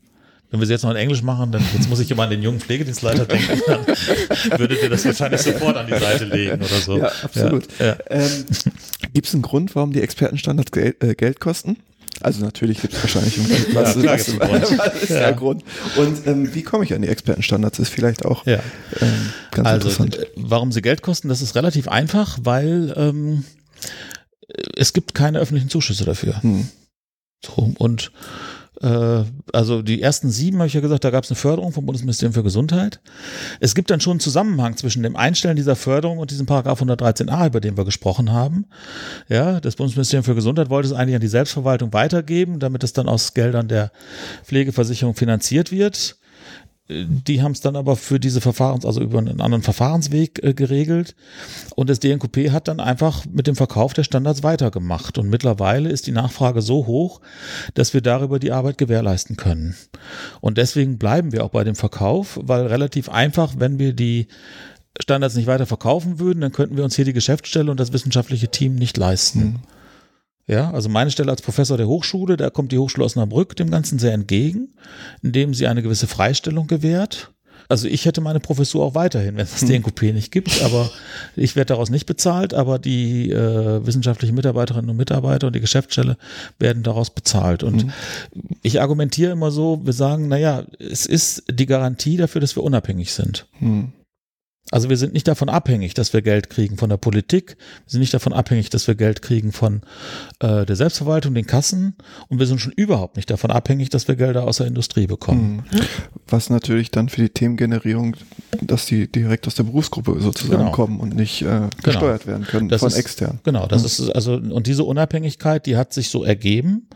wenn 0.51 0.61
wir 0.61 0.66
sie 0.66 0.74
jetzt 0.74 0.82
noch 0.82 0.90
in 0.90 0.97
Englisch 0.97 1.23
machen, 1.23 1.51
dann 1.51 1.65
jetzt 1.74 1.89
muss 1.89 1.99
ich 2.01 2.11
immer 2.11 2.24
an 2.24 2.31
den 2.31 2.43
jungen 2.43 2.61
Pflegedienstleiter 2.61 3.24
denken, 3.24 3.59
dann 3.66 3.86
würdet 4.59 4.82
ihr 4.82 4.90
das 4.90 5.03
wahrscheinlich 5.07 5.40
sofort 5.40 5.77
an 5.78 5.86
die 5.86 5.99
Seite 5.99 6.27
legen 6.27 6.57
oder 6.61 6.78
so. 6.78 6.99
Ja, 6.99 7.11
absolut. 7.23 7.69
Ja, 7.78 7.86
ja. 7.86 7.97
Ähm, 8.11 8.44
gibt 9.15 9.27
es 9.28 9.32
einen 9.32 9.43
Grund, 9.43 9.74
warum 9.74 9.94
die 9.94 10.03
Expertenstandards 10.03 10.70
Geld, 10.70 11.03
äh, 11.03 11.15
Geld 11.15 11.40
kosten? 11.40 11.78
Also 12.20 12.44
natürlich 12.44 12.82
gibt 12.82 12.93
es 12.93 13.01
wahrscheinlich 13.03 13.39
einen 13.39 13.49
Grund. 13.49 13.69
Was, 13.74 13.94
klar 13.99 14.15
was, 14.19 14.27
Grund. 14.27 14.62
was 14.78 14.94
ist 15.03 15.09
Ja. 15.09 15.20
der 15.20 15.32
Grund? 15.32 15.65
Und 15.97 16.27
ähm, 16.27 16.55
wie 16.55 16.62
komme 16.62 16.85
ich 16.85 16.93
an 16.93 17.01
die 17.01 17.09
Expertenstandards? 17.09 17.78
Ist 17.78 17.89
vielleicht 17.89 18.27
auch 18.27 18.44
Ja. 18.47 18.61
ähm, 19.01 19.31
ganz 19.53 19.66
Also, 19.69 19.89
interessant. 19.89 20.19
warum 20.36 20.70
sie 20.70 20.82
Geld 20.82 21.01
kosten, 21.01 21.28
das 21.31 21.40
ist 21.40 21.55
relativ 21.57 21.89
einfach, 21.89 22.39
weil 22.43 22.93
ähm, 22.97 23.44
es 24.77 24.93
gibt 24.93 25.15
keine 25.15 25.39
öffentlichen 25.39 25.70
Zuschüsse 25.70 26.05
dafür. 26.05 26.43
Hm. 26.43 26.69
So, 27.44 27.73
und 27.78 28.12
äh, 28.82 29.24
also 29.52 29.82
die 29.82 30.02
ersten 30.02 30.31
sieben, 30.31 30.59
habe 30.59 30.66
ich 30.66 30.74
ja 30.74 30.81
gesagt, 30.81 31.05
da 31.05 31.10
gab 31.10 31.24
es 31.24 31.31
eine 31.31 31.36
Förderung 31.36 31.73
vom 31.73 31.86
Bundesministerium 31.86 32.35
für 32.35 32.43
Gesundheit. 32.43 33.01
Es 33.60 33.74
gibt 33.74 33.90
dann 33.90 34.01
schon 34.01 34.12
einen 34.12 34.20
Zusammenhang 34.20 34.77
zwischen 34.77 35.02
dem 35.02 35.16
Einstellen 35.16 35.56
dieser 35.56 35.77
Förderung 35.77 36.19
und 36.19 36.31
diesem 36.31 36.47
Paragraph 36.47 36.82
113a, 36.82 37.47
über 37.47 37.60
den 37.60 37.77
wir 37.77 37.85
gesprochen 37.85 38.32
haben. 38.32 38.66
Ja, 39.28 39.60
das 39.60 39.77
Bundesministerium 39.77 40.24
für 40.24 40.35
Gesundheit 40.35 40.69
wollte 40.69 40.89
es 40.89 40.94
eigentlich 40.94 41.14
an 41.14 41.20
die 41.20 41.28
Selbstverwaltung 41.28 41.93
weitergeben, 41.93 42.59
damit 42.59 42.82
es 42.85 42.93
dann 42.93 43.09
aus 43.09 43.35
Geldern 43.35 43.69
der 43.69 43.93
Pflegeversicherung 44.44 45.14
finanziert 45.14 45.70
wird. 45.70 46.16
Die 46.88 47.42
haben 47.42 47.52
es 47.52 47.60
dann 47.60 47.76
aber 47.76 47.96
für 47.96 48.18
diese 48.18 48.40
Verfahrens, 48.40 48.84
also 48.84 49.00
über 49.00 49.18
einen 49.18 49.40
anderen 49.40 49.62
Verfahrensweg 49.62 50.42
äh, 50.42 50.52
geregelt. 50.52 51.14
Und 51.76 51.88
das 51.88 52.00
DNKP 52.00 52.50
hat 52.50 52.66
dann 52.66 52.80
einfach 52.80 53.24
mit 53.24 53.46
dem 53.46 53.54
Verkauf 53.54 53.94
der 53.94 54.02
Standards 54.02 54.42
weitergemacht. 54.42 55.16
Und 55.16 55.28
mittlerweile 55.30 55.90
ist 55.90 56.09
die 56.09 56.12
Nachfrage 56.12 56.60
so 56.60 56.86
hoch, 56.86 57.20
dass 57.74 57.94
wir 57.94 58.00
darüber 58.00 58.40
die 58.40 58.52
Arbeit 58.52 58.78
gewährleisten 58.78 59.36
können. 59.36 59.76
Und 60.40 60.59
deswegen 60.59 60.98
bleiben 60.98 61.30
wir 61.30 61.44
auch 61.44 61.50
bei 61.50 61.62
dem 61.62 61.76
Verkauf, 61.76 62.38
weil 62.42 62.66
relativ 62.66 63.09
einfach, 63.09 63.54
wenn 63.59 63.78
wir 63.78 63.92
die 63.92 64.26
Standards 65.00 65.36
nicht 65.36 65.46
weiter 65.46 65.66
verkaufen 65.66 66.18
würden, 66.18 66.40
dann 66.40 66.52
könnten 66.52 66.76
wir 66.76 66.84
uns 66.84 66.96
hier 66.96 67.04
die 67.04 67.12
Geschäftsstelle 67.12 67.70
und 67.70 67.78
das 67.78 67.92
wissenschaftliche 67.92 68.48
Team 68.48 68.74
nicht 68.74 68.96
leisten. 68.96 69.60
Ja, 70.53 70.70
also 70.70 70.91
meine 70.91 71.11
Stelle 71.11 71.31
als 71.31 71.41
Professor 71.41 71.79
der 71.79 71.89
Hochschule, 71.89 72.37
da 72.37 72.51
kommt 72.51 72.73
die 72.73 72.79
Hochschule 72.79 73.07
Osnabrück 73.07 73.57
dem 73.57 73.70
Ganzen 73.70 73.99
sehr 73.99 74.12
entgegen, 74.12 74.69
indem 75.23 75.55
sie 75.55 75.66
eine 75.66 75.83
gewisse 75.83 76.07
Freistellung 76.07 76.66
gewährt. 76.66 77.31
Also 77.70 77.89
ich 77.89 78.05
hätte 78.05 78.20
meine 78.20 78.39
Professur 78.39 78.85
auch 78.85 78.95
weiterhin, 78.95 79.37
wenn 79.37 79.45
es 79.45 79.53
das 79.53 79.65
DNKP 79.65 80.12
nicht 80.12 80.31
gibt, 80.31 80.62
aber 80.62 80.91
ich 81.37 81.57
werde 81.57 81.69
daraus 81.69 81.89
nicht 81.89 82.05
bezahlt, 82.05 82.53
aber 82.53 82.79
die 82.79 83.31
äh, 83.31 83.87
wissenschaftlichen 83.87 84.35
Mitarbeiterinnen 84.35 84.91
und 84.91 84.97
Mitarbeiter 84.99 85.47
und 85.47 85.57
die 85.57 85.61
Geschäftsstelle 85.61 86.19
werden 86.59 86.83
daraus 86.83 87.09
bezahlt. 87.09 87.62
Und 87.62 87.87
ich 88.61 88.83
argumentiere 88.83 89.33
immer 89.33 89.51
so, 89.51 89.81
wir 89.85 89.95
sagen, 89.95 90.29
naja, 90.29 90.65
es 90.79 91.07
ist 91.07 91.45
die 91.51 91.65
Garantie 91.65 92.19
dafür, 92.19 92.43
dass 92.43 92.57
wir 92.57 92.62
unabhängig 92.62 93.15
sind. 93.15 93.47
Hm. 93.59 93.93
Also 94.70 94.89
wir 94.89 94.97
sind 94.97 95.12
nicht 95.12 95.28
davon 95.28 95.48
abhängig, 95.51 95.93
dass 95.93 96.12
wir 96.14 96.22
Geld 96.22 96.48
kriegen 96.48 96.78
von 96.78 96.89
der 96.89 96.97
Politik, 96.97 97.56
wir 97.84 97.90
sind 97.90 98.01
nicht 98.01 98.14
davon 98.14 98.32
abhängig, 98.32 98.70
dass 98.70 98.86
wir 98.86 98.94
Geld 98.94 99.20
kriegen 99.20 99.52
von 99.52 99.82
äh, 100.39 100.64
der 100.64 100.76
Selbstverwaltung, 100.76 101.34
den 101.34 101.47
Kassen 101.47 101.94
und 102.28 102.39
wir 102.39 102.47
sind 102.47 102.59
schon 102.60 102.72
überhaupt 102.72 103.16
nicht 103.16 103.28
davon 103.28 103.51
abhängig, 103.51 103.90
dass 103.90 104.09
wir 104.09 104.14
Gelder 104.16 104.44
aus 104.44 104.59
der 104.59 104.68
Industrie 104.68 105.06
bekommen. 105.06 105.64
Mhm. 105.70 105.80
Was 106.28 106.48
natürlich 106.48 106.90
dann 106.90 107.09
für 107.10 107.20
die 107.20 107.28
Themengenerierung, 107.28 108.16
dass 108.62 108.86
die 108.86 109.10
direkt 109.10 109.47
aus 109.47 109.56
der 109.56 109.64
Berufsgruppe 109.64 110.18
sozusagen 110.20 110.60
Genau. 110.62 110.70
kommen 110.72 111.01
und 111.01 111.16
nicht 111.16 111.43
äh, 111.43 111.68
gesteuert 111.82 112.26
werden 112.26 112.44
können 112.47 112.68
Das 112.70 112.80
von 112.80 112.89
ist- 112.89 112.97
extern. 112.97 113.40
Genau, 113.43 113.66
das 113.66 113.84
ist 113.84 114.01
also, 114.10 114.34
und 114.34 114.66
diese 114.68 114.84
Unabhängigkeit, 114.84 115.66
die 115.66 115.76
hat 115.76 115.93
sich 115.93 116.09
so 116.09 116.24
ergeben, 116.24 116.86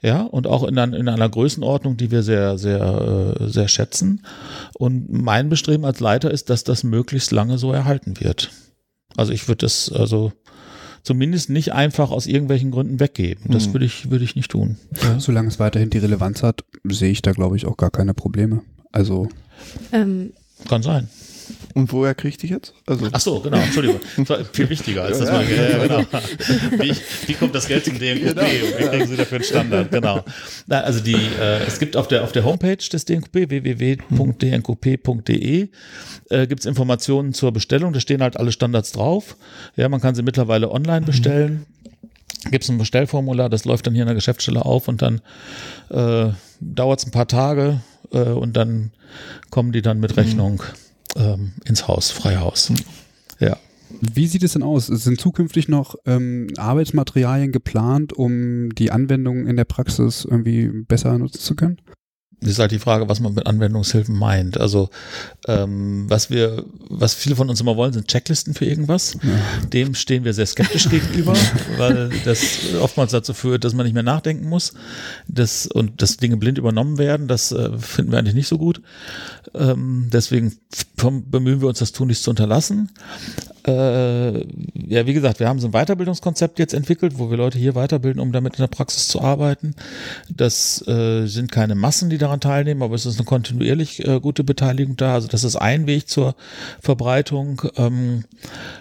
ja, 0.00 0.22
und 0.22 0.46
auch 0.46 0.62
in, 0.66 0.78
ein, 0.78 0.94
in 0.94 1.08
einer 1.08 1.28
Größenordnung, 1.28 1.96
die 1.98 2.10
wir 2.10 2.22
sehr, 2.22 2.56
sehr, 2.56 3.34
äh, 3.40 3.48
sehr 3.48 3.68
schätzen. 3.68 4.22
Und 4.78 5.12
mein 5.12 5.48
Bestreben 5.50 5.84
als 5.84 6.00
Leiter 6.00 6.30
ist, 6.30 6.48
dass 6.48 6.64
das 6.64 6.82
möglichst 7.00 7.30
lange 7.32 7.56
so 7.58 7.72
erhalten 7.72 8.20
wird. 8.20 8.50
Also 9.16 9.32
ich 9.32 9.48
würde 9.48 9.64
das 9.66 9.90
also 9.90 10.32
zumindest 11.02 11.48
nicht 11.50 11.72
einfach 11.72 12.10
aus 12.10 12.26
irgendwelchen 12.26 12.70
Gründen 12.70 13.00
weggeben. 13.00 13.44
Das 13.48 13.68
Mhm. 13.68 13.72
würde 13.74 13.86
ich, 13.86 14.10
würde 14.10 14.24
ich 14.24 14.36
nicht 14.36 14.50
tun. 14.50 14.76
Ja. 15.02 15.18
Solange 15.18 15.48
es 15.48 15.58
weiterhin 15.58 15.88
die 15.90 15.98
Relevanz 15.98 16.42
hat, 16.42 16.64
sehe 16.84 17.10
ich 17.10 17.22
da, 17.22 17.32
glaube 17.32 17.56
ich, 17.56 17.64
auch 17.66 17.76
gar 17.78 17.90
keine 17.90 18.12
Probleme. 18.14 18.62
Also, 18.92 19.28
Ähm, 19.92 20.32
Kann 20.68 20.82
sein. 20.82 21.08
Und 21.74 21.92
woher 21.92 22.14
kriege 22.14 22.28
ich 22.30 22.36
die 22.38 22.48
jetzt? 22.48 22.74
Also 22.86 23.08
Ach 23.12 23.20
so, 23.20 23.40
genau, 23.40 23.58
Entschuldigung. 23.58 24.00
Das 24.26 24.48
viel 24.52 24.68
wichtiger 24.70 25.04
als 25.04 25.18
das 25.18 25.28
Ja, 25.28 25.34
mal. 25.34 25.44
ja. 25.50 25.68
Ja, 25.70 25.78
genau. 25.86 26.04
Wie, 26.82 26.94
wie 27.26 27.34
kommt 27.34 27.54
das 27.54 27.66
Geld 27.68 27.84
zum 27.84 27.98
DNKP 27.98 28.20
Genau. 28.34 28.42
und 28.42 28.78
wie 28.78 28.84
kriegen 28.88 29.06
Sie 29.06 29.16
dafür 29.16 29.36
einen 29.36 29.44
Standard? 29.44 29.90
Genau. 29.90 30.24
Na, 30.66 30.80
also 30.80 31.00
die, 31.00 31.14
äh, 31.14 31.64
es 31.66 31.78
gibt 31.78 31.96
auf 31.96 32.08
der, 32.08 32.24
auf 32.24 32.32
der 32.32 32.44
Homepage 32.44 32.76
des 32.76 33.04
DNKP, 33.04 33.50
www.dnkp.de, 34.40 35.68
äh, 36.30 36.46
gibt 36.46 36.60
es 36.60 36.66
Informationen 36.66 37.32
zur 37.32 37.52
Bestellung. 37.52 37.92
Da 37.92 38.00
stehen 38.00 38.22
halt 38.22 38.36
alle 38.36 38.52
Standards 38.52 38.92
drauf. 38.92 39.36
Ja, 39.76 39.88
man 39.88 40.00
kann 40.00 40.14
sie 40.14 40.22
mittlerweile 40.22 40.70
online 40.70 41.04
bestellen. 41.06 41.66
Gibt 42.50 42.64
es 42.64 42.70
ein 42.70 42.78
Bestellformular, 42.78 43.50
das 43.50 43.64
läuft 43.66 43.86
dann 43.86 43.92
hier 43.94 44.02
in 44.04 44.06
der 44.08 44.14
Geschäftsstelle 44.14 44.64
auf 44.64 44.88
und 44.88 45.02
dann 45.02 45.20
äh, 45.90 46.30
dauert 46.60 47.00
es 47.00 47.06
ein 47.06 47.10
paar 47.10 47.28
Tage 47.28 47.80
äh, 48.12 48.18
und 48.20 48.56
dann 48.56 48.92
kommen 49.50 49.72
die 49.72 49.82
dann 49.82 50.00
mit 50.00 50.16
Rechnung 50.16 50.62
ähm, 51.16 51.52
ins 51.64 51.88
Haus, 51.88 52.10
Freihaus. 52.10 52.72
Ja. 53.38 53.56
wie 54.00 54.26
sieht 54.26 54.42
es 54.42 54.52
denn 54.52 54.62
aus? 54.62 54.86
Sind 54.86 55.20
zukünftig 55.20 55.68
noch 55.68 55.96
ähm, 56.06 56.48
Arbeitsmaterialien 56.56 57.52
geplant, 57.52 58.12
um 58.12 58.74
die 58.74 58.90
Anwendungen 58.90 59.46
in 59.46 59.56
der 59.56 59.64
Praxis 59.64 60.24
irgendwie 60.24 60.68
besser 60.68 61.16
nutzen 61.18 61.40
zu 61.40 61.56
können? 61.56 61.80
Ist 62.40 62.58
halt 62.58 62.70
die 62.70 62.78
Frage, 62.78 63.08
was 63.08 63.20
man 63.20 63.34
mit 63.34 63.46
Anwendungshilfen 63.46 64.16
meint. 64.16 64.58
Also 64.58 64.88
ähm, 65.46 66.06
was 66.08 66.30
wir, 66.30 66.64
was 66.88 67.12
viele 67.14 67.36
von 67.36 67.50
uns 67.50 67.60
immer 67.60 67.76
wollen, 67.76 67.92
sind 67.92 68.08
Checklisten 68.08 68.54
für 68.54 68.64
irgendwas. 68.64 69.18
Dem 69.72 69.94
stehen 69.94 70.24
wir 70.24 70.32
sehr 70.32 70.46
skeptisch 70.46 70.88
gegenüber, 70.88 71.34
weil 71.76 72.10
das 72.24 72.74
oftmals 72.80 73.12
dazu 73.12 73.34
führt, 73.34 73.64
dass 73.64 73.74
man 73.74 73.84
nicht 73.84 73.94
mehr 73.94 74.02
nachdenken 74.02 74.48
muss, 74.48 74.72
dass, 75.28 75.66
und 75.66 76.00
dass 76.00 76.16
Dinge 76.16 76.38
blind 76.38 76.58
übernommen 76.58 76.98
werden. 76.98 77.28
Das 77.28 77.52
äh, 77.52 77.76
finden 77.78 78.12
wir 78.12 78.18
eigentlich 78.18 78.34
nicht 78.34 78.48
so 78.48 78.58
gut. 78.58 78.80
Ähm, 79.54 80.08
deswegen 80.12 80.56
bemühen 80.96 81.60
wir 81.60 81.68
uns, 81.68 81.78
das 81.78 81.92
tunlichst 81.92 82.22
zu 82.22 82.30
unterlassen. 82.30 82.90
Äh, 83.66 84.40
ja, 84.40 85.06
wie 85.06 85.12
gesagt, 85.12 85.40
wir 85.40 85.48
haben 85.48 85.60
so 85.60 85.68
ein 85.68 85.72
Weiterbildungskonzept 85.72 86.58
jetzt 86.58 86.72
entwickelt, 86.72 87.18
wo 87.18 87.30
wir 87.30 87.36
Leute 87.36 87.58
hier 87.58 87.74
weiterbilden, 87.74 88.20
um 88.20 88.32
damit 88.32 88.54
in 88.54 88.62
der 88.62 88.68
Praxis 88.68 89.08
zu 89.08 89.20
arbeiten. 89.20 89.74
Das 90.34 90.86
äh, 90.86 91.26
sind 91.26 91.52
keine 91.52 91.74
Massen, 91.74 92.10
die 92.10 92.18
daran 92.30 92.40
teilnehmen, 92.40 92.82
aber 92.82 92.94
es 92.94 93.06
ist 93.06 93.18
eine 93.18 93.26
kontinuierlich 93.26 94.06
äh, 94.06 94.20
gute 94.20 94.44
Beteiligung 94.44 94.96
da. 94.96 95.14
Also 95.14 95.28
das 95.28 95.44
ist 95.44 95.56
ein 95.56 95.86
Weg 95.86 96.08
zur 96.08 96.34
Verbreitung. 96.80 97.62
Ähm, 97.76 98.24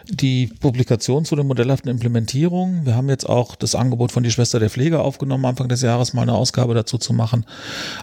die 0.10 0.48
Publikation 0.60 1.26
zu 1.26 1.36
der 1.36 1.46
modellhaften 1.46 1.90
Implementierung. 1.90 2.86
Wir 2.86 2.96
haben 2.96 3.10
jetzt 3.10 3.28
auch 3.28 3.56
das 3.56 3.76
Angebot 3.76 4.12
von 4.12 4.24
die 4.24 4.32
Schwester 4.32 4.60
der 4.60 4.70
Pflege 4.70 5.00
aufgenommen, 5.00 5.46
Anfang 5.46 5.68
des 5.68 5.82
Jahres 5.82 6.14
mal 6.14 6.24
eine 6.24 6.34
Ausgabe 6.34 6.74
dazu 6.74 6.98
zu 6.98 7.14
machen. 7.14 7.46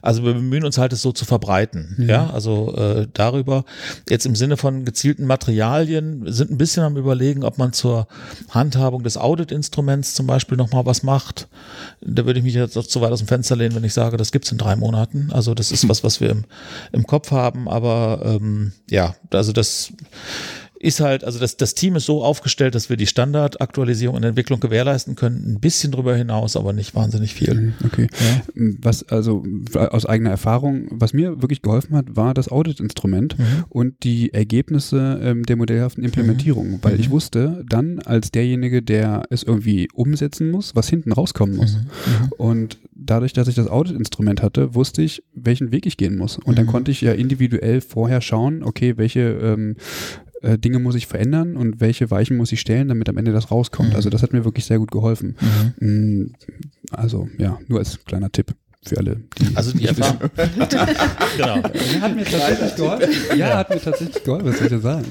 Also 0.02 0.24
wir 0.24 0.34
bemühen 0.34 0.64
uns 0.64 0.78
halt, 0.78 0.92
es 0.92 1.02
so 1.02 1.12
zu 1.12 1.24
verbreiten. 1.24 2.04
Ja, 2.06 2.30
also 2.30 2.74
äh, 2.76 3.06
darüber. 3.12 3.64
Jetzt 4.08 4.26
im 4.26 4.34
Sinne 4.34 4.56
von 4.56 4.84
gezielten 4.84 5.26
Materialien 5.26 6.22
sind 6.26 6.50
ein 6.50 6.58
bisschen 6.58 6.82
am 6.82 6.96
überlegen, 6.96 7.44
ob 7.44 7.58
man 7.58 7.72
zur 7.72 8.06
Handhabung 8.50 9.02
des 9.02 9.16
Audit-Instruments 9.16 10.14
zum 10.14 10.26
Beispiel 10.26 10.56
nochmal 10.56 10.86
was 10.86 11.02
macht. 11.02 11.48
Da 12.00 12.26
würde 12.26 12.38
ich 12.38 12.44
mich 12.44 12.54
jetzt 12.54 12.76
auch 12.76 12.86
zu 12.86 13.00
weit 13.00 13.12
aus 13.12 13.18
dem 13.18 13.28
Fenster 13.28 13.56
lehnen, 13.56 13.74
wenn 13.74 13.84
ich 13.84 13.94
sage, 13.94 14.16
das 14.16 14.32
gibt's 14.32 14.52
in 14.52 14.58
drei 14.58 14.76
Monaten. 14.76 15.30
Also 15.36 15.54
das 15.54 15.70
ist 15.70 15.88
was, 15.88 16.02
was 16.02 16.20
wir 16.20 16.30
im, 16.30 16.44
im 16.92 17.06
Kopf 17.06 17.30
haben, 17.30 17.68
aber 17.68 18.20
ähm, 18.24 18.72
ja, 18.90 19.14
also 19.30 19.52
das 19.52 19.92
ist 20.78 21.00
halt, 21.00 21.24
also 21.24 21.38
das, 21.38 21.56
das 21.56 21.74
Team 21.74 21.96
ist 21.96 22.06
so 22.06 22.22
aufgestellt, 22.24 22.74
dass 22.74 22.90
wir 22.90 22.96
die 22.96 23.06
Standardaktualisierung 23.06 24.16
und 24.16 24.24
Entwicklung 24.24 24.60
gewährleisten 24.60 25.16
können. 25.16 25.42
Ein 25.54 25.60
bisschen 25.60 25.92
drüber 25.92 26.14
hinaus, 26.16 26.56
aber 26.56 26.72
nicht 26.72 26.94
wahnsinnig 26.94 27.34
viel. 27.34 27.54
Mhm, 27.54 27.72
Okay. 27.84 28.08
Ja. 28.12 28.42
Was 28.82 29.02
also 29.08 29.44
aus 29.74 30.06
eigener 30.06 30.30
Erfahrung, 30.30 30.86
was 30.90 31.12
mir 31.12 31.40
wirklich 31.42 31.62
geholfen 31.62 31.96
hat, 31.96 32.16
war 32.16 32.34
das 32.34 32.48
Audit-Instrument 32.50 33.38
Mhm. 33.38 33.44
und 33.68 34.04
die 34.04 34.32
Ergebnisse 34.32 35.20
ähm, 35.22 35.44
der 35.44 35.56
modellhaften 35.56 36.04
Implementierung, 36.04 36.78
weil 36.82 36.98
ich 37.00 37.08
Mhm. 37.08 37.12
wusste 37.12 37.64
dann 37.68 37.98
als 38.00 38.30
derjenige, 38.30 38.82
der 38.82 39.24
es 39.30 39.42
irgendwie 39.42 39.88
umsetzen 39.94 40.50
muss, 40.50 40.74
was 40.74 40.88
hinten 40.88 41.12
rauskommen 41.12 41.56
muss. 41.56 41.74
Mhm. 41.76 42.32
Und 42.38 42.78
dadurch, 42.94 43.32
dass 43.32 43.48
ich 43.48 43.54
das 43.54 43.68
Audit-Instrument 43.68 44.42
hatte, 44.42 44.74
wusste 44.74 45.02
ich, 45.02 45.22
welchen 45.34 45.70
Weg 45.72 45.86
ich 45.86 45.96
gehen 45.96 46.16
muss. 46.16 46.38
Und 46.38 46.58
dann 46.58 46.66
Mhm. 46.66 46.70
konnte 46.70 46.90
ich 46.90 47.00
ja 47.00 47.12
individuell 47.12 47.80
vorher 47.80 48.20
schauen, 48.20 48.62
okay, 48.62 48.94
welche 48.96 49.20
ähm, 49.20 49.76
äh, 50.42 50.58
Dinge 50.58 50.78
muss 50.78 50.94
ich 50.94 51.06
verändern 51.06 51.56
und 51.56 51.80
welche 51.80 52.10
Weichen 52.10 52.36
muss 52.36 52.52
ich 52.52 52.60
stellen, 52.60 52.88
damit 52.88 53.08
am 53.08 53.16
Ende 53.16 53.32
das 53.32 53.50
rauskommt. 53.50 53.90
Mhm. 53.90 53.96
Also 53.96 54.10
das 54.10 54.22
hat 54.22 54.32
mir 54.32 54.44
wirklich 54.44 54.64
sehr 54.64 54.78
gut 54.78 54.90
geholfen. 54.90 55.36
Mhm. 55.80 55.88
Mm, 56.20 56.32
Also 56.90 57.28
ja, 57.38 57.58
nur 57.68 57.78
als 57.78 58.04
kleiner 58.04 58.30
Tipp 58.30 58.54
für 58.84 58.98
alle. 58.98 59.20
Die 59.40 59.56
Also 59.56 59.72
die 59.72 59.86
Erfahrung. 59.86 60.18
genau. 61.36 61.62
hat 62.00 62.14
mir 62.16 62.24
tatsächlich 62.24 62.76
geholfen. 62.76 63.38
Ja, 63.38 63.58
hat 63.58 63.70
mir 63.70 63.80
tatsächlich 63.80 64.22
geholfen, 64.22 64.46
was 64.48 64.56
soll 64.58 64.66
ich 64.66 64.72
denn 64.72 64.82
sagen? 64.82 65.04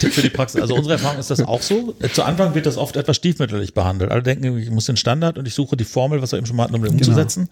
Tipp 0.00 0.12
für 0.12 0.22
die 0.22 0.30
Praxis. 0.30 0.60
Also 0.60 0.74
unsere 0.74 0.94
Erfahrung 0.94 1.18
ist 1.18 1.30
das 1.30 1.40
auch 1.42 1.62
so. 1.62 1.94
Zu 2.12 2.22
Anfang 2.24 2.54
wird 2.54 2.66
das 2.66 2.76
oft 2.76 2.96
etwas 2.96 3.16
stiefmütterlich 3.16 3.74
behandelt. 3.74 4.10
Alle 4.10 4.22
denken, 4.22 4.58
ich 4.58 4.70
muss 4.70 4.86
den 4.86 4.96
Standard 4.96 5.38
und 5.38 5.46
ich 5.46 5.54
suche 5.54 5.76
die 5.76 5.84
Formel, 5.84 6.22
was 6.22 6.32
wir 6.32 6.38
eben 6.38 6.46
schon 6.46 6.56
mal 6.56 6.64
hatten, 6.64 6.74
um 6.74 6.82
den 6.82 6.92
umzusetzen. 6.92 7.48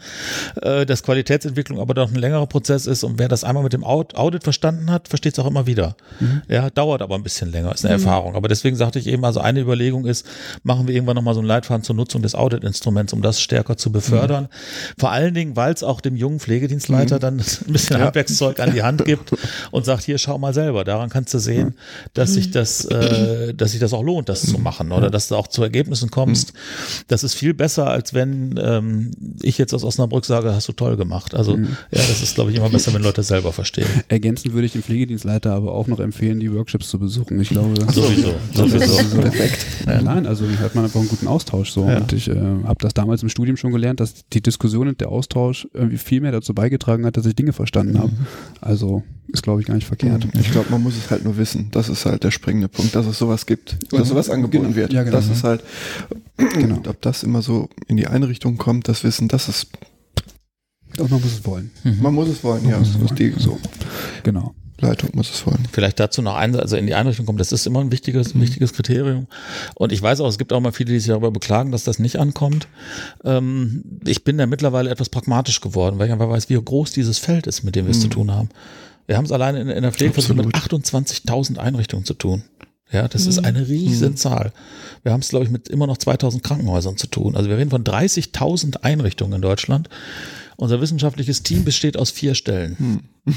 Äh, 0.63 0.85
Dass 0.87 1.03
Qualitätsentwicklung 1.03 1.79
aber 1.81 1.95
doch 1.95 2.09
ein 2.11 2.17
längerer 2.17 2.47
Prozess 2.47 2.87
ist 2.87 3.05
und 3.05 3.19
wer 3.19 3.29
das 3.29 3.45
einmal 3.45 3.63
mit 3.63 3.73
dem 3.73 3.85
Aud- 3.85 4.15
Audit 4.17 4.43
verstanden 4.45 4.91
hat, 4.91 5.09
versteht 5.09 5.35
es 5.35 5.39
auch 5.39 5.47
immer 5.47 5.67
wieder. 5.67 5.97
Ja, 6.49 6.71
dauert 6.71 7.03
aber 7.03 7.15
ein 7.15 7.23
bisschen 7.23 7.53
länger, 7.53 7.73
ist 7.73 7.85
eine 7.85 7.95
Erfahrung. 7.95 8.35
Aber 8.35 8.49
deswegen 8.49 8.77
sagte 8.77 8.99
ich 8.99 9.07
eben, 9.07 9.25
also 9.25 9.41
eine 9.41 9.61
Überlegung 9.61 10.07
ist, 10.07 10.27
machen 10.63 10.89
wir 10.89 10.95
irgendwann 10.95 11.17
nochmal 11.17 11.35
so 11.35 11.41
einen 11.41 11.49
Leitfaden 11.49 11.83
zur 11.85 11.95
Nutzung 11.95 12.23
des 12.23 12.35
Audit-Instruments, 12.35 13.13
um 13.13 13.23
das 13.23 13.41
stärker 13.41 13.77
zu 13.77 13.93
befördern. 13.93 14.49
Vor 14.99 15.11
allen 15.11 15.35
Dingen, 15.35 15.57
weil 15.57 15.73
es 15.75 15.83
auch 15.83 16.01
dem 16.01 16.17
jungen 16.17 16.41
Pflegedienstleiter 16.41 17.19
dann 17.19 17.35
ein 17.67 17.73
bisschen 17.73 18.01
Handwerkszeug 18.01 18.61
an 18.61 18.73
die 18.73 18.83
Hand 18.83 19.05
gibt 19.05 19.33
und 19.71 19.85
sagt, 19.85 20.05
hier, 20.05 20.19
schau 20.19 20.39
mal 20.39 20.55
selber. 20.55 20.85
Daran 20.85 21.11
kannst 21.11 21.35
du 21.35 21.39
sehen, 21.39 21.75
dass 22.15 22.35
sich 22.39 22.51
das, 22.51 22.85
äh, 22.87 23.55
dass 23.55 23.73
sich 23.73 23.81
das 23.81 23.93
auch 23.93 24.03
lohnt, 24.03 24.29
das 24.29 24.43
zu 24.43 24.59
machen 24.59 24.93
oder 24.93 25.11
dass 25.11 25.29
du 25.29 25.37
auch 25.37 25.49
zu 25.49 25.63
Ergebnissen 25.63 26.11
kommst. 26.11 26.53
Das 27.09 27.25
ist 27.25 27.35
viel 27.35 27.55
besser, 27.55 27.89
als 27.89 28.15
wenn 28.15 28.59
ähm, 28.63 29.11
ich 29.43 29.59
jetzt 29.59 29.75
aus 29.75 29.85
Osnabrück 29.85 30.25
sage, 30.25 30.55
hast 30.55 30.69
du 30.69 30.73
toll 30.73 30.97
gemacht. 30.97 31.35
Also 31.35 31.57
ja, 31.57 31.69
das 31.91 32.23
ist, 32.23 32.35
glaube 32.35 32.51
ich, 32.51 32.57
immer 32.57 32.71
besser, 32.71 32.93
wenn 32.95 33.03
Leute 33.03 33.19
das 33.19 33.29
selber 33.29 33.53
verstehen. 33.53 33.89
Ergänzend 34.09 34.55
würde 34.55 34.67
ich 34.67 34.73
dem 34.73 34.83
Pflegedienstleiter 34.83 35.53
aber 35.53 35.73
auch 35.73 35.87
noch 35.87 36.01
empfehlen, 36.01 36.41
die 36.41 36.53
Workshops 36.53 36.89
zu 36.89 36.99
besuchen. 36.99 37.41
Ich 37.41 37.49
glaube, 37.49 37.75
Sowieso, 37.93 38.35
sowieso. 38.55 39.21
Perfekt. 39.21 39.67
Nein, 39.87 40.27
also 40.27 40.45
hat 40.61 40.75
man 40.75 40.85
einfach 40.85 41.01
einen 41.01 41.09
guten 41.09 41.27
Austausch 41.27 41.71
so. 41.71 41.87
Ja. 41.87 41.99
Und 41.99 42.13
ich 42.13 42.29
äh, 42.29 42.35
habe 42.35 42.79
das 42.81 42.95
damals 42.95 43.23
im 43.23 43.29
Studium 43.29 43.57
schon 43.57 43.73
gelernt, 43.73 44.01
dass 44.01 44.27
die 44.33 44.41
Diskussion 44.41 44.89
und 44.89 45.01
der 45.01 45.09
Austausch 45.09 45.67
irgendwie 45.73 45.99
viel 45.99 46.21
mehr 46.21 46.33
dazu 46.33 46.55
beigetragen 46.55 47.05
hat, 47.07 47.17
dass 47.17 47.27
ich 47.27 47.35
Dinge 47.35 47.53
verstanden 47.53 47.99
habe. 47.99 48.13
Also 48.61 49.03
ist, 49.29 49.43
glaube 49.43 49.61
ich, 49.61 49.67
gar 49.67 49.75
nicht 49.75 49.87
verkehrt. 49.87 50.27
Ich 50.41 50.51
glaube, 50.51 50.71
man 50.71 50.83
muss 50.83 50.97
es 50.97 51.11
halt 51.11 51.25
nur 51.25 51.37
wissen. 51.37 51.69
Das 51.71 51.89
ist 51.89 52.07
halt 52.07 52.25
der 52.25 52.28
springende 52.31 52.69
Punkt, 52.69 52.95
dass 52.95 53.07
es 53.07 53.19
sowas 53.19 53.47
gibt, 53.47 53.77
dass 53.93 54.09
sowas 54.09 54.31
angeboten 54.31 54.65
Genau. 54.65 54.77
wird. 54.77 54.93
Ja, 54.93 55.03
genau. 55.03 55.17
Das 55.17 55.29
ist 55.29 55.45
halt, 55.45 55.63
Genau. 56.55 56.77
und 56.77 56.89
ob 56.89 57.01
das 57.03 57.23
immer 57.23 57.43
so 57.43 57.69
in 57.87 57.97
die 57.97 58.07
Einrichtung 58.07 58.57
kommt, 58.59 58.89
das 58.89 59.05
Wissen, 59.05 59.29
das 59.29 59.49
ist, 59.49 59.69
Und 60.99 61.11
man 61.11 61.21
muss 61.21 61.33
es 61.33 61.45
wollen. 61.47 61.71
man 62.01 62.15
muss 62.15 62.29
es 62.29 62.43
wollen, 62.45 62.69
ja, 62.69 62.79
muss 62.79 62.89
es 62.89 62.95
so 62.95 63.05
ist 63.05 63.19
die 63.19 63.35
so. 63.37 63.59
Genau. 64.23 64.55
Leitung 64.81 65.11
muss 65.15 65.29
es 65.29 65.45
wollen. 65.45 65.67
Vielleicht 65.73 65.99
dazu 65.99 66.23
noch 66.23 66.37
ein, 66.37 66.55
also 66.55 66.77
in 66.77 66.87
die 66.87 66.95
Einrichtung 66.95 67.27
kommen, 67.27 67.39
das 67.39 67.51
ist 67.51 67.67
immer 67.67 67.81
ein 67.81 67.91
wichtiges, 67.91 68.33
ein 68.37 68.41
wichtiges 68.41 68.73
Kriterium. 68.75 69.27
Und 69.75 69.91
ich 69.91 70.01
weiß 70.01 70.21
auch, 70.21 70.29
es 70.29 70.39
gibt 70.39 70.53
auch 70.53 70.61
mal 70.61 70.71
viele, 70.71 70.93
die 70.93 71.01
sich 71.01 71.09
darüber 71.09 71.33
beklagen, 71.33 71.73
dass 71.73 71.83
das 71.83 71.99
nicht 71.99 72.15
ankommt. 72.17 72.69
Ähm, 73.25 73.83
ich 74.07 74.23
bin 74.23 74.39
da 74.39 74.47
mittlerweile 74.47 74.89
etwas 74.91 75.09
pragmatisch 75.09 75.61
geworden, 75.61 75.99
weil 75.99 76.07
ich 76.07 76.13
einfach 76.13 76.29
weiß, 76.29 76.49
wie 76.49 76.55
groß 76.63 76.93
dieses 76.93 77.19
Feld 77.19 77.49
ist, 77.49 77.65
mit 77.65 77.75
dem 77.75 77.87
wir 77.87 77.91
es 77.91 78.01
zu 78.01 78.07
tun 78.07 78.31
haben. 78.31 78.51
Wir 79.09 79.17
haben 79.17 79.25
es 79.25 79.33
alleine 79.33 79.61
in, 79.61 79.69
in 79.69 79.83
der 79.83 79.91
Pflegeversicherung 79.91 80.47
mit 80.47 80.55
28.000 80.55 81.57
Einrichtungen 81.57 82.05
zu 82.05 82.15
tun. 82.15 82.45
Ja, 82.93 83.09
das 83.09 83.27
ist 83.27 83.39
eine 83.39 83.67
Riesenzahl. 83.67 84.53
Wir 85.03 85.13
haben 85.13 85.21
es, 85.21 85.29
glaube 85.29 85.45
ich, 85.45 85.51
mit 85.51 85.69
immer 85.69 85.87
noch 85.87 85.99
2000 85.99 86.43
Krankenhäusern 86.43 86.97
zu 86.97 87.07
tun. 87.07 87.37
Also 87.37 87.51
wir 87.51 87.59
reden 87.59 87.71
von 87.71 87.85
30.000 87.85 88.83
Einrichtungen 88.83 89.35
in 89.35 89.43
Deutschland. 89.43 89.89
Unser 90.61 90.81
wissenschaftliches 90.81 91.45
Team 91.45 91.65
besteht 91.65 91.97
aus 91.97 92.11
vier 92.11 92.35
Stellen. 92.35 93.01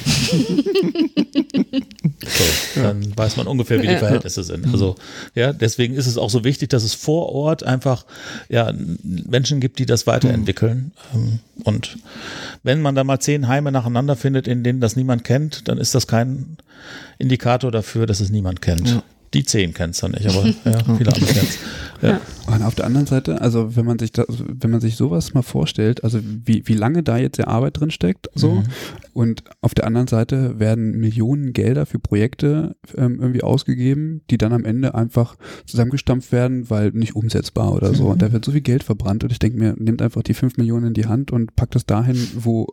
So, 2.23 2.81
dann 2.81 3.17
weiß 3.17 3.37
man 3.37 3.47
ungefähr, 3.47 3.81
wie 3.81 3.87
die 3.87 3.97
Verhältnisse 3.97 4.43
sind. 4.43 4.65
Also, 4.71 4.95
ja, 5.33 5.53
deswegen 5.53 5.95
ist 5.95 6.05
es 6.05 6.17
auch 6.17 6.29
so 6.29 6.43
wichtig, 6.43 6.69
dass 6.69 6.83
es 6.83 6.93
vor 6.93 7.29
Ort 7.29 7.63
einfach 7.63 8.05
ja, 8.47 8.71
Menschen 9.03 9.59
gibt, 9.59 9.79
die 9.79 9.85
das 9.85 10.05
weiterentwickeln. 10.07 10.91
Ähm, 11.13 11.39
Und 11.63 11.97
wenn 12.63 12.81
man 12.81 12.95
da 12.95 13.03
mal 13.03 13.19
zehn 13.19 13.47
Heime 13.47 13.71
nacheinander 13.71 14.15
findet, 14.15 14.47
in 14.47 14.63
denen 14.63 14.79
das 14.81 14.95
niemand 14.95 15.23
kennt, 15.23 15.67
dann 15.67 15.77
ist 15.79 15.95
das 15.95 16.07
kein 16.07 16.57
Indikator 17.17 17.71
dafür, 17.71 18.05
dass 18.05 18.19
es 18.19 18.29
niemand 18.29 18.61
kennt. 18.61 18.89
Ja. 18.89 19.03
Die 19.33 19.45
zehn 19.45 19.73
es 19.77 19.97
dann 19.99 20.11
nicht, 20.11 20.27
aber 20.27 20.45
ja, 20.45 20.83
viele 20.97 21.13
andere 21.13 21.33
kennen 21.33 21.47
Ja. 22.01 22.19
Und 22.47 22.63
auf 22.63 22.75
der 22.75 22.85
anderen 22.85 23.05
Seite, 23.05 23.39
also 23.41 23.75
wenn 23.75 23.85
man 23.85 23.99
sich 23.99 24.11
das, 24.11 24.25
wenn 24.29 24.71
man 24.71 24.81
sich 24.81 24.95
sowas 24.95 25.33
mal 25.33 25.43
vorstellt, 25.43 26.03
also 26.03 26.19
wie, 26.23 26.67
wie 26.67 26.73
lange 26.73 27.03
da 27.03 27.17
jetzt 27.17 27.37
der 27.37 27.47
Arbeit 27.47 27.79
drin 27.79 27.91
steckt, 27.91 28.27
so, 28.33 28.55
Mhm. 28.55 28.63
und 29.13 29.43
auf 29.61 29.73
der 29.73 29.85
anderen 29.85 30.07
Seite 30.07 30.59
werden 30.59 30.97
Millionen 30.99 31.53
Gelder 31.53 31.85
für 31.85 31.99
Projekte 31.99 32.75
ähm, 32.97 33.19
irgendwie 33.21 33.43
ausgegeben, 33.43 34.21
die 34.31 34.37
dann 34.37 34.51
am 34.51 34.65
Ende 34.65 34.95
einfach 34.95 35.37
zusammengestampft 35.65 36.31
werden, 36.31 36.69
weil 36.69 36.89
nicht 36.91 37.15
umsetzbar 37.15 37.71
oder 37.73 37.93
so. 37.93 38.05
Mhm. 38.05 38.11
Und 38.11 38.21
da 38.23 38.31
wird 38.33 38.43
so 38.43 38.51
viel 38.51 38.61
Geld 38.61 38.83
verbrannt 38.83 39.23
und 39.23 39.31
ich 39.31 39.39
denke 39.39 39.59
mir, 39.59 39.75
nehmt 39.77 40.01
einfach 40.01 40.23
die 40.23 40.33
fünf 40.33 40.57
Millionen 40.57 40.87
in 40.87 40.93
die 40.93 41.05
Hand 41.05 41.31
und 41.31 41.55
packt 41.55 41.75
es 41.75 41.85
dahin, 41.85 42.17
wo 42.35 42.67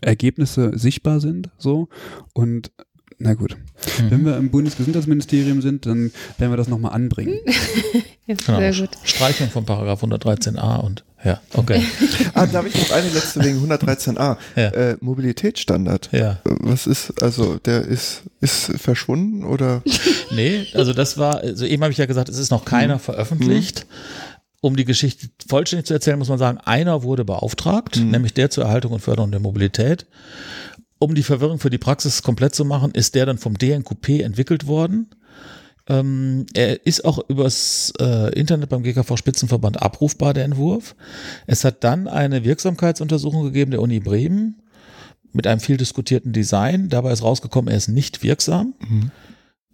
Ergebnisse 0.00 0.72
sichtbar 0.78 1.20
sind, 1.20 1.50
so, 1.58 1.88
und 2.32 2.70
na 3.18 3.34
gut. 3.34 3.56
Wenn 4.08 4.20
Mhm. 4.22 4.24
wir 4.26 4.36
im 4.36 4.50
Bundesgesundheitsministerium 4.50 5.60
sind, 5.62 5.86
dann 5.86 6.12
werden 6.38 6.52
wir 6.52 6.56
das 6.56 6.68
nochmal 6.68 6.92
anbringen. 6.92 7.38
Ja, 8.28 8.34
Genau. 8.44 8.58
Sehr 8.58 8.86
gut. 8.86 8.90
Streichung 9.04 9.48
von 9.48 9.64
Paragraph 9.64 10.02
113a 10.04 10.80
und 10.84 11.02
ja, 11.24 11.40
okay. 11.54 11.82
Ah, 12.34 12.46
darf 12.46 12.66
ich 12.66 12.74
noch 12.74 12.90
eine 12.94 13.08
letzte 13.08 13.42
wegen 13.42 13.58
113a? 13.66 14.36
Ja. 14.54 14.62
Äh, 14.68 14.96
Mobilitätsstandard. 15.00 16.10
Ja. 16.12 16.38
Was 16.44 16.86
ist, 16.86 17.22
also 17.22 17.56
der 17.56 17.86
ist, 17.86 18.24
ist 18.42 18.70
verschwunden 18.76 19.44
oder? 19.44 19.82
Nee, 20.34 20.66
also 20.74 20.92
das 20.92 21.16
war, 21.16 21.38
also 21.40 21.64
eben 21.64 21.82
habe 21.82 21.92
ich 21.92 21.96
ja 21.98 22.04
gesagt, 22.04 22.28
es 22.28 22.36
ist 22.36 22.50
noch 22.50 22.66
keiner 22.66 22.96
Mhm. 22.96 23.00
veröffentlicht. 23.00 23.86
Um 24.60 24.76
die 24.76 24.84
Geschichte 24.84 25.28
vollständig 25.48 25.86
zu 25.86 25.94
erzählen, 25.94 26.18
muss 26.18 26.28
man 26.28 26.38
sagen, 26.38 26.58
einer 26.58 27.02
wurde 27.04 27.24
beauftragt, 27.24 27.96
Mhm. 27.96 28.10
nämlich 28.10 28.34
der 28.34 28.50
zur 28.50 28.64
Erhaltung 28.64 28.92
und 28.92 29.00
Förderung 29.00 29.30
der 29.30 29.40
Mobilität. 29.40 30.04
Um 30.98 31.14
die 31.14 31.22
Verwirrung 31.22 31.58
für 31.58 31.70
die 31.70 31.78
Praxis 31.78 32.22
komplett 32.22 32.54
zu 32.54 32.64
machen, 32.64 32.92
ist 32.92 33.14
der 33.14 33.26
dann 33.26 33.38
vom 33.38 33.56
DNQP 33.56 34.20
entwickelt 34.20 34.66
worden. 34.66 35.08
Ähm, 35.88 36.46
er 36.54 36.84
ist 36.86 37.04
auch 37.04 37.18
übers 37.28 37.92
äh, 38.00 38.32
Internet 38.38 38.68
beim 38.68 38.82
GKV 38.82 39.16
Spitzenverband 39.16 39.80
abrufbar, 39.80 40.34
der 40.34 40.44
Entwurf. 40.44 40.94
Es 41.46 41.64
hat 41.64 41.82
dann 41.82 42.08
eine 42.08 42.44
Wirksamkeitsuntersuchung 42.44 43.44
gegeben 43.44 43.70
der 43.70 43.80
Uni 43.80 44.00
Bremen 44.00 44.60
mit 45.32 45.46
einem 45.46 45.60
viel 45.60 45.76
diskutierten 45.76 46.32
Design. 46.32 46.88
Dabei 46.88 47.12
ist 47.12 47.22
rausgekommen, 47.22 47.70
er 47.70 47.76
ist 47.76 47.88
nicht 47.88 48.22
wirksam. 48.22 48.74
Mhm. 48.80 49.10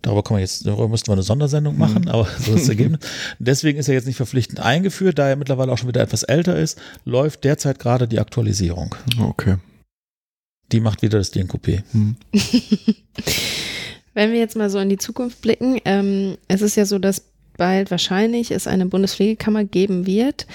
Darüber 0.02 0.22
kann 0.22 0.34
man 0.34 0.42
jetzt, 0.42 0.66
darüber 0.66 0.88
müssten 0.88 1.08
wir 1.08 1.14
eine 1.14 1.22
Sondersendung 1.22 1.78
machen, 1.78 2.08
aber 2.08 2.28
so 2.38 2.52
ist 2.52 2.64
das 2.64 2.68
Ergebnis. 2.68 3.00
Deswegen 3.38 3.78
ist 3.78 3.88
er 3.88 3.94
jetzt 3.94 4.06
nicht 4.06 4.18
verpflichtend 4.18 4.60
eingeführt, 4.60 5.18
da 5.18 5.28
er 5.28 5.36
mittlerweile 5.36 5.72
auch 5.72 5.78
schon 5.78 5.88
wieder 5.88 6.02
etwas 6.02 6.22
älter 6.24 6.58
ist, 6.58 6.78
läuft 7.06 7.42
derzeit 7.42 7.78
gerade 7.78 8.06
die 8.06 8.20
Aktualisierung. 8.20 8.94
Okay. 9.18 9.56
Die 10.72 10.80
macht 10.80 11.02
wieder 11.02 11.18
das 11.18 11.30
DNKP. 11.30 11.82
Hm. 11.92 12.16
Wenn 14.14 14.32
wir 14.32 14.38
jetzt 14.38 14.56
mal 14.56 14.70
so 14.70 14.78
in 14.78 14.88
die 14.88 14.98
Zukunft 14.98 15.40
blicken, 15.42 15.80
ähm, 15.84 16.36
es 16.48 16.62
ist 16.62 16.76
ja 16.76 16.84
so, 16.86 16.98
dass 16.98 17.24
bald 17.56 17.90
wahrscheinlich 17.90 18.50
es 18.50 18.66
eine 18.66 18.86
Bundespflegekammer 18.86 19.64
geben 19.64 20.06
wird. 20.06 20.46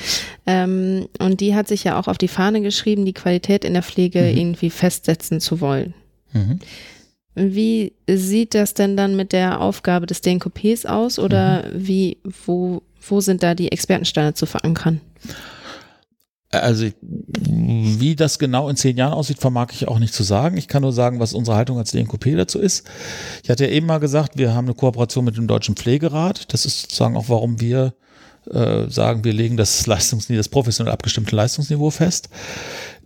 Ähm, 0.45 1.07
und 1.19 1.41
die 1.41 1.55
hat 1.55 1.67
sich 1.67 1.83
ja 1.83 1.99
auch 1.99 2.07
auf 2.07 2.17
die 2.17 2.27
Fahne 2.27 2.61
geschrieben, 2.61 3.05
die 3.05 3.13
Qualität 3.13 3.63
in 3.63 3.73
der 3.73 3.83
Pflege 3.83 4.21
Mhm. 4.21 4.37
irgendwie 4.37 4.69
festsetzen 4.69 5.39
zu 5.39 5.61
wollen. 5.61 5.93
Mhm. 6.33 6.59
Wie 7.35 7.93
sieht 8.09 8.53
das 8.53 8.73
denn 8.73 8.97
dann 8.97 9.15
mit 9.15 9.31
der 9.31 9.61
Aufgabe 9.61 10.07
des 10.07 10.21
DNKPs 10.21 10.85
aus 10.85 11.19
oder 11.19 11.65
wie, 11.73 12.17
wo, 12.45 12.81
wo 13.07 13.21
sind 13.21 13.43
da 13.43 13.55
die 13.55 13.71
Expertenstandards 13.71 14.39
zu 14.39 14.45
verankern? 14.45 14.99
Also, 16.51 16.87
wie 17.05 18.15
das 18.15 18.39
genau 18.39 18.69
in 18.69 18.75
zehn 18.75 18.97
Jahren 18.97 19.13
aussieht, 19.13 19.39
vermag 19.39 19.67
ich 19.71 19.87
auch 19.87 19.99
nicht 19.99 20.15
zu 20.15 20.23
sagen. 20.23 20.57
Ich 20.57 20.67
kann 20.67 20.81
nur 20.81 20.93
sagen, 20.93 21.19
was 21.19 21.33
unsere 21.33 21.55
Haltung 21.55 21.77
als 21.77 21.91
DNKP 21.91 22.35
dazu 22.35 22.59
ist. 22.59 22.89
Ich 23.43 23.51
hatte 23.51 23.65
ja 23.65 23.71
eben 23.71 23.85
mal 23.85 23.99
gesagt, 23.99 24.37
wir 24.37 24.53
haben 24.55 24.65
eine 24.65 24.73
Kooperation 24.73 25.25
mit 25.25 25.37
dem 25.37 25.45
Deutschen 25.45 25.75
Pflegerat. 25.75 26.51
Das 26.51 26.65
ist 26.65 26.81
sozusagen 26.81 27.15
auch, 27.17 27.29
warum 27.29 27.61
wir 27.61 27.93
äh, 28.49 28.89
sagen, 28.89 29.23
wir 29.23 29.33
legen 29.33 29.57
das 29.57 29.85
Leistungsniveau, 29.85 30.39
das 30.39 30.49
professionell 30.49 30.91
abgestimmte 30.91 31.35
Leistungsniveau 31.35 31.91
fest. 31.91 32.29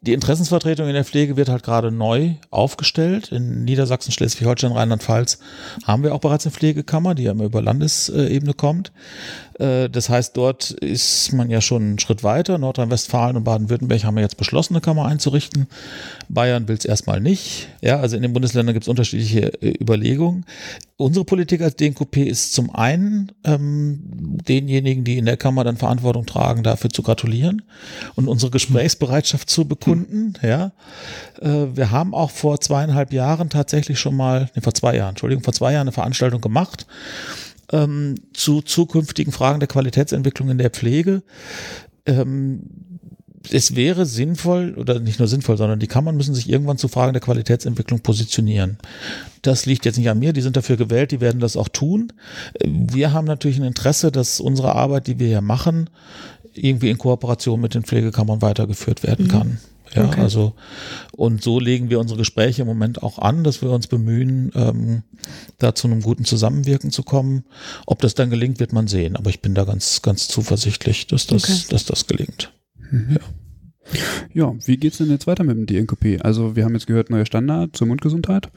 Die 0.02 0.14
Interessensvertretung 0.14 0.88
in 0.88 0.94
der 0.94 1.06
Pflege 1.06 1.38
wird 1.38 1.50
halt 1.50 1.64
gerade 1.64 1.92
neu 1.92 2.36
aufgestellt. 2.50 3.32
In 3.32 3.64
Niedersachsen, 3.64 4.12
Schleswig-Holstein, 4.12 4.74
Rheinland-Pfalz 4.74 5.40
haben 5.86 6.04
wir 6.04 6.14
auch 6.14 6.20
bereits 6.20 6.46
eine 6.46 6.54
Pflegekammer, 6.54 7.16
die 7.16 7.24
ja 7.24 7.32
immer 7.32 7.46
über 7.46 7.62
Landesebene 7.62 8.54
kommt. 8.54 8.92
Äh, 9.60 9.90
Das 9.90 10.10
heißt, 10.10 10.36
dort 10.38 10.72
ist 10.72 11.34
man 11.34 11.50
ja 11.50 11.62
schon 11.62 11.82
einen 11.82 12.00
Schritt 12.00 12.24
weiter. 12.24 12.58
Nordrhein-Westfalen 12.58 13.38
und 13.38 13.44
Baden-Württemberg 13.44 14.04
haben 14.04 14.18
ja 14.18 14.24
jetzt 14.24 14.38
beschlossen, 14.38 14.74
eine 14.74 14.82
Kammer 14.82 15.06
einzurichten. 15.06 15.68
Bayern 16.30 16.68
will 16.68 16.78
es 16.78 16.86
erstmal 16.86 17.20
nicht. 17.22 17.68
Ja, 17.82 18.00
also 18.00 18.16
in 18.16 18.22
den 18.22 18.34
Bundesländern 18.34 18.74
gibt 18.74 18.86
es 18.86 18.90
unterschiedliche 18.90 19.62
äh, 19.62 19.74
Überlegungen. 19.80 20.46
Unsere 20.98 21.26
Politik 21.26 21.62
als 21.62 21.76
DNKP 21.76 22.24
ist 22.24 22.54
zum 22.54 22.74
einen 22.74 23.32
ähm, 23.44 24.00
denjenigen, 24.48 25.04
die 25.04 25.18
in 25.18 25.26
der 25.26 25.38
Kammer 25.38 25.64
dann 25.64 25.78
Verantwortung 25.78 26.26
tragen, 26.26 26.64
dafür 26.64 26.92
zu 26.92 27.02
gratulieren 27.02 27.64
und 28.16 28.28
unsere 28.28 28.52
Gesprächsbereitschaft 28.52 29.50
zu 29.50 29.68
bekunden. 29.68 30.34
Ja, 30.42 30.72
äh, 31.42 31.68
wir 31.76 31.92
haben 31.92 32.14
auch 32.14 32.32
vor 32.32 32.60
zweieinhalb 32.62 33.12
Jahren 33.12 33.50
tatsächlich 33.50 34.00
schon 34.00 34.16
mal, 34.16 34.50
nee, 34.56 34.62
vor 34.62 34.74
zwei 34.74 34.96
Jahren, 34.96 35.10
Entschuldigung, 35.10 35.44
vor 35.44 35.54
zwei 35.54 35.74
Jahren 35.74 35.82
eine 35.82 35.92
Veranstaltung 35.92 36.42
gemacht 36.42 36.86
ähm, 37.74 38.16
zu 38.34 38.62
zukünftigen 38.62 39.34
Fragen 39.34 39.60
der 39.60 39.68
Qualitätsentwicklung 39.68 40.50
in 40.50 40.60
der 40.60 40.70
Pflege. 40.70 41.24
Ähm, 42.06 42.62
es 43.52 43.76
wäre 43.76 44.06
sinnvoll, 44.06 44.76
oder 44.78 45.00
nicht 45.00 45.20
nur 45.20 45.28
sinnvoll, 45.28 45.58
sondern 45.58 45.80
die 45.80 45.88
Kammern 45.88 46.16
müssen 46.16 46.34
sich 46.34 46.50
irgendwann 46.50 46.78
zu 46.78 46.88
Fragen 46.88 47.12
der 47.12 47.22
Qualitätsentwicklung 47.22 48.00
positionieren. 48.00 48.78
Das 49.42 49.66
liegt 49.66 49.84
jetzt 49.84 49.98
nicht 49.98 50.10
an 50.10 50.20
mir, 50.20 50.32
die 50.32 50.42
sind 50.42 50.56
dafür 50.56 50.78
gewählt, 50.78 51.12
die 51.12 51.20
werden 51.20 51.42
das 51.42 51.58
auch 51.58 51.68
tun. 51.68 52.14
Wir 52.64 53.12
haben 53.12 53.26
natürlich 53.26 53.58
ein 53.58 53.66
Interesse, 53.66 54.14
dass 54.14 54.40
unsere 54.40 54.76
Arbeit, 54.76 55.08
die 55.08 55.20
wir 55.20 55.28
hier 55.28 55.42
machen, 55.42 55.90
irgendwie 56.54 56.90
in 56.90 56.98
Kooperation 56.98 57.60
mit 57.60 57.74
den 57.74 57.84
Pflegekammern 57.84 58.42
weitergeführt 58.42 59.04
werden 59.04 59.28
kann. 59.28 59.60
Ja, 59.94 60.06
Okay. 60.08 60.22
also, 60.22 60.54
und 61.12 61.44
so 61.44 61.60
legen 61.60 61.90
wir 61.90 62.00
unsere 62.00 62.18
Gespräche 62.20 62.62
im 62.64 62.68
Moment 62.68 63.04
auch 63.04 63.20
an, 63.20 63.44
dass 63.44 63.62
wir 63.62 63.70
uns 63.70 63.88
bemühen, 63.88 64.52
ähm, 64.56 65.04
da 65.60 65.76
zu 65.76 65.88
einem 65.88 66.02
guten 66.02 66.26
Zusammenwirken 66.26 66.90
zu 66.92 67.04
kommen. 67.04 67.44
Ob 67.86 68.02
das 68.02 68.16
dann 68.16 68.30
gelingt, 68.30 68.60
wird 68.60 68.74
man 68.74 68.88
sehen. 68.88 69.16
Aber 69.16 69.30
ich 69.30 69.42
bin 69.42 69.54
da 69.54 69.66
ganz, 69.66 70.02
ganz 70.02 70.28
zuversichtlich, 70.28 71.08
dass 71.08 71.28
das, 71.28 71.44
Okay. 71.44 71.62
dass 71.70 71.86
das 71.86 72.08
gelingt. 72.08 72.52
Mhm. 72.92 73.18
Ja, 74.34 74.54
wie 74.66 74.78
geht's 74.78 74.98
denn 74.98 75.10
jetzt 75.10 75.28
weiter 75.28 75.44
mit 75.44 75.58
dem 75.58 75.66
DNKP? 75.66 76.22
Also 76.22 76.56
wir 76.56 76.64
haben 76.64 76.74
jetzt 76.74 76.88
gehört, 76.88 77.10
neuer 77.10 77.26
Standard 77.26 77.76
zur 77.76 77.86
Mundgesundheit. 77.88 78.50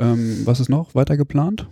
Ähm, 0.00 0.40
was 0.46 0.58
ist 0.58 0.70
noch 0.70 0.94
weiter 0.94 1.16
geplant? 1.18 1.66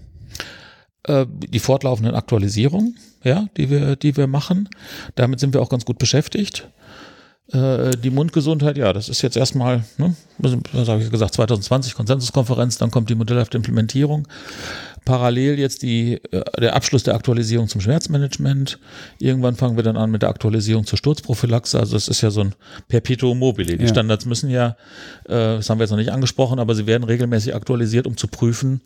Äh, 1.04 1.26
die 1.48 1.58
fortlaufenden 1.58 2.14
Aktualisierungen, 2.14 2.96
ja, 3.24 3.48
die 3.56 3.70
wir, 3.70 3.96
die 3.96 4.16
wir 4.16 4.26
machen. 4.26 4.68
Damit 5.14 5.40
sind 5.40 5.54
wir 5.54 5.62
auch 5.62 5.70
ganz 5.70 5.86
gut 5.86 5.98
beschäftigt. 5.98 6.68
Äh, 7.52 7.92
die 7.92 8.10
Mundgesundheit, 8.10 8.76
ja, 8.76 8.92
das 8.92 9.08
ist 9.08 9.22
jetzt 9.22 9.36
erstmal, 9.36 9.84
ne, 9.96 10.14
was 10.38 10.88
habe 10.88 11.02
ich 11.02 11.10
gesagt, 11.10 11.34
2020 11.34 11.94
Konsensuskonferenz, 11.94 12.76
dann 12.76 12.90
kommt 12.90 13.08
die 13.08 13.14
modellhafte 13.14 13.56
Implementierung. 13.56 14.28
Parallel 15.08 15.58
jetzt 15.58 15.80
die, 15.82 16.20
äh, 16.32 16.60
der 16.60 16.76
Abschluss 16.76 17.02
der 17.02 17.14
Aktualisierung 17.14 17.66
zum 17.66 17.80
Schmerzmanagement. 17.80 18.78
Irgendwann 19.18 19.56
fangen 19.56 19.76
wir 19.76 19.82
dann 19.82 19.96
an 19.96 20.10
mit 20.10 20.20
der 20.20 20.28
Aktualisierung 20.28 20.84
zur 20.84 20.98
Sturzprophylaxe. 20.98 21.80
Also 21.80 21.96
es 21.96 22.08
ist 22.08 22.20
ja 22.20 22.30
so 22.30 22.42
ein 22.42 22.54
Perpetuum 22.88 23.38
mobile. 23.38 23.78
Die 23.78 23.82
Ja. 23.84 23.88
Standards 23.88 24.26
müssen 24.26 24.50
ja, 24.50 24.76
äh, 25.24 25.56
das 25.56 25.70
haben 25.70 25.78
wir 25.78 25.84
jetzt 25.84 25.92
noch 25.92 25.96
nicht 25.96 26.12
angesprochen, 26.12 26.58
aber 26.58 26.74
sie 26.74 26.86
werden 26.86 27.04
regelmäßig 27.04 27.54
aktualisiert, 27.54 28.06
um 28.06 28.18
zu 28.18 28.28
prüfen, 28.28 28.82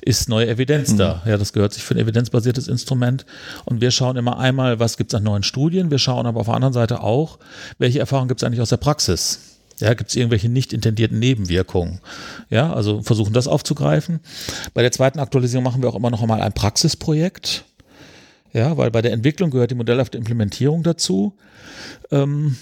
ist 0.00 0.28
neue 0.28 0.46
Evidenz 0.46 0.94
da. 0.94 1.22
Ja, 1.26 1.36
das 1.38 1.52
gehört 1.52 1.72
sich 1.72 1.82
für 1.82 1.94
ein 1.94 1.98
evidenzbasiertes 1.98 2.68
Instrument. 2.68 3.26
Und 3.64 3.80
wir 3.80 3.90
schauen 3.90 4.16
immer 4.16 4.38
einmal, 4.38 4.78
was 4.78 4.96
gibt 4.96 5.12
es 5.12 5.16
an 5.16 5.24
neuen 5.24 5.42
Studien. 5.42 5.90
Wir 5.90 5.98
schauen 5.98 6.26
aber 6.26 6.38
auf 6.38 6.46
der 6.46 6.54
anderen 6.54 6.74
Seite 6.74 7.00
auch, 7.00 7.40
welche 7.78 7.98
Erfahrungen 7.98 8.28
gibt 8.28 8.40
es 8.40 8.46
eigentlich 8.46 8.60
aus 8.60 8.68
der 8.68 8.76
Praxis. 8.76 9.53
Ja, 9.80 9.94
gibt 9.94 10.10
es 10.10 10.16
irgendwelche 10.16 10.48
nicht 10.48 10.72
intendierten 10.72 11.18
Nebenwirkungen? 11.18 12.00
Ja, 12.48 12.72
also 12.72 13.02
versuchen 13.02 13.32
das 13.32 13.48
aufzugreifen. 13.48 14.20
Bei 14.72 14.82
der 14.82 14.92
zweiten 14.92 15.18
Aktualisierung 15.18 15.64
machen 15.64 15.82
wir 15.82 15.88
auch 15.88 15.96
immer 15.96 16.10
noch 16.10 16.22
einmal 16.22 16.42
ein 16.42 16.52
Praxisprojekt. 16.52 17.64
Ja, 18.52 18.76
weil 18.76 18.92
bei 18.92 19.02
der 19.02 19.12
Entwicklung 19.12 19.50
gehört 19.50 19.72
die 19.72 19.74
modellhafte 19.74 20.16
Implementierung 20.16 20.84
dazu. 20.84 21.36
Ähm, 22.12 22.56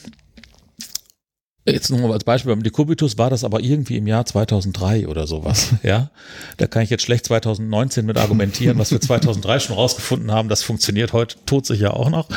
Jetzt 1.64 1.90
nur 1.90 2.00
mal 2.00 2.12
als 2.12 2.24
Beispiel 2.24 2.52
beim 2.52 2.64
Decubitus 2.64 3.18
war 3.18 3.30
das 3.30 3.44
aber 3.44 3.60
irgendwie 3.60 3.96
im 3.96 4.08
Jahr 4.08 4.26
2003 4.26 5.06
oder 5.06 5.26
sowas. 5.26 5.70
Ja, 5.82 6.10
da 6.58 6.68
kann 6.68 6.82
ich 6.82 6.90
jetzt 6.90 7.02
schlecht 7.02 7.26
2019 7.26 8.06
mit 8.06 8.16
argumentieren, 8.16 8.78
was 8.78 8.92
wir 8.92 9.00
2003 9.00 9.58
schon 9.58 9.76
rausgefunden 9.76 10.30
haben. 10.30 10.48
Das 10.48 10.62
funktioniert 10.62 11.12
heute 11.12 11.36
tot 11.44 11.66
sich 11.66 11.80
ja 11.80 11.90
auch 11.90 12.08
noch. 12.08 12.28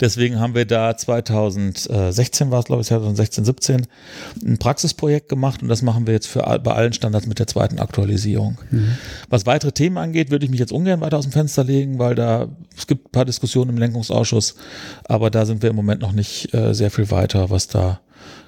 Deswegen 0.00 0.38
haben 0.38 0.54
wir 0.54 0.66
da 0.66 0.94
2016 0.94 2.50
war 2.50 2.60
es, 2.60 2.66
glaube 2.66 2.82
ich, 2.82 2.88
2016, 2.88 3.44
17 3.44 3.86
ein 4.44 4.58
Praxisprojekt 4.58 5.28
gemacht 5.28 5.62
und 5.62 5.68
das 5.68 5.80
machen 5.80 6.06
wir 6.06 6.12
jetzt 6.12 6.26
für 6.26 6.40
bei 6.62 6.72
allen 6.72 6.92
Standards 6.92 7.26
mit 7.26 7.38
der 7.38 7.46
zweiten 7.46 7.78
Aktualisierung. 7.78 8.58
Mhm. 8.70 8.96
Was 9.30 9.46
weitere 9.46 9.72
Themen 9.72 9.96
angeht, 9.96 10.30
würde 10.30 10.44
ich 10.44 10.50
mich 10.50 10.60
jetzt 10.60 10.72
ungern 10.72 11.00
weiter 11.00 11.18
aus 11.18 11.24
dem 11.24 11.32
Fenster 11.32 11.64
legen, 11.64 11.98
weil 11.98 12.14
da 12.14 12.48
es 12.76 12.86
gibt 12.86 13.08
ein 13.08 13.12
paar 13.12 13.24
Diskussionen 13.24 13.70
im 13.70 13.78
Lenkungsausschuss, 13.78 14.54
aber 15.04 15.30
da 15.30 15.46
sind 15.46 15.62
wir 15.62 15.70
im 15.70 15.76
Moment 15.76 16.02
noch 16.02 16.12
nicht 16.12 16.52
äh, 16.54 16.74
sehr 16.74 16.90
viel 16.90 17.10
weiter, 17.10 17.48
was 17.50 17.68
da 17.68 18.00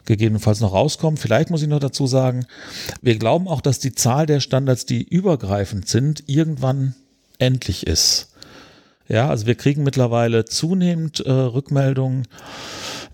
gegebenenfalls 0.05 0.60
noch 0.60 0.72
rauskommen. 0.72 1.16
Vielleicht 1.16 1.51
muss 1.51 1.62
ich 1.62 1.68
noch 1.68 1.81
dazu 1.81 2.06
sagen, 2.06 2.47
wir 3.02 3.16
glauben 3.18 3.48
auch, 3.48 3.60
dass 3.60 3.78
die 3.78 3.94
Zahl 3.94 4.26
der 4.26 4.40
Standards, 4.40 4.86
die 4.86 5.02
übergreifend 5.02 5.89
sind, 5.89 6.24
irgendwann 6.26 6.94
endlich 7.39 7.86
ist. 7.86 8.28
Ja, 9.09 9.28
also 9.28 9.47
wir 9.47 9.55
kriegen 9.55 9.82
mittlerweile 9.82 10.44
zunehmend 10.44 11.20
äh, 11.20 11.31
Rückmeldungen, 11.31 12.26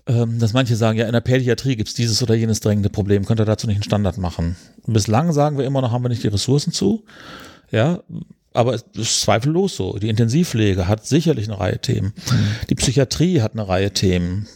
ähm, 0.07 0.39
dass 0.39 0.53
manche 0.53 0.75
sagen, 0.75 0.97
ja, 0.97 1.05
in 1.05 1.11
der 1.11 1.21
Pädiatrie 1.21 1.75
gibt 1.75 1.89
es 1.89 1.95
dieses 1.95 2.23
oder 2.23 2.33
jenes 2.33 2.61
drängende 2.61 2.89
Problem, 2.89 3.25
könnt 3.25 3.41
ihr 3.41 3.45
dazu 3.45 3.67
nicht 3.67 3.77
einen 3.77 3.83
Standard 3.83 4.17
machen. 4.17 4.55
Bislang 4.87 5.33
sagen 5.33 5.57
wir 5.57 5.65
immer 5.65 5.81
noch, 5.81 5.91
haben 5.91 6.03
wir 6.03 6.09
nicht 6.09 6.23
die 6.23 6.29
Ressourcen 6.29 6.71
zu. 6.71 7.03
Ja, 7.71 7.99
aber 8.53 8.73
es 8.75 8.85
ist 8.95 9.21
zweifellos 9.21 9.75
so. 9.75 9.97
Die 9.97 10.09
Intensivpflege 10.09 10.87
hat 10.87 11.05
sicherlich 11.05 11.47
eine 11.47 11.59
Reihe 11.59 11.79
Themen. 11.79 12.13
Mhm. 12.29 12.67
Die 12.69 12.75
Psychiatrie 12.75 13.41
hat 13.41 13.53
eine 13.53 13.67
Reihe 13.67 13.91
Themen. 13.91 14.47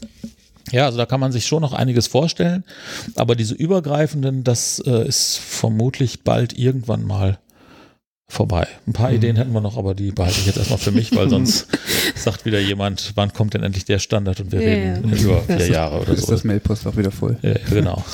Ja, 0.72 0.86
also 0.86 0.98
da 0.98 1.06
kann 1.06 1.20
man 1.20 1.32
sich 1.32 1.46
schon 1.46 1.62
noch 1.62 1.74
einiges 1.74 2.08
vorstellen, 2.08 2.64
aber 3.16 3.36
diese 3.36 3.54
übergreifenden, 3.54 4.44
das 4.44 4.80
äh, 4.80 5.08
ist 5.08 5.38
vermutlich 5.38 6.24
bald 6.24 6.58
irgendwann 6.58 7.06
mal 7.06 7.40
vorbei. 8.28 8.68
Ein 8.88 8.94
paar 8.94 9.10
mhm. 9.10 9.18
Ideen 9.18 9.36
hätten 9.36 9.54
wir 9.54 9.62
noch, 9.62 9.78
aber 9.78 9.94
die 9.94 10.12
behalte 10.12 10.40
ich 10.40 10.48
jetzt 10.48 10.58
erstmal 10.58 10.80
für 10.80 10.92
mich, 10.92 11.16
weil 11.16 11.30
sonst 11.30 11.68
sagt 12.24 12.46
wieder 12.46 12.60
jemand, 12.60 13.12
wann 13.16 13.34
kommt 13.34 13.54
denn 13.54 13.64
endlich 13.64 13.86
der 13.86 14.00
Standard 14.00 14.40
und 14.40 14.52
wir 14.52 14.62
ja, 14.62 14.68
reden 14.68 15.10
ja. 15.10 15.18
über 15.18 15.42
vier 15.42 15.68
Jahre 15.68 15.98
oder 15.98 16.08
so. 16.08 16.14
Ist 16.14 16.32
das 16.32 16.44
Mailpost 16.44 16.88
auch 16.88 16.98
wieder 16.98 17.12
voll. 17.12 17.38
Ja, 17.42 17.54
genau. 17.70 18.04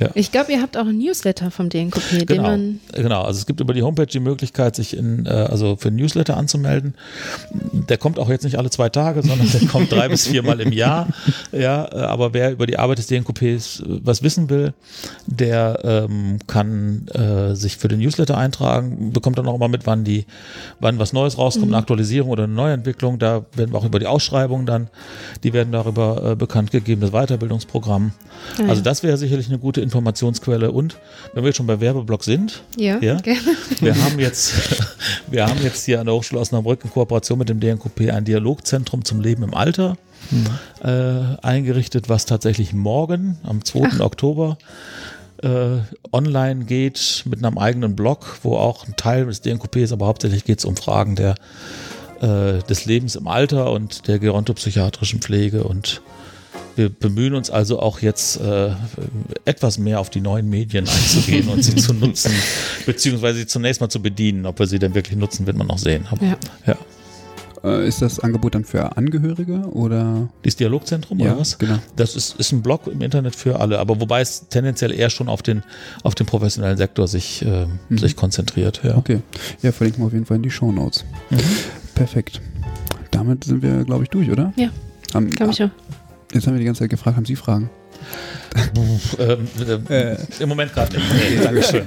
Ja. 0.00 0.10
Ich 0.14 0.30
glaube, 0.30 0.52
ihr 0.52 0.62
habt 0.62 0.76
auch 0.76 0.86
ein 0.86 0.98
Newsletter 0.98 1.50
vom 1.50 1.70
DNKP, 1.70 2.24
genau. 2.24 2.42
man. 2.42 2.80
Genau, 2.92 3.22
also 3.22 3.38
es 3.38 3.46
gibt 3.46 3.60
über 3.60 3.74
die 3.74 3.82
Homepage 3.82 4.06
die 4.06 4.20
Möglichkeit, 4.20 4.76
sich 4.76 4.96
in, 4.96 5.26
äh, 5.26 5.30
also 5.30 5.76
für 5.76 5.88
ein 5.88 5.96
Newsletter 5.96 6.36
anzumelden. 6.36 6.94
Der 7.88 7.98
kommt 7.98 8.18
auch 8.18 8.28
jetzt 8.28 8.44
nicht 8.44 8.58
alle 8.58 8.70
zwei 8.70 8.90
Tage, 8.90 9.22
sondern 9.22 9.50
der 9.50 9.68
kommt 9.68 9.90
drei 9.90 10.08
bis 10.08 10.28
viermal 10.28 10.60
im 10.60 10.72
Jahr. 10.72 11.08
Ja, 11.52 11.88
äh, 11.92 11.96
aber 12.00 12.34
wer 12.34 12.52
über 12.52 12.66
die 12.66 12.78
Arbeit 12.78 12.98
des 12.98 13.06
DNKPs 13.06 13.82
was 13.86 14.22
wissen 14.22 14.50
will, 14.50 14.74
der 15.26 15.80
ähm, 15.82 16.38
kann 16.46 17.08
äh, 17.08 17.54
sich 17.54 17.76
für 17.76 17.88
den 17.88 18.00
Newsletter 18.00 18.36
eintragen, 18.36 19.12
bekommt 19.12 19.38
dann 19.38 19.46
auch 19.46 19.54
immer 19.54 19.68
mit, 19.68 19.86
wann 19.86 20.04
die, 20.04 20.26
wann 20.80 20.98
was 20.98 21.12
Neues 21.12 21.38
rauskommt, 21.38 21.68
mhm. 21.68 21.74
eine 21.74 21.80
Aktualisierung 21.82 22.30
oder 22.30 22.44
eine 22.44 22.52
Neuentwicklung. 22.52 23.18
Da 23.18 23.27
werden 23.54 23.72
wir 23.72 23.78
auch 23.78 23.84
über 23.84 23.98
die 23.98 24.06
Ausschreibungen 24.06 24.66
dann, 24.66 24.88
die 25.42 25.52
werden 25.52 25.72
darüber 25.72 26.32
äh, 26.32 26.36
bekannt 26.36 26.70
gegeben, 26.70 27.00
das 27.00 27.10
Weiterbildungsprogramm. 27.10 28.12
Ah, 28.58 28.68
also 28.68 28.82
das 28.82 29.02
wäre 29.02 29.16
sicherlich 29.16 29.48
eine 29.48 29.58
gute 29.58 29.80
Informationsquelle. 29.80 30.72
Und 30.72 30.96
wenn 31.34 31.44
wir 31.44 31.52
schon 31.52 31.66
bei 31.66 31.80
Werbeblock 31.80 32.24
sind, 32.24 32.62
ja, 32.76 32.98
ja 32.98 33.16
gerne. 33.16 33.40
wir 33.80 34.04
haben 34.04 34.18
jetzt, 34.18 34.52
wir 35.30 35.46
haben 35.46 35.62
jetzt 35.62 35.84
hier 35.84 36.00
an 36.00 36.06
der 36.06 36.14
Hochschule 36.14 36.40
Osnabrück 36.40 36.84
in 36.84 36.90
Kooperation 36.90 37.38
mit 37.38 37.48
dem 37.48 37.60
DNKP 37.60 38.10
ein 38.10 38.24
Dialogzentrum 38.24 39.04
zum 39.04 39.20
Leben 39.20 39.42
im 39.42 39.54
Alter 39.54 39.96
hm. 40.30 40.46
äh, 40.82 41.36
eingerichtet, 41.46 42.08
was 42.08 42.26
tatsächlich 42.26 42.72
morgen, 42.72 43.38
am 43.44 43.64
2. 43.64 43.88
Ach. 43.92 44.00
Oktober, 44.00 44.58
äh, 45.42 45.78
online 46.12 46.64
geht 46.64 47.24
mit 47.28 47.44
einem 47.44 47.58
eigenen 47.58 47.94
Blog, 47.94 48.38
wo 48.42 48.56
auch 48.56 48.86
ein 48.86 48.96
Teil 48.96 49.26
des 49.26 49.40
DNKP 49.40 49.84
ist, 49.84 49.92
aber 49.92 50.06
hauptsächlich 50.06 50.44
geht 50.44 50.58
es 50.58 50.64
um 50.64 50.76
Fragen 50.76 51.14
der, 51.14 51.36
äh, 52.20 52.62
des 52.68 52.84
Lebens 52.84 53.16
im 53.16 53.26
Alter 53.28 53.70
und 53.70 54.08
der 54.08 54.18
gerontopsychiatrischen 54.18 55.20
Pflege 55.20 55.64
und 55.64 56.02
wir 56.78 56.88
bemühen 56.88 57.34
uns 57.34 57.50
also 57.50 57.80
auch 57.80 58.00
jetzt 58.00 58.40
äh, 58.40 58.70
etwas 59.44 59.78
mehr 59.78 59.98
auf 59.98 60.10
die 60.10 60.20
neuen 60.20 60.48
Medien 60.48 60.88
einzugehen 60.88 61.48
und 61.48 61.64
sie 61.64 61.74
zu 61.74 61.92
nutzen, 61.92 62.32
beziehungsweise 62.86 63.40
sie 63.40 63.46
zunächst 63.46 63.80
mal 63.80 63.88
zu 63.88 64.00
bedienen. 64.00 64.46
Ob 64.46 64.60
wir 64.60 64.66
sie 64.68 64.78
denn 64.78 64.94
wirklich 64.94 65.18
nutzen, 65.18 65.46
wird 65.46 65.56
man 65.56 65.66
noch 65.66 65.78
sehen. 65.78 66.06
Aber, 66.08 66.24
ja. 66.24 66.36
ja. 66.66 66.76
Äh, 67.64 67.88
ist 67.88 68.00
das 68.00 68.20
Angebot 68.20 68.54
dann 68.54 68.64
für 68.64 68.96
Angehörige 68.96 69.68
oder? 69.72 70.28
Dieses 70.44 70.56
Dialogzentrum 70.56 71.18
ja, 71.18 71.32
oder 71.32 71.40
was? 71.40 71.58
Genau. 71.58 71.78
Das 71.96 72.14
ist, 72.14 72.38
ist 72.38 72.52
ein 72.52 72.62
Blog 72.62 72.86
im 72.86 73.00
Internet 73.02 73.34
für 73.34 73.58
alle, 73.58 73.80
aber 73.80 74.00
wobei 74.00 74.20
es 74.20 74.48
tendenziell 74.48 74.92
eher 74.92 75.10
schon 75.10 75.28
auf 75.28 75.42
den, 75.42 75.64
auf 76.04 76.14
den 76.14 76.26
professionellen 76.26 76.76
Sektor 76.76 77.08
sich, 77.08 77.44
äh, 77.44 77.66
mhm. 77.88 77.98
sich 77.98 78.14
konzentriert. 78.14 78.82
Ja. 78.84 78.96
Okay. 78.96 79.20
Ja, 79.62 79.72
verlinken 79.72 80.02
wir 80.02 80.06
auf 80.06 80.12
jeden 80.12 80.26
Fall 80.26 80.36
in 80.36 80.44
die 80.44 80.50
Show 80.50 80.70
Notes. 80.70 81.04
Mhm. 81.30 81.38
Perfekt. 81.98 82.40
Damit 83.10 83.42
sind 83.42 83.60
wir, 83.60 83.84
glaube 83.84 84.04
ich, 84.04 84.10
durch, 84.10 84.30
oder? 84.30 84.52
Ja. 84.54 84.70
Glaube 85.10 85.50
ich 85.50 85.62
auch. 85.64 85.70
Jetzt 86.32 86.46
haben 86.46 86.54
wir 86.54 86.60
die 86.60 86.64
ganze 86.64 86.80
Zeit 86.80 86.90
gefragt, 86.90 87.16
haben 87.16 87.24
Sie 87.24 87.34
Fragen? 87.34 87.70
ähm, 89.18 89.48
äh, 89.88 90.16
Im 90.38 90.48
Moment 90.48 90.72
gerade 90.72 90.96
nicht. 90.96 91.06
Nee, 91.12 91.42
Dankeschön. 91.42 91.86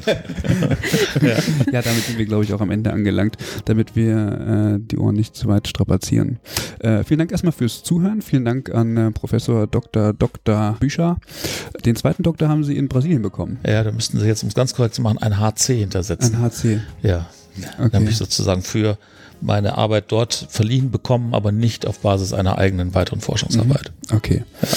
ja. 1.22 1.38
ja, 1.72 1.82
damit 1.82 2.04
sind 2.04 2.18
wir, 2.18 2.26
glaube 2.26 2.44
ich, 2.44 2.54
auch 2.54 2.60
am 2.60 2.72
Ende 2.72 2.92
angelangt, 2.92 3.38
damit 3.66 3.96
wir 3.96 4.76
äh, 4.76 4.80
die 4.82 4.98
Ohren 4.98 5.16
nicht 5.16 5.34
zu 5.34 5.48
weit 5.48 5.70
strapazieren. 5.70 6.40
Äh, 6.80 7.06
vielen 7.06 7.20
Dank 7.20 7.32
erstmal 7.32 7.54
fürs 7.54 7.82
Zuhören. 7.84 8.22
Vielen 8.22 8.44
Dank 8.44 8.70
an 8.70 8.98
äh, 8.98 9.12
Professor 9.12 9.66
Dr. 9.66 10.12
Dr. 10.12 10.76
Bücher. 10.80 11.20
Den 11.86 11.96
zweiten 11.96 12.24
Doktor 12.24 12.50
haben 12.50 12.66
Sie 12.66 12.76
in 12.76 12.90
Brasilien 12.90 13.22
bekommen. 13.22 13.60
Ja, 13.66 13.84
da 13.86 13.94
müssten 13.94 14.20
Sie 14.20 14.28
jetzt, 14.28 14.44
um 14.44 14.50
es 14.50 14.56
ganz 14.56 14.74
korrekt 14.74 14.96
zu 14.96 15.02
machen, 15.02 15.20
ein 15.20 15.40
HC 15.40 15.80
hintersetzen. 15.80 16.36
Ein 16.36 16.42
HC. 16.42 16.82
Ja. 17.02 17.30
Okay. 17.80 17.98
Nämlich 17.98 18.18
sozusagen 18.18 18.62
für 18.62 18.98
meine 19.42 19.78
Arbeit 19.78 20.06
dort 20.10 20.48
verliehen 20.50 20.92
bekommen, 20.92 21.34
aber 21.34 21.52
nicht 21.52 21.88
auf 21.88 22.00
Basis 22.00 22.34
einer 22.34 22.58
eigenen 22.58 22.94
weiteren 22.94 23.22
Forschungsarbeit. 23.22 23.92
Mhm. 24.10 24.18
Okay. 24.18 24.44
Ja. 24.62 24.68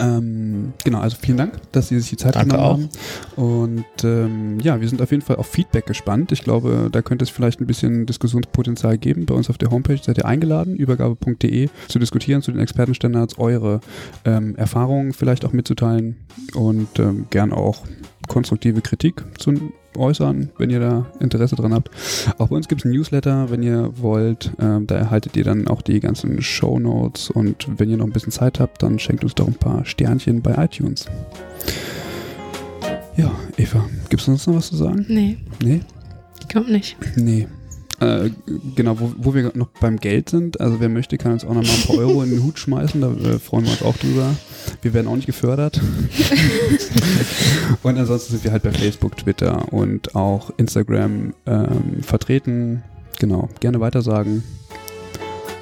Ähm, 0.00 0.72
genau, 0.82 1.00
also 1.00 1.16
vielen 1.20 1.36
Dank, 1.36 1.60
dass 1.72 1.88
Sie 1.88 2.00
sich 2.00 2.10
die 2.10 2.16
Zeit 2.16 2.34
Danke 2.34 2.56
genommen 2.56 2.88
haben. 3.36 3.44
Und 3.44 4.04
ähm, 4.04 4.58
ja, 4.60 4.80
wir 4.80 4.88
sind 4.88 5.02
auf 5.02 5.10
jeden 5.10 5.22
Fall 5.22 5.36
auf 5.36 5.46
Feedback 5.46 5.86
gespannt. 5.86 6.32
Ich 6.32 6.42
glaube, 6.42 6.88
da 6.90 7.02
könnte 7.02 7.24
es 7.24 7.30
vielleicht 7.30 7.60
ein 7.60 7.66
bisschen 7.66 8.06
Diskussionspotenzial 8.06 8.96
geben. 8.96 9.26
Bei 9.26 9.34
uns 9.34 9.50
auf 9.50 9.58
der 9.58 9.70
Homepage 9.70 9.98
seid 10.02 10.16
ihr 10.16 10.24
eingeladen, 10.24 10.74
übergabe.de, 10.74 11.68
zu 11.88 11.98
diskutieren 11.98 12.40
zu 12.40 12.50
den 12.50 12.60
Expertenstandards, 12.60 13.38
eure 13.38 13.80
ähm, 14.24 14.56
Erfahrungen 14.56 15.12
vielleicht 15.12 15.44
auch 15.44 15.52
mitzuteilen 15.52 16.16
und 16.54 16.98
ähm, 16.98 17.26
gern 17.28 17.52
auch 17.52 17.82
konstruktive 18.26 18.80
Kritik 18.80 19.22
zu 19.38 19.52
äußern, 19.96 20.50
wenn 20.58 20.70
ihr 20.70 20.80
da 20.80 21.06
Interesse 21.20 21.56
dran 21.56 21.74
habt. 21.74 21.90
Auch 22.38 22.48
bei 22.48 22.56
uns 22.56 22.68
gibt 22.68 22.82
es 22.82 22.84
ein 22.84 22.92
Newsletter, 22.92 23.50
wenn 23.50 23.62
ihr 23.62 23.90
wollt. 23.96 24.52
Ähm, 24.60 24.86
da 24.86 24.96
erhaltet 24.96 25.36
ihr 25.36 25.44
dann 25.44 25.68
auch 25.68 25.82
die 25.82 26.00
ganzen 26.00 26.42
Show 26.42 26.78
Notes 26.78 27.30
und 27.30 27.66
wenn 27.78 27.90
ihr 27.90 27.96
noch 27.96 28.06
ein 28.06 28.12
bisschen 28.12 28.32
Zeit 28.32 28.60
habt, 28.60 28.82
dann 28.82 28.98
schenkt 28.98 29.24
uns 29.24 29.34
doch 29.34 29.46
ein 29.46 29.54
paar 29.54 29.84
Sternchen 29.84 30.42
bei 30.42 30.54
iTunes. 30.64 31.06
Ja, 33.16 33.30
Eva, 33.56 33.84
gibt 34.08 34.20
es 34.20 34.26
sonst 34.26 34.46
noch 34.46 34.54
was 34.54 34.68
zu 34.68 34.76
sagen? 34.76 35.04
Nee. 35.08 35.38
Nee? 35.62 35.80
Kommt 36.52 36.70
nicht. 36.70 36.96
Nee. 37.16 37.46
Äh, 38.00 38.30
genau, 38.74 38.98
wo, 38.98 39.12
wo, 39.18 39.34
wir 39.34 39.52
noch 39.54 39.68
beim 39.78 39.98
Geld 39.98 40.30
sind, 40.30 40.58
also 40.58 40.80
wer 40.80 40.88
möchte, 40.88 41.18
kann 41.18 41.32
uns 41.32 41.44
auch 41.44 41.52
noch 41.52 41.62
mal 41.62 41.70
ein 41.70 41.86
paar 41.86 41.98
Euro 41.98 42.22
in 42.22 42.30
den 42.30 42.42
Hut 42.42 42.58
schmeißen, 42.58 42.98
da 42.98 43.08
äh, 43.08 43.38
freuen 43.38 43.64
wir 43.66 43.72
uns 43.72 43.82
auch 43.82 43.96
drüber. 43.98 44.34
Wir 44.80 44.94
werden 44.94 45.06
auch 45.06 45.16
nicht 45.16 45.26
gefördert. 45.26 45.78
und 47.82 47.98
ansonsten 47.98 48.32
sind 48.32 48.44
wir 48.44 48.52
halt 48.52 48.62
bei 48.62 48.72
Facebook, 48.72 49.18
Twitter 49.18 49.70
und 49.70 50.14
auch 50.14 50.50
Instagram 50.56 51.34
ähm, 51.44 52.02
vertreten. 52.02 52.82
Genau, 53.18 53.50
gerne 53.60 53.80
weitersagen. 53.80 54.44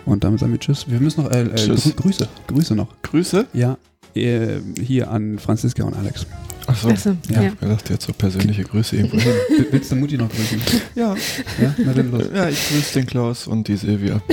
Und 0.06 0.22
damit 0.22 0.38
sagen 0.38 0.52
wir 0.52 0.60
Tschüss. 0.60 0.88
Wir 0.88 1.00
müssen 1.00 1.24
noch 1.24 1.32
äh, 1.32 1.42
äh 1.42 1.54
tschüss. 1.56 1.92
Grüße, 1.96 2.28
Grüße 2.46 2.76
noch. 2.76 2.88
Grüße? 3.02 3.46
Ja, 3.52 3.78
äh, 4.14 4.60
hier 4.80 5.10
an 5.10 5.38
Franziska 5.38 5.84
und 5.84 5.94
Alex. 5.94 6.26
Achso, 6.66 6.90
Ach 6.92 6.98
so, 6.98 7.16
ja. 7.30 7.42
ja. 7.42 7.52
Ich 7.60 7.66
dachte 7.68 7.92
jetzt 7.94 8.06
so 8.06 8.12
persönliche 8.12 8.62
Grüße 8.62 8.96
irgendwo 8.96 9.18
hin. 9.18 9.32
Willst 9.70 9.90
du 9.90 9.96
Mutti 9.96 10.18
noch 10.18 10.28
grüßen? 10.28 10.60
Ja. 10.94 11.14
Ja, 11.60 11.74
na 11.78 11.94
dann 11.94 12.10
los. 12.10 12.24
Ja, 12.34 12.48
ich 12.48 12.68
grüße 12.68 12.92
den 12.94 13.06
Klaus 13.06 13.46
und 13.46 13.66
die 13.68 13.76
Silvia. 13.76 14.20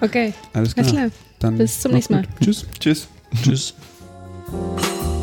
Okay. 0.00 0.32
Alles 0.52 0.74
klar. 0.74 0.86
Alles 0.86 0.96
klar. 0.96 1.10
Dann 1.40 1.58
Bis 1.58 1.80
zum 1.80 1.92
nächsten 1.92 2.14
Mal. 2.14 2.24
Tschüss. 2.40 2.64
Tschüss. 2.78 3.08
Tschüss. 3.42 3.74